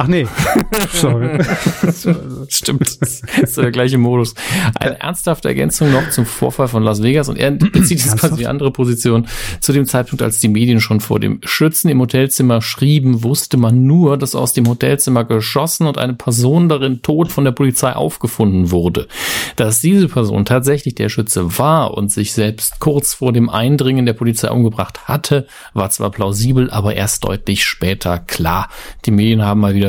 Ach 0.00 0.06
nee. 0.06 0.28
Sorry. 0.92 1.40
Stimmt. 2.48 3.02
Das 3.02 3.20
ist 3.42 3.58
der 3.58 3.72
gleiche 3.72 3.98
Modus. 3.98 4.32
Eine 4.78 5.00
ernsthafte 5.00 5.48
Ergänzung 5.48 5.90
noch 5.90 6.08
zum 6.10 6.24
Vorfall 6.24 6.68
von 6.68 6.84
Las 6.84 7.02
Vegas 7.02 7.28
und 7.28 7.36
er 7.36 7.50
bezieht 7.50 7.98
sich 7.98 8.12
quasi 8.12 8.36
die 8.36 8.46
andere 8.46 8.70
Position. 8.70 9.26
Zu 9.58 9.72
dem 9.72 9.86
Zeitpunkt, 9.86 10.22
als 10.22 10.38
die 10.38 10.46
Medien 10.46 10.80
schon 10.80 11.00
vor 11.00 11.18
dem 11.18 11.40
Schützen 11.42 11.88
im 11.88 11.98
Hotelzimmer 11.98 12.62
schrieben, 12.62 13.24
wusste 13.24 13.56
man 13.56 13.86
nur, 13.86 14.16
dass 14.16 14.36
aus 14.36 14.52
dem 14.52 14.68
Hotelzimmer 14.68 15.24
geschossen 15.24 15.88
und 15.88 15.98
eine 15.98 16.14
Person 16.14 16.68
darin 16.68 17.02
tot 17.02 17.32
von 17.32 17.42
der 17.42 17.50
Polizei 17.50 17.92
aufgefunden 17.92 18.70
wurde. 18.70 19.08
Dass 19.56 19.80
diese 19.80 20.06
Person 20.06 20.44
tatsächlich 20.44 20.94
der 20.94 21.08
Schütze 21.08 21.58
war 21.58 21.94
und 21.94 22.12
sich 22.12 22.34
selbst 22.34 22.78
kurz 22.78 23.14
vor 23.14 23.32
dem 23.32 23.50
Eindringen 23.50 24.06
der 24.06 24.12
Polizei 24.12 24.48
umgebracht 24.48 25.08
hatte, 25.08 25.48
war 25.74 25.90
zwar 25.90 26.12
plausibel, 26.12 26.70
aber 26.70 26.94
erst 26.94 27.24
deutlich 27.24 27.64
später 27.64 28.20
klar. 28.20 28.68
Die 29.04 29.10
Medien 29.10 29.42
haben 29.42 29.58
mal 29.58 29.74
wieder 29.74 29.87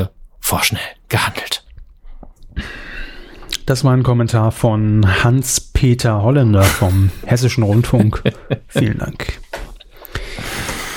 vorschnell 0.50 0.82
gehandelt. 1.10 1.64
Das 3.68 3.84
war 3.84 3.94
ein 3.94 4.02
Kommentar 4.02 4.52
von 4.52 5.06
Hans-Peter 5.24 6.24
Holländer 6.24 6.64
vom 6.64 7.12
Hessischen 7.26 7.62
Rundfunk. 7.64 8.24
Vielen 8.68 8.98
Dank. 8.98 9.40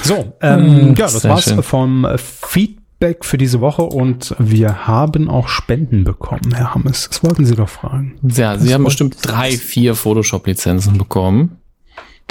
So, 0.04 0.38
ähm, 0.40 0.60
hm, 0.60 0.94
ja, 0.94 1.04
das 1.04 1.22
war's 1.24 1.44
schön. 1.44 1.62
vom 1.62 2.08
Feedback 2.16 3.26
für 3.26 3.36
diese 3.36 3.60
Woche 3.60 3.82
und 3.82 4.34
wir 4.38 4.86
haben 4.86 5.28
auch 5.28 5.48
Spenden 5.48 6.04
bekommen, 6.04 6.54
Herr 6.54 6.74
Hammes. 6.74 7.10
Das 7.10 7.22
wollten 7.22 7.44
Sie 7.44 7.54
doch 7.54 7.68
fragen. 7.68 8.16
Ja, 8.22 8.58
Sie 8.58 8.72
haben 8.72 8.84
bestimmt 8.84 9.18
drei, 9.20 9.50
vier 9.52 9.94
Photoshop-Lizenzen 9.94 10.96
bekommen. 10.96 11.58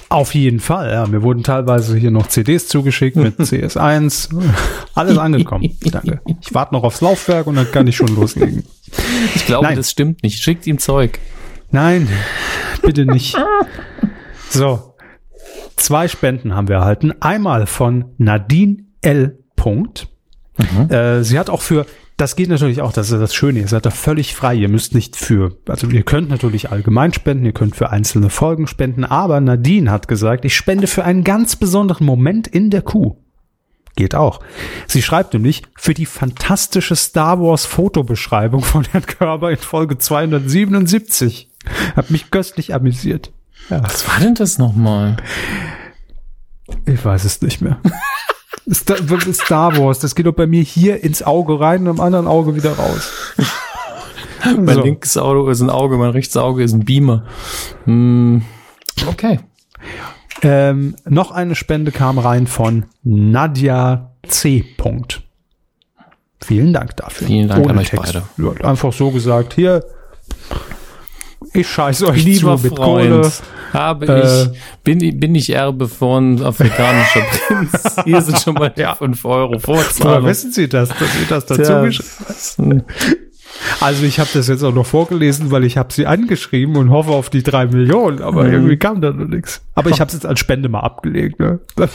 Auf 0.09 0.35
jeden 0.35 0.59
Fall, 0.59 0.91
ja. 0.91 1.07
Mir 1.07 1.21
wurden 1.21 1.43
teilweise 1.43 1.97
hier 1.97 2.11
noch 2.11 2.27
CDs 2.27 2.67
zugeschickt 2.67 3.15
mit 3.15 3.39
CS1. 3.39 4.29
Alles 4.93 5.17
angekommen. 5.17 5.77
Danke. 5.91 6.21
Ich 6.41 6.53
warte 6.53 6.73
noch 6.73 6.83
aufs 6.83 7.01
Laufwerk 7.01 7.47
und 7.47 7.55
dann 7.55 7.71
kann 7.71 7.87
ich 7.87 7.95
schon 7.95 8.13
loslegen. 8.15 8.63
Ich 9.35 9.45
glaube, 9.45 9.67
Nein. 9.67 9.77
das 9.77 9.91
stimmt 9.91 10.23
nicht. 10.23 10.41
Schickt 10.41 10.67
ihm 10.67 10.77
Zeug. 10.79 11.19
Nein, 11.71 12.09
bitte 12.81 13.05
nicht. 13.05 13.37
So. 14.49 14.95
Zwei 15.77 16.07
Spenden 16.07 16.53
haben 16.53 16.67
wir 16.67 16.75
erhalten. 16.75 17.13
Einmal 17.21 17.65
von 17.65 18.05
Nadine 18.17 18.83
L. 19.01 19.39
Punkt. 19.55 20.09
Mhm. 20.57 20.91
Äh, 20.91 21.23
sie 21.23 21.39
hat 21.39 21.49
auch 21.49 21.61
für 21.61 21.85
das 22.21 22.35
geht 22.35 22.49
natürlich 22.49 22.83
auch, 22.83 22.93
das 22.93 23.09
ist 23.09 23.19
das 23.19 23.33
Schöne, 23.33 23.61
ihr 23.61 23.67
seid 23.67 23.83
da 23.83 23.89
völlig 23.89 24.35
frei, 24.35 24.53
ihr 24.53 24.69
müsst 24.69 24.93
nicht 24.93 25.15
für, 25.15 25.57
also 25.67 25.87
ihr 25.87 26.03
könnt 26.03 26.29
natürlich 26.29 26.69
allgemein 26.69 27.13
spenden, 27.13 27.45
ihr 27.45 27.51
könnt 27.51 27.75
für 27.75 27.89
einzelne 27.89 28.29
Folgen 28.29 28.67
spenden, 28.67 29.03
aber 29.03 29.41
Nadine 29.41 29.89
hat 29.89 30.07
gesagt, 30.07 30.45
ich 30.45 30.55
spende 30.55 30.85
für 30.85 31.03
einen 31.03 31.23
ganz 31.23 31.55
besonderen 31.55 32.05
Moment 32.05 32.47
in 32.47 32.69
der 32.69 32.83
Kuh. 32.83 33.17
Geht 33.95 34.13
auch. 34.13 34.39
Sie 34.85 35.01
schreibt 35.01 35.33
nämlich 35.33 35.63
für 35.75 35.95
die 35.95 36.05
fantastische 36.05 36.95
Star 36.95 37.41
Wars 37.41 37.65
Fotobeschreibung 37.65 38.61
von 38.61 38.85
Herrn 38.85 39.07
Körber 39.07 39.49
in 39.49 39.57
Folge 39.57 39.97
277. 39.97 41.49
Hat 41.95 42.11
mich 42.11 42.29
köstlich 42.29 42.75
amüsiert. 42.75 43.33
Ja. 43.71 43.83
Was 43.83 44.07
war 44.07 44.19
denn 44.19 44.35
das 44.35 44.59
nochmal? 44.59 45.17
Ich 46.85 47.03
weiß 47.03 47.25
es 47.25 47.41
nicht 47.41 47.61
mehr. 47.61 47.79
Star 48.73 49.77
Wars, 49.77 49.99
das 49.99 50.15
geht 50.15 50.25
doch 50.25 50.33
bei 50.33 50.47
mir 50.47 50.63
hier 50.63 51.03
ins 51.03 51.23
Auge 51.23 51.59
rein 51.59 51.81
und 51.81 51.87
am 51.87 51.99
anderen 51.99 52.27
Auge 52.27 52.55
wieder 52.55 52.73
raus. 52.73 53.35
mein 54.57 54.75
so. 54.75 54.83
linkes 54.83 55.17
Auge 55.17 55.51
ist 55.51 55.61
ein 55.61 55.69
Auge, 55.69 55.97
mein 55.97 56.11
rechtes 56.11 56.37
Auge 56.37 56.63
ist 56.63 56.73
ein 56.73 56.85
Beamer. 56.85 57.25
Hm, 57.85 58.43
okay. 59.07 59.39
Ähm, 60.41 60.95
noch 61.05 61.31
eine 61.31 61.55
Spende 61.55 61.91
kam 61.91 62.17
rein 62.17 62.47
von 62.47 62.85
Nadja 63.03 64.11
C. 64.27 64.63
Punkt. 64.77 65.21
Vielen 66.43 66.73
Dank 66.73 66.97
dafür. 66.97 67.27
Vielen 67.27 67.47
Dank 67.47 67.63
Ohne 67.63 67.73
an 67.73 67.79
euch 67.79 67.89
Text. 67.89 68.19
beide. 68.37 68.65
Einfach 68.65 68.93
so 68.93 69.11
gesagt, 69.11 69.53
hier, 69.53 69.85
ich 71.53 71.67
scheiße 71.67 72.07
euch 72.07 72.23
Lieber 72.23 72.57
zu 72.57 72.63
mit 72.63 72.75
Freund, 72.77 73.11
Kohle. 73.11 73.31
Habe 73.73 74.07
äh, 74.07 74.43
ich, 74.43 74.59
bin, 74.83 75.19
bin 75.19 75.35
ich 75.35 75.49
Erbe 75.49 75.87
von 75.87 76.41
afrikanischer 76.41 77.21
Prinz. 77.21 77.95
Hier 78.05 78.21
sind 78.21 78.39
schon 78.39 78.53
mal 78.55 78.73
ja. 78.75 78.95
5 78.95 79.25
Euro 79.25 79.59
Vorzahlung. 79.59 80.25
wissen 80.25 80.51
Sie 80.51 80.67
das, 80.67 80.89
dass 80.89 81.13
Sie 81.13 81.25
das 81.27 81.45
dazu 81.45 81.81
geschrieben 81.83 82.83
Also 83.79 84.05
ich 84.05 84.19
habe 84.19 84.29
das 84.33 84.47
jetzt 84.47 84.63
auch 84.63 84.73
noch 84.73 84.85
vorgelesen, 84.85 85.51
weil 85.51 85.63
ich 85.65 85.77
habe 85.77 85.91
sie 85.93 86.05
angeschrieben 86.05 86.77
und 86.77 86.89
hoffe 86.89 87.11
auf 87.11 87.29
die 87.29 87.43
drei 87.43 87.67
Millionen, 87.67 88.21
aber 88.21 88.45
mhm. 88.45 88.53
irgendwie 88.53 88.77
kam 88.77 89.01
da 89.01 89.11
noch 89.11 89.27
nichts. 89.27 89.61
Aber 89.75 89.89
ich 89.89 89.99
habe 89.99 90.07
es 90.07 90.13
jetzt 90.13 90.25
als 90.25 90.39
Spende 90.39 90.69
mal 90.69 90.79
abgelegt. 90.79 91.39
Ne? 91.39 91.59
Das 91.75 91.91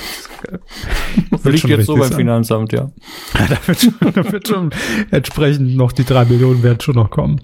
liegt 1.45 1.65
jetzt 1.67 1.87
so 1.87 1.97
beim 1.97 2.13
Finanzamt, 2.13 2.73
ja. 2.73 2.91
ja 3.35 3.47
da, 3.49 3.57
wird 3.67 3.81
schon, 3.81 3.95
da 4.01 4.33
wird 4.33 4.49
schon 4.49 4.71
entsprechend 5.11 5.77
noch 5.77 5.93
die 5.93 6.05
drei 6.05 6.25
Millionen 6.25 6.63
werden 6.63 6.81
schon 6.81 6.95
noch 6.95 7.11
kommen 7.11 7.41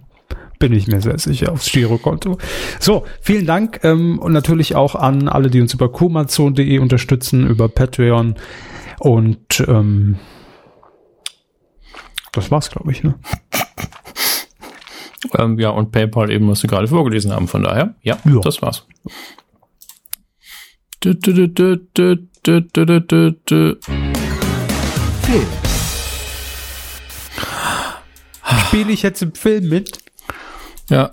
bin 0.63 0.73
ich 0.75 0.87
mir 0.87 1.01
sehr 1.01 1.19
sicher, 1.19 1.51
aufs 1.51 1.73
Girokonto. 1.73 2.39
So, 2.79 3.05
vielen 3.21 3.47
Dank 3.47 3.81
ähm, 3.83 4.21
und 4.21 4.33
natürlich 4.33 4.77
auch 4.77 4.95
an 4.95 5.27
alle, 5.29 5.51
die 5.51 5.61
uns 5.61 5.75
über 5.75 5.91
kumazon.de 5.91 6.79
unterstützen, 6.79 7.49
über 7.49 7.69
Patreon 7.69 8.37
und 9.01 9.65
ähm, 9.67 10.21
das 12.31 12.53
war's, 12.53 12.71
glaube 12.71 12.93
ich, 12.93 13.03
ne? 13.03 13.17
Ähm, 15.39 15.59
ja, 15.59 15.71
und 15.71 15.93
PayPal 15.93 16.33
eben, 16.33 16.49
was 16.49 16.65
wir 16.65 16.69
gerade 16.69 16.89
vorgelesen 16.89 17.33
haben, 17.33 17.47
von 17.47 17.63
daher, 17.63 17.95
ja, 18.03 18.19
ja. 18.25 18.41
das 18.41 18.61
war's. 18.61 18.85
Spiele 28.67 28.93
ich 28.93 29.03
jetzt 29.03 29.23
im 29.23 29.33
Film 29.35 29.69
mit? 29.69 30.02
Ja. 30.93 31.09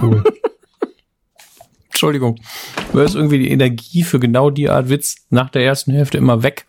Cool. 0.00 0.22
Entschuldigung. 1.88 2.40
Du 2.92 2.98
hörst 3.00 3.16
irgendwie 3.16 3.40
die 3.40 3.50
Energie 3.50 4.04
für 4.04 4.20
genau 4.20 4.50
die 4.50 4.70
Art 4.70 4.88
Witz 4.88 5.16
nach 5.30 5.50
der 5.50 5.64
ersten 5.64 5.92
Hälfte 5.92 6.16
immer 6.16 6.44
weg. 6.44 6.64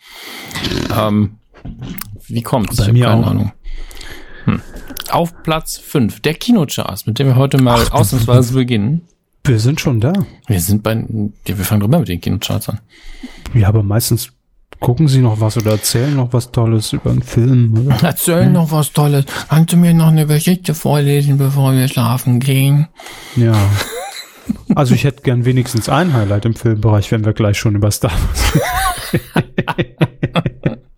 Ähm, 0.96 1.38
wie 2.28 2.42
kommt's? 2.42 2.78
Bei 2.78 2.92
mir 2.92 3.06
keine 3.06 3.24
auch. 3.24 3.30
Ahnung. 3.30 3.52
Hm. 4.46 4.62
Auf 5.12 5.44
Platz 5.44 5.78
5, 5.78 6.22
der 6.22 6.34
Kinocharts, 6.34 7.06
mit 7.06 7.20
dem 7.20 7.28
wir 7.28 7.36
heute 7.36 7.62
mal 7.62 7.86
Ach, 7.90 7.92
ausnahmsweise 7.92 8.56
beginnen. 8.56 9.02
Wir 9.44 9.60
sind 9.60 9.80
schon 9.80 10.02
da. 10.02 10.14
Wir 10.48 10.60
sind 10.60 10.82
bei, 10.82 10.96
ja, 10.96 11.58
wir 11.58 11.66
fangen 11.66 11.82
drüber 11.82 12.00
mit 12.00 12.08
den 12.08 12.22
Kinocharts 12.22 12.70
an. 12.70 12.80
Ja, 13.54 13.68
aber 13.68 13.84
meistens 13.84 14.32
Gucken 14.80 15.08
Sie 15.08 15.20
noch 15.20 15.40
was 15.40 15.58
oder 15.58 15.72
erzählen 15.72 16.16
noch 16.16 16.34
was 16.34 16.52
Tolles 16.52 16.94
über 16.94 17.10
einen 17.10 17.22
Film? 17.22 17.88
Oder? 17.88 18.08
Erzählen 18.08 18.52
noch 18.52 18.72
was 18.72 18.92
Tolles. 18.92 19.26
Kannst 19.50 19.74
du 19.74 19.78
mir 19.78 19.94
noch 19.94 20.08
eine 20.08 20.26
Geschichte 20.28 20.74
vorlesen, 20.74 21.38
bevor 21.38 21.74
wir 21.74 21.88
schlafen 21.88 22.40
gehen? 22.40 22.88
Ja. 23.36 23.56
Also 24.76 24.94
ich 24.94 25.06
hätte 25.06 25.24
gern 25.24 25.44
wenigstens 25.44 25.90
ein 25.90 26.14
Highlight 26.14 26.46
im 26.46 26.54
Filmbereich, 26.54 27.12
wenn 27.12 27.26
wir 27.26 27.34
gleich 27.34 27.58
schon 27.58 27.74
über 27.74 27.90
Star 27.90 28.12
Wars. 28.12 28.60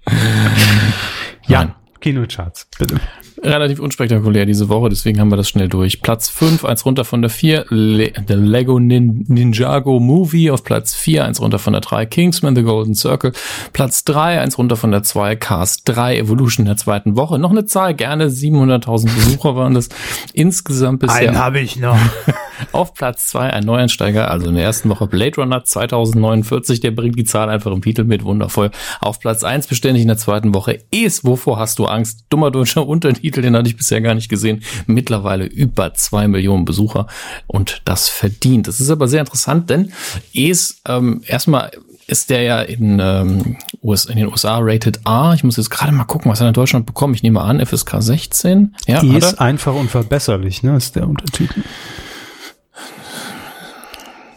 ja, 1.48 1.76
Kinocharts, 2.02 2.68
bitte 2.78 3.00
relativ 3.44 3.80
unspektakulär 3.80 4.46
diese 4.46 4.70
Woche, 4.70 4.90
deswegen 4.90 5.20
haben 5.20 5.30
wir 5.30 5.38
das 5.38 5.50
schnell 5.50 5.68
durch. 5.68 6.02
Platz 6.02 6.30
5, 6.30 6.66
eins 6.66 6.86
runter 6.86 7.06
von 7.06 7.22
der 7.22 7.30
4, 7.30 7.66
Le 7.70 8.12
The 8.28 8.34
Lego 8.34 8.80
Nin 8.80 9.26
Ninjago 9.28 10.00
Movie 10.00 10.52
auf 10.52 10.64
Platz 10.64 10.96
4, 10.96 11.26
eins 11.26 11.42
runter 11.42 11.60
von 11.60 11.74
der 11.74 11.82
3, 11.82 12.06
Kingsman 12.08 12.56
The 12.56 12.64
Golden 12.64 12.96
Circle, 12.96 13.34
Platz 13.74 14.04
3, 14.06 14.42
eins 14.42 14.58
runter 14.58 14.76
von 14.76 14.92
der 14.92 15.04
2, 15.04 15.36
Cast 15.36 15.82
3, 15.86 16.18
Evolution 16.18 16.66
der 16.66 16.78
zweiten 16.78 17.16
Woche. 17.16 17.38
Noch 17.38 17.52
eine 17.52 17.66
Zahl, 17.66 17.94
gerne 17.94 18.28
700.000 18.28 19.14
Besucher 19.14 19.56
waren 19.56 19.74
das 19.74 19.90
insgesamt 20.34 21.00
bisher. 21.00 21.30
Einen 21.30 21.38
habe 21.38 21.60
ich 21.60 21.78
noch. 21.78 21.98
auf 22.72 22.96
Platz 22.96 23.28
2 23.28 23.54
ein 23.54 23.64
Neuansteiger, 23.64 24.32
also 24.32 24.48
in 24.48 24.56
der 24.56 24.64
ersten 24.64 24.90
Woche 24.90 25.06
Blade 25.06 25.40
Runner 25.40 25.64
2049, 25.64 26.80
der 26.80 26.92
bringt 26.92 27.18
die 27.18 27.24
Zahl 27.24 27.50
einfach 27.50 27.72
im 27.72 27.82
Titel 27.82 28.04
mit, 28.04 28.24
wundervoll. 28.24 28.72
Auf 29.00 29.20
Platz 29.20 29.44
1 29.44 29.68
beständig 29.68 30.02
in 30.02 30.08
der 30.08 30.18
zweiten 30.18 30.56
Woche 30.56 30.80
Es, 30.92 31.24
wovor 31.24 31.60
hast 31.60 31.78
du 31.78 31.86
Angst? 31.86 32.26
Dummer 32.30 32.50
deutscher 32.50 32.88
Untertitel 32.88 33.27
Titel, 33.28 33.42
den 33.42 33.56
hatte 33.56 33.68
ich 33.68 33.76
bisher 33.76 34.00
gar 34.00 34.16
nicht 34.16 34.30
gesehen. 34.30 34.64
Mittlerweile 34.86 35.46
über 35.46 35.94
zwei 35.94 36.28
Millionen 36.30 36.64
Besucher 36.64 37.08
und 37.46 37.82
das 37.84 38.08
verdient. 38.08 38.68
Das 38.68 38.80
ist 38.80 38.90
aber 38.90 39.08
sehr 39.08 39.20
interessant, 39.20 39.70
denn 39.70 39.92
es 40.34 40.82
ähm, 40.88 41.22
erstmal 41.28 41.72
ist 42.08 42.30
der 42.30 42.42
ja 42.44 42.62
in, 42.62 43.00
ähm, 43.02 43.58
US, 43.84 44.06
in 44.06 44.16
den 44.16 44.28
USA 44.28 44.60
rated 44.62 45.02
A. 45.04 45.34
Ich 45.34 45.44
muss 45.44 45.58
jetzt 45.58 45.70
gerade 45.70 45.92
mal 45.92 46.06
gucken, 46.06 46.32
was 46.32 46.40
er 46.40 46.48
in 46.48 46.54
Deutschland 46.54 46.86
bekommt. 46.86 47.18
Ich 47.18 47.24
nehme 47.24 47.42
an, 47.42 47.64
FSK 47.64 48.02
16. 48.02 48.76
Ja, 48.88 49.02
Die 49.02 49.14
ist 49.14 49.42
einfach 49.42 49.76
unverbesserlich, 49.76 50.64
ne, 50.64 50.78
ist 50.78 50.96
der 50.96 51.06
Untertitel. 51.06 51.64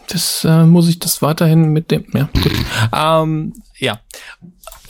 Das 0.09 0.43
äh, 0.43 0.65
muss 0.65 0.89
ich 0.89 0.99
das 0.99 1.21
weiterhin 1.21 1.71
mit 1.71 1.91
dem, 1.91 2.03
ja, 2.13 2.27
gut. 2.33 2.51
ähm, 2.93 3.53
ja 3.79 4.01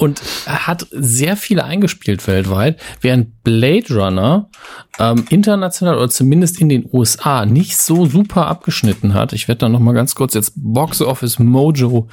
und 0.01 0.21
hat 0.47 0.87
sehr 0.89 1.37
viele 1.37 1.63
eingespielt 1.63 2.25
weltweit, 2.27 2.81
während 3.01 3.43
Blade 3.43 3.85
Runner 3.93 4.49
ähm, 4.97 5.25
international 5.29 5.95
oder 5.95 6.09
zumindest 6.09 6.59
in 6.59 6.69
den 6.69 6.89
USA 6.91 7.45
nicht 7.45 7.77
so 7.77 8.07
super 8.07 8.47
abgeschnitten 8.47 9.13
hat. 9.13 9.31
Ich 9.33 9.47
werde 9.47 9.59
da 9.59 9.69
noch 9.69 9.79
mal 9.79 9.93
ganz 9.93 10.15
kurz 10.15 10.33
jetzt 10.33 10.53
Box 10.55 11.03
Office 11.03 11.37
Mojo 11.37 12.07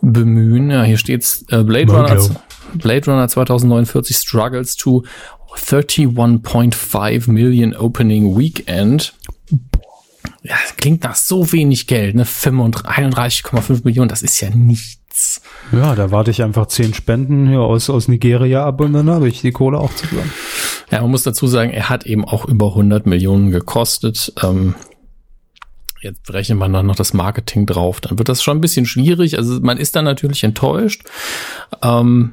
bemühen. 0.00 0.70
Ja, 0.70 0.82
hier 0.82 0.98
steht's 0.98 1.44
äh, 1.50 1.62
Blade 1.62 1.86
Mojo. 1.86 2.02
Runner 2.02 2.40
Blade 2.74 3.06
Runner 3.06 3.28
2049 3.28 4.16
struggles 4.16 4.76
to 4.76 5.04
31.5 5.56 7.30
Million 7.30 7.76
Opening 7.76 8.36
Weekend. 8.36 9.14
Ja, 10.42 10.56
das 10.62 10.76
klingt 10.76 11.04
nach 11.04 11.14
so 11.14 11.52
wenig 11.52 11.86
Geld, 11.86 12.16
ne? 12.16 12.24
31,5 12.24 13.84
Millionen, 13.84 14.08
das 14.08 14.22
ist 14.22 14.40
ja 14.40 14.50
nicht 14.50 14.99
nichts. 15.10 15.40
Ja, 15.72 15.94
da 15.94 16.10
warte 16.10 16.30
ich 16.30 16.42
einfach 16.42 16.66
zehn 16.66 16.94
Spenden 16.94 17.48
hier 17.48 17.60
aus, 17.60 17.90
aus 17.90 18.08
Nigeria 18.08 18.64
ab 18.64 18.80
und 18.80 18.92
dann 18.92 19.10
habe 19.10 19.28
ich 19.28 19.40
die 19.40 19.52
Kohle 19.52 19.78
auch 19.78 19.94
zusammen. 19.94 20.32
Ja, 20.90 21.02
man 21.02 21.10
muss 21.10 21.22
dazu 21.22 21.46
sagen, 21.46 21.70
er 21.70 21.88
hat 21.88 22.06
eben 22.06 22.24
auch 22.24 22.46
über 22.46 22.68
100 22.68 23.06
Millionen 23.06 23.50
gekostet. 23.50 24.32
Ähm, 24.42 24.74
jetzt 26.00 26.32
rechnet 26.32 26.58
man 26.58 26.72
dann 26.72 26.86
noch 26.86 26.96
das 26.96 27.12
Marketing 27.12 27.66
drauf, 27.66 28.00
dann 28.00 28.18
wird 28.18 28.28
das 28.28 28.42
schon 28.42 28.58
ein 28.58 28.60
bisschen 28.60 28.86
schwierig. 28.86 29.36
Also 29.36 29.60
man 29.60 29.78
ist 29.78 29.96
dann 29.96 30.04
natürlich 30.04 30.44
enttäuscht. 30.44 31.02
Ähm, 31.82 32.32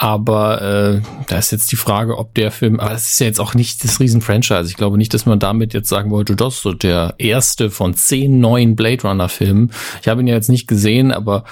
aber 0.00 0.62
äh, 0.62 1.00
da 1.26 1.38
ist 1.38 1.50
jetzt 1.50 1.72
die 1.72 1.76
Frage, 1.76 2.18
ob 2.18 2.32
der 2.34 2.52
Film, 2.52 2.78
aber 2.78 2.94
es 2.94 3.10
ist 3.10 3.18
ja 3.18 3.26
jetzt 3.26 3.40
auch 3.40 3.54
nicht 3.54 3.82
das 3.82 3.98
Riesen-Franchise. 3.98 4.66
Ich 4.68 4.76
glaube 4.76 4.96
nicht, 4.96 5.12
dass 5.12 5.26
man 5.26 5.40
damit 5.40 5.74
jetzt 5.74 5.88
sagen 5.88 6.12
wollte, 6.12 6.36
das 6.36 6.54
ist 6.54 6.62
so 6.62 6.72
der 6.72 7.16
erste 7.18 7.68
von 7.68 7.94
zehn 7.94 8.38
neuen 8.38 8.76
Blade 8.76 9.02
Runner-Filmen. 9.02 9.72
Ich 10.00 10.06
habe 10.06 10.20
ihn 10.20 10.28
ja 10.28 10.36
jetzt 10.36 10.50
nicht 10.50 10.68
gesehen, 10.68 11.10
aber 11.10 11.42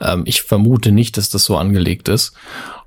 ähm, 0.00 0.24
ich 0.26 0.42
vermute 0.42 0.90
nicht, 0.90 1.16
dass 1.16 1.30
das 1.30 1.44
so 1.44 1.56
angelegt 1.56 2.08
ist. 2.08 2.32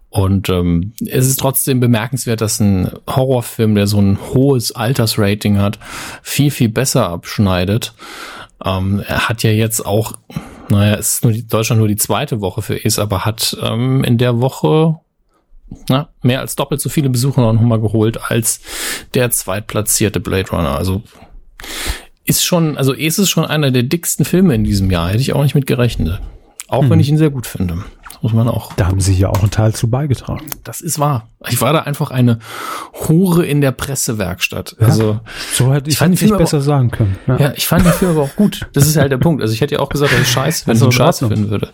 Und 0.10 0.50
ähm, 0.50 0.92
es 1.08 1.28
ist 1.28 1.40
trotzdem 1.40 1.80
bemerkenswert, 1.80 2.42
dass 2.42 2.60
ein 2.60 2.92
Horrorfilm, 3.10 3.74
der 3.74 3.88
so 3.88 4.02
ein 4.02 4.20
hohes 4.34 4.74
Altersrating 4.74 5.60
hat, 5.60 5.80
viel, 6.24 6.52
viel 6.52 6.70
besser 6.70 7.08
abschneidet 7.08 7.94
Ähm, 8.66 9.02
er 9.08 9.30
hat 9.30 9.44
ja 9.44 9.52
jetzt 9.52 9.86
auch, 9.86 10.14
naja, 10.70 10.96
es 10.96 11.14
ist 11.14 11.24
nur 11.24 11.32
die, 11.34 11.48
Deutschland 11.48 11.80
nur 11.80 11.88
die 11.88 11.96
zweite 11.96 12.42
Woche 12.42 12.62
für 12.62 12.80
Ace, 12.84 13.00
aber 13.00 13.24
hat 13.24 13.56
ähm, 13.62 14.04
in 14.04 14.18
der 14.18 14.42
Woche 14.42 15.00
na, 15.90 16.10
mehr 16.22 16.42
als 16.42 16.56
doppelt 16.56 16.82
so 16.82 16.90
viele 16.90 17.10
Besucher 17.10 17.42
noch 17.42 17.62
mal 17.62 17.80
geholt 17.80 18.20
als 18.30 18.62
der 19.14 19.32
zweitplatzierte 19.32 20.20
Blade 20.20 20.50
Runner. 20.50 20.76
Also 20.76 21.04
ist 22.26 22.44
schon, 22.44 22.78
also 22.78 22.94
ist 22.94 23.30
schon 23.30 23.46
einer 23.46 23.72
der 23.72 23.84
dicksten 23.84 24.26
Filme 24.26 24.56
in 24.56 24.64
diesem 24.64 24.90
Jahr. 24.90 25.10
Hätte 25.10 25.22
ich 25.22 25.34
auch 25.34 25.44
nicht 25.44 25.56
mit 25.56 25.68
gerechnet. 25.68 26.22
Auch 26.68 26.82
hm. 26.82 26.90
wenn 26.90 27.00
ich 27.00 27.10
ihn 27.10 27.18
sehr 27.18 27.30
gut 27.30 27.46
finde. 27.46 27.84
muss 28.22 28.34
man 28.34 28.48
auch. 28.48 28.74
Da 28.74 28.88
haben 28.88 29.00
Sie 29.00 29.14
ja 29.14 29.30
auch 29.30 29.42
einen 29.42 29.52
Teil 29.52 29.74
zu 29.76 29.88
beigetragen. 29.88 30.48
Das 30.64 30.82
ist 30.82 30.98
wahr. 30.98 31.30
Ich 31.48 31.62
war 31.62 31.74
da 31.74 31.82
einfach 31.82 32.10
eine 32.10 32.40
Hure 33.08 33.46
in 33.46 33.62
der 33.62 33.72
Pressewerkstatt. 33.72 34.76
Ja, 34.80 34.88
also 34.88 35.20
so 35.54 35.72
hätte 35.72 35.90
ich, 35.90 35.94
ich 35.94 36.00
fand 36.00 36.20
nicht 36.20 36.36
besser 36.36 36.62
sagen 36.62 36.90
können. 36.90 37.18
Ja. 37.28 37.38
ja. 37.38 37.54
ich 37.56 37.68
fand 37.68 37.86
den 37.86 37.94
Film 37.94 38.12
aber 38.12 38.24
auch 38.24 38.36
gut. 38.36 38.68
Das 38.74 38.88
ist 38.88 38.98
halt 38.98 39.12
der 39.12 39.20
Punkt. 39.20 39.44
Also 39.44 39.54
ich 39.54 39.62
hätte 39.62 39.76
ja 39.76 39.82
auch 39.82 39.90
gesagt, 39.90 40.12
dass 40.12 40.22
ich 40.22 40.28
scheiße, 40.32 40.66
wenn 40.66 40.78
ich 40.78 40.84
ihn 40.84 40.92
scheiße 40.92 41.28
finden 41.28 41.52
würde. 41.52 41.70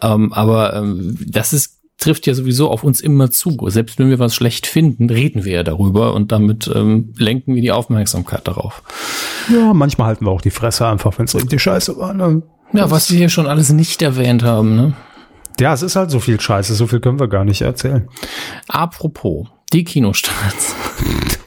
Ähm, 0.00 0.32
aber 0.32 0.74
ähm, 0.74 1.18
das 1.26 1.52
ist 1.52 1.73
trifft 1.98 2.26
ja 2.26 2.34
sowieso 2.34 2.70
auf 2.70 2.84
uns 2.84 3.00
immer 3.00 3.30
zu. 3.30 3.56
Selbst 3.68 3.98
wenn 3.98 4.10
wir 4.10 4.18
was 4.18 4.34
schlecht 4.34 4.66
finden, 4.66 5.08
reden 5.10 5.44
wir 5.44 5.52
ja 5.52 5.62
darüber 5.62 6.14
und 6.14 6.32
damit 6.32 6.70
ähm, 6.74 7.14
lenken 7.16 7.54
wir 7.54 7.62
die 7.62 7.72
Aufmerksamkeit 7.72 8.46
darauf. 8.46 8.82
Ja, 9.52 9.72
manchmal 9.72 10.08
halten 10.08 10.26
wir 10.26 10.30
auch 10.30 10.40
die 10.40 10.50
Fresse 10.50 10.86
einfach, 10.86 11.18
wenn 11.18 11.26
es 11.26 11.34
richtig 11.34 11.62
scheiße 11.62 11.96
war. 11.96 12.14
Ne? 12.14 12.42
Ja, 12.72 12.90
was 12.90 13.10
wir 13.10 13.18
hier 13.18 13.28
schon 13.28 13.46
alles 13.46 13.70
nicht 13.72 14.02
erwähnt 14.02 14.42
haben, 14.42 14.74
ne? 14.74 14.94
Ja, 15.60 15.72
es 15.72 15.82
ist 15.82 15.94
halt 15.94 16.10
so 16.10 16.18
viel 16.18 16.40
Scheiße, 16.40 16.74
so 16.74 16.88
viel 16.88 16.98
können 16.98 17.20
wir 17.20 17.28
gar 17.28 17.44
nicht 17.44 17.62
erzählen. 17.62 18.08
Apropos, 18.66 19.46
die 19.72 19.84
Kinostarts. 19.84 20.74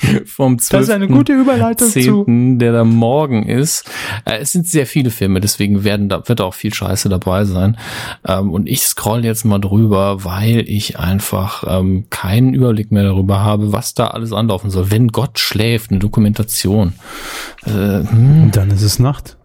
vom 0.26 0.58
12. 0.58 0.80
Das 0.80 0.88
ist 0.88 0.94
eine 0.94 1.08
gute 1.08 1.32
Überleitung 1.32 1.88
10., 1.88 2.04
zu. 2.04 2.24
der 2.58 2.72
da 2.72 2.84
morgen 2.84 3.44
ist. 3.44 3.84
Äh, 4.24 4.38
es 4.38 4.52
sind 4.52 4.66
sehr 4.66 4.86
viele 4.86 5.10
Filme, 5.10 5.40
deswegen 5.40 5.84
werden 5.84 6.08
da, 6.08 6.26
wird 6.28 6.40
auch 6.40 6.54
viel 6.54 6.72
Scheiße 6.72 7.08
dabei 7.08 7.44
sein. 7.44 7.76
Ähm, 8.26 8.50
und 8.50 8.68
ich 8.68 8.82
scroll 8.82 9.24
jetzt 9.24 9.44
mal 9.44 9.58
drüber, 9.58 10.24
weil 10.24 10.64
ich 10.68 10.98
einfach 10.98 11.64
ähm, 11.66 12.06
keinen 12.10 12.54
Überblick 12.54 12.92
mehr 12.92 13.04
darüber 13.04 13.40
habe, 13.40 13.72
was 13.72 13.94
da 13.94 14.08
alles 14.08 14.32
anlaufen 14.32 14.70
soll. 14.70 14.90
Wenn 14.90 15.08
Gott 15.08 15.38
schläft, 15.38 15.90
eine 15.90 15.98
Dokumentation. 15.98 16.94
Äh, 17.64 17.70
hm. 17.70 18.50
Dann 18.52 18.70
ist 18.70 18.82
es 18.82 18.98
Nacht. 18.98 19.36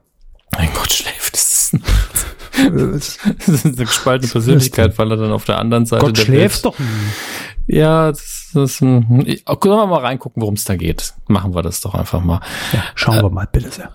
Mein 0.57 0.69
Gott 0.73 0.91
schläft, 0.93 1.35
ist 1.35 1.53
es 1.53 1.73
Nacht. 1.73 2.25
das 2.73 3.19
ist 3.47 3.65
eine 3.65 3.75
gespaltene 3.75 4.31
Persönlichkeit, 4.31 4.97
weil 4.97 5.11
er 5.11 5.17
dann 5.17 5.31
auf 5.31 5.45
der 5.45 5.59
anderen 5.59 5.85
Seite 5.85 6.05
Gott 6.05 6.17
schläft 6.17 6.65
doch 6.65 6.77
nie. 6.79 6.85
Ja, 7.67 8.11
das, 8.11 8.34
das 8.55 8.81
hm, 8.81 9.25
können 9.59 9.75
wir 9.75 9.87
mal 9.87 10.01
reingucken, 10.01 10.41
worum 10.41 10.55
es 10.55 10.63
da 10.63 10.75
geht. 10.75 11.13
Machen 11.27 11.53
wir 11.53 11.61
das 11.61 11.81
doch 11.81 11.93
einfach 11.93 12.21
mal. 12.21 12.39
Ja, 12.73 12.83
schauen 12.95 13.19
äh, 13.19 13.23
wir 13.23 13.29
mal, 13.29 13.47
bitte 13.51 13.69
sehr. 13.69 13.91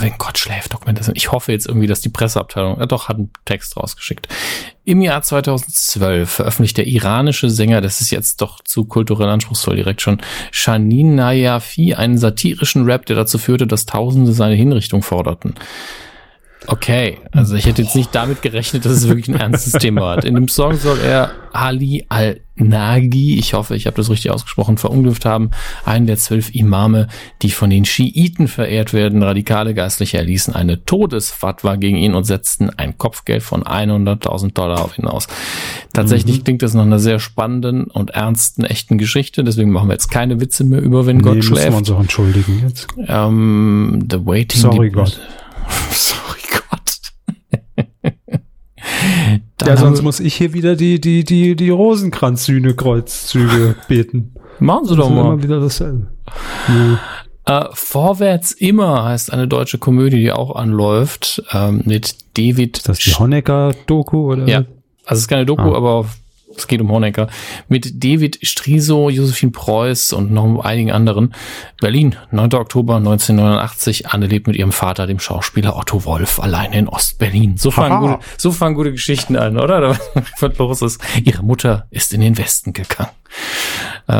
Wenn 0.00 0.14
Gott 0.18 0.38
schläft, 0.38 0.72
Dokumentation. 0.72 1.16
Ich 1.16 1.32
hoffe 1.32 1.52
jetzt 1.52 1.66
irgendwie, 1.66 1.86
dass 1.86 2.00
die 2.00 2.08
Presseabteilung, 2.08 2.78
ja 2.78 2.86
doch, 2.86 3.08
hat 3.08 3.16
einen 3.16 3.30
Text 3.44 3.76
rausgeschickt. 3.76 4.28
Im 4.84 5.02
Jahr 5.02 5.22
2012 5.22 6.28
veröffentlicht 6.28 6.76
der 6.78 6.86
iranische 6.86 7.50
Sänger, 7.50 7.80
das 7.80 8.00
ist 8.00 8.10
jetzt 8.10 8.40
doch 8.40 8.62
zu 8.64 8.84
kulturell 8.84 9.28
anspruchsvoll 9.28 9.76
direkt 9.76 10.00
schon, 10.00 10.20
Shanin 10.50 11.14
Nayafi 11.14 11.94
einen 11.94 12.18
satirischen 12.18 12.84
Rap, 12.84 13.06
der 13.06 13.16
dazu 13.16 13.38
führte, 13.38 13.66
dass 13.66 13.86
Tausende 13.86 14.32
seine 14.32 14.54
Hinrichtung 14.54 15.02
forderten. 15.02 15.54
Okay, 16.72 17.18
also 17.32 17.56
ich 17.56 17.66
hätte 17.66 17.82
jetzt 17.82 17.96
nicht 17.96 18.14
damit 18.14 18.42
gerechnet, 18.42 18.84
dass 18.84 18.92
es 18.92 19.08
wirklich 19.08 19.26
ein 19.26 19.34
ernstes 19.34 19.72
Thema 19.72 20.10
hat. 20.10 20.24
In 20.24 20.36
dem 20.36 20.46
Song 20.46 20.76
soll 20.76 21.00
er 21.00 21.32
Ali 21.52 22.06
al-Nagi, 22.08 23.40
ich 23.40 23.54
hoffe, 23.54 23.74
ich 23.74 23.86
habe 23.86 23.96
das 23.96 24.08
richtig 24.08 24.30
ausgesprochen, 24.30 24.78
verunglückt 24.78 25.24
haben, 25.24 25.50
einen 25.84 26.06
der 26.06 26.16
zwölf 26.16 26.54
Imame, 26.54 27.08
die 27.42 27.50
von 27.50 27.70
den 27.70 27.84
Schiiten 27.84 28.46
verehrt 28.46 28.92
werden. 28.92 29.20
Radikale 29.24 29.74
Geistliche 29.74 30.18
erließen 30.18 30.54
eine 30.54 30.84
Todesfatwa 30.84 31.74
gegen 31.74 31.96
ihn 31.96 32.14
und 32.14 32.22
setzten 32.22 32.70
ein 32.70 32.96
Kopfgeld 32.96 33.42
von 33.42 33.64
100.000 33.64 34.52
Dollar 34.52 34.84
auf 34.84 34.96
ihn 34.96 35.08
aus. 35.08 35.26
Tatsächlich 35.92 36.38
mhm. 36.38 36.44
klingt 36.44 36.62
das 36.62 36.74
nach 36.74 36.84
einer 36.84 37.00
sehr 37.00 37.18
spannenden 37.18 37.86
und 37.86 38.10
ernsten, 38.10 38.62
echten 38.62 38.96
Geschichte, 38.96 39.42
deswegen 39.42 39.72
machen 39.72 39.88
wir 39.88 39.94
jetzt 39.94 40.12
keine 40.12 40.40
Witze 40.40 40.62
mehr 40.62 40.80
über, 40.80 41.04
wenn 41.04 41.16
nee, 41.16 41.22
Gott 41.24 41.44
schläft. 41.44 41.70
wir 41.70 41.76
uns 41.76 41.90
auch 41.90 42.00
entschuldigen 42.00 42.62
jetzt. 42.64 42.86
Ähm, 43.08 44.06
the 44.08 44.24
Waiting... 44.24 44.60
Sorry, 44.60 44.90
Gott. 44.90 45.18
Sorry, 45.90 46.40
ja, 49.66 49.76
sonst 49.76 50.02
muss 50.02 50.20
ich 50.20 50.34
hier 50.34 50.52
wieder 50.52 50.76
die, 50.76 51.00
die, 51.00 51.24
die, 51.24 51.56
die 51.56 51.70
Rosenkranz-Sühne-Kreuzzüge 51.70 53.74
beten. 53.88 54.34
Machen 54.58 54.86
Sie 54.86 54.96
doch 54.96 55.10
mal. 55.10 55.32
Immer 55.32 55.42
wieder 55.42 55.60
dasselbe. 55.60 56.08
Ja. 56.68 56.98
Uh, 57.48 57.64
Vorwärts 57.72 58.52
immer 58.52 59.04
heißt 59.04 59.32
eine 59.32 59.48
deutsche 59.48 59.78
Komödie, 59.78 60.20
die 60.20 60.30
auch 60.30 60.54
anläuft, 60.54 61.42
ähm, 61.52 61.82
mit 61.84 62.16
David. 62.36 62.76
Ist 62.78 62.88
das 62.88 62.98
die 62.98 63.12
Honecker-Doku 63.12 64.32
oder? 64.32 64.46
Ja. 64.46 64.58
Also 65.04 65.18
es 65.18 65.20
ist 65.20 65.28
keine 65.28 65.46
Doku, 65.46 65.72
ah. 65.72 65.76
aber 65.76 66.06
es 66.56 66.66
geht 66.66 66.80
um 66.80 66.90
Honecker, 66.90 67.28
mit 67.68 68.02
David 68.04 68.38
Striso, 68.42 69.08
Josephine 69.08 69.52
Preuß 69.52 70.12
und 70.12 70.32
noch 70.32 70.60
einigen 70.60 70.90
anderen. 70.90 71.34
Berlin, 71.80 72.16
9. 72.30 72.54
Oktober 72.54 72.96
1989. 72.96 74.08
Anne 74.08 74.26
lebt 74.26 74.46
mit 74.46 74.56
ihrem 74.56 74.72
Vater, 74.72 75.06
dem 75.06 75.20
Schauspieler 75.20 75.76
Otto 75.76 76.04
Wolf, 76.04 76.40
alleine 76.40 76.78
in 76.78 76.88
Ostberlin. 76.88 77.56
So 77.56 77.70
fangen, 77.70 78.00
gute, 78.00 78.18
so 78.36 78.52
fangen 78.52 78.74
gute 78.74 78.92
Geschichten 78.92 79.36
an, 79.36 79.58
oder? 79.58 79.96
Was 80.40 80.58
los 80.58 80.82
ist. 80.82 81.00
Ihre 81.24 81.42
Mutter 81.42 81.86
ist 81.90 82.12
in 82.12 82.20
den 82.20 82.36
Westen 82.36 82.72
gegangen. 82.72 83.10
Äh, 84.08 84.12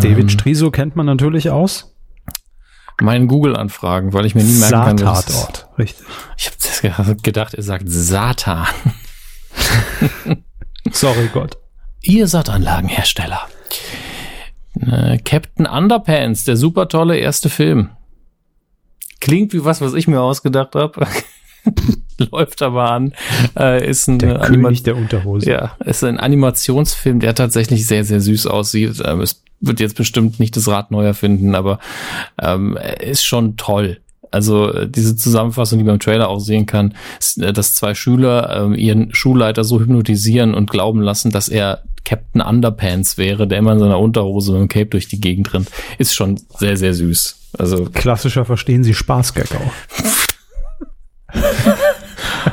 David 0.00 0.32
Striso 0.32 0.70
kennt 0.70 0.96
man 0.96 1.06
natürlich 1.06 1.50
aus 1.50 1.92
meinen 3.02 3.28
Google-Anfragen, 3.28 4.14
weil 4.14 4.24
ich 4.24 4.34
mir 4.34 4.42
nie 4.42 4.58
merken 4.58 4.96
kann, 4.96 5.02
was 5.02 5.26
Tatort, 5.26 5.68
richtig. 5.78 6.06
Ich 6.82 6.96
habe 6.96 7.16
gedacht, 7.16 7.52
er 7.52 7.62
sagt 7.62 7.84
Satan. 7.86 8.66
Sorry, 10.92 11.28
Gott. 11.32 11.58
Ihr 12.02 12.28
Sattanlagenhersteller. 12.28 13.40
Äh, 14.80 15.18
Captain 15.18 15.66
Underpants, 15.66 16.44
der 16.44 16.56
super 16.56 16.88
tolle 16.88 17.16
erste 17.16 17.48
Film. 17.48 17.90
Klingt 19.20 19.52
wie 19.52 19.64
was, 19.64 19.80
was 19.80 19.94
ich 19.94 20.06
mir 20.06 20.20
ausgedacht 20.20 20.74
habe. 20.74 21.06
Läuft 22.30 22.62
aber 22.62 22.90
an. 22.90 23.12
Äh, 23.58 23.88
ist 23.88 24.08
ein 24.08 24.18
der 24.18 24.42
Anima 24.42 24.68
König 24.68 24.82
der 24.84 24.96
Unterhose. 24.96 25.50
Ja, 25.50 25.76
ist 25.84 26.04
ein 26.04 26.18
Animationsfilm, 26.18 27.20
der 27.20 27.34
tatsächlich 27.34 27.86
sehr, 27.86 28.04
sehr 28.04 28.20
süß 28.20 28.46
aussieht. 28.46 29.02
Ähm, 29.04 29.20
es 29.20 29.42
wird 29.60 29.80
jetzt 29.80 29.96
bestimmt 29.96 30.38
nicht 30.38 30.56
das 30.56 30.68
Rad 30.68 30.90
neu 30.90 31.04
erfinden, 31.04 31.54
aber 31.54 31.78
ähm, 32.40 32.78
ist 33.00 33.24
schon 33.24 33.56
toll. 33.56 34.00
Also 34.30 34.72
äh, 34.72 34.88
diese 34.88 35.16
Zusammenfassung, 35.16 35.78
die 35.78 35.84
man 35.84 35.94
im 35.94 36.00
Trailer 36.00 36.28
auch 36.28 36.40
sehen 36.40 36.66
kann, 36.66 36.94
ist, 37.18 37.42
äh, 37.42 37.52
dass 37.52 37.74
zwei 37.74 37.94
Schüler 37.94 38.64
ähm, 38.64 38.74
ihren 38.74 39.14
Schulleiter 39.14 39.64
so 39.64 39.80
hypnotisieren 39.80 40.54
und 40.54 40.70
glauben 40.70 41.00
lassen, 41.00 41.30
dass 41.30 41.48
er 41.48 41.82
Captain 42.04 42.40
Underpants 42.40 43.18
wäre, 43.18 43.48
der 43.48 43.58
immer 43.58 43.72
in 43.72 43.80
seiner 43.80 43.98
Unterhose 43.98 44.52
mit 44.52 44.60
dem 44.60 44.68
Cape 44.68 44.86
durch 44.86 45.08
die 45.08 45.20
Gegend 45.20 45.52
rennt, 45.52 45.70
ist 45.98 46.14
schon 46.14 46.40
sehr, 46.58 46.76
sehr 46.76 46.94
süß. 46.94 47.36
Also 47.58 47.86
klassischer 47.86 48.44
verstehen 48.44 48.84
Sie 48.84 48.94
Spaßgag 48.94 49.48
auch. 49.54 49.72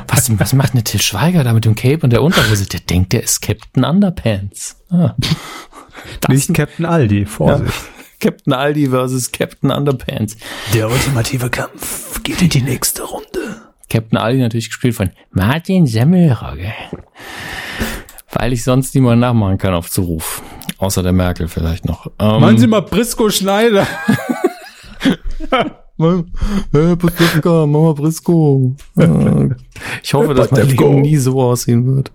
was, 0.08 0.38
was 0.38 0.52
macht 0.54 0.72
eine 0.72 0.82
Till 0.82 1.00
Schweiger 1.00 1.44
da 1.44 1.52
mit 1.52 1.64
dem 1.64 1.74
Cape 1.74 2.00
und 2.02 2.10
der 2.10 2.22
Unterhose? 2.22 2.66
Der 2.66 2.80
denkt, 2.80 3.12
der 3.12 3.22
ist 3.22 3.42
Captain 3.42 3.84
Underpants. 3.84 4.76
Ah. 4.90 5.14
Nicht 6.28 6.52
Captain 6.52 6.86
Aldi, 6.86 7.26
Vorsicht. 7.26 7.72
Ja. 7.72 7.93
Captain 8.24 8.54
Aldi 8.54 8.86
versus 8.86 9.30
Captain 9.30 9.70
Underpants. 9.70 10.38
Der 10.72 10.88
ultimative 10.90 11.50
Kampf 11.50 12.22
geht 12.22 12.40
in 12.40 12.48
die 12.48 12.62
nächste 12.62 13.02
Runde. 13.02 13.60
Captain 13.90 14.16
Aldi 14.16 14.40
natürlich 14.40 14.70
gespielt 14.70 14.94
von 14.94 15.10
Martin 15.30 15.86
Semmelrogge. 15.86 16.72
Weil 18.32 18.54
ich 18.54 18.64
sonst 18.64 18.94
niemand 18.94 19.20
nachmachen 19.20 19.58
kann 19.58 19.74
auf 19.74 19.90
Zuruf. 19.90 20.40
Außer 20.78 21.02
der 21.02 21.12
Merkel 21.12 21.48
vielleicht 21.48 21.84
noch. 21.84 22.06
Ähm, 22.18 22.40
Meinen 22.40 22.56
Sie 22.56 22.66
mal 22.66 22.80
Brisco 22.80 23.28
Schneider. 23.28 23.86
Hey, 25.98 26.96
Pastewka, 26.96 27.66
Mama 27.66 27.92
Brisco. 27.92 28.74
Ich 30.02 30.14
hoffe, 30.14 30.32
dass 30.32 30.50
mein 30.50 30.66
Leben 30.66 31.02
nie 31.02 31.18
so 31.18 31.42
aussehen 31.42 31.86
wird. 31.94 32.10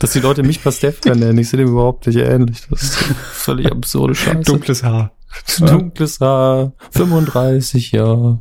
Dass 0.00 0.14
die 0.14 0.20
Leute 0.20 0.42
mich 0.42 0.64
Pastewka 0.64 1.14
nennen. 1.14 1.38
Ich 1.38 1.48
sehe 1.48 1.58
dem 1.58 1.68
überhaupt 1.68 2.08
nicht 2.08 2.16
ähnlich. 2.18 2.66
Das 2.68 2.82
ist 2.82 2.96
völlig 2.96 3.70
absurde 3.70 4.16
Scheiße. 4.16 4.42
Dunkles 4.42 4.82
Haar. 4.82 5.12
Dunkles 5.58 6.20
Haar, 6.20 6.72
35 6.90 7.92
Jahre. 7.92 8.40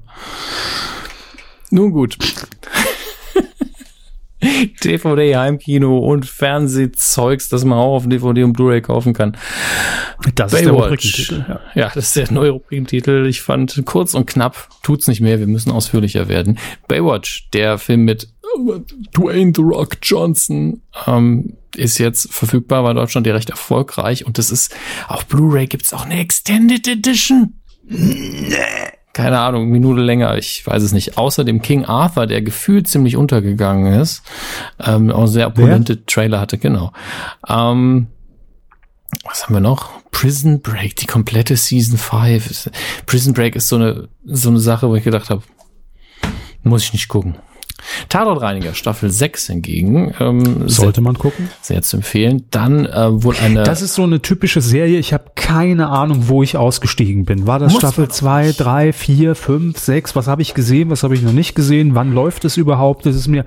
Nun 1.69 1.91
gut. 1.91 2.17
DVD, 4.83 5.37
Heimkino 5.37 5.97
und 5.99 6.25
Fernsehzeugs, 6.25 7.49
das 7.49 7.63
man 7.63 7.77
auch 7.77 7.95
auf 7.95 8.07
DVD 8.07 8.43
und 8.43 8.53
Blu-ray 8.53 8.81
kaufen 8.81 9.13
kann. 9.13 9.37
Das 10.35 10.51
Baywatch. 10.51 10.55
ist 10.55 10.65
der 10.65 10.73
Rubrikentitel. 10.73 11.45
Ja. 11.47 11.59
ja, 11.75 11.91
das 11.93 12.07
ist 12.07 12.15
der 12.15 12.31
neue 12.31 12.51
Rubrikentitel. 12.51 13.25
Ich 13.25 13.41
fand 13.41 13.81
kurz 13.85 14.13
und 14.13 14.25
knapp, 14.25 14.69
tut's 14.83 15.07
nicht 15.07 15.21
mehr, 15.21 15.39
wir 15.39 15.47
müssen 15.47 15.71
ausführlicher 15.71 16.27
werden. 16.27 16.59
Baywatch, 16.87 17.49
der 17.53 17.77
Film 17.77 18.01
mit 18.01 18.27
Dwayne 19.13 19.53
The 19.55 19.61
Rock 19.61 19.97
Johnson, 20.01 20.81
ähm, 21.07 21.57
ist 21.75 21.97
jetzt 21.97 22.31
verfügbar, 22.31 22.83
war 22.83 22.93
Deutschland 22.93 23.25
ja 23.27 23.33
recht 23.33 23.49
erfolgreich 23.49 24.25
und 24.25 24.37
das 24.37 24.51
ist, 24.51 24.75
auf 25.07 25.25
Blu-ray 25.25 25.67
gibt's 25.67 25.93
auch 25.93 26.05
eine 26.05 26.19
Extended 26.19 26.87
Edition. 26.87 27.59
Nee. 27.85 28.47
keine 29.13 29.39
Ahnung, 29.39 29.69
Minute 29.69 30.01
länger, 30.01 30.37
ich 30.37 30.65
weiß 30.65 30.81
es 30.81 30.91
nicht. 30.91 31.17
Außerdem 31.17 31.61
King 31.61 31.85
Arthur, 31.85 32.27
der 32.27 32.41
gefühlt 32.41 32.87
ziemlich 32.87 33.17
untergegangen 33.17 33.99
ist, 33.99 34.23
ähm, 34.79 35.11
auch 35.11 35.27
sehr 35.27 35.47
opulente 35.47 35.95
Wer? 35.95 36.05
Trailer 36.05 36.39
hatte, 36.39 36.57
genau. 36.57 36.91
Ähm, 37.47 38.07
was 39.23 39.43
haben 39.43 39.53
wir 39.53 39.61
noch? 39.61 39.91
Prison 40.11 40.61
Break, 40.61 40.95
die 40.95 41.05
komplette 41.05 41.55
Season 41.55 41.97
5. 41.97 42.71
Prison 43.05 43.33
Break 43.33 43.55
ist 43.55 43.67
so 43.67 43.75
eine, 43.75 44.09
so 44.25 44.49
eine 44.49 44.59
Sache, 44.59 44.89
wo 44.89 44.95
ich 44.95 45.03
gedacht 45.03 45.29
habe, 45.29 45.43
muss 46.63 46.83
ich 46.83 46.93
nicht 46.93 47.07
gucken. 47.07 47.35
Tatortreiniger 48.09 48.73
Staffel 48.73 49.09
6 49.09 49.47
hingegen. 49.47 50.13
Ähm, 50.19 50.67
Sollte 50.67 51.01
man 51.01 51.17
gucken. 51.17 51.49
Sehr 51.61 51.81
zu 51.81 51.97
empfehlen. 51.97 52.45
Dann 52.51 52.85
äh, 52.85 53.23
wohl 53.23 53.35
eine. 53.41 53.63
Das 53.63 53.81
ist 53.81 53.95
so 53.95 54.03
eine 54.03 54.21
typische 54.21 54.61
Serie. 54.61 54.99
Ich 54.99 55.13
habe 55.13 55.31
keine 55.35 55.89
Ahnung, 55.89 56.27
wo 56.27 56.43
ich 56.43 56.57
ausgestiegen 56.57 57.25
bin. 57.25 57.47
War 57.47 57.59
das 57.59 57.75
Staffel 57.75 58.07
2, 58.07 58.53
3, 58.53 58.93
4, 58.93 59.35
5, 59.35 59.77
6? 59.77 60.15
Was 60.15 60.27
habe 60.27 60.41
ich 60.41 60.53
gesehen? 60.53 60.89
Was 60.89 61.03
habe 61.03 61.15
ich 61.15 61.21
noch 61.21 61.33
nicht 61.33 61.55
gesehen? 61.55 61.95
Wann 61.95 62.13
läuft 62.13 62.45
es 62.45 62.57
überhaupt? 62.57 63.05
Das 63.05 63.15
ist 63.15 63.27
mir. 63.27 63.45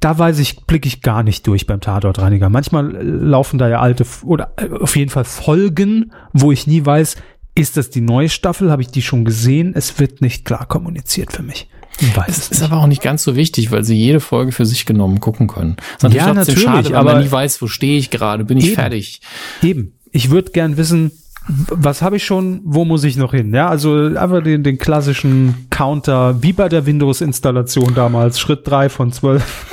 Da 0.00 0.18
weiß 0.18 0.38
ich, 0.40 0.66
blicke 0.66 0.86
ich 0.86 1.00
gar 1.00 1.22
nicht 1.22 1.46
durch 1.46 1.66
beim 1.66 1.80
Tatortreiniger. 1.80 2.50
Manchmal 2.50 2.94
äh, 2.94 3.02
laufen 3.02 3.58
da 3.58 3.68
ja 3.68 3.80
alte 3.80 4.04
oder 4.24 4.52
äh, 4.56 4.68
auf 4.70 4.94
jeden 4.94 5.10
Fall 5.10 5.24
Folgen, 5.24 6.12
wo 6.32 6.52
ich 6.52 6.66
nie 6.66 6.84
weiß, 6.84 7.16
ist 7.54 7.78
das 7.78 7.88
die 7.88 8.02
neue 8.02 8.28
Staffel? 8.28 8.70
Habe 8.70 8.82
ich 8.82 8.88
die 8.88 9.00
schon 9.00 9.24
gesehen? 9.24 9.72
Es 9.74 9.98
wird 9.98 10.20
nicht 10.20 10.44
klar 10.44 10.66
kommuniziert 10.66 11.32
für 11.32 11.42
mich. 11.42 11.68
Weiß 12.14 12.36
es 12.36 12.48
ist 12.50 12.62
aber 12.62 12.76
auch 12.76 12.86
nicht 12.86 13.02
ganz 13.02 13.22
so 13.22 13.36
wichtig, 13.36 13.70
weil 13.70 13.84
sie 13.84 13.96
jede 13.96 14.20
Folge 14.20 14.52
für 14.52 14.66
sich 14.66 14.84
genommen 14.84 15.20
gucken 15.20 15.46
können. 15.46 15.76
Das 16.00 16.10
ist 16.10 16.16
ja, 16.16 16.34
natürlich, 16.34 16.62
schade, 16.62 16.96
aber 16.96 17.14
man 17.14 17.24
nie 17.24 17.30
weiß, 17.30 17.62
wo 17.62 17.66
stehe 17.68 17.98
ich 17.98 18.10
gerade, 18.10 18.44
bin 18.44 18.58
ich 18.58 18.66
eben, 18.66 18.74
fertig. 18.74 19.20
Eben. 19.62 19.92
Ich 20.12 20.30
würde 20.30 20.50
gern 20.50 20.76
wissen, 20.76 21.12
was 21.48 22.02
habe 22.02 22.16
ich 22.16 22.24
schon, 22.24 22.60
wo 22.64 22.84
muss 22.84 23.04
ich 23.04 23.16
noch 23.16 23.32
hin? 23.32 23.54
Ja, 23.54 23.68
also 23.68 23.94
einfach 23.94 24.42
den, 24.42 24.62
den 24.62 24.78
klassischen 24.78 25.66
Counter, 25.70 26.42
wie 26.42 26.52
bei 26.52 26.68
der 26.68 26.86
Windows-Installation 26.86 27.94
damals, 27.94 28.40
Schritt 28.40 28.66
drei 28.66 28.88
von 28.88 29.12
zwölf. 29.12 29.66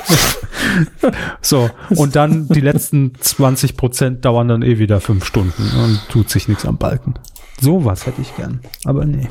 so, 1.41 1.69
und 1.89 2.15
dann 2.15 2.47
die 2.47 2.61
letzten 2.61 3.13
20 3.19 3.75
Prozent 3.75 4.25
dauern 4.25 4.47
dann 4.47 4.61
eh 4.61 4.77
wieder 4.77 5.01
fünf 5.01 5.25
Stunden 5.25 5.63
und 5.83 5.99
tut 6.09 6.29
sich 6.29 6.47
nichts 6.47 6.65
am 6.65 6.77
Balken. 6.77 7.15
Sowas 7.59 8.05
hätte 8.05 8.21
ich 8.21 8.35
gern, 8.35 8.61
aber 8.85 9.05
nee. 9.05 9.27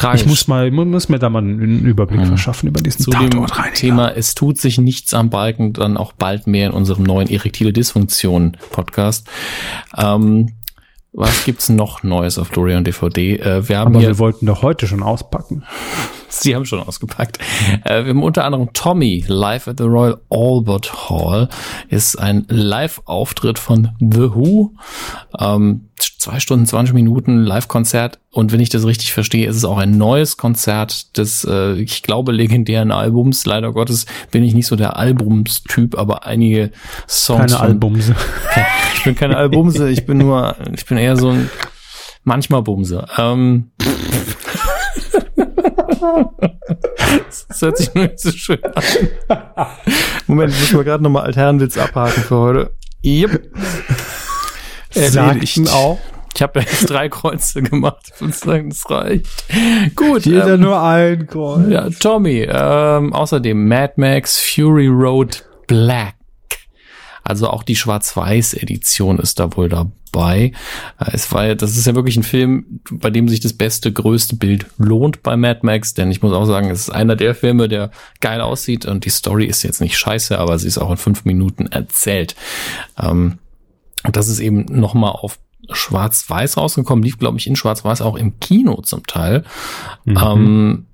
Tragisch. 0.00 0.22
Ich 0.22 0.26
muss 0.26 0.48
mal, 0.48 0.70
muss 0.70 1.08
mir 1.08 1.18
da 1.18 1.28
mal 1.28 1.42
einen 1.42 1.84
Überblick 1.84 2.20
mhm. 2.20 2.26
verschaffen 2.26 2.68
über 2.68 2.80
diesen 2.80 3.02
Zu 3.02 3.10
dem 3.10 3.46
Thema, 3.74 4.10
es 4.16 4.34
tut 4.34 4.58
sich 4.58 4.78
nichts 4.78 5.12
am 5.12 5.30
Balken, 5.30 5.72
dann 5.72 5.96
auch 5.96 6.12
bald 6.12 6.46
mehr 6.46 6.68
in 6.68 6.72
unserem 6.72 7.04
neuen 7.04 7.28
erektile 7.28 7.72
Dysfunktion 7.72 8.56
Podcast. 8.70 9.28
Ähm, 9.96 10.52
was 11.12 11.44
gibt's 11.44 11.68
noch 11.68 12.02
Neues 12.02 12.38
auf 12.38 12.56
und 12.56 12.84
DVD? 12.84 13.36
Äh, 13.36 13.68
wir 13.68 13.78
haben 13.78 13.96
Aber 13.96 14.00
wir 14.00 14.18
wollten 14.18 14.46
doch 14.46 14.62
heute 14.62 14.86
schon 14.86 15.02
auspacken. 15.02 15.64
Sie 16.28 16.54
haben 16.54 16.64
schon 16.64 16.80
ausgepackt. 16.80 17.38
Äh, 17.84 18.04
wir 18.04 18.10
haben 18.10 18.22
unter 18.22 18.44
anderem 18.44 18.72
Tommy 18.72 19.24
live 19.26 19.66
at 19.66 19.78
the 19.78 19.84
Royal 19.84 20.20
Albert 20.30 21.10
Hall. 21.10 21.48
Ist 21.88 22.16
ein 22.16 22.46
Live-Auftritt 22.48 23.58
von 23.58 23.90
The 23.98 24.32
Who. 24.34 24.72
Ähm, 25.38 25.89
zwei 26.02 26.40
Stunden, 26.40 26.66
20 26.66 26.94
Minuten 26.94 27.44
Live-Konzert. 27.44 28.18
Und 28.30 28.52
wenn 28.52 28.60
ich 28.60 28.68
das 28.68 28.86
richtig 28.86 29.12
verstehe, 29.12 29.48
ist 29.48 29.56
es 29.56 29.64
auch 29.64 29.78
ein 29.78 29.96
neues 29.96 30.36
Konzert 30.36 31.16
des, 31.16 31.44
äh, 31.44 31.74
ich 31.74 32.02
glaube, 32.02 32.32
legendären 32.32 32.92
Albums. 32.92 33.46
Leider 33.46 33.72
Gottes 33.72 34.06
bin 34.30 34.42
ich 34.42 34.54
nicht 34.54 34.66
so 34.66 34.76
der 34.76 34.96
Albumstyp, 34.96 35.98
aber 35.98 36.26
einige 36.26 36.70
Songs. 37.08 37.52
Keine 37.52 37.60
Albumse. 37.60 38.14
Ich 38.94 39.04
bin 39.04 39.14
keine 39.14 39.36
Albumse, 39.36 39.88
ich 39.88 40.04
bin 40.04 40.18
nur, 40.18 40.56
ich 40.74 40.84
bin 40.84 40.98
eher 40.98 41.16
so 41.16 41.30
ein 41.30 41.48
manchmal 42.24 42.62
Bumse. 42.62 43.06
Ähm, 43.16 43.70
das 47.48 47.60
hört 47.60 47.78
sich 47.78 47.94
nur 47.94 48.04
nicht 48.04 48.20
so 48.20 48.30
schön 48.30 48.58
an. 48.62 49.66
Moment, 50.26 50.52
ich 50.52 50.60
muss 50.60 50.72
mal 50.72 50.84
gerade 50.84 51.02
nochmal 51.02 51.24
Altherrenwitz 51.24 51.78
abhaken 51.78 52.22
für 52.22 52.36
heute. 52.36 52.72
Yep. 53.04 53.50
Erledigt. 54.94 55.68
auch. 55.70 55.98
Ich 56.34 56.42
habe 56.42 56.60
jetzt 56.60 56.88
drei 56.88 57.08
Kreuze 57.08 57.62
gemacht. 57.62 58.12
Ich 58.14 58.20
würde 58.20 58.34
sagen, 58.34 58.70
das 58.70 58.90
reicht. 58.90 59.26
Gut. 59.96 60.26
Jeder 60.26 60.54
ähm, 60.54 60.60
nur 60.60 60.80
ein 60.80 61.26
Kreuz. 61.26 61.68
Ja, 61.68 61.88
Tommy. 61.90 62.46
Ähm, 62.48 63.12
außerdem 63.12 63.66
Mad 63.66 63.94
Max 63.96 64.38
Fury 64.38 64.86
Road 64.86 65.44
Black. 65.66 66.14
Also 67.22 67.48
auch 67.48 67.62
die 67.62 67.76
Schwarz-Weiß-Edition 67.76 69.18
ist 69.18 69.38
da 69.38 69.56
wohl 69.56 69.68
dabei. 69.68 70.52
Äh, 70.98 71.10
es 71.12 71.32
war, 71.32 71.54
das 71.54 71.76
ist 71.76 71.86
ja 71.86 71.94
wirklich 71.94 72.16
ein 72.16 72.22
Film, 72.22 72.80
bei 72.90 73.10
dem 73.10 73.28
sich 73.28 73.40
das 73.40 73.52
beste, 73.52 73.92
größte 73.92 74.36
Bild 74.36 74.66
lohnt 74.78 75.22
bei 75.22 75.36
Mad 75.36 75.60
Max, 75.62 75.94
denn 75.94 76.10
ich 76.10 76.22
muss 76.22 76.32
auch 76.32 76.44
sagen, 76.44 76.70
es 76.70 76.80
ist 76.80 76.90
einer 76.90 77.16
der 77.16 77.34
Filme, 77.34 77.68
der 77.68 77.90
geil 78.20 78.40
aussieht 78.40 78.86
und 78.86 79.04
die 79.04 79.10
Story 79.10 79.46
ist 79.46 79.62
jetzt 79.62 79.80
nicht 79.80 79.98
scheiße, 79.98 80.38
aber 80.38 80.58
sie 80.58 80.68
ist 80.68 80.78
auch 80.78 80.90
in 80.90 80.96
fünf 80.96 81.24
Minuten 81.24 81.66
erzählt. 81.66 82.34
Ähm, 83.00 83.38
das 84.04 84.28
ist 84.28 84.40
eben 84.40 84.64
nochmal 84.68 85.12
auf 85.12 85.38
Schwarz-Weiß 85.70 86.56
rausgekommen, 86.56 87.04
lief, 87.04 87.18
glaube 87.18 87.38
ich, 87.38 87.46
in 87.46 87.56
Schwarz-Weiß 87.56 88.02
auch 88.02 88.16
im 88.16 88.40
Kino 88.40 88.80
zum 88.82 89.06
Teil. 89.06 89.44
Mhm. 90.04 90.18
Ähm, 90.22 90.86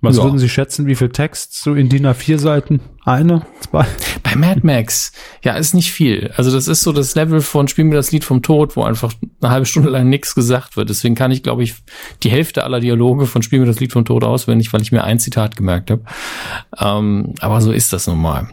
was 0.00 0.16
ja. 0.16 0.22
würden 0.22 0.38
Sie 0.38 0.48
schätzen, 0.48 0.86
wie 0.86 0.94
viel 0.94 1.08
Text 1.08 1.60
so 1.60 1.74
in 1.74 1.88
DIN 1.88 2.06
A4 2.06 2.38
Seiten? 2.38 2.80
Eine, 3.04 3.44
zwei? 3.58 3.84
Bei 4.22 4.36
Mad 4.36 4.60
Max, 4.62 5.10
ja, 5.42 5.54
ist 5.54 5.74
nicht 5.74 5.90
viel. 5.90 6.32
Also 6.36 6.52
das 6.52 6.68
ist 6.68 6.82
so 6.82 6.92
das 6.92 7.16
Level 7.16 7.40
von 7.40 7.66
Spiel 7.66 7.84
mir 7.84 7.96
das 7.96 8.12
Lied 8.12 8.22
vom 8.22 8.42
Tod, 8.42 8.76
wo 8.76 8.84
einfach 8.84 9.12
eine 9.40 9.50
halbe 9.50 9.66
Stunde 9.66 9.88
lang 9.88 10.08
nichts 10.08 10.36
gesagt 10.36 10.76
wird. 10.76 10.88
Deswegen 10.88 11.16
kann 11.16 11.32
ich, 11.32 11.42
glaube 11.42 11.64
ich, 11.64 11.74
die 12.22 12.30
Hälfte 12.30 12.62
aller 12.62 12.78
Dialoge 12.78 13.26
von 13.26 13.42
Spiel 13.42 13.58
mir 13.58 13.66
das 13.66 13.80
Lied 13.80 13.92
vom 13.92 14.04
Tod 14.04 14.22
auswendig, 14.22 14.72
weil 14.72 14.82
ich 14.82 14.92
mir 14.92 15.02
ein 15.02 15.18
Zitat 15.18 15.56
gemerkt 15.56 15.90
habe. 15.90 16.02
Ähm, 16.78 17.34
aber 17.40 17.60
so 17.60 17.72
ist 17.72 17.92
das 17.92 18.06
nun 18.06 18.20
mal. 18.20 18.48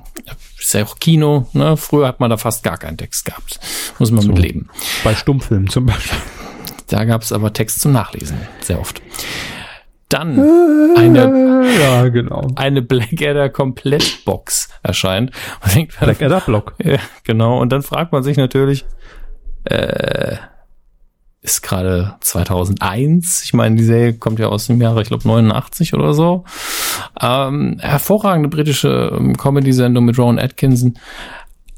Ist 0.66 0.74
ja 0.74 0.84
auch 0.84 0.98
Kino, 0.98 1.48
ne? 1.54 1.78
Früher 1.78 2.08
hat 2.08 2.20
man 2.20 2.32
da 2.32 2.38
fast 2.38 2.64
gar 2.64 2.80
keinen 2.80 2.98
Text 2.98 3.24
gehabt. 3.24 3.60
Muss 4.00 4.10
man 4.10 4.24
so, 4.24 4.30
mit 4.30 4.40
leben. 4.40 4.68
Bei 5.04 5.14
Stummfilmen 5.14 5.70
zum 5.70 5.86
Beispiel. 5.86 6.18
Da 6.88 7.04
gab 7.06 7.22
es 7.22 7.32
aber 7.32 7.54
Text 7.54 7.82
zum 7.82 7.92
Nachlesen, 7.92 8.40
sehr 8.62 8.80
oft. 8.80 9.00
Dann 10.10 10.40
eine, 10.98 11.70
ja, 11.80 12.08
genau. 12.08 12.48
eine 12.56 12.82
Blackadder 12.82 13.50
Komplettbox 13.50 14.70
erscheint. 14.82 15.30
Blackadder 16.00 16.42
Block. 16.42 16.74
Ja, 16.84 16.98
genau. 17.24 17.60
Und 17.62 17.72
dann 17.72 17.84
fragt 17.84 18.12
man 18.12 18.24
sich 18.24 18.38
natürlich, 18.38 18.86
äh, 19.66 20.38
ist 21.44 21.62
gerade 21.62 22.16
2001. 22.22 23.44
Ich 23.44 23.54
meine, 23.54 23.76
die 23.76 23.84
Serie 23.84 24.14
kommt 24.14 24.40
ja 24.40 24.48
aus 24.48 24.66
dem 24.66 24.82
Jahre, 24.82 25.04
ich 25.04 25.10
glaube, 25.10 25.28
89 25.28 25.94
oder 25.94 26.16
so. 26.16 26.44
Ähm, 27.22 27.78
hervorragende 27.80 28.50
britische 28.50 29.16
ähm, 29.18 29.38
Comedy-Sendung 29.38 30.06
mit 30.06 30.18
Rowan 30.18 30.40
Atkinson. 30.40 30.96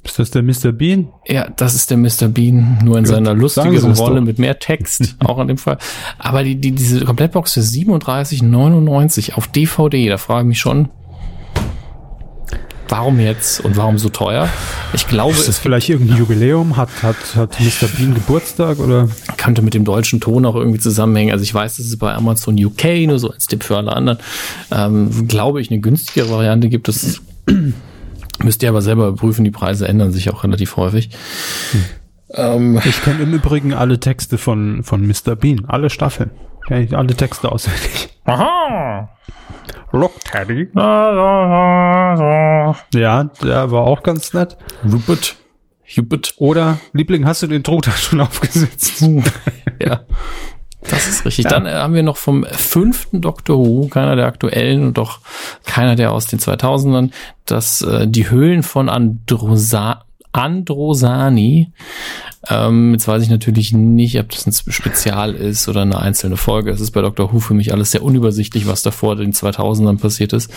Ist 0.04 0.20
das 0.20 0.32
der 0.32 0.42
Mr. 0.42 0.72
Bean? 0.72 1.10
Ja, 1.28 1.50
das 1.50 1.76
ist 1.76 1.92
der 1.92 1.98
Mr. 1.98 2.30
Bean, 2.30 2.80
nur 2.84 2.98
in 2.98 3.04
Gut, 3.04 3.14
seiner 3.14 3.34
lustigeren 3.34 3.92
Rolle 3.94 4.22
mit 4.22 4.40
mehr 4.40 4.58
Text, 4.58 5.18
auch 5.26 5.38
in 5.40 5.50
dem 5.50 5.58
Fall. 5.58 5.78
Aber 6.18 6.44
die, 6.44 6.56
die, 6.56 6.72
diese 6.72 7.04
Komplettbox 7.04 7.54
für 7.54 7.60
37,99 7.60 9.34
auf 9.34 9.48
DVD, 9.48 10.08
da 10.08 10.18
frage 10.18 10.44
ich 10.44 10.48
mich 10.48 10.60
schon, 10.60 10.90
warum 12.90 13.20
jetzt 13.20 13.60
und 13.62 13.78
warum 13.78 13.98
so 13.98 14.10
teuer? 14.10 14.50
Ich 14.94 15.08
glaube, 15.08 15.34
ist 15.34 15.48
das 15.48 15.58
vielleicht 15.58 15.90
irgendein 15.90 16.18
Jubiläum? 16.18 16.78
Hat, 16.78 16.90
hat, 17.04 17.36
hat 17.36 17.60
Mr. 17.60 17.88
Bean 17.98 18.14
Geburtstag 18.14 18.80
oder? 18.80 19.10
Könnte 19.38 19.62
mit 19.62 19.74
dem 19.74 19.86
deutschen 19.86 20.20
Ton 20.20 20.46
auch 20.46 20.56
irgendwie 20.56 20.80
zusammenhängen. 20.80 21.32
Also 21.32 21.44
ich 21.44 21.54
weiß, 21.54 21.78
dass 21.78 21.86
es 21.86 21.98
bei 21.98 22.14
Amazon 22.14 22.56
UK 22.64 23.08
nur 23.08 23.20
so 23.20 23.32
als 23.32 23.46
Tipp 23.48 23.64
für 23.64 23.78
alle 23.78 23.94
anderen, 23.94 24.20
ähm, 24.72 25.28
glaube 25.28 25.62
ich, 25.62 25.70
eine 25.72 25.80
günstigere 25.80 26.30
Variante 26.30 26.70
gibt. 26.70 26.88
Das 26.88 27.22
Müsst 28.44 28.62
ihr 28.62 28.70
aber 28.70 28.82
selber 28.82 29.16
prüfen, 29.16 29.44
die 29.44 29.52
Preise 29.52 29.88
ändern 29.88 30.12
sich 30.12 30.32
auch 30.32 30.44
relativ 30.44 30.78
häufig. 30.78 31.10
Hm. 31.72 31.84
Ähm, 32.30 32.82
ich 32.86 33.02
kenne 33.04 33.24
im 33.24 33.34
Übrigen 33.34 33.74
alle 33.74 34.00
Texte 34.00 34.38
von, 34.38 34.84
von 34.84 35.08
Mr. 35.08 35.36
Bean, 35.36 35.66
alle 35.68 35.90
Staffeln. 35.90 36.32
Kenn 36.68 36.84
ich 36.84 36.96
alle 36.96 37.16
Texte 37.16 37.52
auswendig. 37.52 38.10
Aha! 38.26 39.10
Look, 39.92 40.20
Teddy. 40.20 40.70
Ja, 40.76 42.76
der 43.42 43.72
war 43.72 43.84
auch 43.84 44.04
ganz 44.04 44.34
nett. 44.34 44.58
Rupert. 44.84 45.38
Hubert. 45.88 46.34
Oder, 46.38 46.80
Liebling, 46.92 47.26
hast 47.26 47.44
du 47.44 47.48
den 47.48 47.64
Truthahn 47.64 47.94
schon 47.98 48.22
aufgesetzt? 48.22 49.02
ja. 49.82 50.02
Das 50.82 51.08
ist 51.08 51.26
richtig. 51.26 51.46
Ja. 51.46 51.52
Dann 51.52 51.66
äh, 51.66 51.74
haben 51.74 51.94
wir 51.94 52.04
noch 52.04 52.18
vom 52.18 52.46
fünften 52.46 53.22
Doctor 53.22 53.58
Who, 53.58 53.88
keiner 53.88 54.16
der 54.16 54.26
aktuellen 54.26 54.88
und 54.88 54.98
doch 54.98 55.20
keiner 55.66 55.96
der 55.96 56.12
aus 56.12 56.28
den 56.28 56.40
2000ern, 56.40 57.12
dass 57.46 57.82
äh, 57.82 58.08
die 58.08 58.30
Höhlen 58.30 58.64
von 58.64 58.90
Androsa 58.90 60.06
Androsani. 60.38 61.72
Ähm, 62.50 62.94
jetzt 62.94 63.08
weiß 63.08 63.24
ich 63.24 63.30
natürlich 63.30 63.74
nicht, 63.74 64.20
ob 64.20 64.30
das 64.30 64.46
ein 64.46 64.72
Spezial 64.72 65.34
ist 65.34 65.68
oder 65.68 65.82
eine 65.82 66.00
einzelne 66.00 66.38
Folge. 66.38 66.72
Es 66.72 66.80
ist 66.80 66.92
bei 66.92 67.02
Doctor 67.02 67.34
Who 67.34 67.40
für 67.40 67.54
mich 67.54 67.74
alles 67.74 67.92
sehr 67.92 68.04
unübersichtlich, 68.04 68.68
was 68.68 68.84
da 68.84 68.92
vor 68.92 69.16
den 69.16 69.34
2000ern 69.34 70.00
passiert 70.00 70.34
ist. 70.34 70.52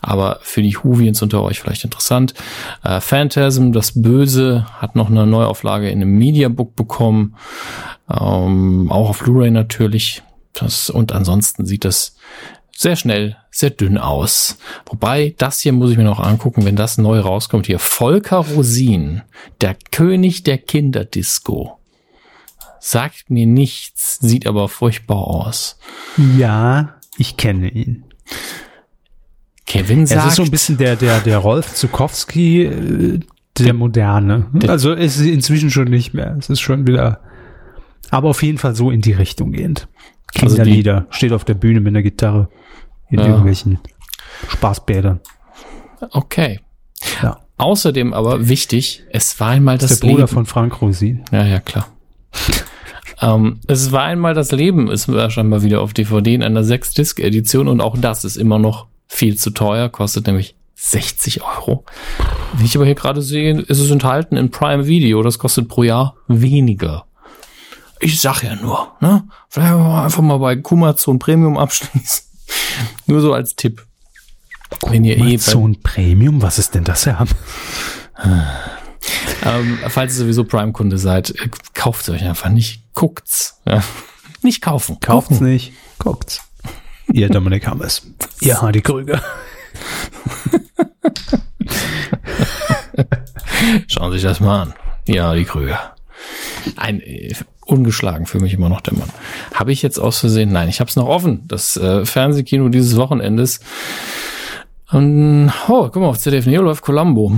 Aber 0.00 0.38
für 0.42 0.62
die 0.62 0.76
Whovians 0.76 1.20
unter 1.22 1.42
euch 1.42 1.60
vielleicht 1.60 1.84
interessant. 1.84 2.34
Äh, 2.82 3.00
Phantasm, 3.00 3.72
das 3.72 4.00
Böse, 4.00 4.66
hat 4.78 4.96
noch 4.96 5.10
eine 5.10 5.26
Neuauflage 5.26 5.90
in 5.90 6.00
einem 6.00 6.16
Mediabook 6.16 6.76
bekommen. 6.76 7.34
Ähm, 8.08 8.90
auch 8.90 9.10
auf 9.10 9.18
Blu-ray 9.20 9.50
natürlich. 9.50 10.22
Das, 10.52 10.88
und 10.88 11.12
ansonsten 11.12 11.66
sieht 11.66 11.84
das 11.84 12.15
sehr 12.78 12.96
schnell, 12.96 13.36
sehr 13.50 13.70
dünn 13.70 13.98
aus. 13.98 14.58
Wobei, 14.86 15.34
das 15.38 15.60
hier 15.60 15.72
muss 15.72 15.90
ich 15.90 15.96
mir 15.96 16.04
noch 16.04 16.20
angucken, 16.20 16.64
wenn 16.64 16.76
das 16.76 16.98
neu 16.98 17.20
rauskommt. 17.20 17.66
Hier, 17.66 17.78
Volker 17.78 18.38
Rosin, 18.38 19.22
der 19.60 19.76
König 19.90 20.42
der 20.44 20.58
Kinderdisco. 20.58 21.78
Sagt 22.80 23.30
mir 23.30 23.46
nichts, 23.46 24.18
sieht 24.20 24.46
aber 24.46 24.68
furchtbar 24.68 25.18
aus. 25.18 25.78
Ja, 26.36 26.96
ich 27.18 27.36
kenne 27.36 27.68
ihn. 27.68 28.04
Kevin 29.66 30.06
sagt. 30.06 30.22
Es 30.22 30.28
ist 30.28 30.36
so 30.36 30.42
ein 30.44 30.50
bisschen 30.50 30.78
der, 30.78 30.96
der, 30.96 31.20
der 31.20 31.38
Rolf 31.38 31.74
Zukowski, 31.74 32.64
äh, 32.64 33.20
der 33.58 33.74
Moderne. 33.74 34.46
Also 34.68 34.92
es 34.92 35.18
ist 35.18 35.26
inzwischen 35.26 35.70
schon 35.70 35.88
nicht 35.88 36.14
mehr. 36.14 36.36
Es 36.38 36.48
ist 36.48 36.60
schon 36.60 36.86
wieder, 36.86 37.20
aber 38.10 38.28
auf 38.28 38.42
jeden 38.42 38.58
Fall 38.58 38.74
so 38.74 38.90
in 38.90 39.00
die 39.00 39.12
Richtung 39.12 39.52
gehend. 39.52 39.88
Kinderlieder, 40.36 40.96
also 40.96 41.06
steht 41.10 41.32
auf 41.32 41.44
der 41.44 41.54
Bühne 41.54 41.80
mit 41.80 41.90
einer 41.90 42.02
Gitarre 42.02 42.48
in 43.10 43.18
ja. 43.18 43.26
irgendwelchen 43.26 43.78
Spaßbädern. 44.48 45.20
Okay. 46.10 46.60
Ja. 47.22 47.38
Außerdem 47.58 48.12
aber 48.12 48.48
wichtig, 48.48 49.02
es 49.10 49.40
war 49.40 49.48
einmal 49.48 49.78
das, 49.78 49.90
das 49.90 50.00
der 50.00 50.08
Bruder 50.08 50.24
Leben. 50.24 50.28
von 50.28 50.46
Frank 50.46 50.82
Rosin. 50.82 51.24
Ja, 51.32 51.46
ja, 51.46 51.60
klar. 51.60 51.88
ähm, 53.22 53.60
es 53.66 53.92
war 53.92 54.02
einmal 54.02 54.34
das 54.34 54.52
Leben, 54.52 54.90
ist 54.90 55.10
scheinbar 55.30 55.62
wieder 55.62 55.80
auf 55.80 55.94
DVD 55.94 56.34
in 56.34 56.42
einer 56.42 56.62
6-Disc-Edition 56.62 57.68
und 57.68 57.80
auch 57.80 57.96
das 57.96 58.24
ist 58.24 58.36
immer 58.36 58.58
noch 58.58 58.86
viel 59.06 59.36
zu 59.36 59.50
teuer, 59.50 59.88
kostet 59.88 60.26
nämlich 60.26 60.56
60 60.74 61.42
Euro. 61.42 61.84
Wie 62.58 62.66
ich 62.66 62.76
aber 62.76 62.84
hier 62.84 62.94
gerade 62.94 63.22
sehe, 63.22 63.58
ist 63.58 63.78
es 63.78 63.90
enthalten 63.90 64.36
in 64.36 64.50
Prime 64.50 64.86
Video, 64.86 65.22
das 65.22 65.38
kostet 65.38 65.68
pro 65.68 65.82
Jahr 65.82 66.16
weniger. 66.28 67.05
Ich 68.00 68.20
sag 68.20 68.42
ja 68.42 68.54
nur, 68.56 68.92
ne? 69.00 69.24
Vielleicht 69.48 69.72
einfach 69.72 70.22
mal 70.22 70.38
bei 70.38 70.56
Kumazon 70.56 71.18
Premium 71.18 71.56
abschließen. 71.56 72.24
nur 73.06 73.20
so 73.20 73.32
als 73.32 73.56
Tipp. 73.56 73.84
Wenn 74.86 75.04
ihr 75.04 75.16
Kumazon 75.16 75.74
eh 75.74 75.78
Premium, 75.82 76.42
was 76.42 76.58
ist 76.58 76.74
denn 76.74 76.84
das, 76.84 77.06
Herr? 77.06 77.26
ähm, 79.44 79.78
falls 79.88 80.14
ihr 80.14 80.18
sowieso 80.18 80.44
Prime-Kunde 80.44 80.98
seid, 80.98 81.34
kauft 81.74 82.02
es 82.02 82.08
euch 82.10 82.24
einfach 82.24 82.48
nicht. 82.50 82.82
Guckt's. 82.94 83.60
Ja. 83.66 83.82
Nicht 84.42 84.60
kaufen. 84.62 84.98
Kauft's 85.00 85.30
Gucken. 85.30 85.52
nicht. 85.52 85.72
Guckt's. 85.98 86.40
Ihr 87.12 87.28
Dominik 87.28 87.66
Hammers. 87.66 88.02
Ihr 88.40 88.60
Hardy 88.62 88.80
Krüger. 88.80 89.20
Schauen 93.88 94.12
Sie 94.12 94.18
sich 94.18 94.28
das 94.28 94.40
mal 94.40 94.62
an. 94.62 94.74
Ja, 95.08 95.34
die 95.34 95.44
Krüger. 95.44 95.96
Ein 96.76 97.00
äh, 97.00 97.34
ungeschlagen 97.66 98.26
für 98.26 98.40
mich 98.40 98.54
immer 98.54 98.68
noch 98.68 98.80
der 98.80 98.94
Mann. 98.94 99.10
Habe 99.52 99.72
ich 99.72 99.82
jetzt 99.82 99.98
aus 99.98 100.18
Versehen? 100.18 100.50
Nein, 100.50 100.68
ich 100.68 100.80
habe 100.80 100.88
es 100.88 100.96
noch 100.96 101.08
offen. 101.08 101.44
Das 101.48 101.76
äh, 101.76 102.06
Fernsehkino 102.06 102.68
dieses 102.68 102.96
Wochenendes. 102.96 103.60
Und, 104.90 105.52
oh, 105.68 105.88
guck 105.90 105.96
mal, 105.96 106.08
auf 106.08 106.18
ZDF 106.18 106.46
Neo 106.46 106.62
läuft 106.62 106.82
Columbo. 106.82 107.32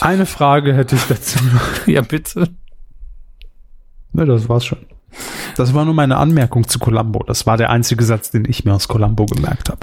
Eine 0.00 0.26
Frage 0.26 0.74
hätte 0.74 0.96
ich 0.96 1.04
dazu 1.04 1.38
noch. 1.44 1.86
ja, 1.86 2.00
bitte. 2.00 2.48
Ne, 4.12 4.24
das 4.26 4.48
war's 4.48 4.64
schon. 4.64 4.78
Das 5.56 5.74
war 5.74 5.84
nur 5.84 5.94
meine 5.94 6.16
Anmerkung 6.16 6.68
zu 6.68 6.78
Columbo. 6.78 7.24
Das 7.26 7.46
war 7.46 7.56
der 7.56 7.70
einzige 7.70 8.04
Satz, 8.04 8.30
den 8.30 8.44
ich 8.48 8.64
mir 8.64 8.74
aus 8.74 8.88
Columbo 8.88 9.26
gemerkt 9.26 9.70
habe. 9.70 9.80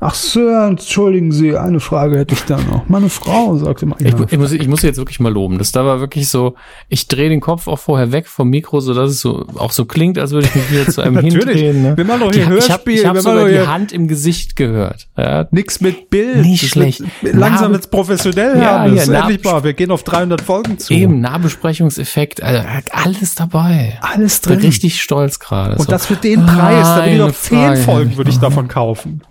Ach 0.00 0.14
Sir, 0.14 0.66
entschuldigen 0.68 1.32
Sie, 1.32 1.56
eine 1.56 1.80
Frage 1.80 2.18
hätte 2.18 2.34
ich 2.34 2.42
da 2.42 2.56
noch. 2.56 2.88
Meine 2.88 3.08
Frau 3.08 3.56
sagte 3.56 3.86
mal. 3.86 3.96
Ich, 4.00 4.14
ich, 4.30 4.38
muss, 4.38 4.52
ich 4.52 4.68
muss 4.68 4.82
jetzt 4.82 4.98
wirklich 4.98 5.20
mal 5.20 5.32
loben. 5.32 5.58
Das 5.58 5.72
da 5.72 5.84
war 5.84 6.00
wirklich 6.00 6.28
so, 6.28 6.54
ich 6.88 7.08
drehe 7.08 7.28
den 7.28 7.40
Kopf 7.40 7.66
auch 7.68 7.78
vorher 7.78 8.12
weg 8.12 8.26
vom 8.26 8.50
Mikro, 8.50 8.80
so 8.80 8.92
dass 8.94 9.10
es 9.10 9.20
so 9.20 9.46
auch 9.56 9.72
so 9.72 9.84
klingt, 9.84 10.18
als 10.18 10.32
würde 10.32 10.46
ich 10.46 10.54
mich 10.54 10.70
wieder 10.70 10.86
zu 10.88 11.00
einem 11.00 11.18
hindrehen. 11.18 11.82
Ne? 11.82 11.96
Wir 11.96 12.04
machen 12.04 12.20
doch 12.20 12.32
hier 12.32 12.44
die, 12.44 12.50
Hörspiel. 12.50 12.94
Ich 12.94 13.06
habe 13.06 13.18
hab 13.18 13.24
sogar 13.24 13.48
die 13.48 13.60
Hand 13.60 13.92
im 13.92 14.08
Gesicht 14.08 14.56
gehört. 14.56 15.08
Ja. 15.16 15.46
Nix 15.50 15.80
mit 15.80 16.10
Bild. 16.10 16.42
Nicht 16.42 16.68
schlecht. 16.68 17.02
Wird, 17.22 17.34
langsam 17.34 17.72
wird's 17.72 17.86
professionell 17.86 18.58
ja, 18.58 18.86
ja, 18.86 19.20
endlich 19.20 19.44
mal. 19.44 19.64
Wir 19.64 19.72
gehen 19.72 19.90
auf 19.90 20.02
300 20.02 20.40
Folgen 20.40 20.78
zu. 20.78 20.92
Eben, 20.92 21.20
Nahbesprechungseffekt, 21.20 22.42
also, 22.42 22.62
alles 22.90 23.34
dabei. 23.34 23.98
Alles 24.00 24.40
drin. 24.40 24.58
Bin 24.58 24.66
richtig 24.66 25.00
stolz 25.00 25.38
gerade. 25.38 25.76
Und 25.76 25.84
so. 25.84 25.90
das 25.90 26.06
für 26.06 26.16
den 26.16 26.44
Preis, 26.44 26.86
da 26.86 26.96
würde 26.96 27.10
ich 27.10 27.18
noch 27.18 27.32
10 27.32 27.76
Folgen 27.76 28.16
würde 28.16 28.30
ich 28.30 28.38
davon 28.38 28.68
kaufen. 28.68 29.22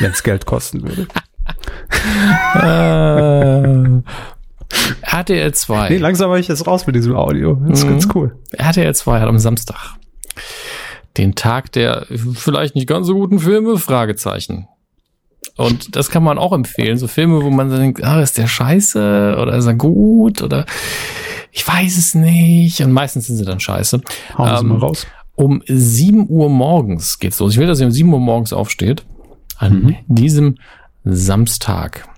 Wenn 0.00 0.10
es 0.10 0.22
Geld 0.22 0.46
kosten 0.46 0.82
würde. 0.82 1.06
äh, 2.54 4.02
RTL 5.02 5.54
2. 5.54 5.88
Nee, 5.90 5.98
langsam 5.98 6.30
war 6.30 6.38
ich 6.38 6.48
jetzt 6.48 6.66
raus 6.66 6.86
mit 6.86 6.96
diesem 6.96 7.14
Audio. 7.16 7.60
Das 7.68 7.80
ist 7.80 7.84
mhm. 7.84 7.90
ganz 7.90 8.08
cool. 8.14 8.36
RTL 8.52 8.94
2 8.94 9.20
hat 9.20 9.28
am 9.28 9.38
Samstag 9.38 9.96
den 11.16 11.34
Tag 11.34 11.72
der 11.72 12.06
vielleicht 12.34 12.74
nicht 12.74 12.88
ganz 12.88 13.06
so 13.06 13.14
guten 13.14 13.38
Filme, 13.38 13.78
Fragezeichen. 13.78 14.68
Und 15.56 15.94
das 15.94 16.10
kann 16.10 16.24
man 16.24 16.38
auch 16.38 16.52
empfehlen. 16.52 16.98
So 16.98 17.06
Filme, 17.06 17.42
wo 17.42 17.50
man 17.50 17.70
denkt, 17.70 18.02
ah, 18.02 18.20
ist 18.20 18.38
der 18.38 18.48
scheiße 18.48 19.36
oder 19.40 19.54
ist 19.54 19.66
er 19.66 19.74
gut 19.74 20.42
oder 20.42 20.66
ich 21.52 21.66
weiß 21.66 21.96
es 21.96 22.14
nicht. 22.14 22.80
Und 22.80 22.92
meistens 22.92 23.28
sind 23.28 23.36
sie 23.36 23.44
dann 23.44 23.60
scheiße. 23.60 24.00
Hauen 24.36 24.50
ähm, 24.50 24.56
Sie 24.56 24.64
mal 24.64 24.78
raus. 24.78 25.06
Um 25.36 25.62
7 25.66 26.28
Uhr 26.28 26.48
morgens 26.48 27.18
geht's 27.18 27.38
los. 27.38 27.52
Ich 27.52 27.58
will, 27.58 27.66
dass 27.66 27.80
ihr 27.80 27.86
um 27.86 27.92
7 27.92 28.12
Uhr 28.12 28.20
morgens 28.20 28.52
aufsteht 28.52 29.04
an 29.58 29.82
mhm. 29.82 29.96
diesem 30.06 30.56
Samstag 31.04 32.08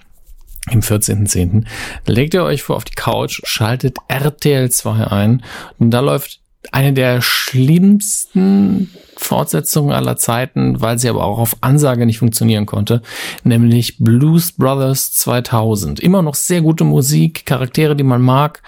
im 0.70 0.80
14.10. 0.80 1.64
legt 2.06 2.34
ihr 2.34 2.42
euch 2.42 2.62
vor 2.62 2.76
auf 2.76 2.84
die 2.84 2.94
Couch, 2.94 3.40
schaltet 3.44 3.98
RTL 4.08 4.70
2 4.70 5.06
ein 5.06 5.42
und 5.78 5.90
da 5.90 6.00
läuft 6.00 6.40
eine 6.72 6.92
der 6.92 7.22
schlimmsten 7.22 8.90
Fortsetzungen 9.16 9.92
aller 9.92 10.16
Zeiten, 10.16 10.80
weil 10.80 10.98
sie 10.98 11.08
aber 11.08 11.24
auch 11.24 11.38
auf 11.38 11.56
Ansage 11.60 12.06
nicht 12.06 12.18
funktionieren 12.18 12.66
konnte, 12.66 13.02
nämlich 13.44 13.98
Blues 13.98 14.52
Brothers 14.52 15.12
2000. 15.12 16.00
Immer 16.00 16.22
noch 16.22 16.34
sehr 16.34 16.62
gute 16.62 16.84
Musik, 16.84 17.46
Charaktere, 17.46 17.94
die 17.94 18.02
man 18.02 18.20
mag, 18.20 18.62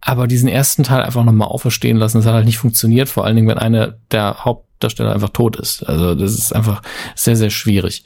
aber 0.00 0.26
diesen 0.26 0.48
ersten 0.48 0.84
Teil 0.84 1.02
einfach 1.02 1.24
nochmal 1.24 1.48
auferstehen 1.48 1.98
lassen, 1.98 2.18
das 2.18 2.26
hat 2.26 2.34
halt 2.34 2.46
nicht 2.46 2.58
funktioniert, 2.58 3.08
vor 3.08 3.24
allen 3.24 3.36
Dingen, 3.36 3.48
wenn 3.48 3.58
einer 3.58 3.96
der 4.10 4.44
Haupt 4.44 4.67
Hauptdarsteller 4.78 5.12
einfach 5.12 5.30
tot 5.30 5.56
ist. 5.56 5.82
Also 5.82 6.14
das 6.14 6.34
ist 6.34 6.54
einfach 6.54 6.82
sehr, 7.16 7.34
sehr 7.34 7.50
schwierig. 7.50 8.04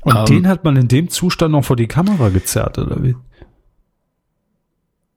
Und 0.00 0.16
ähm, 0.16 0.24
den 0.24 0.48
hat 0.48 0.64
man 0.64 0.76
in 0.76 0.88
dem 0.88 1.10
Zustand 1.10 1.52
noch 1.52 1.64
vor 1.64 1.76
die 1.76 1.86
Kamera 1.86 2.30
gezerrt, 2.30 2.78
oder 2.78 3.02
wie? 3.02 3.14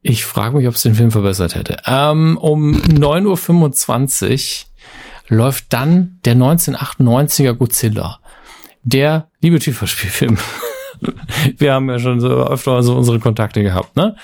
Ich 0.02 0.26
frage 0.26 0.58
mich, 0.58 0.68
ob 0.68 0.76
es 0.76 0.84
den 0.84 0.96
Film 0.96 1.12
verbessert 1.12 1.56
hätte. 1.56 1.78
Ähm, 1.86 2.38
um 2.38 2.74
9.25 2.74 4.66
Uhr 5.30 5.38
läuft 5.38 5.72
dann 5.72 6.20
der 6.26 6.36
1998er 6.36 7.54
Godzilla. 7.54 8.20
Der 8.84 9.30
liebe 9.42 9.60
Tieferspielfilm. 9.60 10.38
Wir 11.58 11.74
haben 11.74 11.90
ja 11.90 12.00
schon 12.00 12.20
so 12.20 12.30
öfter 12.30 12.84
so 12.84 12.98
unsere 12.98 13.20
Kontakte 13.20 13.64
gehabt, 13.64 13.96
ne? 13.96 14.16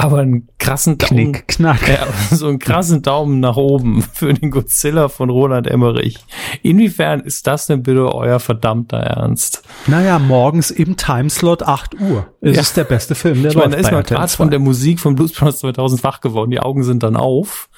aber 0.00 0.20
einen 0.20 0.48
krassen 0.60 0.98
Daumen, 0.98 1.32
Knick, 1.32 1.48
knack. 1.48 1.88
Ja, 1.88 2.06
so 2.36 2.46
einen 2.46 2.60
krassen 2.60 3.02
Daumen 3.02 3.40
nach 3.40 3.56
oben 3.56 4.02
für 4.12 4.32
den 4.32 4.50
Godzilla 4.50 5.08
von 5.08 5.30
Roland 5.30 5.66
Emmerich. 5.66 6.18
Inwiefern 6.62 7.20
ist 7.20 7.46
das 7.46 7.66
denn 7.66 7.82
bitte 7.82 8.14
euer 8.14 8.38
verdammter 8.38 8.98
Ernst? 8.98 9.62
Naja, 9.86 10.18
morgens 10.18 10.70
im 10.70 10.96
Timeslot 10.96 11.62
8 11.62 12.00
Uhr. 12.00 12.26
Es 12.40 12.56
ja. 12.56 12.62
ist 12.62 12.76
der 12.76 12.84
beste 12.84 13.14
Film, 13.14 13.42
der 13.42 13.50
ich 13.50 13.56
meine, 13.56 13.70
da 13.70 13.76
ist 13.78 13.90
man 13.90 14.02
gerade 14.02 14.32
von 14.32 14.50
der 14.50 14.60
Musik 14.60 15.00
von 15.00 15.16
Blues 15.16 15.32
Brothers 15.32 15.60
2000 15.60 16.04
wach 16.04 16.20
geworden. 16.20 16.50
Die 16.50 16.60
Augen 16.60 16.84
sind 16.84 17.02
dann 17.02 17.16
auf 17.16 17.68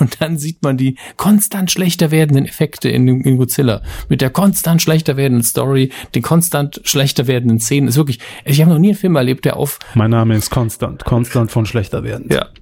und 0.00 0.20
dann 0.20 0.38
sieht 0.38 0.62
man 0.62 0.76
die 0.76 0.96
konstant 1.16 1.70
schlechter 1.70 2.10
werdenden 2.10 2.46
Effekte 2.46 2.88
in, 2.88 3.06
in 3.06 3.36
Godzilla. 3.36 3.82
Mit 4.08 4.20
der 4.20 4.30
konstant 4.30 4.80
schlechter 4.80 5.16
werdenden 5.16 5.42
Story, 5.42 5.90
den 6.14 6.22
konstant 6.22 6.80
schlechter 6.84 7.26
werdenden 7.26 7.60
Szenen. 7.60 7.88
Ist 7.88 7.96
wirklich, 7.96 8.20
ich 8.44 8.60
habe 8.60 8.70
noch 8.70 8.78
nie 8.78 8.90
einen 8.90 8.98
Film 8.98 9.16
erlebt, 9.16 9.44
der 9.44 9.56
auf... 9.56 9.78
Mein 9.94 10.10
Name 10.10 10.36
ist 10.36 10.50
Konstant. 10.50 11.04
Konstant 11.04 11.50
von 11.50 11.66
schlechter 11.66 12.03
werden. 12.04 12.28
Ja. 12.30 12.46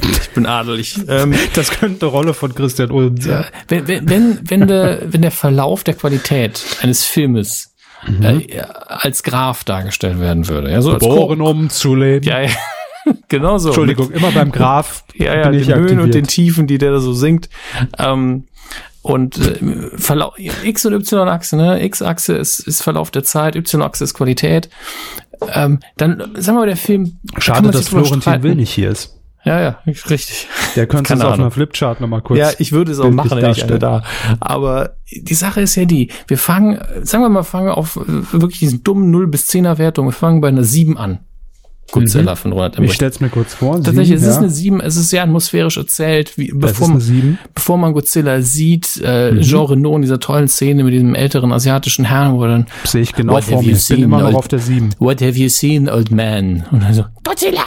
Ich 0.00 0.30
bin 0.30 0.44
adelig. 0.44 0.98
Ähm, 1.08 1.34
das 1.54 1.70
könnte 1.70 2.06
eine 2.06 2.10
Rolle 2.10 2.34
von 2.34 2.54
Christian 2.54 2.90
Ulm 2.90 3.20
sein. 3.20 3.44
Ja. 3.44 3.46
Wenn, 3.68 4.08
wenn, 4.08 4.40
wenn, 4.42 4.66
der, 4.66 5.00
wenn 5.06 5.22
der 5.22 5.30
Verlauf 5.30 5.84
der 5.84 5.94
Qualität 5.94 6.62
eines 6.82 7.04
Filmes 7.04 7.74
mhm. 8.06 8.22
äh, 8.24 8.62
als 8.88 9.22
Graf 9.22 9.64
dargestellt 9.64 10.18
werden 10.18 10.48
würde. 10.48 10.70
Ja, 10.70 10.82
so 10.82 10.92
Geboren 10.92 11.40
um 11.40 11.70
zu 11.70 11.94
leben. 11.94 12.26
Ja, 12.26 12.40
ja. 12.40 12.50
genau 13.28 13.58
so. 13.58 13.68
Entschuldigung, 13.68 14.10
immer 14.10 14.32
beim 14.32 14.50
Graf. 14.50 15.04
ja, 15.14 15.36
ja, 15.36 15.50
den 15.50 15.74
Höhen 15.74 16.00
und 16.00 16.14
den 16.14 16.26
Tiefen, 16.26 16.66
die 16.66 16.78
der 16.78 16.90
da 16.90 16.98
so 16.98 17.12
singt. 17.12 17.48
Ähm, 17.98 18.44
und 19.02 19.36
äh, 19.36 19.98
Verlauf, 19.98 20.34
X- 20.38 20.86
und 20.86 20.94
Y-Achse, 20.94 21.56
ne? 21.56 21.84
X-Achse 21.84 22.36
ist, 22.36 22.60
ist 22.60 22.82
Verlauf 22.82 23.10
der 23.10 23.22
Zeit, 23.22 23.54
Y-Achse 23.54 24.04
ist 24.04 24.14
Qualität. 24.14 24.70
Ähm, 25.52 25.80
dann, 25.96 26.18
sagen 26.34 26.56
wir 26.56 26.60
mal, 26.60 26.66
der 26.66 26.76
Film. 26.76 27.18
Schade, 27.38 27.70
dass 27.70 27.88
Florentin 27.88 28.42
Will 28.42 28.54
nicht 28.54 28.72
hier 28.72 28.90
ist. 28.90 29.20
Ja, 29.44 29.60
ja, 29.60 29.78
richtig. 29.86 30.48
Der 30.74 30.86
könnte 30.86 31.12
es 31.12 31.20
auf 31.20 31.34
einer 31.34 31.50
Flipchart 31.50 32.00
nochmal 32.00 32.22
kurz. 32.22 32.38
Ja, 32.38 32.50
ich 32.58 32.72
würde 32.72 32.92
es 32.92 32.98
auch 32.98 33.10
machen, 33.10 33.42
wenn 33.42 33.50
ich 33.50 33.62
da. 33.66 34.02
Aber 34.40 34.96
die 35.12 35.34
Sache 35.34 35.60
ist 35.60 35.74
ja 35.74 35.84
die, 35.84 36.10
wir 36.28 36.38
fangen, 36.38 36.78
sagen 37.02 37.22
wir 37.24 37.28
mal, 37.28 37.42
fangen 37.42 37.66
wir 37.66 37.76
auf 37.76 37.96
äh, 37.96 38.02
wirklich 38.32 38.60
diesen 38.60 38.82
dummen 38.84 39.10
0 39.10 39.26
bis 39.26 39.50
10er 39.50 39.76
Wertung, 39.76 40.06
wir 40.06 40.12
fangen 40.12 40.40
bei 40.40 40.48
einer 40.48 40.64
7 40.64 40.96
an. 40.96 41.18
Godzilla 41.94 42.32
mhm. 42.32 42.36
von 42.36 42.52
Ronald 42.52 42.74
Emmerich. 42.74 42.90
Ich 42.90 42.96
stell's 42.96 43.20
mir 43.20 43.28
kurz 43.28 43.54
vor. 43.54 43.80
Tatsächlich, 43.80 44.18
sieben, 44.18 44.22
es 44.22 44.28
ist 44.28 44.38
eine 44.38 44.50
7, 44.50 44.80
es 44.80 44.96
ist 44.96 45.10
sehr 45.10 45.22
atmosphärisch 45.22 45.76
erzählt, 45.76 46.36
wie, 46.36 46.52
bevor, 46.52 46.88
man, 46.88 47.38
bevor 47.54 47.78
man 47.78 47.92
Godzilla 47.92 48.42
sieht, 48.42 49.00
äh, 49.04 49.30
mhm. 49.30 49.40
Jean 49.42 49.66
Renault 49.66 49.96
in 49.96 50.02
dieser 50.02 50.18
tollen 50.18 50.48
Szene 50.48 50.82
mit 50.82 50.92
diesem 50.92 51.14
älteren 51.14 51.52
asiatischen 51.52 52.04
Herrn, 52.04 52.34
wo 52.34 52.44
dann 52.44 52.66
sehe 52.84 53.02
ich 53.02 53.12
genau 53.12 53.40
vor 53.40 53.62
mir, 53.62 53.72
ich 53.72 53.88
bin 53.88 54.02
immer 54.02 54.22
noch 54.22 54.34
auf 54.34 54.48
der 54.48 54.58
7. 54.58 54.90
What 54.98 55.22
have 55.22 55.38
you 55.38 55.48
seen, 55.48 55.88
old 55.88 56.10
man? 56.10 56.64
Und 56.72 56.82
dann 56.82 56.94
so, 56.94 57.04
Godzilla! 57.22 57.64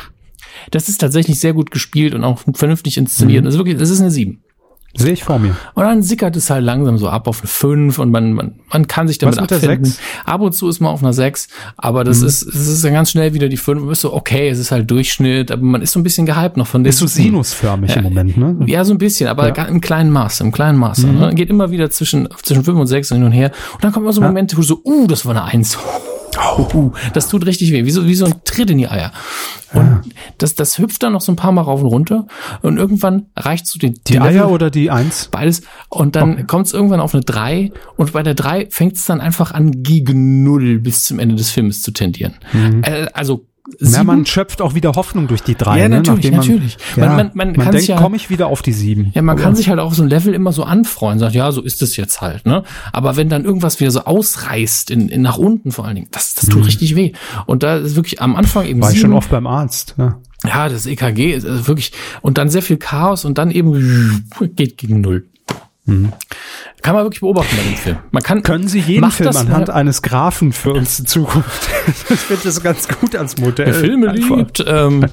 Das 0.71 0.89
ist 0.89 0.99
tatsächlich 0.99 1.39
sehr 1.39 1.53
gut 1.53 1.71
gespielt 1.71 2.13
und 2.13 2.25
auch 2.25 2.41
vernünftig 2.53 2.97
inszeniert. 2.97 3.43
Mhm. 3.43 3.45
Das 3.45 3.53
ist 3.53 3.59
wirklich, 3.59 3.77
das 3.77 3.89
ist 3.89 4.01
eine 4.01 4.11
7. 4.11 4.41
Sehe 4.97 5.13
ich 5.13 5.23
vor 5.23 5.39
mir. 5.39 5.55
Und 5.73 5.83
dann 5.83 6.01
sickert 6.01 6.35
es 6.35 6.49
halt 6.49 6.63
langsam 6.63 6.97
so 6.97 7.09
ab 7.09 7.27
auf 7.27 7.41
eine 7.41 7.47
5 7.47 7.99
und 7.99 8.11
man, 8.11 8.33
man, 8.33 8.55
man 8.71 8.87
kann 8.87 9.07
sich 9.07 9.17
damit 9.17 9.37
Was 9.37 9.51
abfinden. 9.51 9.93
Ab 10.25 10.41
und 10.41 10.53
zu 10.53 10.67
ist 10.67 10.79
man 10.79 10.91
auf 10.91 11.01
einer 11.01 11.13
6, 11.13 11.47
aber 11.77 12.03
das 12.03 12.21
mhm. 12.21 12.27
ist, 12.27 12.41
es 12.43 12.67
ist 12.67 12.83
dann 12.83 12.93
ganz 12.93 13.11
schnell 13.11 13.33
wieder 13.33 13.47
die 13.49 13.57
5. 13.57 13.81
Man 13.81 13.91
ist 13.91 14.01
so, 14.01 14.13
okay, 14.13 14.49
es 14.49 14.59
ist 14.59 14.71
halt 14.71 14.89
Durchschnitt, 14.89 15.51
aber 15.51 15.61
man 15.61 15.81
ist 15.81 15.91
so 15.91 15.99
ein 15.99 16.03
bisschen 16.03 16.25
gehypt 16.25 16.57
noch 16.57 16.67
von 16.67 16.83
dem. 16.83 16.89
Ist 16.89 16.97
so 16.97 17.07
sinusförmig 17.07 17.91
ja, 17.91 17.97
im 17.97 18.03
Moment, 18.03 18.37
ne? 18.37 18.57
Ja, 18.65 18.83
so 18.83 18.93
ein 18.93 18.97
bisschen, 18.97 19.29
aber 19.29 19.55
ja. 19.55 19.65
im 19.65 19.81
kleinen 19.81 20.11
Maß, 20.11 20.41
im 20.41 20.51
kleinen 20.51 20.77
Maß. 20.77 20.99
Mhm. 20.99 21.19
Ne? 21.19 21.35
Geht 21.35 21.49
immer 21.49 21.71
wieder 21.71 21.89
zwischen, 21.89 22.27
zwischen 22.41 22.63
5 22.63 22.79
und 22.79 22.87
6 22.87 23.09
hin 23.09 23.23
und 23.23 23.31
her. 23.31 23.51
Und 23.73 23.83
dann 23.83 23.91
kommen 23.91 24.05
immer 24.05 24.13
so 24.13 24.21
Momente, 24.21 24.57
wo 24.57 24.61
du 24.61 24.67
so, 24.67 24.81
uh, 24.83 25.07
das 25.07 25.25
war 25.25 25.35
eine 25.35 25.43
1. 25.45 25.77
Oh, 26.37 26.91
das 27.13 27.29
tut 27.29 27.45
richtig 27.45 27.71
weh, 27.71 27.85
wie 27.85 27.91
so, 27.91 28.05
wie 28.05 28.15
so 28.15 28.25
ein 28.25 28.35
Tritt 28.43 28.69
in 28.69 28.77
die 28.77 28.87
Eier. 28.87 29.11
Und 29.73 29.85
ja. 29.85 30.01
das, 30.37 30.55
das 30.55 30.77
hüpft 30.77 31.03
dann 31.03 31.13
noch 31.13 31.21
so 31.21 31.31
ein 31.31 31.35
paar 31.35 31.51
Mal 31.51 31.61
rauf 31.61 31.81
und 31.81 31.87
runter 31.87 32.27
und 32.61 32.77
irgendwann 32.77 33.27
reicht 33.35 33.67
zu 33.67 33.77
den 33.77 33.99
Die 34.07 34.19
Eier 34.19 34.31
Level, 34.31 34.53
oder 34.53 34.69
die 34.69 34.91
Eins? 34.91 35.29
Beides. 35.31 35.61
Und 35.89 36.15
dann 36.15 36.33
okay. 36.33 36.43
kommt 36.45 36.67
es 36.67 36.73
irgendwann 36.73 36.99
auf 36.99 37.13
eine 37.13 37.23
drei 37.23 37.71
und 37.95 38.13
bei 38.13 38.23
der 38.23 38.33
drei 38.33 38.67
fängt 38.69 38.95
es 38.95 39.05
dann 39.05 39.19
einfach 39.19 39.51
an, 39.51 39.83
gegen 39.83 40.43
Null 40.43 40.79
bis 40.79 41.03
zum 41.03 41.19
Ende 41.19 41.35
des 41.35 41.51
Films 41.51 41.81
zu 41.81 41.91
tendieren. 41.91 42.35
Mhm. 42.53 42.83
Äh, 42.83 43.07
also 43.79 43.97
ja, 43.97 44.03
man 44.03 44.25
schöpft 44.25 44.61
auch 44.61 44.75
wieder 44.75 44.93
Hoffnung 44.93 45.27
durch 45.27 45.41
die 45.43 45.55
drei. 45.55 45.79
Ja, 45.79 45.89
natürlich, 45.89 46.31
ne? 46.31 46.37
natürlich. 46.37 46.77
Man, 46.95 47.05
ja, 47.05 47.15
man, 47.15 47.31
man, 47.33 47.51
man 47.53 47.71
denkt, 47.71 47.87
ja, 47.87 47.97
komme 47.97 48.15
ich 48.15 48.29
wieder 48.29 48.47
auf 48.47 48.61
die 48.61 48.73
sieben. 48.73 49.11
Ja, 49.13 49.21
man 49.21 49.37
kann 49.37 49.55
sich 49.55 49.69
halt 49.69 49.79
auch 49.79 49.93
so 49.93 50.03
ein 50.03 50.09
Level 50.09 50.33
immer 50.33 50.53
so 50.53 50.63
anfreuen, 50.63 51.19
sagt, 51.19 51.35
ja, 51.35 51.51
so 51.51 51.61
ist 51.61 51.81
es 51.81 51.95
jetzt 51.97 52.21
halt, 52.21 52.45
ne? 52.45 52.63
Aber 52.93 53.17
wenn 53.17 53.29
dann 53.29 53.43
irgendwas 53.43 53.79
wieder 53.79 53.91
so 53.91 54.01
ausreißt, 54.01 54.89
in, 54.91 55.09
in 55.09 55.21
nach 55.21 55.37
unten 55.37 55.71
vor 55.71 55.85
allen 55.85 55.95
Dingen, 55.95 56.07
das, 56.11 56.33
das 56.35 56.45
tut 56.45 56.61
mhm. 56.61 56.65
richtig 56.65 56.95
weh. 56.95 57.11
Und 57.45 57.63
da 57.63 57.77
ist 57.77 57.95
wirklich 57.95 58.21
am 58.21 58.35
Anfang 58.35 58.65
eben 58.65 58.81
War 58.81 58.89
sieben, 58.89 58.97
ich 58.97 59.01
schon 59.01 59.13
oft 59.13 59.29
beim 59.29 59.47
Arzt, 59.47 59.95
ja. 59.97 60.17
Ja, 60.45 60.69
das 60.69 60.85
EKG 60.85 61.33
ist 61.33 61.67
wirklich, 61.67 61.91
und 62.21 62.37
dann 62.37 62.49
sehr 62.49 62.61
viel 62.61 62.77
Chaos 62.77 63.25
und 63.25 63.37
dann 63.37 63.49
eben 63.51 64.27
geht 64.55 64.77
gegen 64.77 65.01
Null. 65.01 65.25
Mhm. 65.87 66.11
Kann 66.81 66.95
man 66.95 67.05
wirklich 67.05 67.21
beobachten 67.21 67.55
bei 67.55 67.63
dem 67.63 67.75
Film. 67.75 67.97
Man 68.11 68.21
kann, 68.21 68.43
Können 68.43 68.67
Sie 68.67 68.79
jeden 68.79 69.09
Film 69.09 69.35
anhand 69.35 69.69
eines 69.69 70.01
Graphen 70.01 70.51
für 70.51 70.73
uns 70.73 70.99
in 70.99 71.05
Zukunft? 71.05 71.69
ich 71.87 72.19
finde 72.19 72.43
das 72.43 72.61
ganz 72.61 72.87
gut 72.87 73.15
als 73.15 73.37
Modell. 73.37 73.65
Der 73.65 73.73
Filme 73.73 74.11
liebt. 74.11 74.63
Ähm, 74.67 75.05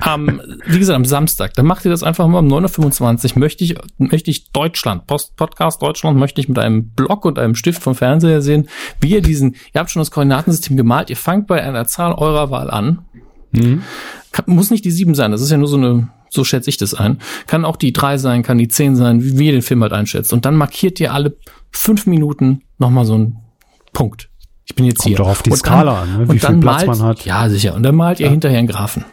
am, 0.00 0.40
wie 0.64 0.78
gesagt, 0.78 0.96
am 0.96 1.04
Samstag. 1.04 1.54
Dann 1.54 1.66
macht 1.66 1.84
ihr 1.84 1.90
das 1.90 2.02
einfach 2.04 2.26
mal 2.28 2.38
um 2.38 2.48
9.25 2.48 3.32
Uhr. 3.32 3.38
Möchte 3.40 3.64
ich, 3.64 3.76
möchte 3.98 4.30
ich 4.30 4.52
Deutschland, 4.52 5.06
Post, 5.08 5.36
Podcast 5.36 5.82
Deutschland, 5.82 6.18
möchte 6.18 6.40
ich 6.40 6.48
mit 6.48 6.58
einem 6.58 6.90
Block 6.90 7.24
und 7.24 7.38
einem 7.38 7.56
Stift 7.56 7.82
vom 7.82 7.96
Fernseher 7.96 8.40
sehen, 8.40 8.68
wie 9.00 9.10
ihr 9.10 9.22
diesen, 9.22 9.56
ihr 9.74 9.80
habt 9.80 9.90
schon 9.90 10.00
das 10.00 10.12
Koordinatensystem 10.12 10.76
gemalt, 10.76 11.10
ihr 11.10 11.16
fangt 11.16 11.48
bei 11.48 11.62
einer 11.62 11.86
Zahl 11.86 12.14
eurer 12.14 12.50
Wahl 12.50 12.70
an. 12.70 13.04
Mhm. 13.52 13.82
Kann, 14.32 14.44
muss 14.48 14.70
nicht 14.70 14.84
die 14.84 14.90
sieben 14.90 15.14
sein, 15.14 15.30
das 15.30 15.40
ist 15.42 15.50
ja 15.50 15.56
nur 15.56 15.68
so 15.68 15.76
eine 15.76 16.08
so 16.32 16.44
schätze 16.44 16.70
ich 16.70 16.78
das 16.78 16.94
ein. 16.94 17.18
Kann 17.46 17.66
auch 17.66 17.76
die 17.76 17.92
drei 17.92 18.16
sein, 18.16 18.42
kann 18.42 18.56
die 18.56 18.68
zehn 18.68 18.96
sein, 18.96 19.22
wie, 19.22 19.46
ihr 19.46 19.52
den 19.52 19.60
Film 19.60 19.82
halt 19.82 19.92
einschätzt. 19.92 20.32
Und 20.32 20.46
dann 20.46 20.56
markiert 20.56 20.98
ihr 20.98 21.12
alle 21.12 21.36
fünf 21.70 22.06
Minuten 22.06 22.62
nochmal 22.78 23.04
so 23.04 23.14
einen 23.14 23.36
Punkt. 23.92 24.30
Ich 24.64 24.74
bin 24.74 24.86
jetzt 24.86 25.00
Kommt 25.00 25.08
hier. 25.08 25.16
doch 25.18 25.28
auf 25.28 25.42
die 25.42 25.50
und 25.50 25.56
Skala 25.58 26.00
dann, 26.00 26.14
an, 26.14 26.18
ne? 26.20 26.32
wie 26.32 26.38
viel 26.38 26.58
Platz 26.58 26.86
malt, 26.86 26.86
man 26.86 27.02
hat. 27.02 27.24
Ja, 27.26 27.50
sicher. 27.50 27.74
Und 27.74 27.82
dann 27.82 27.94
malt 27.94 28.18
ihr 28.18 28.26
ja. 28.26 28.32
hinterher 28.32 28.58
einen 28.58 28.68
Graphen. 28.68 29.04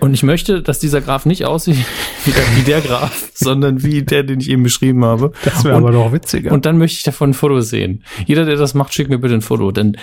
Und 0.00 0.12
ich 0.12 0.24
möchte, 0.24 0.60
dass 0.60 0.80
dieser 0.80 1.00
Graph 1.00 1.24
nicht 1.24 1.44
aussieht 1.44 1.78
wie 2.24 2.32
der, 2.32 2.56
wie 2.56 2.62
der 2.62 2.80
Graph, 2.80 3.30
sondern 3.34 3.84
wie 3.84 4.02
der, 4.02 4.24
den 4.24 4.40
ich 4.40 4.50
eben 4.50 4.64
beschrieben 4.64 5.04
habe. 5.04 5.32
Das 5.44 5.62
wäre 5.64 5.76
aber 5.76 5.92
doch 5.92 6.12
witziger. 6.12 6.50
Und 6.50 6.66
dann 6.66 6.78
möchte 6.78 6.96
ich 6.96 7.04
davon 7.04 7.30
ein 7.30 7.34
Foto 7.34 7.60
sehen. 7.60 8.02
Jeder, 8.26 8.44
der 8.44 8.56
das 8.56 8.74
macht, 8.74 8.92
schickt 8.92 9.08
mir 9.08 9.18
bitte 9.18 9.34
ein 9.34 9.40
Foto. 9.40 9.70
Denn 9.70 9.96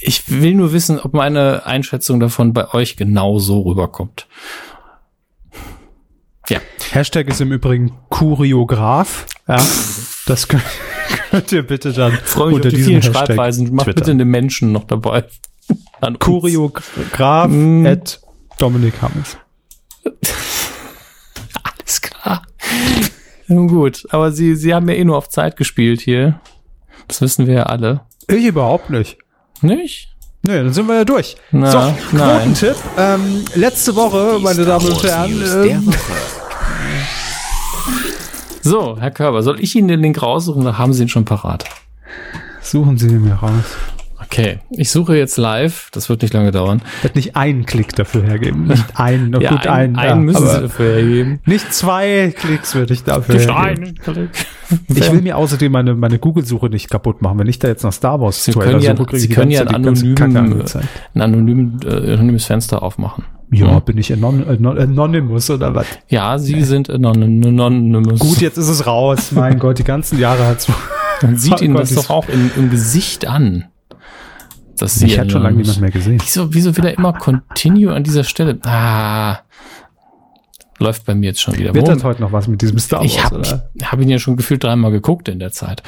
ich 0.00 0.30
will 0.30 0.54
nur 0.54 0.72
wissen, 0.72 0.98
ob 0.98 1.14
meine 1.14 1.66
Einschätzung 1.66 2.20
davon 2.20 2.52
bei 2.52 2.72
euch 2.72 2.96
genau 2.96 3.38
so 3.38 3.62
rüberkommt. 3.62 4.26
Ja. 6.48 6.60
Hashtag 6.90 7.28
ist 7.28 7.40
im 7.40 7.52
Übrigen 7.52 7.92
Kuriograf. 8.08 9.26
Ja, 9.46 9.60
das 10.26 10.48
könnt, 10.48 10.62
könnt 11.30 11.52
ihr 11.52 11.62
bitte 11.62 11.92
dann 11.92 12.12
Freue 12.12 12.48
mich 12.48 12.56
unter 12.56 12.70
die 12.70 12.82
vielen 12.82 13.02
Hashtag 13.02 13.26
Schreibweisen. 13.26 13.74
Macht 13.74 13.94
bitte 13.94 14.10
einen 14.10 14.28
Menschen 14.28 14.72
noch 14.72 14.84
dabei. 14.84 15.24
Kuriograf 16.18 17.50
mm. 17.50 17.86
at 17.86 18.20
Dominik 18.58 19.02
Hammes. 19.02 19.36
Alles 21.62 22.00
klar. 22.00 22.46
Nun 23.46 23.68
gut, 23.68 24.06
aber 24.10 24.32
sie, 24.32 24.56
sie 24.56 24.74
haben 24.74 24.88
ja 24.88 24.94
eh 24.94 25.04
nur 25.04 25.16
auf 25.16 25.28
Zeit 25.28 25.56
gespielt 25.56 26.00
hier. 26.00 26.40
Das 27.08 27.20
wissen 27.20 27.46
wir 27.46 27.54
ja 27.54 27.62
alle. 27.64 28.02
Ich 28.26 28.44
überhaupt 28.44 28.90
nicht. 28.90 29.16
Nicht? 29.62 30.08
Nö, 30.42 30.64
dann 30.64 30.72
sind 30.72 30.86
wir 30.86 30.94
ja 30.94 31.04
durch. 31.04 31.36
Na, 31.50 31.70
so, 31.70 31.94
Quotentipp. 32.10 32.76
Ähm, 32.96 33.44
letzte 33.54 33.94
Woche, 33.96 34.38
meine 34.40 34.64
Damen 34.64 34.86
und 34.86 35.02
Herren. 35.02 35.42
Ähm, 35.68 35.92
so, 38.62 38.96
Herr 38.98 39.10
Körber, 39.10 39.42
soll 39.42 39.60
ich 39.60 39.74
Ihnen 39.74 39.88
den 39.88 40.00
Link 40.00 40.22
raussuchen 40.22 40.62
oder 40.62 40.78
haben 40.78 40.92
Sie 40.92 41.02
ihn 41.02 41.08
schon 41.08 41.24
parat? 41.24 41.64
Suchen 42.60 42.98
Sie 42.98 43.08
ihn 43.08 43.22
mir 43.24 43.34
raus. 43.34 43.50
Okay, 44.30 44.58
ich 44.70 44.90
suche 44.90 45.16
jetzt 45.16 45.38
live. 45.38 45.88
Das 45.92 46.10
wird 46.10 46.20
nicht 46.20 46.34
lange 46.34 46.50
dauern. 46.50 46.82
Wird 47.00 47.16
nicht 47.16 47.34
einen 47.34 47.64
Klick 47.64 47.94
dafür 47.96 48.22
hergeben. 48.22 48.64
Nicht 48.68 48.84
einen, 48.94 49.40
ja, 49.40 49.50
gut 49.50 49.66
einen. 49.66 49.96
Einen 49.96 50.08
ja, 50.08 50.14
müssen 50.16 50.46
Sie 50.46 50.60
dafür 50.60 50.96
hergeben. 50.96 51.40
Nicht 51.46 51.72
zwei 51.72 52.34
Klicks 52.36 52.74
würde 52.74 52.92
ich 52.92 53.04
dafür 53.04 53.36
nicht 53.36 53.50
hergeben. 53.50 53.84
einen 53.84 53.94
Klick. 53.94 54.30
Ich 54.88 55.12
will 55.12 55.22
mir 55.22 55.38
außerdem 55.38 55.72
meine, 55.72 55.94
meine 55.94 56.18
Google-Suche 56.18 56.68
nicht 56.68 56.90
kaputt 56.90 57.22
machen. 57.22 57.38
Wenn 57.38 57.46
ich 57.46 57.58
da 57.58 57.68
jetzt 57.68 57.84
nach 57.84 57.92
Star 57.92 58.20
Wars 58.20 58.44
Sie 58.44 58.52
können 58.52 58.80
ja, 58.80 58.94
suche, 58.94 59.18
Sie 59.18 59.28
können 59.28 59.50
ja 59.50 59.62
ein, 59.62 59.74
anonym, 59.74 60.14
ein 61.14 61.22
anonym, 61.22 61.80
äh, 61.84 62.12
anonymes 62.12 62.44
Fenster 62.44 62.82
aufmachen. 62.82 63.24
Ja, 63.50 63.76
hm. 63.76 63.82
bin 63.82 63.96
ich 63.96 64.12
anon 64.12 64.46
anon 64.46 64.78
anonymous 64.78 65.48
oder 65.48 65.74
was? 65.74 65.86
Ja, 66.08 66.38
Sie 66.38 66.62
sind 66.62 66.90
anonymous. 66.90 68.20
Gut, 68.20 68.42
jetzt 68.42 68.58
ist 68.58 68.68
es 68.68 68.86
raus. 68.86 69.32
Mein 69.32 69.58
Gott, 69.58 69.78
die 69.78 69.84
ganzen 69.84 70.18
Jahre 70.18 70.46
hat's. 70.46 70.70
Man 71.22 71.38
sieht 71.38 71.60
Ihnen 71.62 71.74
das 71.74 71.94
doch 71.94 72.10
auch 72.10 72.28
im, 72.28 72.50
im 72.56 72.68
Gesicht 72.68 73.26
an. 73.26 73.64
Das 74.78 74.94
sie 74.96 75.06
ich 75.06 75.18
hatte 75.18 75.30
schon 75.30 75.42
lange 75.42 75.56
niemand 75.58 75.80
mehr 75.80 75.90
gesehen. 75.90 76.20
Wieso, 76.20 76.54
wieso 76.54 76.76
wieder 76.76 76.96
immer 76.96 77.12
Continue 77.12 77.92
an 77.92 78.04
dieser 78.04 78.24
Stelle? 78.24 78.58
Ah, 78.64 79.40
läuft 80.78 81.04
bei 81.06 81.14
mir 81.14 81.26
jetzt 81.26 81.40
schon 81.40 81.56
wieder. 81.56 81.74
Wird 81.74 81.88
das 81.88 82.04
heute 82.04 82.20
noch 82.22 82.32
was 82.32 82.48
mit 82.48 82.62
diesem 82.62 82.78
Star 82.78 83.00
Wars, 83.00 83.10
Ich 83.10 83.22
habe 83.22 83.42
hab 83.82 84.00
ihn 84.00 84.08
ja 84.08 84.18
schon 84.18 84.36
gefühlt 84.36 84.62
dreimal 84.62 84.90
geguckt 84.90 85.28
in 85.28 85.38
der 85.38 85.52
Zeit. 85.52 85.82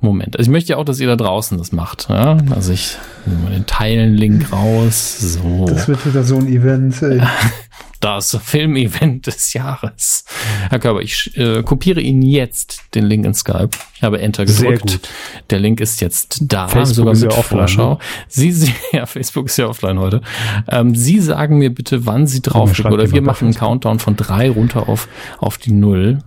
Moment. 0.00 0.36
Also 0.36 0.48
ich 0.48 0.52
möchte 0.52 0.72
ja 0.72 0.76
auch, 0.76 0.84
dass 0.84 1.00
ihr 1.00 1.06
da 1.06 1.16
draußen 1.16 1.56
das 1.58 1.72
macht. 1.72 2.08
Ja? 2.08 2.38
Also 2.50 2.72
ich 2.72 2.96
nehme 3.26 3.42
mal 3.42 3.52
den 3.52 3.66
Teilen-Link 3.66 4.52
raus. 4.52 5.18
So. 5.18 5.66
Das 5.66 5.88
wird 5.88 6.04
wieder 6.06 6.24
so 6.24 6.36
ein 6.36 6.48
Event. 6.48 7.00
Ey. 7.02 7.20
das 8.04 8.38
Filmevent 8.44 9.26
des 9.26 9.54
Jahres. 9.54 10.26
Herr 10.68 10.78
Körber, 10.78 11.00
ich 11.00 11.34
äh, 11.38 11.62
kopiere 11.62 12.02
Ihnen 12.02 12.20
jetzt 12.20 12.82
den 12.94 13.06
Link 13.06 13.24
in 13.24 13.32
Skype. 13.32 13.70
Ich 13.96 14.02
habe 14.02 14.20
Enter 14.20 14.44
gedrückt. 14.44 14.90
Sehr 14.90 14.98
gut. 14.98 15.08
Der 15.48 15.58
Link 15.58 15.80
ist 15.80 16.02
jetzt 16.02 16.40
da, 16.42 16.68
Facebook 16.68 16.94
sogar 16.94 17.14
mit 17.14 17.22
ja 17.22 17.42
Vorschau. 17.42 17.94
Ne? 17.94 17.98
Sie, 18.28 18.52
Sie, 18.52 18.74
ja, 18.92 19.06
Facebook 19.06 19.46
ist 19.46 19.56
ja 19.56 19.68
offline 19.68 19.98
heute. 19.98 20.20
Ähm, 20.68 20.94
Sie 20.94 21.18
sagen 21.18 21.56
mir 21.56 21.74
bitte, 21.74 22.04
wann 22.04 22.26
Sie 22.26 22.42
draufklicken. 22.42 22.92
Oder 22.92 23.10
wir 23.10 23.22
machen 23.22 23.46
einen 23.46 23.54
Countdown 23.54 23.98
von 23.98 24.16
drei 24.16 24.50
runter 24.50 24.86
auf, 24.86 25.08
auf 25.38 25.56
die 25.56 25.72
Null. 25.72 26.18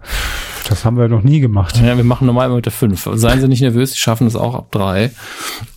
Das 0.70 0.84
haben 0.84 0.98
wir 0.98 1.08
noch 1.08 1.24
nie 1.24 1.40
gemacht. 1.40 1.80
Ja, 1.82 1.96
wir 1.96 2.04
machen 2.04 2.26
normal 2.26 2.50
mit 2.50 2.66
der 2.66 2.74
fünf. 2.74 3.08
Seien 3.14 3.40
Sie 3.40 3.48
nicht 3.48 3.62
nervös, 3.62 3.92
Sie 3.92 3.98
schaffen 3.98 4.26
das 4.26 4.36
auch 4.36 4.54
ab 4.54 4.72
drei. 4.72 5.12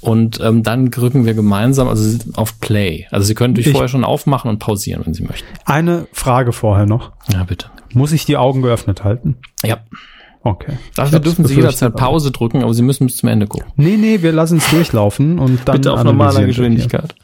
Und 0.01 0.41
ähm, 0.41 0.63
dann 0.63 0.91
drücken 0.91 1.27
wir 1.27 1.35
gemeinsam 1.35 1.87
also 1.87 2.19
auf 2.35 2.59
Play. 2.61 3.07
Also 3.11 3.27
Sie 3.27 3.35
können 3.35 3.55
durch 3.55 3.69
ich, 3.69 3.73
vorher 3.73 3.89
schon 3.89 4.05
aufmachen 4.05 4.51
und 4.51 4.59
pausieren, 4.59 5.03
wenn 5.07 5.15
Sie 5.15 5.23
möchten. 5.23 5.47
Eine 5.65 6.09
Frage 6.13 6.53
vorher 6.53 6.87
noch. 6.87 7.13
Ja, 7.33 7.45
bitte. 7.45 7.67
Muss 7.93 8.13
ich 8.13 8.25
die 8.25 8.37
Augen 8.37 8.63
geöffnet 8.63 9.05
halten? 9.05 9.37
Ja. 9.63 9.79
Okay. 10.43 10.79
Dafür 10.97 11.21
dürfen 11.21 11.45
Sie 11.45 11.55
jederzeit 11.55 11.95
Pause 11.95 12.31
drücken, 12.31 12.63
aber 12.63 12.73
Sie 12.73 12.83
müssen 12.83 13.07
bis 13.07 13.19
zum 13.19 13.29
Ende 13.29 13.47
gucken. 13.47 13.71
Nee, 13.77 13.97
nee, 13.97 14.23
wir 14.23 14.33
lassen 14.33 14.59
es 14.59 14.71
durchlaufen 14.71 15.39
und 15.39 15.61
dann. 15.67 15.77
Bitte 15.77 15.93
auf 15.93 16.03
normaler 16.03 16.47
Geschwindigkeit. 16.47 17.15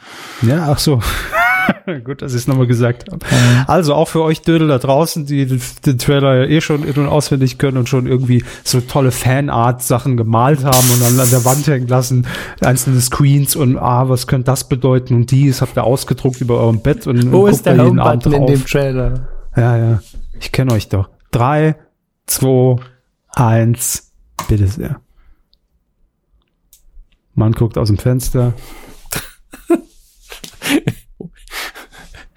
Ja, 0.42 0.68
ach 0.70 0.78
so. 0.78 1.00
Gut, 2.04 2.22
dass 2.22 2.32
ich 2.32 2.38
es 2.38 2.46
nochmal 2.46 2.66
gesagt 2.66 3.10
habe. 3.10 3.24
Also 3.66 3.94
auch 3.94 4.08
für 4.08 4.22
euch 4.22 4.42
Dödel 4.42 4.68
da 4.68 4.78
draußen, 4.78 5.26
die 5.26 5.46
den 5.46 5.98
Trailer 5.98 6.36
ja 6.36 6.44
eh 6.44 6.60
schon 6.60 6.84
in- 6.84 6.94
und 6.94 7.08
auswendig 7.08 7.58
können 7.58 7.76
und 7.76 7.88
schon 7.88 8.06
irgendwie 8.06 8.44
so 8.64 8.80
tolle 8.80 9.10
Fanart-Sachen 9.10 10.16
gemalt 10.16 10.64
haben 10.64 10.90
und 10.92 11.02
dann 11.02 11.20
an 11.20 11.30
der 11.30 11.44
Wand 11.44 11.66
hängen 11.66 11.88
lassen, 11.88 12.26
einzelne 12.60 13.00
Screens 13.00 13.56
und 13.56 13.78
ah, 13.78 14.08
was 14.08 14.26
könnte 14.26 14.46
das 14.46 14.68
bedeuten 14.68 15.14
und 15.14 15.30
dies 15.30 15.60
habt 15.60 15.76
ihr 15.76 15.84
ausgedruckt 15.84 16.40
über 16.40 16.58
eurem 16.60 16.80
Bett 16.80 17.06
und 17.06 17.32
Wo 17.32 17.46
ist 17.46 17.66
der 17.66 17.78
Home-Button 17.78 18.32
in 18.32 18.46
dem 18.46 18.64
Trailer? 18.64 19.28
Ja, 19.56 19.76
ja. 19.76 20.00
Ich 20.38 20.52
kenne 20.52 20.72
euch 20.72 20.88
doch. 20.88 21.08
Drei, 21.30 21.76
zwei, 22.26 22.76
eins, 23.30 24.12
bitte 24.48 24.66
sehr. 24.66 25.00
Man 27.34 27.52
guckt 27.52 27.76
aus 27.78 27.88
dem 27.88 27.98
Fenster. 27.98 28.54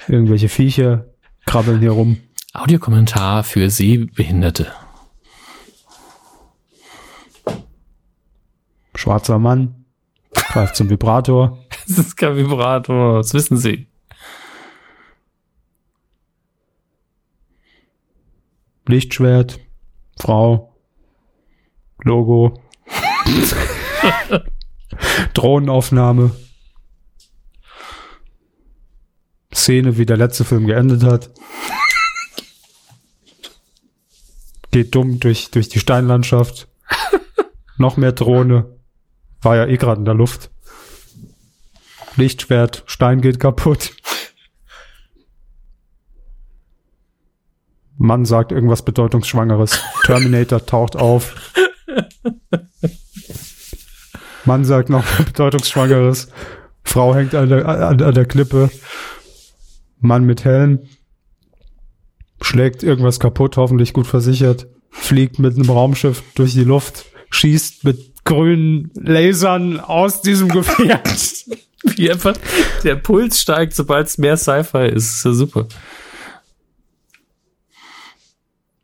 Irgendwelche 0.09 0.49
Viecher 0.49 1.05
krabbeln 1.45 1.81
hier 1.81 1.91
rum. 1.91 2.17
Audiokommentar 2.53 3.43
für 3.43 3.69
Sehbehinderte. 3.69 4.73
Schwarzer 8.95 9.37
Mann 9.37 9.85
greift 10.33 10.75
zum 10.75 10.89
Vibrator. 10.89 11.59
Das 11.87 11.97
ist 11.97 12.17
kein 12.17 12.37
Vibrator, 12.37 13.17
das 13.17 13.33
wissen 13.33 13.57
Sie. 13.57 13.87
Lichtschwert, 18.85 19.59
Frau, 20.19 20.75
Logo, 22.03 22.61
Drohnenaufnahme, 25.33 26.29
Szene, 29.69 29.99
wie 29.99 30.07
der 30.07 30.17
letzte 30.17 30.45
Film 30.45 30.65
geendet 30.65 31.03
hat. 31.03 31.29
Geht 34.71 34.95
dumm 34.95 35.19
durch, 35.19 35.51
durch 35.51 35.69
die 35.69 35.79
Steinlandschaft. 35.79 36.67
Noch 37.77 37.95
mehr 37.95 38.11
Drohne. 38.11 38.65
War 39.43 39.57
ja 39.57 39.67
eh 39.67 39.77
gerade 39.77 39.99
in 39.99 40.05
der 40.05 40.15
Luft. 40.15 40.49
Lichtschwert, 42.15 42.81
Stein 42.87 43.21
geht 43.21 43.39
kaputt. 43.39 43.91
Mann 47.99 48.25
sagt 48.25 48.51
irgendwas 48.51 48.83
Bedeutungsschwangeres. 48.83 49.83
Terminator 50.03 50.65
taucht 50.65 50.95
auf. 50.95 51.53
Mann 54.45 54.65
sagt 54.65 54.89
noch 54.89 55.05
Bedeutungsschwangeres. 55.25 56.31
Frau 56.83 57.13
hängt 57.13 57.35
an 57.35 57.49
der, 57.49 57.67
an, 57.67 58.01
an 58.01 58.15
der 58.15 58.25
Klippe. 58.25 58.71
Mann 59.99 60.23
mit 60.23 60.45
Helm. 60.45 60.79
Schlägt 62.41 62.83
irgendwas 62.83 63.19
kaputt, 63.19 63.57
hoffentlich 63.57 63.93
gut 63.93 64.07
versichert. 64.07 64.67
Fliegt 64.89 65.39
mit 65.39 65.55
einem 65.55 65.69
Raumschiff 65.69 66.23
durch 66.35 66.53
die 66.53 66.63
Luft. 66.63 67.05
Schießt 67.31 67.83
mit 67.83 68.23
grünen 68.23 68.91
Lasern 68.95 69.79
aus 69.79 70.21
diesem 70.21 70.49
Gefährt. 70.49 71.45
Wie 71.83 72.11
einfach 72.11 72.35
der 72.83 72.95
Puls 72.95 73.39
steigt, 73.39 73.73
sobald 73.73 74.07
es 74.07 74.17
mehr 74.17 74.35
Sci-Fi 74.35 74.87
ist. 74.87 75.15
ist 75.15 75.25
ja 75.25 75.33
super. 75.33 75.67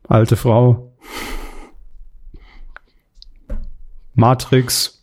Alte 0.08 0.36
Frau. 0.36 0.92
Matrix. 4.14 5.02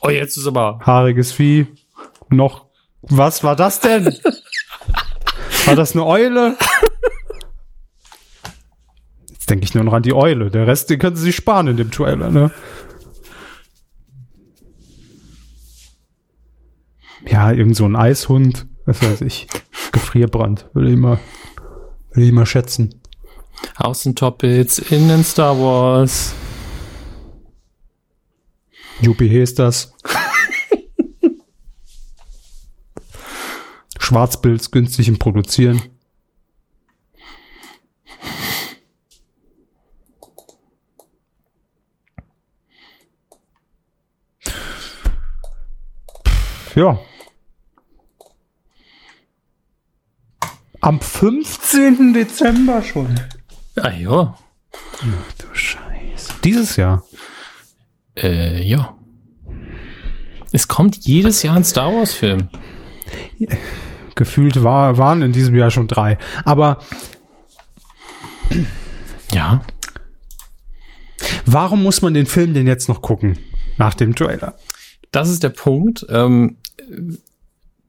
Oh, 0.00 0.08
jetzt 0.08 0.36
ist 0.36 0.46
aber. 0.46 0.80
Haariges 0.82 1.32
Vieh. 1.32 1.66
Noch. 2.28 2.66
Was 3.02 3.44
war 3.44 3.54
das 3.56 3.80
denn? 3.80 4.14
war 5.68 5.76
das 5.76 5.92
eine 5.92 6.06
Eule? 6.06 6.56
Jetzt 9.30 9.50
denke 9.50 9.64
ich 9.64 9.74
nur 9.74 9.84
noch 9.84 9.92
an 9.92 10.02
die 10.02 10.14
Eule. 10.14 10.50
Der 10.50 10.66
Rest, 10.66 10.88
den 10.88 10.98
können 10.98 11.16
sie 11.16 11.24
sich 11.24 11.36
sparen 11.36 11.68
in 11.68 11.76
dem 11.76 11.90
Trailer, 11.90 12.30
ne? 12.30 12.50
Ja, 17.26 17.52
irgend 17.52 17.76
so 17.76 17.84
ein 17.84 17.96
Eishund. 17.96 18.66
Was 18.86 19.02
weiß 19.02 19.20
ich. 19.20 19.46
Gefrierbrand. 19.92 20.70
Würde 20.72 20.90
ich 20.90 20.96
mal, 20.96 21.18
würde 22.12 22.26
ich 22.26 22.32
mal 22.32 22.46
schätzen. 22.46 23.02
Außentoppets, 23.76 24.78
innen 24.78 25.22
Star 25.22 25.58
Wars. 25.58 26.34
Juppie 29.00 29.38
ist 29.38 29.58
das. 29.58 29.92
Schwarzbilds 34.08 34.70
günstig 34.70 35.06
im 35.08 35.18
Produzieren. 35.18 35.82
Ja. 46.74 46.98
Am 50.80 51.02
15. 51.02 52.14
Dezember 52.14 52.80
schon. 52.82 53.20
Ah 53.76 53.90
ja. 53.90 54.38
Ach 54.72 55.32
du 55.36 55.52
Scheiße. 55.52 56.32
Dieses 56.44 56.76
Jahr. 56.76 57.04
Äh, 58.16 58.62
ja. 58.62 58.96
Es 60.52 60.66
kommt 60.66 60.96
jedes 60.96 61.42
Jahr 61.42 61.56
ein 61.56 61.64
Star 61.64 61.92
Wars 61.92 62.14
Film. 62.14 62.48
Gefühlt 64.18 64.64
war, 64.64 64.98
waren 64.98 65.22
in 65.22 65.30
diesem 65.30 65.54
Jahr 65.54 65.70
schon 65.70 65.86
drei. 65.86 66.18
Aber 66.44 66.78
ja. 69.32 69.62
Warum 71.46 71.84
muss 71.84 72.02
man 72.02 72.14
den 72.14 72.26
Film 72.26 72.52
denn 72.52 72.66
jetzt 72.66 72.88
noch 72.88 73.00
gucken? 73.00 73.38
Nach 73.76 73.94
dem 73.94 74.16
Trailer. 74.16 74.56
Das 75.12 75.28
ist 75.28 75.44
der 75.44 75.50
Punkt. 75.50 76.04
Ähm, 76.08 76.56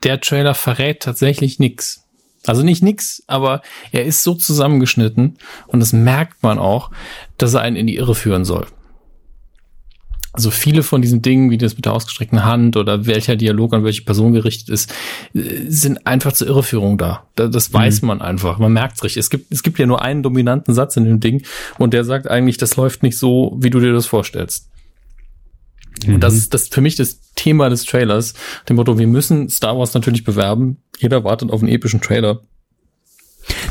der 0.03 0.21
Trailer 0.21 0.53
verrät 0.53 1.01
tatsächlich 1.01 1.57
nichts. 1.57 2.05
Also 2.45 2.61
nicht 2.61 2.83
nix, 2.83 3.23
aber 3.25 3.63
er 3.91 4.05
ist 4.05 4.21
so 4.21 4.35
zusammengeschnitten 4.35 5.39
und 5.65 5.79
das 5.79 5.93
merkt 5.93 6.43
man 6.43 6.59
auch, 6.59 6.91
dass 7.37 7.55
er 7.55 7.61
einen 7.61 7.75
in 7.75 7.87
die 7.87 7.95
Irre 7.95 8.15
führen 8.15 8.45
soll. 8.45 8.67
Also 10.31 10.51
viele 10.51 10.83
von 10.83 11.01
diesen 11.01 11.23
Dingen, 11.23 11.49
wie 11.49 11.57
das 11.57 11.75
mit 11.75 11.85
der 11.85 11.93
ausgestreckten 11.93 12.45
Hand 12.45 12.77
oder 12.77 13.07
welcher 13.07 13.35
Dialog 13.35 13.73
an 13.73 13.83
welche 13.83 14.03
Person 14.03 14.33
gerichtet 14.33 14.69
ist, 14.69 14.93
sind 15.33 16.05
einfach 16.05 16.33
zur 16.33 16.47
Irreführung 16.47 16.99
da. 16.99 17.25
Das 17.35 17.73
weiß 17.73 18.01
mhm. 18.01 18.07
man 18.07 18.21
einfach. 18.21 18.59
Man 18.59 18.73
merkt 18.73 18.97
es 18.97 19.03
richtig. 19.03 19.21
Es 19.21 19.29
gibt, 19.31 19.51
es 19.51 19.63
gibt 19.63 19.79
ja 19.79 19.87
nur 19.87 20.03
einen 20.03 20.21
dominanten 20.21 20.73
Satz 20.73 20.97
in 20.97 21.05
dem 21.05 21.19
Ding 21.19 21.43
und 21.79 21.93
der 21.93 22.03
sagt 22.03 22.29
eigentlich, 22.29 22.57
das 22.57 22.75
läuft 22.75 23.01
nicht 23.01 23.17
so, 23.17 23.57
wie 23.59 23.71
du 23.71 23.79
dir 23.79 23.91
das 23.91 24.05
vorstellst. 24.05 24.69
Mhm. 26.05 26.15
Und 26.15 26.21
das 26.21 26.35
ist 26.35 26.53
das 26.53 26.67
für 26.67 26.81
mich 26.81 26.95
das 26.95 27.21
Thema 27.33 27.69
des 27.69 27.85
Trailers. 27.85 28.35
Dem 28.67 28.75
Motto, 28.75 28.99
wir 28.99 29.07
müssen 29.07 29.49
Star 29.49 29.77
Wars 29.77 29.95
natürlich 29.95 30.23
bewerben. 30.23 30.77
Jeder 30.99 31.23
wartet 31.23 31.49
auf 31.51 31.61
einen 31.61 31.71
epischen 31.71 32.01
Trailer. 32.01 32.41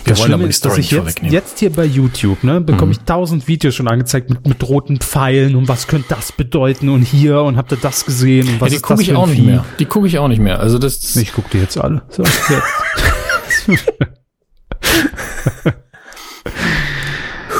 Wir 0.04 0.14
das 0.14 0.20
Schlimme 0.22 0.46
ist, 0.46 0.64
dass 0.64 0.78
ich 0.78 0.90
jetzt, 0.90 1.20
jetzt 1.22 1.58
hier 1.58 1.70
bei 1.70 1.84
YouTube, 1.84 2.44
ne, 2.44 2.60
bekomme 2.60 2.86
mhm. 2.86 2.92
ich 2.92 3.00
tausend 3.00 3.48
Videos 3.48 3.74
schon 3.74 3.88
angezeigt 3.88 4.30
mit, 4.30 4.46
mit 4.46 4.68
roten 4.68 4.98
Pfeilen 4.98 5.56
und 5.56 5.68
was 5.68 5.86
könnte 5.86 6.08
das 6.10 6.32
bedeuten 6.32 6.88
und 6.88 7.02
hier 7.02 7.42
und 7.42 7.56
habt 7.56 7.72
ihr 7.72 7.78
das 7.80 8.04
gesehen 8.04 8.48
und 8.48 8.60
was 8.60 8.72
ja, 8.72 8.78
die 8.78 8.82
gucke 8.82 9.02
ich 9.02 9.14
auch 9.14 9.26
nicht 9.26 9.42
mehr. 9.42 9.64
Die 9.78 9.84
gucke 9.84 10.06
ich 10.06 10.18
auch 10.18 10.28
nicht 10.28 10.40
mehr. 10.40 10.60
Also 10.60 10.78
das. 10.78 11.16
Ich 11.16 11.32
gucke 11.32 11.48
die 11.52 11.58
jetzt 11.58 11.78
alle. 11.78 12.02
So, 12.08 12.22
jetzt. 12.22 12.50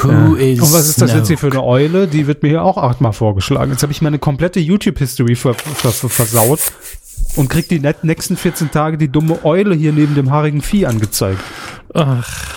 Who 0.02 0.36
ja. 0.36 0.52
is 0.52 0.60
Und 0.60 0.72
was 0.72 0.88
ist 0.88 1.00
das 1.00 1.10
Snoke? 1.10 1.18
jetzt 1.18 1.28
hier 1.28 1.38
für 1.38 1.50
eine 1.50 1.62
Eule? 1.62 2.06
Die 2.06 2.26
wird 2.26 2.42
mir 2.42 2.50
hier 2.50 2.62
auch 2.62 2.76
achtmal 2.76 3.12
vorgeschlagen. 3.12 3.72
Jetzt 3.72 3.82
habe 3.82 3.92
ich 3.92 4.02
meine 4.02 4.18
komplette 4.18 4.60
YouTube-History 4.60 5.34
ver 5.34 5.54
ver 5.54 5.92
versaut 5.92 6.60
und 7.38 7.48
krieg 7.48 7.68
die 7.68 7.80
nächsten 8.02 8.36
14 8.36 8.70
Tage 8.70 8.98
die 8.98 9.08
dumme 9.08 9.44
Eule 9.44 9.74
hier 9.74 9.92
neben 9.92 10.14
dem 10.14 10.30
haarigen 10.30 10.60
Vieh 10.60 10.86
angezeigt. 10.86 11.40
Ach. 11.94 12.56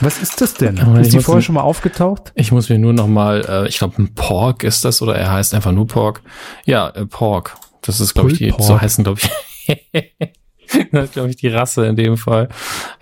Was 0.00 0.18
ist 0.18 0.40
das 0.40 0.54
denn? 0.54 0.80
Aber 0.80 1.00
ist 1.00 1.12
die 1.12 1.20
vorher 1.20 1.42
schon 1.42 1.56
mal 1.56 1.62
aufgetaucht? 1.62 2.32
Ich 2.34 2.52
muss 2.52 2.68
mir 2.68 2.78
nur 2.78 2.92
noch 2.92 3.06
mal, 3.06 3.44
äh, 3.48 3.68
ich 3.68 3.78
glaube, 3.78 4.00
ein 4.02 4.14
Pork 4.14 4.64
ist 4.64 4.84
das 4.84 5.02
oder 5.02 5.14
er 5.16 5.32
heißt 5.32 5.54
einfach 5.54 5.72
nur 5.72 5.86
Pork. 5.86 6.22
Ja, 6.64 6.88
äh, 6.90 7.06
Pork. 7.06 7.56
Das 7.82 8.00
ist, 8.00 8.14
glaube 8.14 8.32
ich, 8.32 8.38
die, 8.38 8.54
so 8.58 8.80
heißen, 8.80 9.04
glaube 9.04 9.20
ich. 9.20 9.76
das 10.92 11.04
ist, 11.04 11.12
glaube 11.12 11.30
ich, 11.30 11.36
die 11.36 11.48
Rasse 11.48 11.86
in 11.86 11.96
dem 11.96 12.16
Fall. 12.16 12.48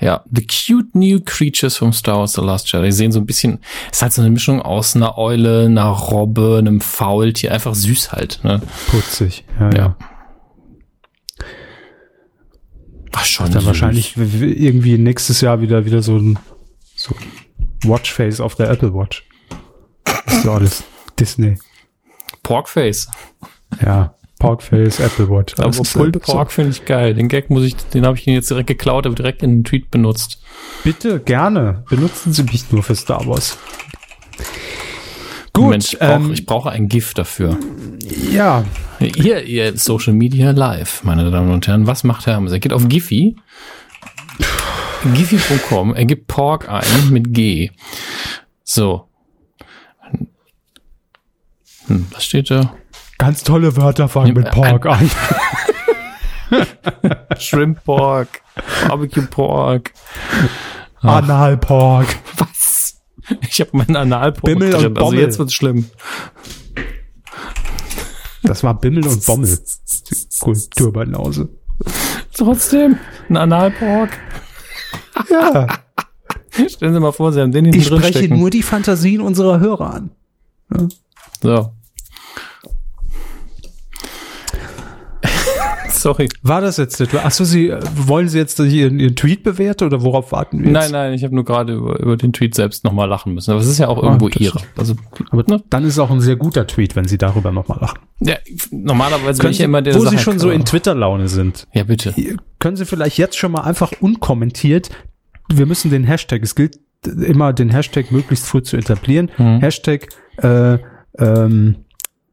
Ja, 0.01 0.22
The 0.30 0.47
Cute 0.47 0.94
New 0.94 1.20
Creatures 1.24 1.76
from 1.76 1.93
Star 1.93 2.18
Wars 2.18 2.32
The 2.32 2.40
Last 2.40 2.70
Jedi. 2.72 2.86
Die 2.86 2.93
sehen 2.93 3.12
so 3.12 3.20
ein 3.20 3.26
bisschen, 3.26 3.60
es 3.90 3.98
ist 3.98 4.02
halt 4.02 4.12
so 4.12 4.22
eine 4.22 4.30
Mischung 4.30 4.60
aus 4.60 4.97
einer 4.97 5.16
Eule, 5.16 5.66
einer 5.66 5.89
Robbe, 5.89 6.56
einem 6.59 6.80
Faultier, 6.80 7.52
einfach 7.52 7.74
süß 7.74 8.12
halt. 8.12 8.40
Ne? 8.43 8.60
Putzig, 8.90 9.44
ja, 9.60 9.70
ja. 9.70 9.76
ja. 9.76 9.97
Ach, 13.12 13.24
schon. 13.24 13.47
Dann 13.47 13.60
süß. 13.60 13.66
wahrscheinlich 13.66 14.16
irgendwie 14.16 14.98
nächstes 14.98 15.40
Jahr 15.40 15.60
wieder, 15.60 15.84
wieder 15.84 16.02
so 16.02 16.16
ein, 16.16 16.39
so 16.94 17.14
Watchface 17.84 18.40
auf 18.40 18.55
der 18.55 18.70
Apple 18.70 18.94
Watch. 18.94 19.26
Das 20.05 20.36
ist 20.36 20.43
so 20.43 20.52
alles 20.52 20.84
Disney. 21.18 21.59
Porkface. 22.43 23.09
Ja. 23.80 24.14
Porkface, 24.39 24.98
Apple 24.98 25.28
Watch. 25.30 25.55
Aber 25.59 25.70
Pulled 25.70 26.20
Pork 26.20 26.51
so. 26.51 26.55
finde 26.56 26.72
ich 26.72 26.84
geil. 26.84 27.14
Den 27.14 27.28
Gag 27.28 27.48
muss 27.48 27.62
ich, 27.62 27.76
den 27.76 28.05
habe 28.05 28.18
ich 28.18 28.26
jetzt 28.26 28.51
direkt 28.51 28.66
geklaut, 28.66 29.06
aber 29.06 29.14
direkt 29.14 29.43
in 29.44 29.59
den 29.59 29.64
Tweet 29.64 29.90
benutzt. 29.93 30.43
Bitte, 30.82 31.20
gerne. 31.20 31.84
Benutzen 31.89 32.32
Sie 32.32 32.43
mich 32.43 32.72
nur 32.72 32.82
für 32.82 32.97
Star 32.97 33.24
Wars. 33.28 33.56
Gut. 35.53 35.69
Mensch, 35.69 35.93
ich, 35.93 35.99
brauch, 35.99 36.09
ähm, 36.09 36.33
ich 36.33 36.47
brauche 36.47 36.70
ein 36.70 36.89
GIF 36.89 37.15
dafür. 37.15 37.59
Ja. 38.31 38.65
Hier, 38.99 39.45
ihr 39.45 39.77
Social 39.77 40.15
Media 40.15 40.53
Live, 40.53 41.05
meine 41.05 41.31
Damen 41.31 41.53
und 41.53 41.66
Herren. 41.66 41.87
Was 41.87 42.05
macht 42.05 42.27
Herr 42.27 42.37
Hammes? 42.37 42.53
Er 42.53 42.59
geht 42.59 42.73
auf 42.73 42.89
Giphy. 42.89 43.37
Giphy.com. 45.15 45.95
Er 45.95 46.05
gibt 46.07 46.27
Pork 46.29 46.69
ein 46.69 47.11
mit 47.11 47.35
G. 47.35 47.70
So. 48.65 49.09
Hm, 51.87 52.07
was 52.12 52.24
steht 52.24 52.51
da? 52.51 52.74
Ganz 53.19 53.43
tolle 53.43 53.77
Wörter 53.77 54.09
fangen 54.09 54.35
mit 54.35 54.51
Pork 54.51 54.87
an. 54.87 55.11
Shrimp 57.39 57.85
Pork, 57.85 58.41
Barbecue 58.89 59.27
Pork. 59.27 59.93
Analpork. 61.01 62.07
Was? 62.37 62.61
Ich 63.49 63.61
habe 63.61 63.71
meinen 63.77 63.97
Analpork 63.97 64.45
Bimmel 64.45 64.71
drin. 64.71 64.87
und 64.87 64.97
Also 64.99 65.07
Bommel. 65.11 65.21
jetzt 65.21 65.39
wird's 65.39 65.55
schlimm. 65.55 65.87
Das 68.43 68.63
war 68.65 68.79
Bimmel 68.79 69.07
und 69.07 69.25
Bommel. 69.25 69.59
Kulturbanause. 70.41 71.49
Trotzdem, 72.35 72.99
ein 73.29 73.37
Analpork. 73.37 74.11
Ja. 75.31 75.67
Stellen 76.69 76.95
Sie 76.95 77.01
mal 77.01 77.13
vor, 77.13 77.33
Sie 77.33 77.41
haben 77.41 77.53
den 77.53 77.65
hinten 77.67 77.81
Ich 77.81 77.87
spreche 77.87 78.29
nur 78.29 78.51
die 78.51 78.63
Fantasien 78.63 79.21
unserer 79.21 79.61
Hörer 79.61 79.95
an. 79.95 80.11
So. 81.43 81.73
Sorry. 86.03 86.29
War 86.43 86.61
das 86.61 86.79
jetzt 86.79 87.01
etwa? 87.01 87.19
Achso, 87.19 87.45
Sie 87.45 87.69
äh, 87.69 87.81
wollen 87.95 88.29
Sie 88.29 88.37
jetzt 88.39 88.59
Ihren, 88.59 88.99
Ihren 88.99 89.15
Tweet 89.15 89.45
bewerten 89.45 89.85
oder 89.85 90.03
worauf 90.03 90.33
warten 90.33 90.59
wir 90.59 90.65
jetzt? 90.66 90.73
Nein, 90.73 90.91
nein, 90.91 91.12
ich 91.15 91.23
habe 91.23 91.35
nur 91.35 91.45
gerade 91.45 91.74
über, 91.74 92.01
über 92.01 92.16
den 92.16 92.33
Tweet 92.33 92.55
selbst 92.57 92.83
nochmal 92.85 93.09
lachen 93.09 93.35
müssen. 93.35 93.53
Aber 93.53 93.61
es 93.61 93.69
ist 93.69 93.79
ja 93.79 93.87
auch 93.89 94.03
irgendwo 94.03 94.29
das 94.29 94.41
ihre. 94.41 94.59
Also, 94.77 94.95
Aber 95.31 95.45
ne? 95.47 95.62
dann 95.70 95.85
ist 95.85 95.93
es 95.93 95.99
auch 96.01 96.11
ein 96.11 96.20
sehr 96.20 96.35
guter 96.37 96.66
Tweet, 96.66 96.97
wenn 96.97 97.07
Sie 97.07 97.19
darüber 97.19 97.53
nochmal 97.53 97.79
lachen. 97.81 98.01
ja, 98.20 98.35
normalerweise 98.73 99.39
bin 99.39 99.39
Können 99.39 99.51
ich 99.53 99.57
Sie, 99.59 99.62
ja 99.62 99.66
immer 99.66 99.81
der 99.83 99.95
wo 99.95 100.01
Sache 100.01 100.16
Sie 100.16 100.23
schon 100.23 100.39
so 100.41 100.49
clever. 100.49 100.59
in 100.61 100.65
Twitter-Laune 100.65 101.29
sind, 101.29 101.69
Ja, 101.73 101.85
bitte. 101.85 102.15
können 102.59 102.77
Sie 102.77 102.85
vielleicht 102.85 103.16
jetzt 103.19 103.37
schon 103.39 103.53
mal 103.53 103.61
einfach 103.62 103.93
unkommentiert, 104.01 104.91
wir 105.53 105.66
müssen 105.66 105.91
den 105.91 106.03
Hashtag, 106.05 106.43
es 106.43 106.55
gilt 106.55 106.81
immer 107.07 107.53
den 107.53 107.70
Hashtag 107.70 108.11
möglichst 108.11 108.47
früh 108.47 108.62
zu 108.62 108.77
etablieren. 108.77 109.31
Mhm. 109.39 109.61
Hashtag, 109.61 110.09
äh, 110.39 110.79
ähm, 111.19 111.77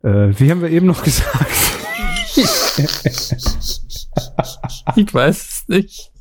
äh, 0.04 0.30
wie 0.40 0.50
haben 0.50 0.62
wir 0.62 0.70
eben 0.70 0.86
noch 0.88 1.04
gesagt? 1.04 1.78
Ich 4.96 5.14
weiß 5.14 5.38
es 5.38 5.64
nicht. 5.68 6.12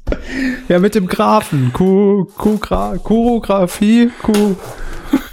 Ja, 0.69 0.78
mit 0.78 0.95
dem 0.95 1.07
Graphen. 1.07 1.73
Q, 1.73 2.27
Q, 2.36 2.59
Choreografie, 2.59 4.11
Q, 4.23 4.57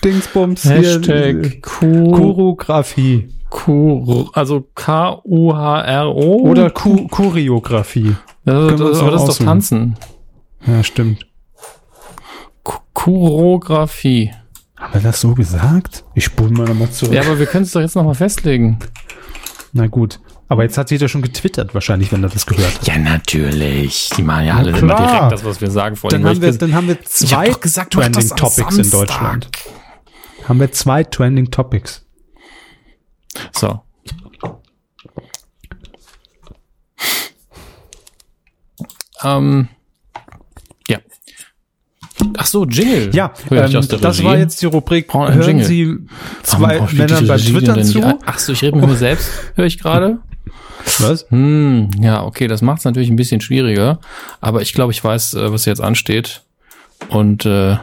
Dingsbums. 0.04 0.66
Hashtag 0.66 1.62
Q, 1.62 2.12
Choreografie. 2.12 3.30
Q, 3.50 4.30
also 4.34 4.68
K-U-H-R-O. 4.76 6.42
Oder 6.42 6.70
Q, 6.72 7.08
Choreografie. 7.08 8.16
das, 8.44 8.56
wir 8.56 8.72
uns 8.72 8.80
das, 8.80 9.00
aber 9.00 9.12
das 9.12 9.30
ist 9.30 9.40
doch. 9.40 9.46
Tanzen. 9.46 9.96
Ja, 10.66 10.84
stimmt. 10.84 11.26
Choreografie. 12.94 14.32
Haben 14.76 14.94
wir 14.94 15.02
das 15.02 15.22
so 15.22 15.34
gesagt? 15.36 16.04
Ich 16.16 16.26
spule 16.26 16.52
mal 16.52 16.68
nochmal 16.68 16.92
zurück. 16.92 17.14
Ja, 17.14 17.22
aber 17.22 17.40
wir 17.40 17.46
können 17.46 17.64
es 17.64 17.72
doch 17.72 17.82
jetzt 17.82 17.96
nochmal 17.96 18.16
festlegen. 18.16 18.80
Na 19.74 19.88
gut. 19.88 20.20
Aber 20.48 20.64
jetzt 20.64 20.78
hat 20.78 20.92
jeder 20.92 21.08
schon 21.08 21.24
getwittert, 21.24 21.74
wahrscheinlich, 21.74 22.12
wenn 22.12 22.22
er 22.24 22.30
das 22.30 22.46
gehört 22.46 22.80
hat. 22.80 22.88
Ja, 22.88 22.98
natürlich. 23.00 24.10
Die 24.16 24.22
machen 24.22 24.46
ja 24.46 24.56
alle 24.56 24.74
klar. 24.74 24.84
immer 24.84 24.96
direkt 24.96 25.32
das, 25.32 25.44
was 25.44 25.60
wir 25.60 25.72
sagen. 25.72 25.96
Vor 25.96 26.12
allem, 26.12 26.22
Dann 26.22 26.32
haben, 26.32 26.42
wir, 26.42 26.52
dann 26.52 26.74
haben 26.76 26.88
wir 26.88 27.02
zwei 27.02 27.50
gesagt, 27.50 27.94
Trending 27.94 28.14
das 28.14 28.30
Topics 28.30 28.78
in. 28.78 28.92
Deutschland. 28.92 29.50
Haben 30.48 30.60
wir 30.60 30.72
zwei 30.72 31.04
Trending 31.04 31.50
Topics. 31.50 32.06
So. 33.52 33.82
Ähm, 39.24 39.70
ja. 40.88 41.00
Ach 42.38 42.46
so, 42.46 42.66
Jingle. 42.66 43.10
Ja, 43.16 43.34
ähm, 43.50 43.88
das 44.00 44.24
war 44.24 44.38
jetzt 44.38 44.62
die 44.62 44.68
Rubrik. 44.68 45.12
Hören 45.12 45.42
Jingle. 45.42 45.66
Sie 45.66 45.98
zwei 46.44 46.82
Männern 46.92 47.24
die 47.24 47.26
bei 47.26 47.38
Twitter 47.38 47.82
zu? 47.84 48.20
Ach 48.26 48.38
so, 48.38 48.52
ich 48.54 48.62
rede 48.62 48.78
mit 48.78 48.88
mir 48.88 48.96
selbst, 48.96 49.30
höre 49.56 49.66
ich 49.66 49.80
gerade. 49.80 50.20
Was? 51.00 51.26
Hm, 51.30 51.90
ja, 52.00 52.24
okay, 52.24 52.48
das 52.48 52.62
macht 52.62 52.80
es 52.80 52.86
natürlich 52.86 53.10
ein 53.10 53.16
bisschen 53.16 53.42
schwieriger. 53.42 54.00
Aber 54.42 54.62
ich 54.62 54.74
glaube, 54.74 54.92
ich 54.94 55.04
weiß, 55.04 55.34
äh, 55.34 55.52
was 55.52 55.66
jetzt 55.66 55.82
ansteht. 55.82 56.44
Und 57.10 57.46
äh, 57.46 57.78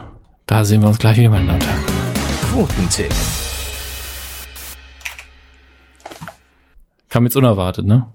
da 0.45 0.65
sehen 0.65 0.81
wir 0.81 0.87
uns 0.87 0.99
gleich 0.99 1.17
wieder, 1.17 1.29
meine 1.29 1.45
Damen 1.47 1.59
und 1.59 1.67
Herren. 1.67 1.83
Quotentipp. 2.51 3.13
Kam 7.09 7.25
jetzt 7.25 7.35
unerwartet, 7.35 7.85
ne? 7.85 8.07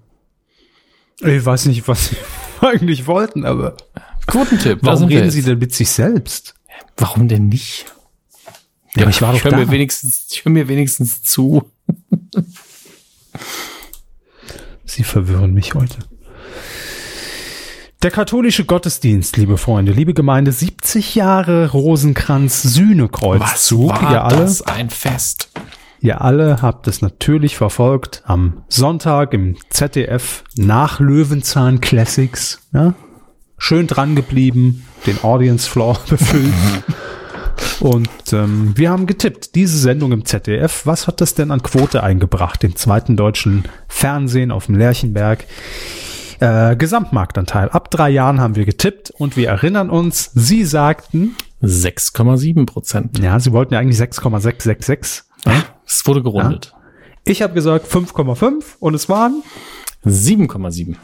Ich 1.21 1.45
weiß 1.45 1.65
nicht, 1.65 1.87
was 1.87 2.09
Sie 2.09 2.17
eigentlich 2.61 3.07
wollten, 3.07 3.45
aber 3.45 3.75
Quotentipp. 4.27 4.79
warum 4.81 5.07
reden 5.07 5.25
jetzt. 5.25 5.33
Sie 5.33 5.41
denn 5.43 5.59
mit 5.59 5.73
sich 5.73 5.89
selbst? 5.89 6.55
Warum 6.97 7.27
denn 7.27 7.47
nicht? 7.47 7.85
Ja, 8.95 9.03
aber 9.03 9.11
ich 9.11 9.21
war 9.21 9.33
ich 9.33 9.39
doch 9.39 9.45
höre 9.45 9.51
da. 9.51 9.57
mir 9.57 9.71
wenigstens, 9.71 10.27
ich 10.31 10.43
höre 10.43 10.51
mir 10.51 10.67
wenigstens 10.67 11.23
zu. 11.23 11.69
Sie 14.89 15.03
verwirren 15.03 15.53
mich 15.53 15.75
heute. 15.75 15.97
Der 18.01 18.09
katholische 18.09 18.65
Gottesdienst, 18.65 19.37
liebe 19.37 19.57
Freunde, 19.57 19.91
liebe 19.91 20.15
Gemeinde, 20.15 20.51
70 20.51 21.13
Jahre 21.13 21.69
Rosenkranz 21.69 22.63
Sühnekreuzzug. 22.63 23.93
ihr 24.01 24.23
alle, 24.25 24.37
das 24.37 24.63
ein 24.63 24.89
Fest? 24.89 25.49
ihr 26.01 26.21
alle 26.21 26.63
habt 26.63 26.87
es 26.87 27.03
natürlich 27.03 27.55
verfolgt 27.55 28.23
am 28.25 28.63
Sonntag 28.67 29.33
im 29.33 29.57
ZDF 29.69 30.43
nach 30.55 30.99
Löwenzahn 30.99 31.81
Classics. 31.81 32.67
Ja? 32.73 32.95
Schön 33.59 33.85
dran 33.85 34.15
geblieben, 34.15 34.87
den 35.05 35.23
Audience 35.23 35.69
Floor 35.69 35.99
befüllt. 36.09 36.53
Und 37.79 38.09
ähm, 38.33 38.73
wir 38.75 38.89
haben 38.89 39.07
getippt, 39.07 39.55
diese 39.55 39.77
Sendung 39.77 40.11
im 40.11 40.25
ZDF, 40.25 40.85
was 40.85 41.07
hat 41.07 41.21
das 41.21 41.33
denn 41.33 41.51
an 41.51 41.63
Quote 41.63 42.03
eingebracht, 42.03 42.61
dem 42.63 42.75
zweiten 42.75 43.15
deutschen 43.15 43.63
Fernsehen 43.87 44.51
auf 44.51 44.65
dem 44.65 44.75
Lerchenberg? 44.75 45.45
Äh, 46.39 46.75
Gesamtmarktanteil. 46.75 47.69
Ab 47.69 47.91
drei 47.91 48.09
Jahren 48.09 48.39
haben 48.39 48.55
wir 48.55 48.65
getippt 48.65 49.11
und 49.11 49.35
wir 49.35 49.49
erinnern 49.49 49.89
uns, 49.89 50.31
Sie 50.33 50.63
sagten, 50.63 51.35
6,7 51.61 52.65
Prozent. 52.65 53.19
ja, 53.19 53.39
Sie 53.39 53.51
wollten 53.51 53.73
ja 53.73 53.79
eigentlich 53.79 53.97
6,666. 53.97 55.23
Es 55.85 56.05
wurde 56.05 56.23
gerundet. 56.23 56.73
Ich 57.25 57.41
habe 57.41 57.53
gesagt 57.53 57.87
5,5 57.87 58.63
und 58.79 58.93
es 58.93 59.09
waren 59.09 59.43
7,7. 60.05 60.95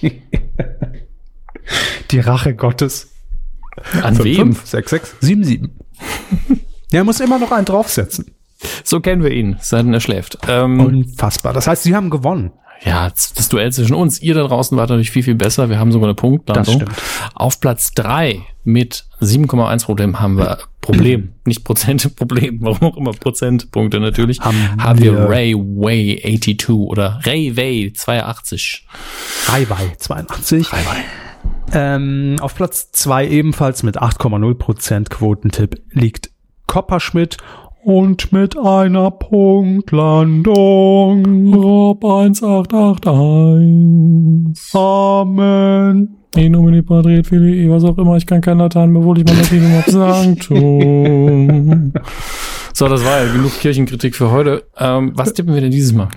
die 2.10 2.20
Rache 2.20 2.54
Gottes. 2.54 3.10
An 4.02 4.18
wem? 4.24 4.54
5, 4.54 4.66
6, 4.66 4.90
6, 4.90 5.16
7, 5.20 5.44
7. 5.44 5.70
Ja, 6.92 7.04
muss 7.04 7.20
immer 7.20 7.38
noch 7.38 7.52
einen 7.52 7.64
draufsetzen. 7.64 8.34
So 8.84 9.00
kennen 9.00 9.22
wir 9.22 9.30
ihn, 9.32 9.56
seit 9.60 9.86
er 9.86 10.00
schläft. 10.00 10.38
Ähm, 10.48 10.80
Unfassbar. 10.80 11.52
Das 11.52 11.66
heißt, 11.66 11.82
Sie 11.82 11.94
haben 11.94 12.10
gewonnen. 12.10 12.52
ja, 12.84 13.08
das 13.10 13.48
Duell 13.48 13.72
zwischen 13.72 13.94
uns, 13.94 14.20
ihr 14.20 14.34
da 14.34 14.42
draußen 14.46 14.76
war 14.76 14.84
natürlich 14.86 15.10
viel, 15.10 15.22
viel 15.22 15.34
besser. 15.34 15.70
Wir 15.70 15.78
haben 15.78 15.92
sogar 15.92 16.08
eine 16.08 16.14
Punktlandung. 16.14 16.84
Auf 17.34 17.60
Platz 17.60 17.92
drei 17.92 18.40
mit 18.64 19.06
7,1 19.22 19.84
Problem 19.86 20.20
haben 20.20 20.36
wir 20.36 20.58
Problem, 20.82 21.32
nicht 21.46 21.64
Prozent, 21.64 22.16
Problem, 22.16 22.58
warum 22.60 22.82
auch 22.92 22.96
immer 22.96 23.12
Prozentpunkte 23.12 24.00
natürlich, 24.00 24.40
Haben 24.40 24.82
haben, 24.82 24.98
wir, 25.00 25.12
wir- 25.14 25.28
Ray 25.28 25.54
Way 25.54 26.20
82 26.40 26.70
oder 26.70 27.20
Ray 27.24 27.56
Way 27.56 27.92
82. 27.94 28.86
Highway 29.48 29.92
82. 29.98 30.72
Ray 30.72 30.80
Way. 30.84 31.04
Ähm, 31.72 32.36
auf 32.40 32.54
Platz 32.54 32.90
2 32.92 33.28
ebenfalls 33.28 33.82
mit 33.82 34.00
8,0% 34.00 35.08
Quotentipp 35.08 35.82
liegt 35.92 36.30
Kopperschmidt 36.66 37.38
und 37.82 38.32
mit 38.32 38.58
einer 38.58 39.10
Punktlandung. 39.10 41.54
Rob 41.54 42.04
1881. 42.04 44.74
Amen. 44.74 46.16
In 46.36 46.52
nomine 46.52 46.82
Patri 46.82 47.18
et 47.18 47.26
Filii, 47.26 47.70
was 47.70 47.84
auch 47.84 47.98
immer, 47.98 48.16
ich 48.16 48.26
kann 48.26 48.40
kein 48.40 48.56
Latein, 48.58 48.96
obwohl 48.96 49.18
ich 49.18 49.24
mein 49.24 49.38
Latinum 49.38 49.78
auf 49.78 49.86
Sanctum. 49.86 51.92
So, 52.72 52.88
das 52.88 53.04
war 53.04 53.24
ja 53.24 53.30
genug 53.30 53.52
Kirchenkritik 53.60 54.16
für 54.16 54.30
heute. 54.30 54.64
Ähm, 54.78 55.12
was 55.14 55.34
tippen 55.34 55.52
wir 55.52 55.60
denn 55.60 55.70
dieses 55.70 55.92
Mal? 55.92 56.08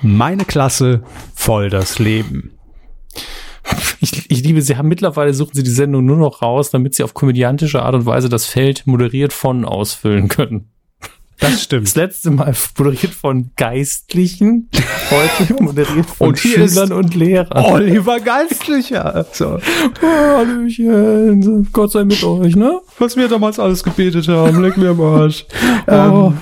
Meine 0.00 0.44
Klasse, 0.44 1.02
voll 1.34 1.68
das 1.68 1.98
Leben. 1.98 2.52
Ich, 4.00 4.30
ich 4.30 4.42
liebe, 4.42 4.60
sie 4.62 4.76
haben 4.76 4.88
mittlerweile 4.88 5.32
suchen 5.32 5.52
sie 5.54 5.62
die 5.62 5.70
Sendung 5.70 6.04
nur 6.04 6.16
noch 6.16 6.42
raus, 6.42 6.70
damit 6.70 6.94
sie 6.94 7.04
auf 7.04 7.14
komödiantische 7.14 7.82
Art 7.82 7.94
und 7.94 8.04
Weise 8.06 8.28
das 8.28 8.46
Feld 8.46 8.82
moderiert 8.86 9.32
von 9.32 9.64
ausfüllen 9.64 10.28
können. 10.28 10.68
Das 11.38 11.50
Das 11.52 11.62
stimmt. 11.64 11.94
letzte 11.96 12.30
Mal 12.30 12.54
moderiert 12.78 13.12
von 13.14 13.50
Geistlichen, 13.56 14.68
heute 15.10 15.54
moderiert 15.62 16.06
von 16.06 16.28
Und 16.28 16.38
Schülern 16.38 16.92
und 16.92 17.14
Lehrern. 17.14 17.64
Oliver 17.64 18.20
Geistlicher. 18.20 19.26
So. 19.32 19.58
Oh, 20.02 20.06
Hallöchen, 20.06 21.68
Gott 21.72 21.92
sei 21.92 22.04
mit 22.04 22.22
euch, 22.22 22.54
ne? 22.54 22.80
Was 22.98 23.16
wir 23.16 23.26
damals 23.28 23.58
alles 23.58 23.82
gebetet 23.82 24.28
haben, 24.28 24.62
leck 24.62 24.76
mir 24.76 24.90
am 24.90 25.00
Arsch. 25.00 25.46
Oh. 25.88 26.32
Ähm, 26.32 26.38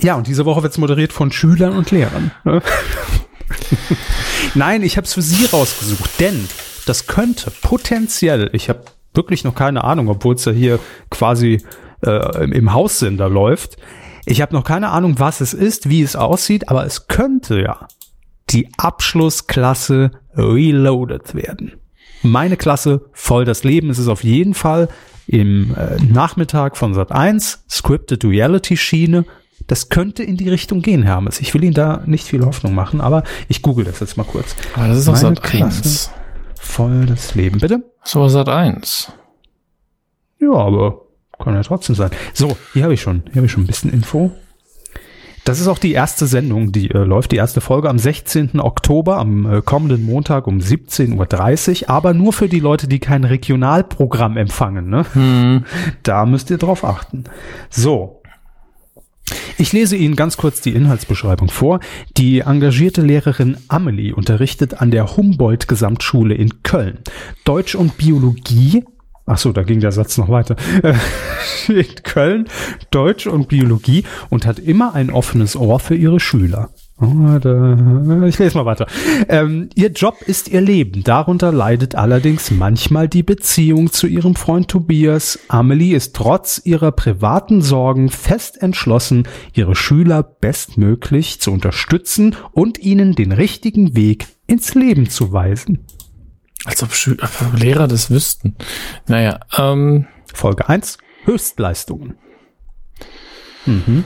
ja, 0.00 0.14
und 0.16 0.26
diese 0.26 0.44
Woche 0.44 0.62
wird 0.62 0.72
es 0.72 0.78
moderiert 0.78 1.12
von 1.12 1.30
Schülern 1.32 1.76
und 1.76 1.90
Lehrern. 1.90 2.30
ne? 2.44 2.62
Nein, 4.54 4.82
ich 4.82 4.96
habe 4.96 5.06
es 5.06 5.14
für 5.14 5.22
Sie 5.22 5.46
rausgesucht, 5.46 6.20
denn 6.20 6.46
das 6.86 7.06
könnte 7.06 7.50
potenziell, 7.62 8.50
ich 8.52 8.68
habe 8.68 8.84
wirklich 9.14 9.44
noch 9.44 9.54
keine 9.54 9.84
Ahnung, 9.84 10.08
obwohl 10.08 10.34
es 10.34 10.44
ja 10.44 10.52
hier 10.52 10.78
quasi 11.10 11.62
äh, 12.04 12.44
im, 12.44 12.72
Haussender 12.72 13.28
läuft. 13.28 13.76
Ich 14.26 14.42
habe 14.42 14.54
noch 14.54 14.64
keine 14.64 14.90
Ahnung, 14.90 15.18
was 15.18 15.40
es 15.40 15.54
ist, 15.54 15.88
wie 15.88 16.02
es 16.02 16.16
aussieht, 16.16 16.68
aber 16.68 16.84
es 16.84 17.08
könnte 17.08 17.60
ja 17.60 17.88
die 18.50 18.68
Abschlussklasse 18.76 20.10
Reloaded 20.34 21.34
werden. 21.34 21.72
Meine 22.22 22.56
Klasse, 22.56 23.06
voll 23.12 23.44
das 23.44 23.64
Leben. 23.64 23.90
Es 23.90 23.98
ist 23.98 24.08
auf 24.08 24.22
jeden 24.22 24.54
Fall 24.54 24.88
im 25.26 25.74
äh, 25.74 25.96
Nachmittag 26.02 26.76
von 26.76 26.94
Sat 26.94 27.10
1, 27.10 27.64
Scripted 27.70 28.24
Reality 28.24 28.76
Schiene. 28.76 29.24
Das 29.72 29.88
könnte 29.88 30.22
in 30.22 30.36
die 30.36 30.50
Richtung 30.50 30.82
gehen, 30.82 31.02
Hermes. 31.02 31.40
Ich 31.40 31.54
will 31.54 31.64
Ihnen 31.64 31.72
da 31.72 32.02
nicht 32.04 32.26
viel 32.26 32.44
Hoffnung 32.44 32.74
machen, 32.74 33.00
aber 33.00 33.22
ich 33.48 33.62
google 33.62 33.86
das 33.86 34.00
jetzt 34.00 34.18
mal 34.18 34.24
kurz. 34.24 34.54
Aber 34.74 34.88
das 34.88 34.98
ist 34.98 35.08
auch 35.08 35.16
Sat 35.16 35.54
1. 35.54 36.10
Voll 36.60 37.06
das 37.06 37.34
Leben, 37.34 37.58
bitte? 37.58 37.82
So 38.04 38.28
Sat 38.28 38.50
1. 38.50 39.10
Ja, 40.40 40.52
aber 40.52 41.06
kann 41.42 41.54
ja 41.54 41.62
trotzdem 41.62 41.96
sein. 41.96 42.10
So, 42.34 42.58
hier 42.74 42.82
habe 42.82 42.92
ich 42.92 43.00
schon, 43.00 43.22
hier 43.28 43.36
habe 43.36 43.46
ich 43.46 43.52
schon 43.52 43.62
ein 43.62 43.66
bisschen 43.66 43.90
Info. 43.90 44.32
Das 45.46 45.58
ist 45.58 45.68
auch 45.68 45.78
die 45.78 45.92
erste 45.92 46.26
Sendung, 46.26 46.70
die 46.72 46.90
äh, 46.90 46.98
läuft, 46.98 47.32
die 47.32 47.36
erste 47.36 47.62
Folge 47.62 47.88
am 47.88 47.98
16. 47.98 48.60
Oktober, 48.60 49.16
am 49.16 49.50
äh, 49.50 49.62
kommenden 49.62 50.04
Montag 50.04 50.48
um 50.48 50.58
17.30 50.58 51.84
Uhr, 51.84 51.88
aber 51.88 52.12
nur 52.12 52.34
für 52.34 52.50
die 52.50 52.60
Leute, 52.60 52.88
die 52.88 52.98
kein 52.98 53.24
Regionalprogramm 53.24 54.36
empfangen. 54.36 54.90
Ne? 54.90 55.06
Hm. 55.14 55.64
Da 56.02 56.26
müsst 56.26 56.50
ihr 56.50 56.58
drauf 56.58 56.84
achten. 56.84 57.24
So. 57.70 58.21
Ich 59.58 59.72
lese 59.72 59.96
Ihnen 59.96 60.16
ganz 60.16 60.36
kurz 60.36 60.60
die 60.60 60.74
Inhaltsbeschreibung 60.74 61.48
vor. 61.48 61.80
Die 62.16 62.40
engagierte 62.40 63.02
Lehrerin 63.02 63.56
Amelie 63.68 64.12
unterrichtet 64.12 64.80
an 64.80 64.90
der 64.90 65.16
Humboldt-Gesamtschule 65.16 66.34
in 66.34 66.62
Köln. 66.62 66.98
Deutsch 67.44 67.74
und 67.74 67.96
Biologie 67.96 68.84
Ach 69.24 69.38
so, 69.38 69.52
da 69.52 69.62
ging 69.62 69.78
der 69.80 69.92
Satz 69.92 70.18
noch 70.18 70.28
weiter. 70.28 70.56
in 71.68 71.86
Köln 72.02 72.48
Deutsch 72.90 73.26
und 73.26 73.48
Biologie 73.48 74.04
und 74.30 74.46
hat 74.46 74.58
immer 74.58 74.94
ein 74.94 75.10
offenes 75.10 75.54
Ohr 75.54 75.78
für 75.78 75.94
ihre 75.94 76.18
Schüler. 76.18 76.70
Oh, 77.00 78.24
ich 78.26 78.38
lese 78.38 78.56
mal 78.56 78.64
weiter. 78.64 78.86
Ähm, 79.28 79.70
ihr 79.74 79.90
Job 79.90 80.22
ist 80.22 80.48
ihr 80.48 80.60
Leben. 80.60 81.02
Darunter 81.02 81.50
leidet 81.50 81.94
allerdings 81.94 82.50
manchmal 82.50 83.08
die 83.08 83.24
Beziehung 83.24 83.90
zu 83.90 84.06
ihrem 84.06 84.36
Freund 84.36 84.68
Tobias. 84.68 85.38
Amelie 85.48 85.96
ist 85.96 86.14
trotz 86.14 86.60
ihrer 86.64 86.92
privaten 86.92 87.60
Sorgen 87.60 88.08
fest 88.08 88.62
entschlossen, 88.62 89.26
ihre 89.52 89.74
Schüler 89.74 90.22
bestmöglich 90.22 91.40
zu 91.40 91.50
unterstützen 91.50 92.36
und 92.52 92.78
ihnen 92.78 93.14
den 93.14 93.32
richtigen 93.32 93.96
Weg 93.96 94.26
ins 94.46 94.74
Leben 94.74 95.08
zu 95.08 95.32
weisen. 95.32 95.80
Als 96.64 96.82
ob 96.82 96.94
Schüler, 96.94 97.28
Lehrer 97.56 97.88
das 97.88 98.10
wüssten. 98.10 98.54
Naja, 99.08 99.40
ähm. 99.58 100.06
Folge 100.32 100.68
1. 100.68 100.98
Höchstleistungen. 101.24 102.16
Mhm. 103.66 104.04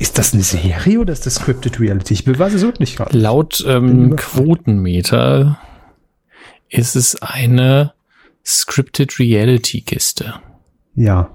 Ist 0.00 0.16
das 0.16 0.32
eine 0.32 0.42
Serie 0.42 0.98
oder 0.98 1.12
ist 1.12 1.26
das 1.26 1.34
Scripted 1.34 1.78
Reality? 1.78 2.14
Ich 2.14 2.26
weiß 2.26 2.54
es 2.54 2.62
wirklich 2.62 2.96
gerade. 2.96 3.18
Laut 3.18 3.62
ähm, 3.68 4.16
Quotenmeter 4.16 5.58
ist 6.70 6.96
es 6.96 7.20
eine 7.20 7.92
Scripted 8.42 9.18
Reality 9.18 9.82
Kiste. 9.82 10.40
Ja. 10.94 11.28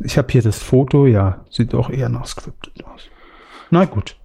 Ich 0.00 0.18
habe 0.18 0.32
hier 0.32 0.42
das 0.42 0.58
Foto, 0.58 1.06
ja, 1.06 1.44
sieht 1.50 1.72
auch 1.72 1.88
eher 1.88 2.08
nach 2.08 2.26
Scripted 2.26 2.84
aus. 2.84 3.02
Na 3.70 3.84
gut. 3.84 4.16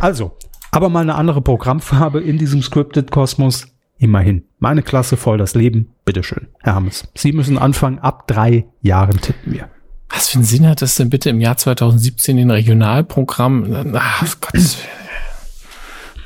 Also, 0.00 0.36
aber 0.72 0.88
mal 0.88 1.02
eine 1.02 1.14
andere 1.14 1.42
Programmfarbe 1.42 2.20
in 2.20 2.38
diesem 2.38 2.60
Scripted-Kosmos. 2.60 3.68
Immerhin. 3.98 4.42
Meine 4.58 4.82
Klasse 4.82 5.16
voll 5.16 5.38
das 5.38 5.54
Leben. 5.54 5.92
Bitteschön, 6.04 6.48
Herr 6.58 6.74
Hammes. 6.74 7.06
Sie 7.14 7.30
müssen 7.30 7.56
anfangen. 7.56 8.00
Ab 8.00 8.26
drei 8.26 8.66
Jahren 8.80 9.20
tippen 9.20 9.52
wir. 9.52 9.70
Was 10.12 10.28
für 10.28 10.36
einen 10.36 10.44
Sinn 10.44 10.66
hat 10.66 10.82
das 10.82 10.96
denn 10.96 11.10
bitte 11.10 11.30
im 11.30 11.40
Jahr 11.40 11.56
2017 11.56 12.38
in 12.38 12.50
Regionalprogramm? 12.50 13.94
Ach 13.94 14.36
Gott. 14.40 14.76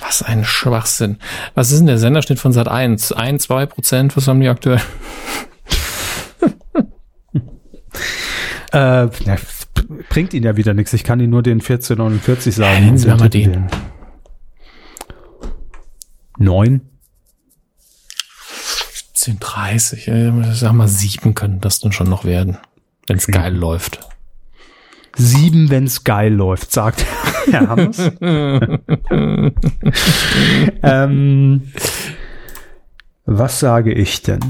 Was 0.01 0.23
ein 0.23 0.45
Schwachsinn. 0.45 1.19
Was 1.55 1.71
ist 1.73 1.79
denn 1.79 1.87
der 1.87 1.99
Senderschnitt 1.99 2.39
von 2.39 2.53
Sat 2.53 2.69
1? 2.69 3.13
Ein, 3.13 3.39
zwei 3.39 3.67
Prozent? 3.67 4.17
Was 4.17 4.29
haben 4.29 4.41
die 4.41 4.49
aktuell? 4.49 4.81
äh, 8.73 9.09
na, 9.25 9.37
bringt 10.09 10.35
Ihnen 10.35 10.45
ja 10.45 10.57
wieder 10.57 10.75
nichts. 10.75 10.93
Ich 10.93 11.05
kann 11.05 11.21
Ihnen 11.21 11.31
nur 11.31 11.43
den 11.43 11.61
1449 11.61 12.55
sagen. 12.55 12.85
Nennen 12.85 12.99
Sie 12.99 13.09
mal 13.09 13.29
den. 13.29 13.69
9? 16.39 16.81
17.30, 19.27 20.09
äh, 20.09 20.55
sag 20.55 20.73
mal 20.73 20.89
sieben 20.89 21.35
können 21.35 21.61
das 21.61 21.81
dann 21.81 21.93
schon 21.93 22.09
noch 22.09 22.25
werden, 22.25 22.59
wenn 23.07 23.17
es 23.17 23.27
geil 23.27 23.55
läuft. 23.55 24.01
Sieben, 25.17 25.71
wenn 25.71 25.85
es 25.85 26.05
geil 26.05 26.33
läuft, 26.33 26.73
sagt 26.73 27.07
Herr 27.51 27.69
Hammers. 27.69 27.99
ähm, 30.83 31.63
was 33.25 33.59
sage 33.59 33.93
ich 33.93 34.23
denn? 34.23 34.41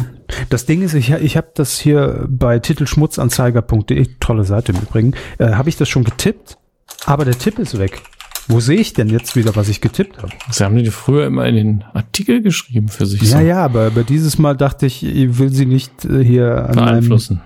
Das 0.50 0.66
Ding 0.66 0.82
ist, 0.82 0.94
ich, 0.94 1.10
ich 1.10 1.36
habe 1.36 1.50
das 1.54 1.78
hier 1.78 2.26
bei 2.28 2.58
titelschmutzanzeiger.de, 2.58 4.06
tolle 4.20 4.44
Seite 4.44 4.72
im 4.72 4.78
Übrigen, 4.78 5.14
äh, 5.38 5.52
habe 5.52 5.68
ich 5.68 5.76
das 5.76 5.88
schon 5.88 6.04
getippt, 6.04 6.58
aber 7.04 7.24
der 7.24 7.38
Tipp 7.38 7.58
ist 7.58 7.78
weg. 7.78 8.02
Wo 8.48 8.60
sehe 8.60 8.78
ich 8.78 8.92
denn 8.92 9.08
jetzt 9.08 9.34
wieder, 9.34 9.56
was 9.56 9.68
ich 9.68 9.80
getippt 9.80 10.18
habe? 10.18 10.32
Sie 10.50 10.62
haben 10.62 10.76
die 10.76 10.90
früher 10.90 11.26
immer 11.26 11.46
in 11.46 11.56
den 11.56 11.84
Artikel 11.94 12.42
geschrieben 12.42 12.88
für 12.88 13.06
sich. 13.06 13.22
Ja, 13.22 13.38
so. 13.38 13.44
ja, 13.44 13.64
aber, 13.64 13.86
aber 13.86 14.04
dieses 14.04 14.38
Mal 14.38 14.56
dachte 14.56 14.86
ich, 14.86 15.04
ich 15.04 15.38
will 15.38 15.52
sie 15.52 15.66
nicht 15.66 16.04
äh, 16.04 16.22
hier 16.22 16.68
an 16.68 16.74
beeinflussen. 16.74 17.40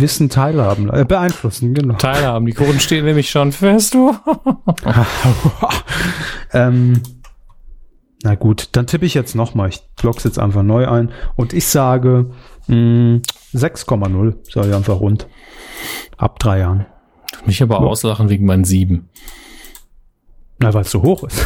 Wissen 0.00 0.28
teilhaben, 0.28 0.90
äh, 0.90 1.04
beeinflussen, 1.04 1.74
genau. 1.74 1.94
Teilhaben, 1.94 2.46
die 2.46 2.52
Kuchen 2.52 2.80
stehen 2.80 3.04
nämlich 3.04 3.30
schon 3.30 3.52
fest, 3.52 3.94
du. 3.94 4.14
ähm, 6.52 7.02
na 8.22 8.34
gut, 8.36 8.68
dann 8.72 8.86
tippe 8.86 9.04
ich 9.04 9.14
jetzt 9.14 9.34
nochmal. 9.34 9.68
Ich 9.68 9.82
block's 9.96 10.24
jetzt 10.24 10.38
einfach 10.38 10.62
neu 10.62 10.86
ein 10.86 11.10
und 11.36 11.52
ich 11.52 11.66
sage 11.66 12.30
6,0, 12.68 14.52
sage 14.52 14.68
ich 14.68 14.74
einfach 14.74 15.00
rund. 15.00 15.26
Ab 16.16 16.38
drei 16.38 16.60
Jahren. 16.60 16.86
Mich 17.46 17.62
aber 17.62 17.80
auslachen 17.80 18.28
wegen 18.28 18.46
meinen 18.46 18.64
sieben. 18.64 19.08
Na, 20.58 20.72
weil 20.72 20.82
es 20.82 20.90
so 20.92 21.02
hoch 21.02 21.24
ist. 21.24 21.44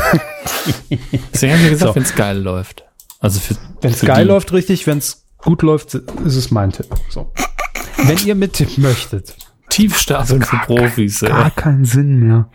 Deswegen 1.33 1.55
haben 1.55 1.63
wir 1.63 1.71
gesagt, 1.71 1.89
so. 1.89 1.95
wenn 1.95 2.03
es 2.03 2.15
geil 2.15 2.39
läuft. 2.39 2.85
Also 3.19 3.41
wenn 3.81 3.93
es 3.93 4.03
geil 4.03 4.25
die. 4.25 4.29
läuft, 4.29 4.53
richtig, 4.53 4.87
wenn 4.87 4.99
es 4.99 5.25
gut 5.39 5.63
läuft, 5.63 5.95
ist 5.95 6.37
es 6.37 6.51
mein 6.51 6.73
Tipp. 6.73 6.89
So. 7.09 7.33
Wenn 8.05 8.19
ihr 8.25 8.35
mittippen 8.35 8.83
möchtet. 8.83 9.37
Tiefstapeln 9.69 10.43
für 10.43 10.57
Profis. 10.59 11.21
Gar, 11.21 11.31
gar 11.31 11.51
keinen 11.51 11.85
Sinn 11.85 12.21
mehr. 12.21 12.49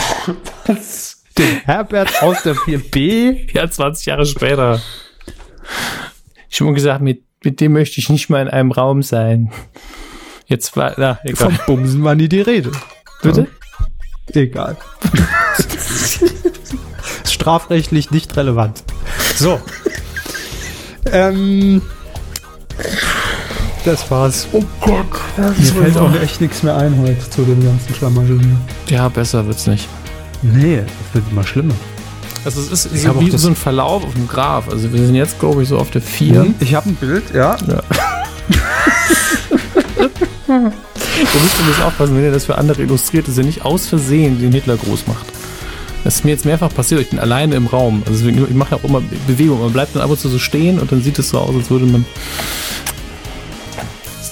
Was? 0.65 1.13
Den 1.37 1.59
Herbert 1.65 2.23
aus 2.23 2.41
der 2.41 2.55
4B? 2.55 3.53
Ja, 3.53 3.69
20 3.69 4.07
Jahre 4.07 4.25
später. 4.25 4.81
Ich 6.49 6.59
habe 6.59 6.73
gesagt, 6.73 7.03
mit 7.03 7.21
mit 7.43 7.61
dem 7.61 7.73
möchte 7.73 7.99
ich 7.99 8.09
nicht 8.09 8.29
mal 8.29 8.41
in 8.41 8.47
einem 8.47 8.71
Raum 8.71 9.03
sein. 9.03 9.51
Jetzt 10.47 10.75
war, 10.77 10.93
na, 10.97 11.19
egal. 11.23 11.51
Vom 11.51 11.59
Bumsen 11.65 12.03
war 12.03 12.15
nie 12.15 12.29
die 12.29 12.41
Rede. 12.41 12.71
Bitte? 13.21 13.47
Ja. 14.33 14.41
Egal. 14.41 14.77
Strafrechtlich 17.25 18.11
nicht 18.11 18.35
relevant. 18.37 18.83
So. 19.35 19.59
Ähm, 21.11 21.81
das 23.85 24.09
war's. 24.09 24.47
Oh 24.53 24.63
Gott. 24.81 25.05
Mir 25.37 25.53
fällt 25.53 25.97
auch 25.97 26.13
echt 26.21 26.41
nichts 26.41 26.63
mehr 26.63 26.75
ein 26.77 26.97
heute 27.01 27.29
zu 27.29 27.43
dem 27.43 27.63
ganzen 27.63 27.93
Schlamassel 27.95 28.39
Ja, 28.87 29.07
besser 29.09 29.45
wird's 29.45 29.67
nicht. 29.67 29.87
Nee, 30.41 30.77
es 30.77 31.13
wird 31.13 31.25
immer 31.31 31.43
schlimmer. 31.43 31.75
Also 32.45 32.61
es 32.61 32.85
ist 32.85 33.03
so 33.03 33.19
wie 33.19 33.37
so 33.37 33.49
ein 33.49 33.55
Verlauf 33.55 34.05
auf 34.05 34.13
dem 34.13 34.27
Graph. 34.27 34.69
Also 34.69 34.91
wir 34.93 35.05
sind 35.05 35.15
jetzt, 35.15 35.39
glaube 35.39 35.63
ich, 35.63 35.69
so 35.69 35.77
auf 35.77 35.91
der 35.91 36.01
4. 36.01 36.43
Mhm, 36.43 36.55
ich 36.59 36.75
habe 36.75 36.89
ein 36.89 36.95
Bild, 36.95 37.23
ja. 37.33 37.57
ja. 37.67 37.83
Du 41.17 41.39
musst 41.39 41.59
ein 41.59 41.65
bisschen 41.67 41.83
aufpassen, 41.83 42.15
wenn 42.15 42.23
ihr 42.23 42.31
das 42.31 42.45
für 42.45 42.57
andere 42.57 42.83
illustriert, 42.83 43.27
dass 43.27 43.37
ihr 43.37 43.43
nicht 43.43 43.65
aus 43.65 43.87
Versehen 43.87 44.39
den 44.39 44.51
Hitler 44.51 44.77
groß 44.77 45.07
macht. 45.07 45.25
Das 46.03 46.15
ist 46.17 46.25
mir 46.25 46.31
jetzt 46.31 46.45
mehrfach 46.45 46.73
passiert, 46.73 47.01
ich 47.01 47.09
bin 47.09 47.19
alleine 47.19 47.55
im 47.55 47.65
Raum. 47.65 48.03
Also 48.05 48.27
ich 48.27 48.35
mache 48.51 48.75
ja 48.75 48.77
auch 48.77 48.83
immer 48.83 49.01
Bewegung. 49.25 49.59
Man 49.59 49.73
bleibt 49.73 49.95
dann 49.95 50.03
ab 50.03 50.11
und 50.11 50.19
zu 50.19 50.29
so 50.29 50.37
stehen 50.39 50.79
und 50.79 50.91
dann 50.91 51.01
sieht 51.01 51.17
es 51.19 51.29
so 51.29 51.39
aus, 51.39 51.55
als 51.55 51.69
würde 51.69 51.85
man. 51.85 52.05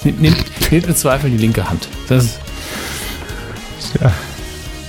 Nehmt, 0.03 0.21
nehmt, 0.21 0.71
nehmt 0.71 0.85
im 0.87 0.95
Zweifel 0.95 1.31
die 1.31 1.37
linke 1.37 1.67
Hand. 1.67 1.87
Das 2.07 2.37
Ja, 3.99 4.11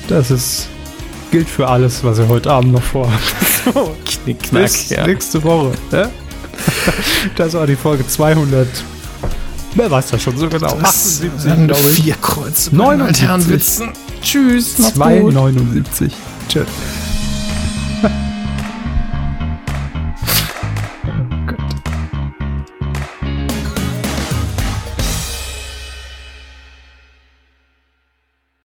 das 0.08 0.30
ist. 0.30 0.68
gilt 1.30 1.48
für 1.48 1.66
alles, 1.66 2.04
was 2.04 2.18
ihr 2.18 2.28
heute 2.28 2.50
Abend 2.50 2.72
noch 2.72 2.82
vorhabt. 2.82 3.22
so, 3.64 3.96
Knick, 4.04 4.42
knack, 4.42 4.62
bis 4.64 4.90
ja. 4.90 5.06
nächste 5.06 5.42
Woche. 5.42 5.72
Ne? 5.90 6.10
Das 7.36 7.54
war 7.54 7.66
die 7.66 7.76
Folge 7.76 8.06
200. 8.06 8.68
Wer 9.76 9.90
weiß 9.90 10.10
das 10.10 10.22
schon 10.22 10.38
so 10.38 10.48
genau? 10.48 10.78
78, 10.78 12.02
Vier 12.02 12.14
Kreuze. 12.14 12.74
79. 12.74 13.88
Tschüss. 14.22 14.76
279. 14.76 16.12
Tschüss. 16.48 16.66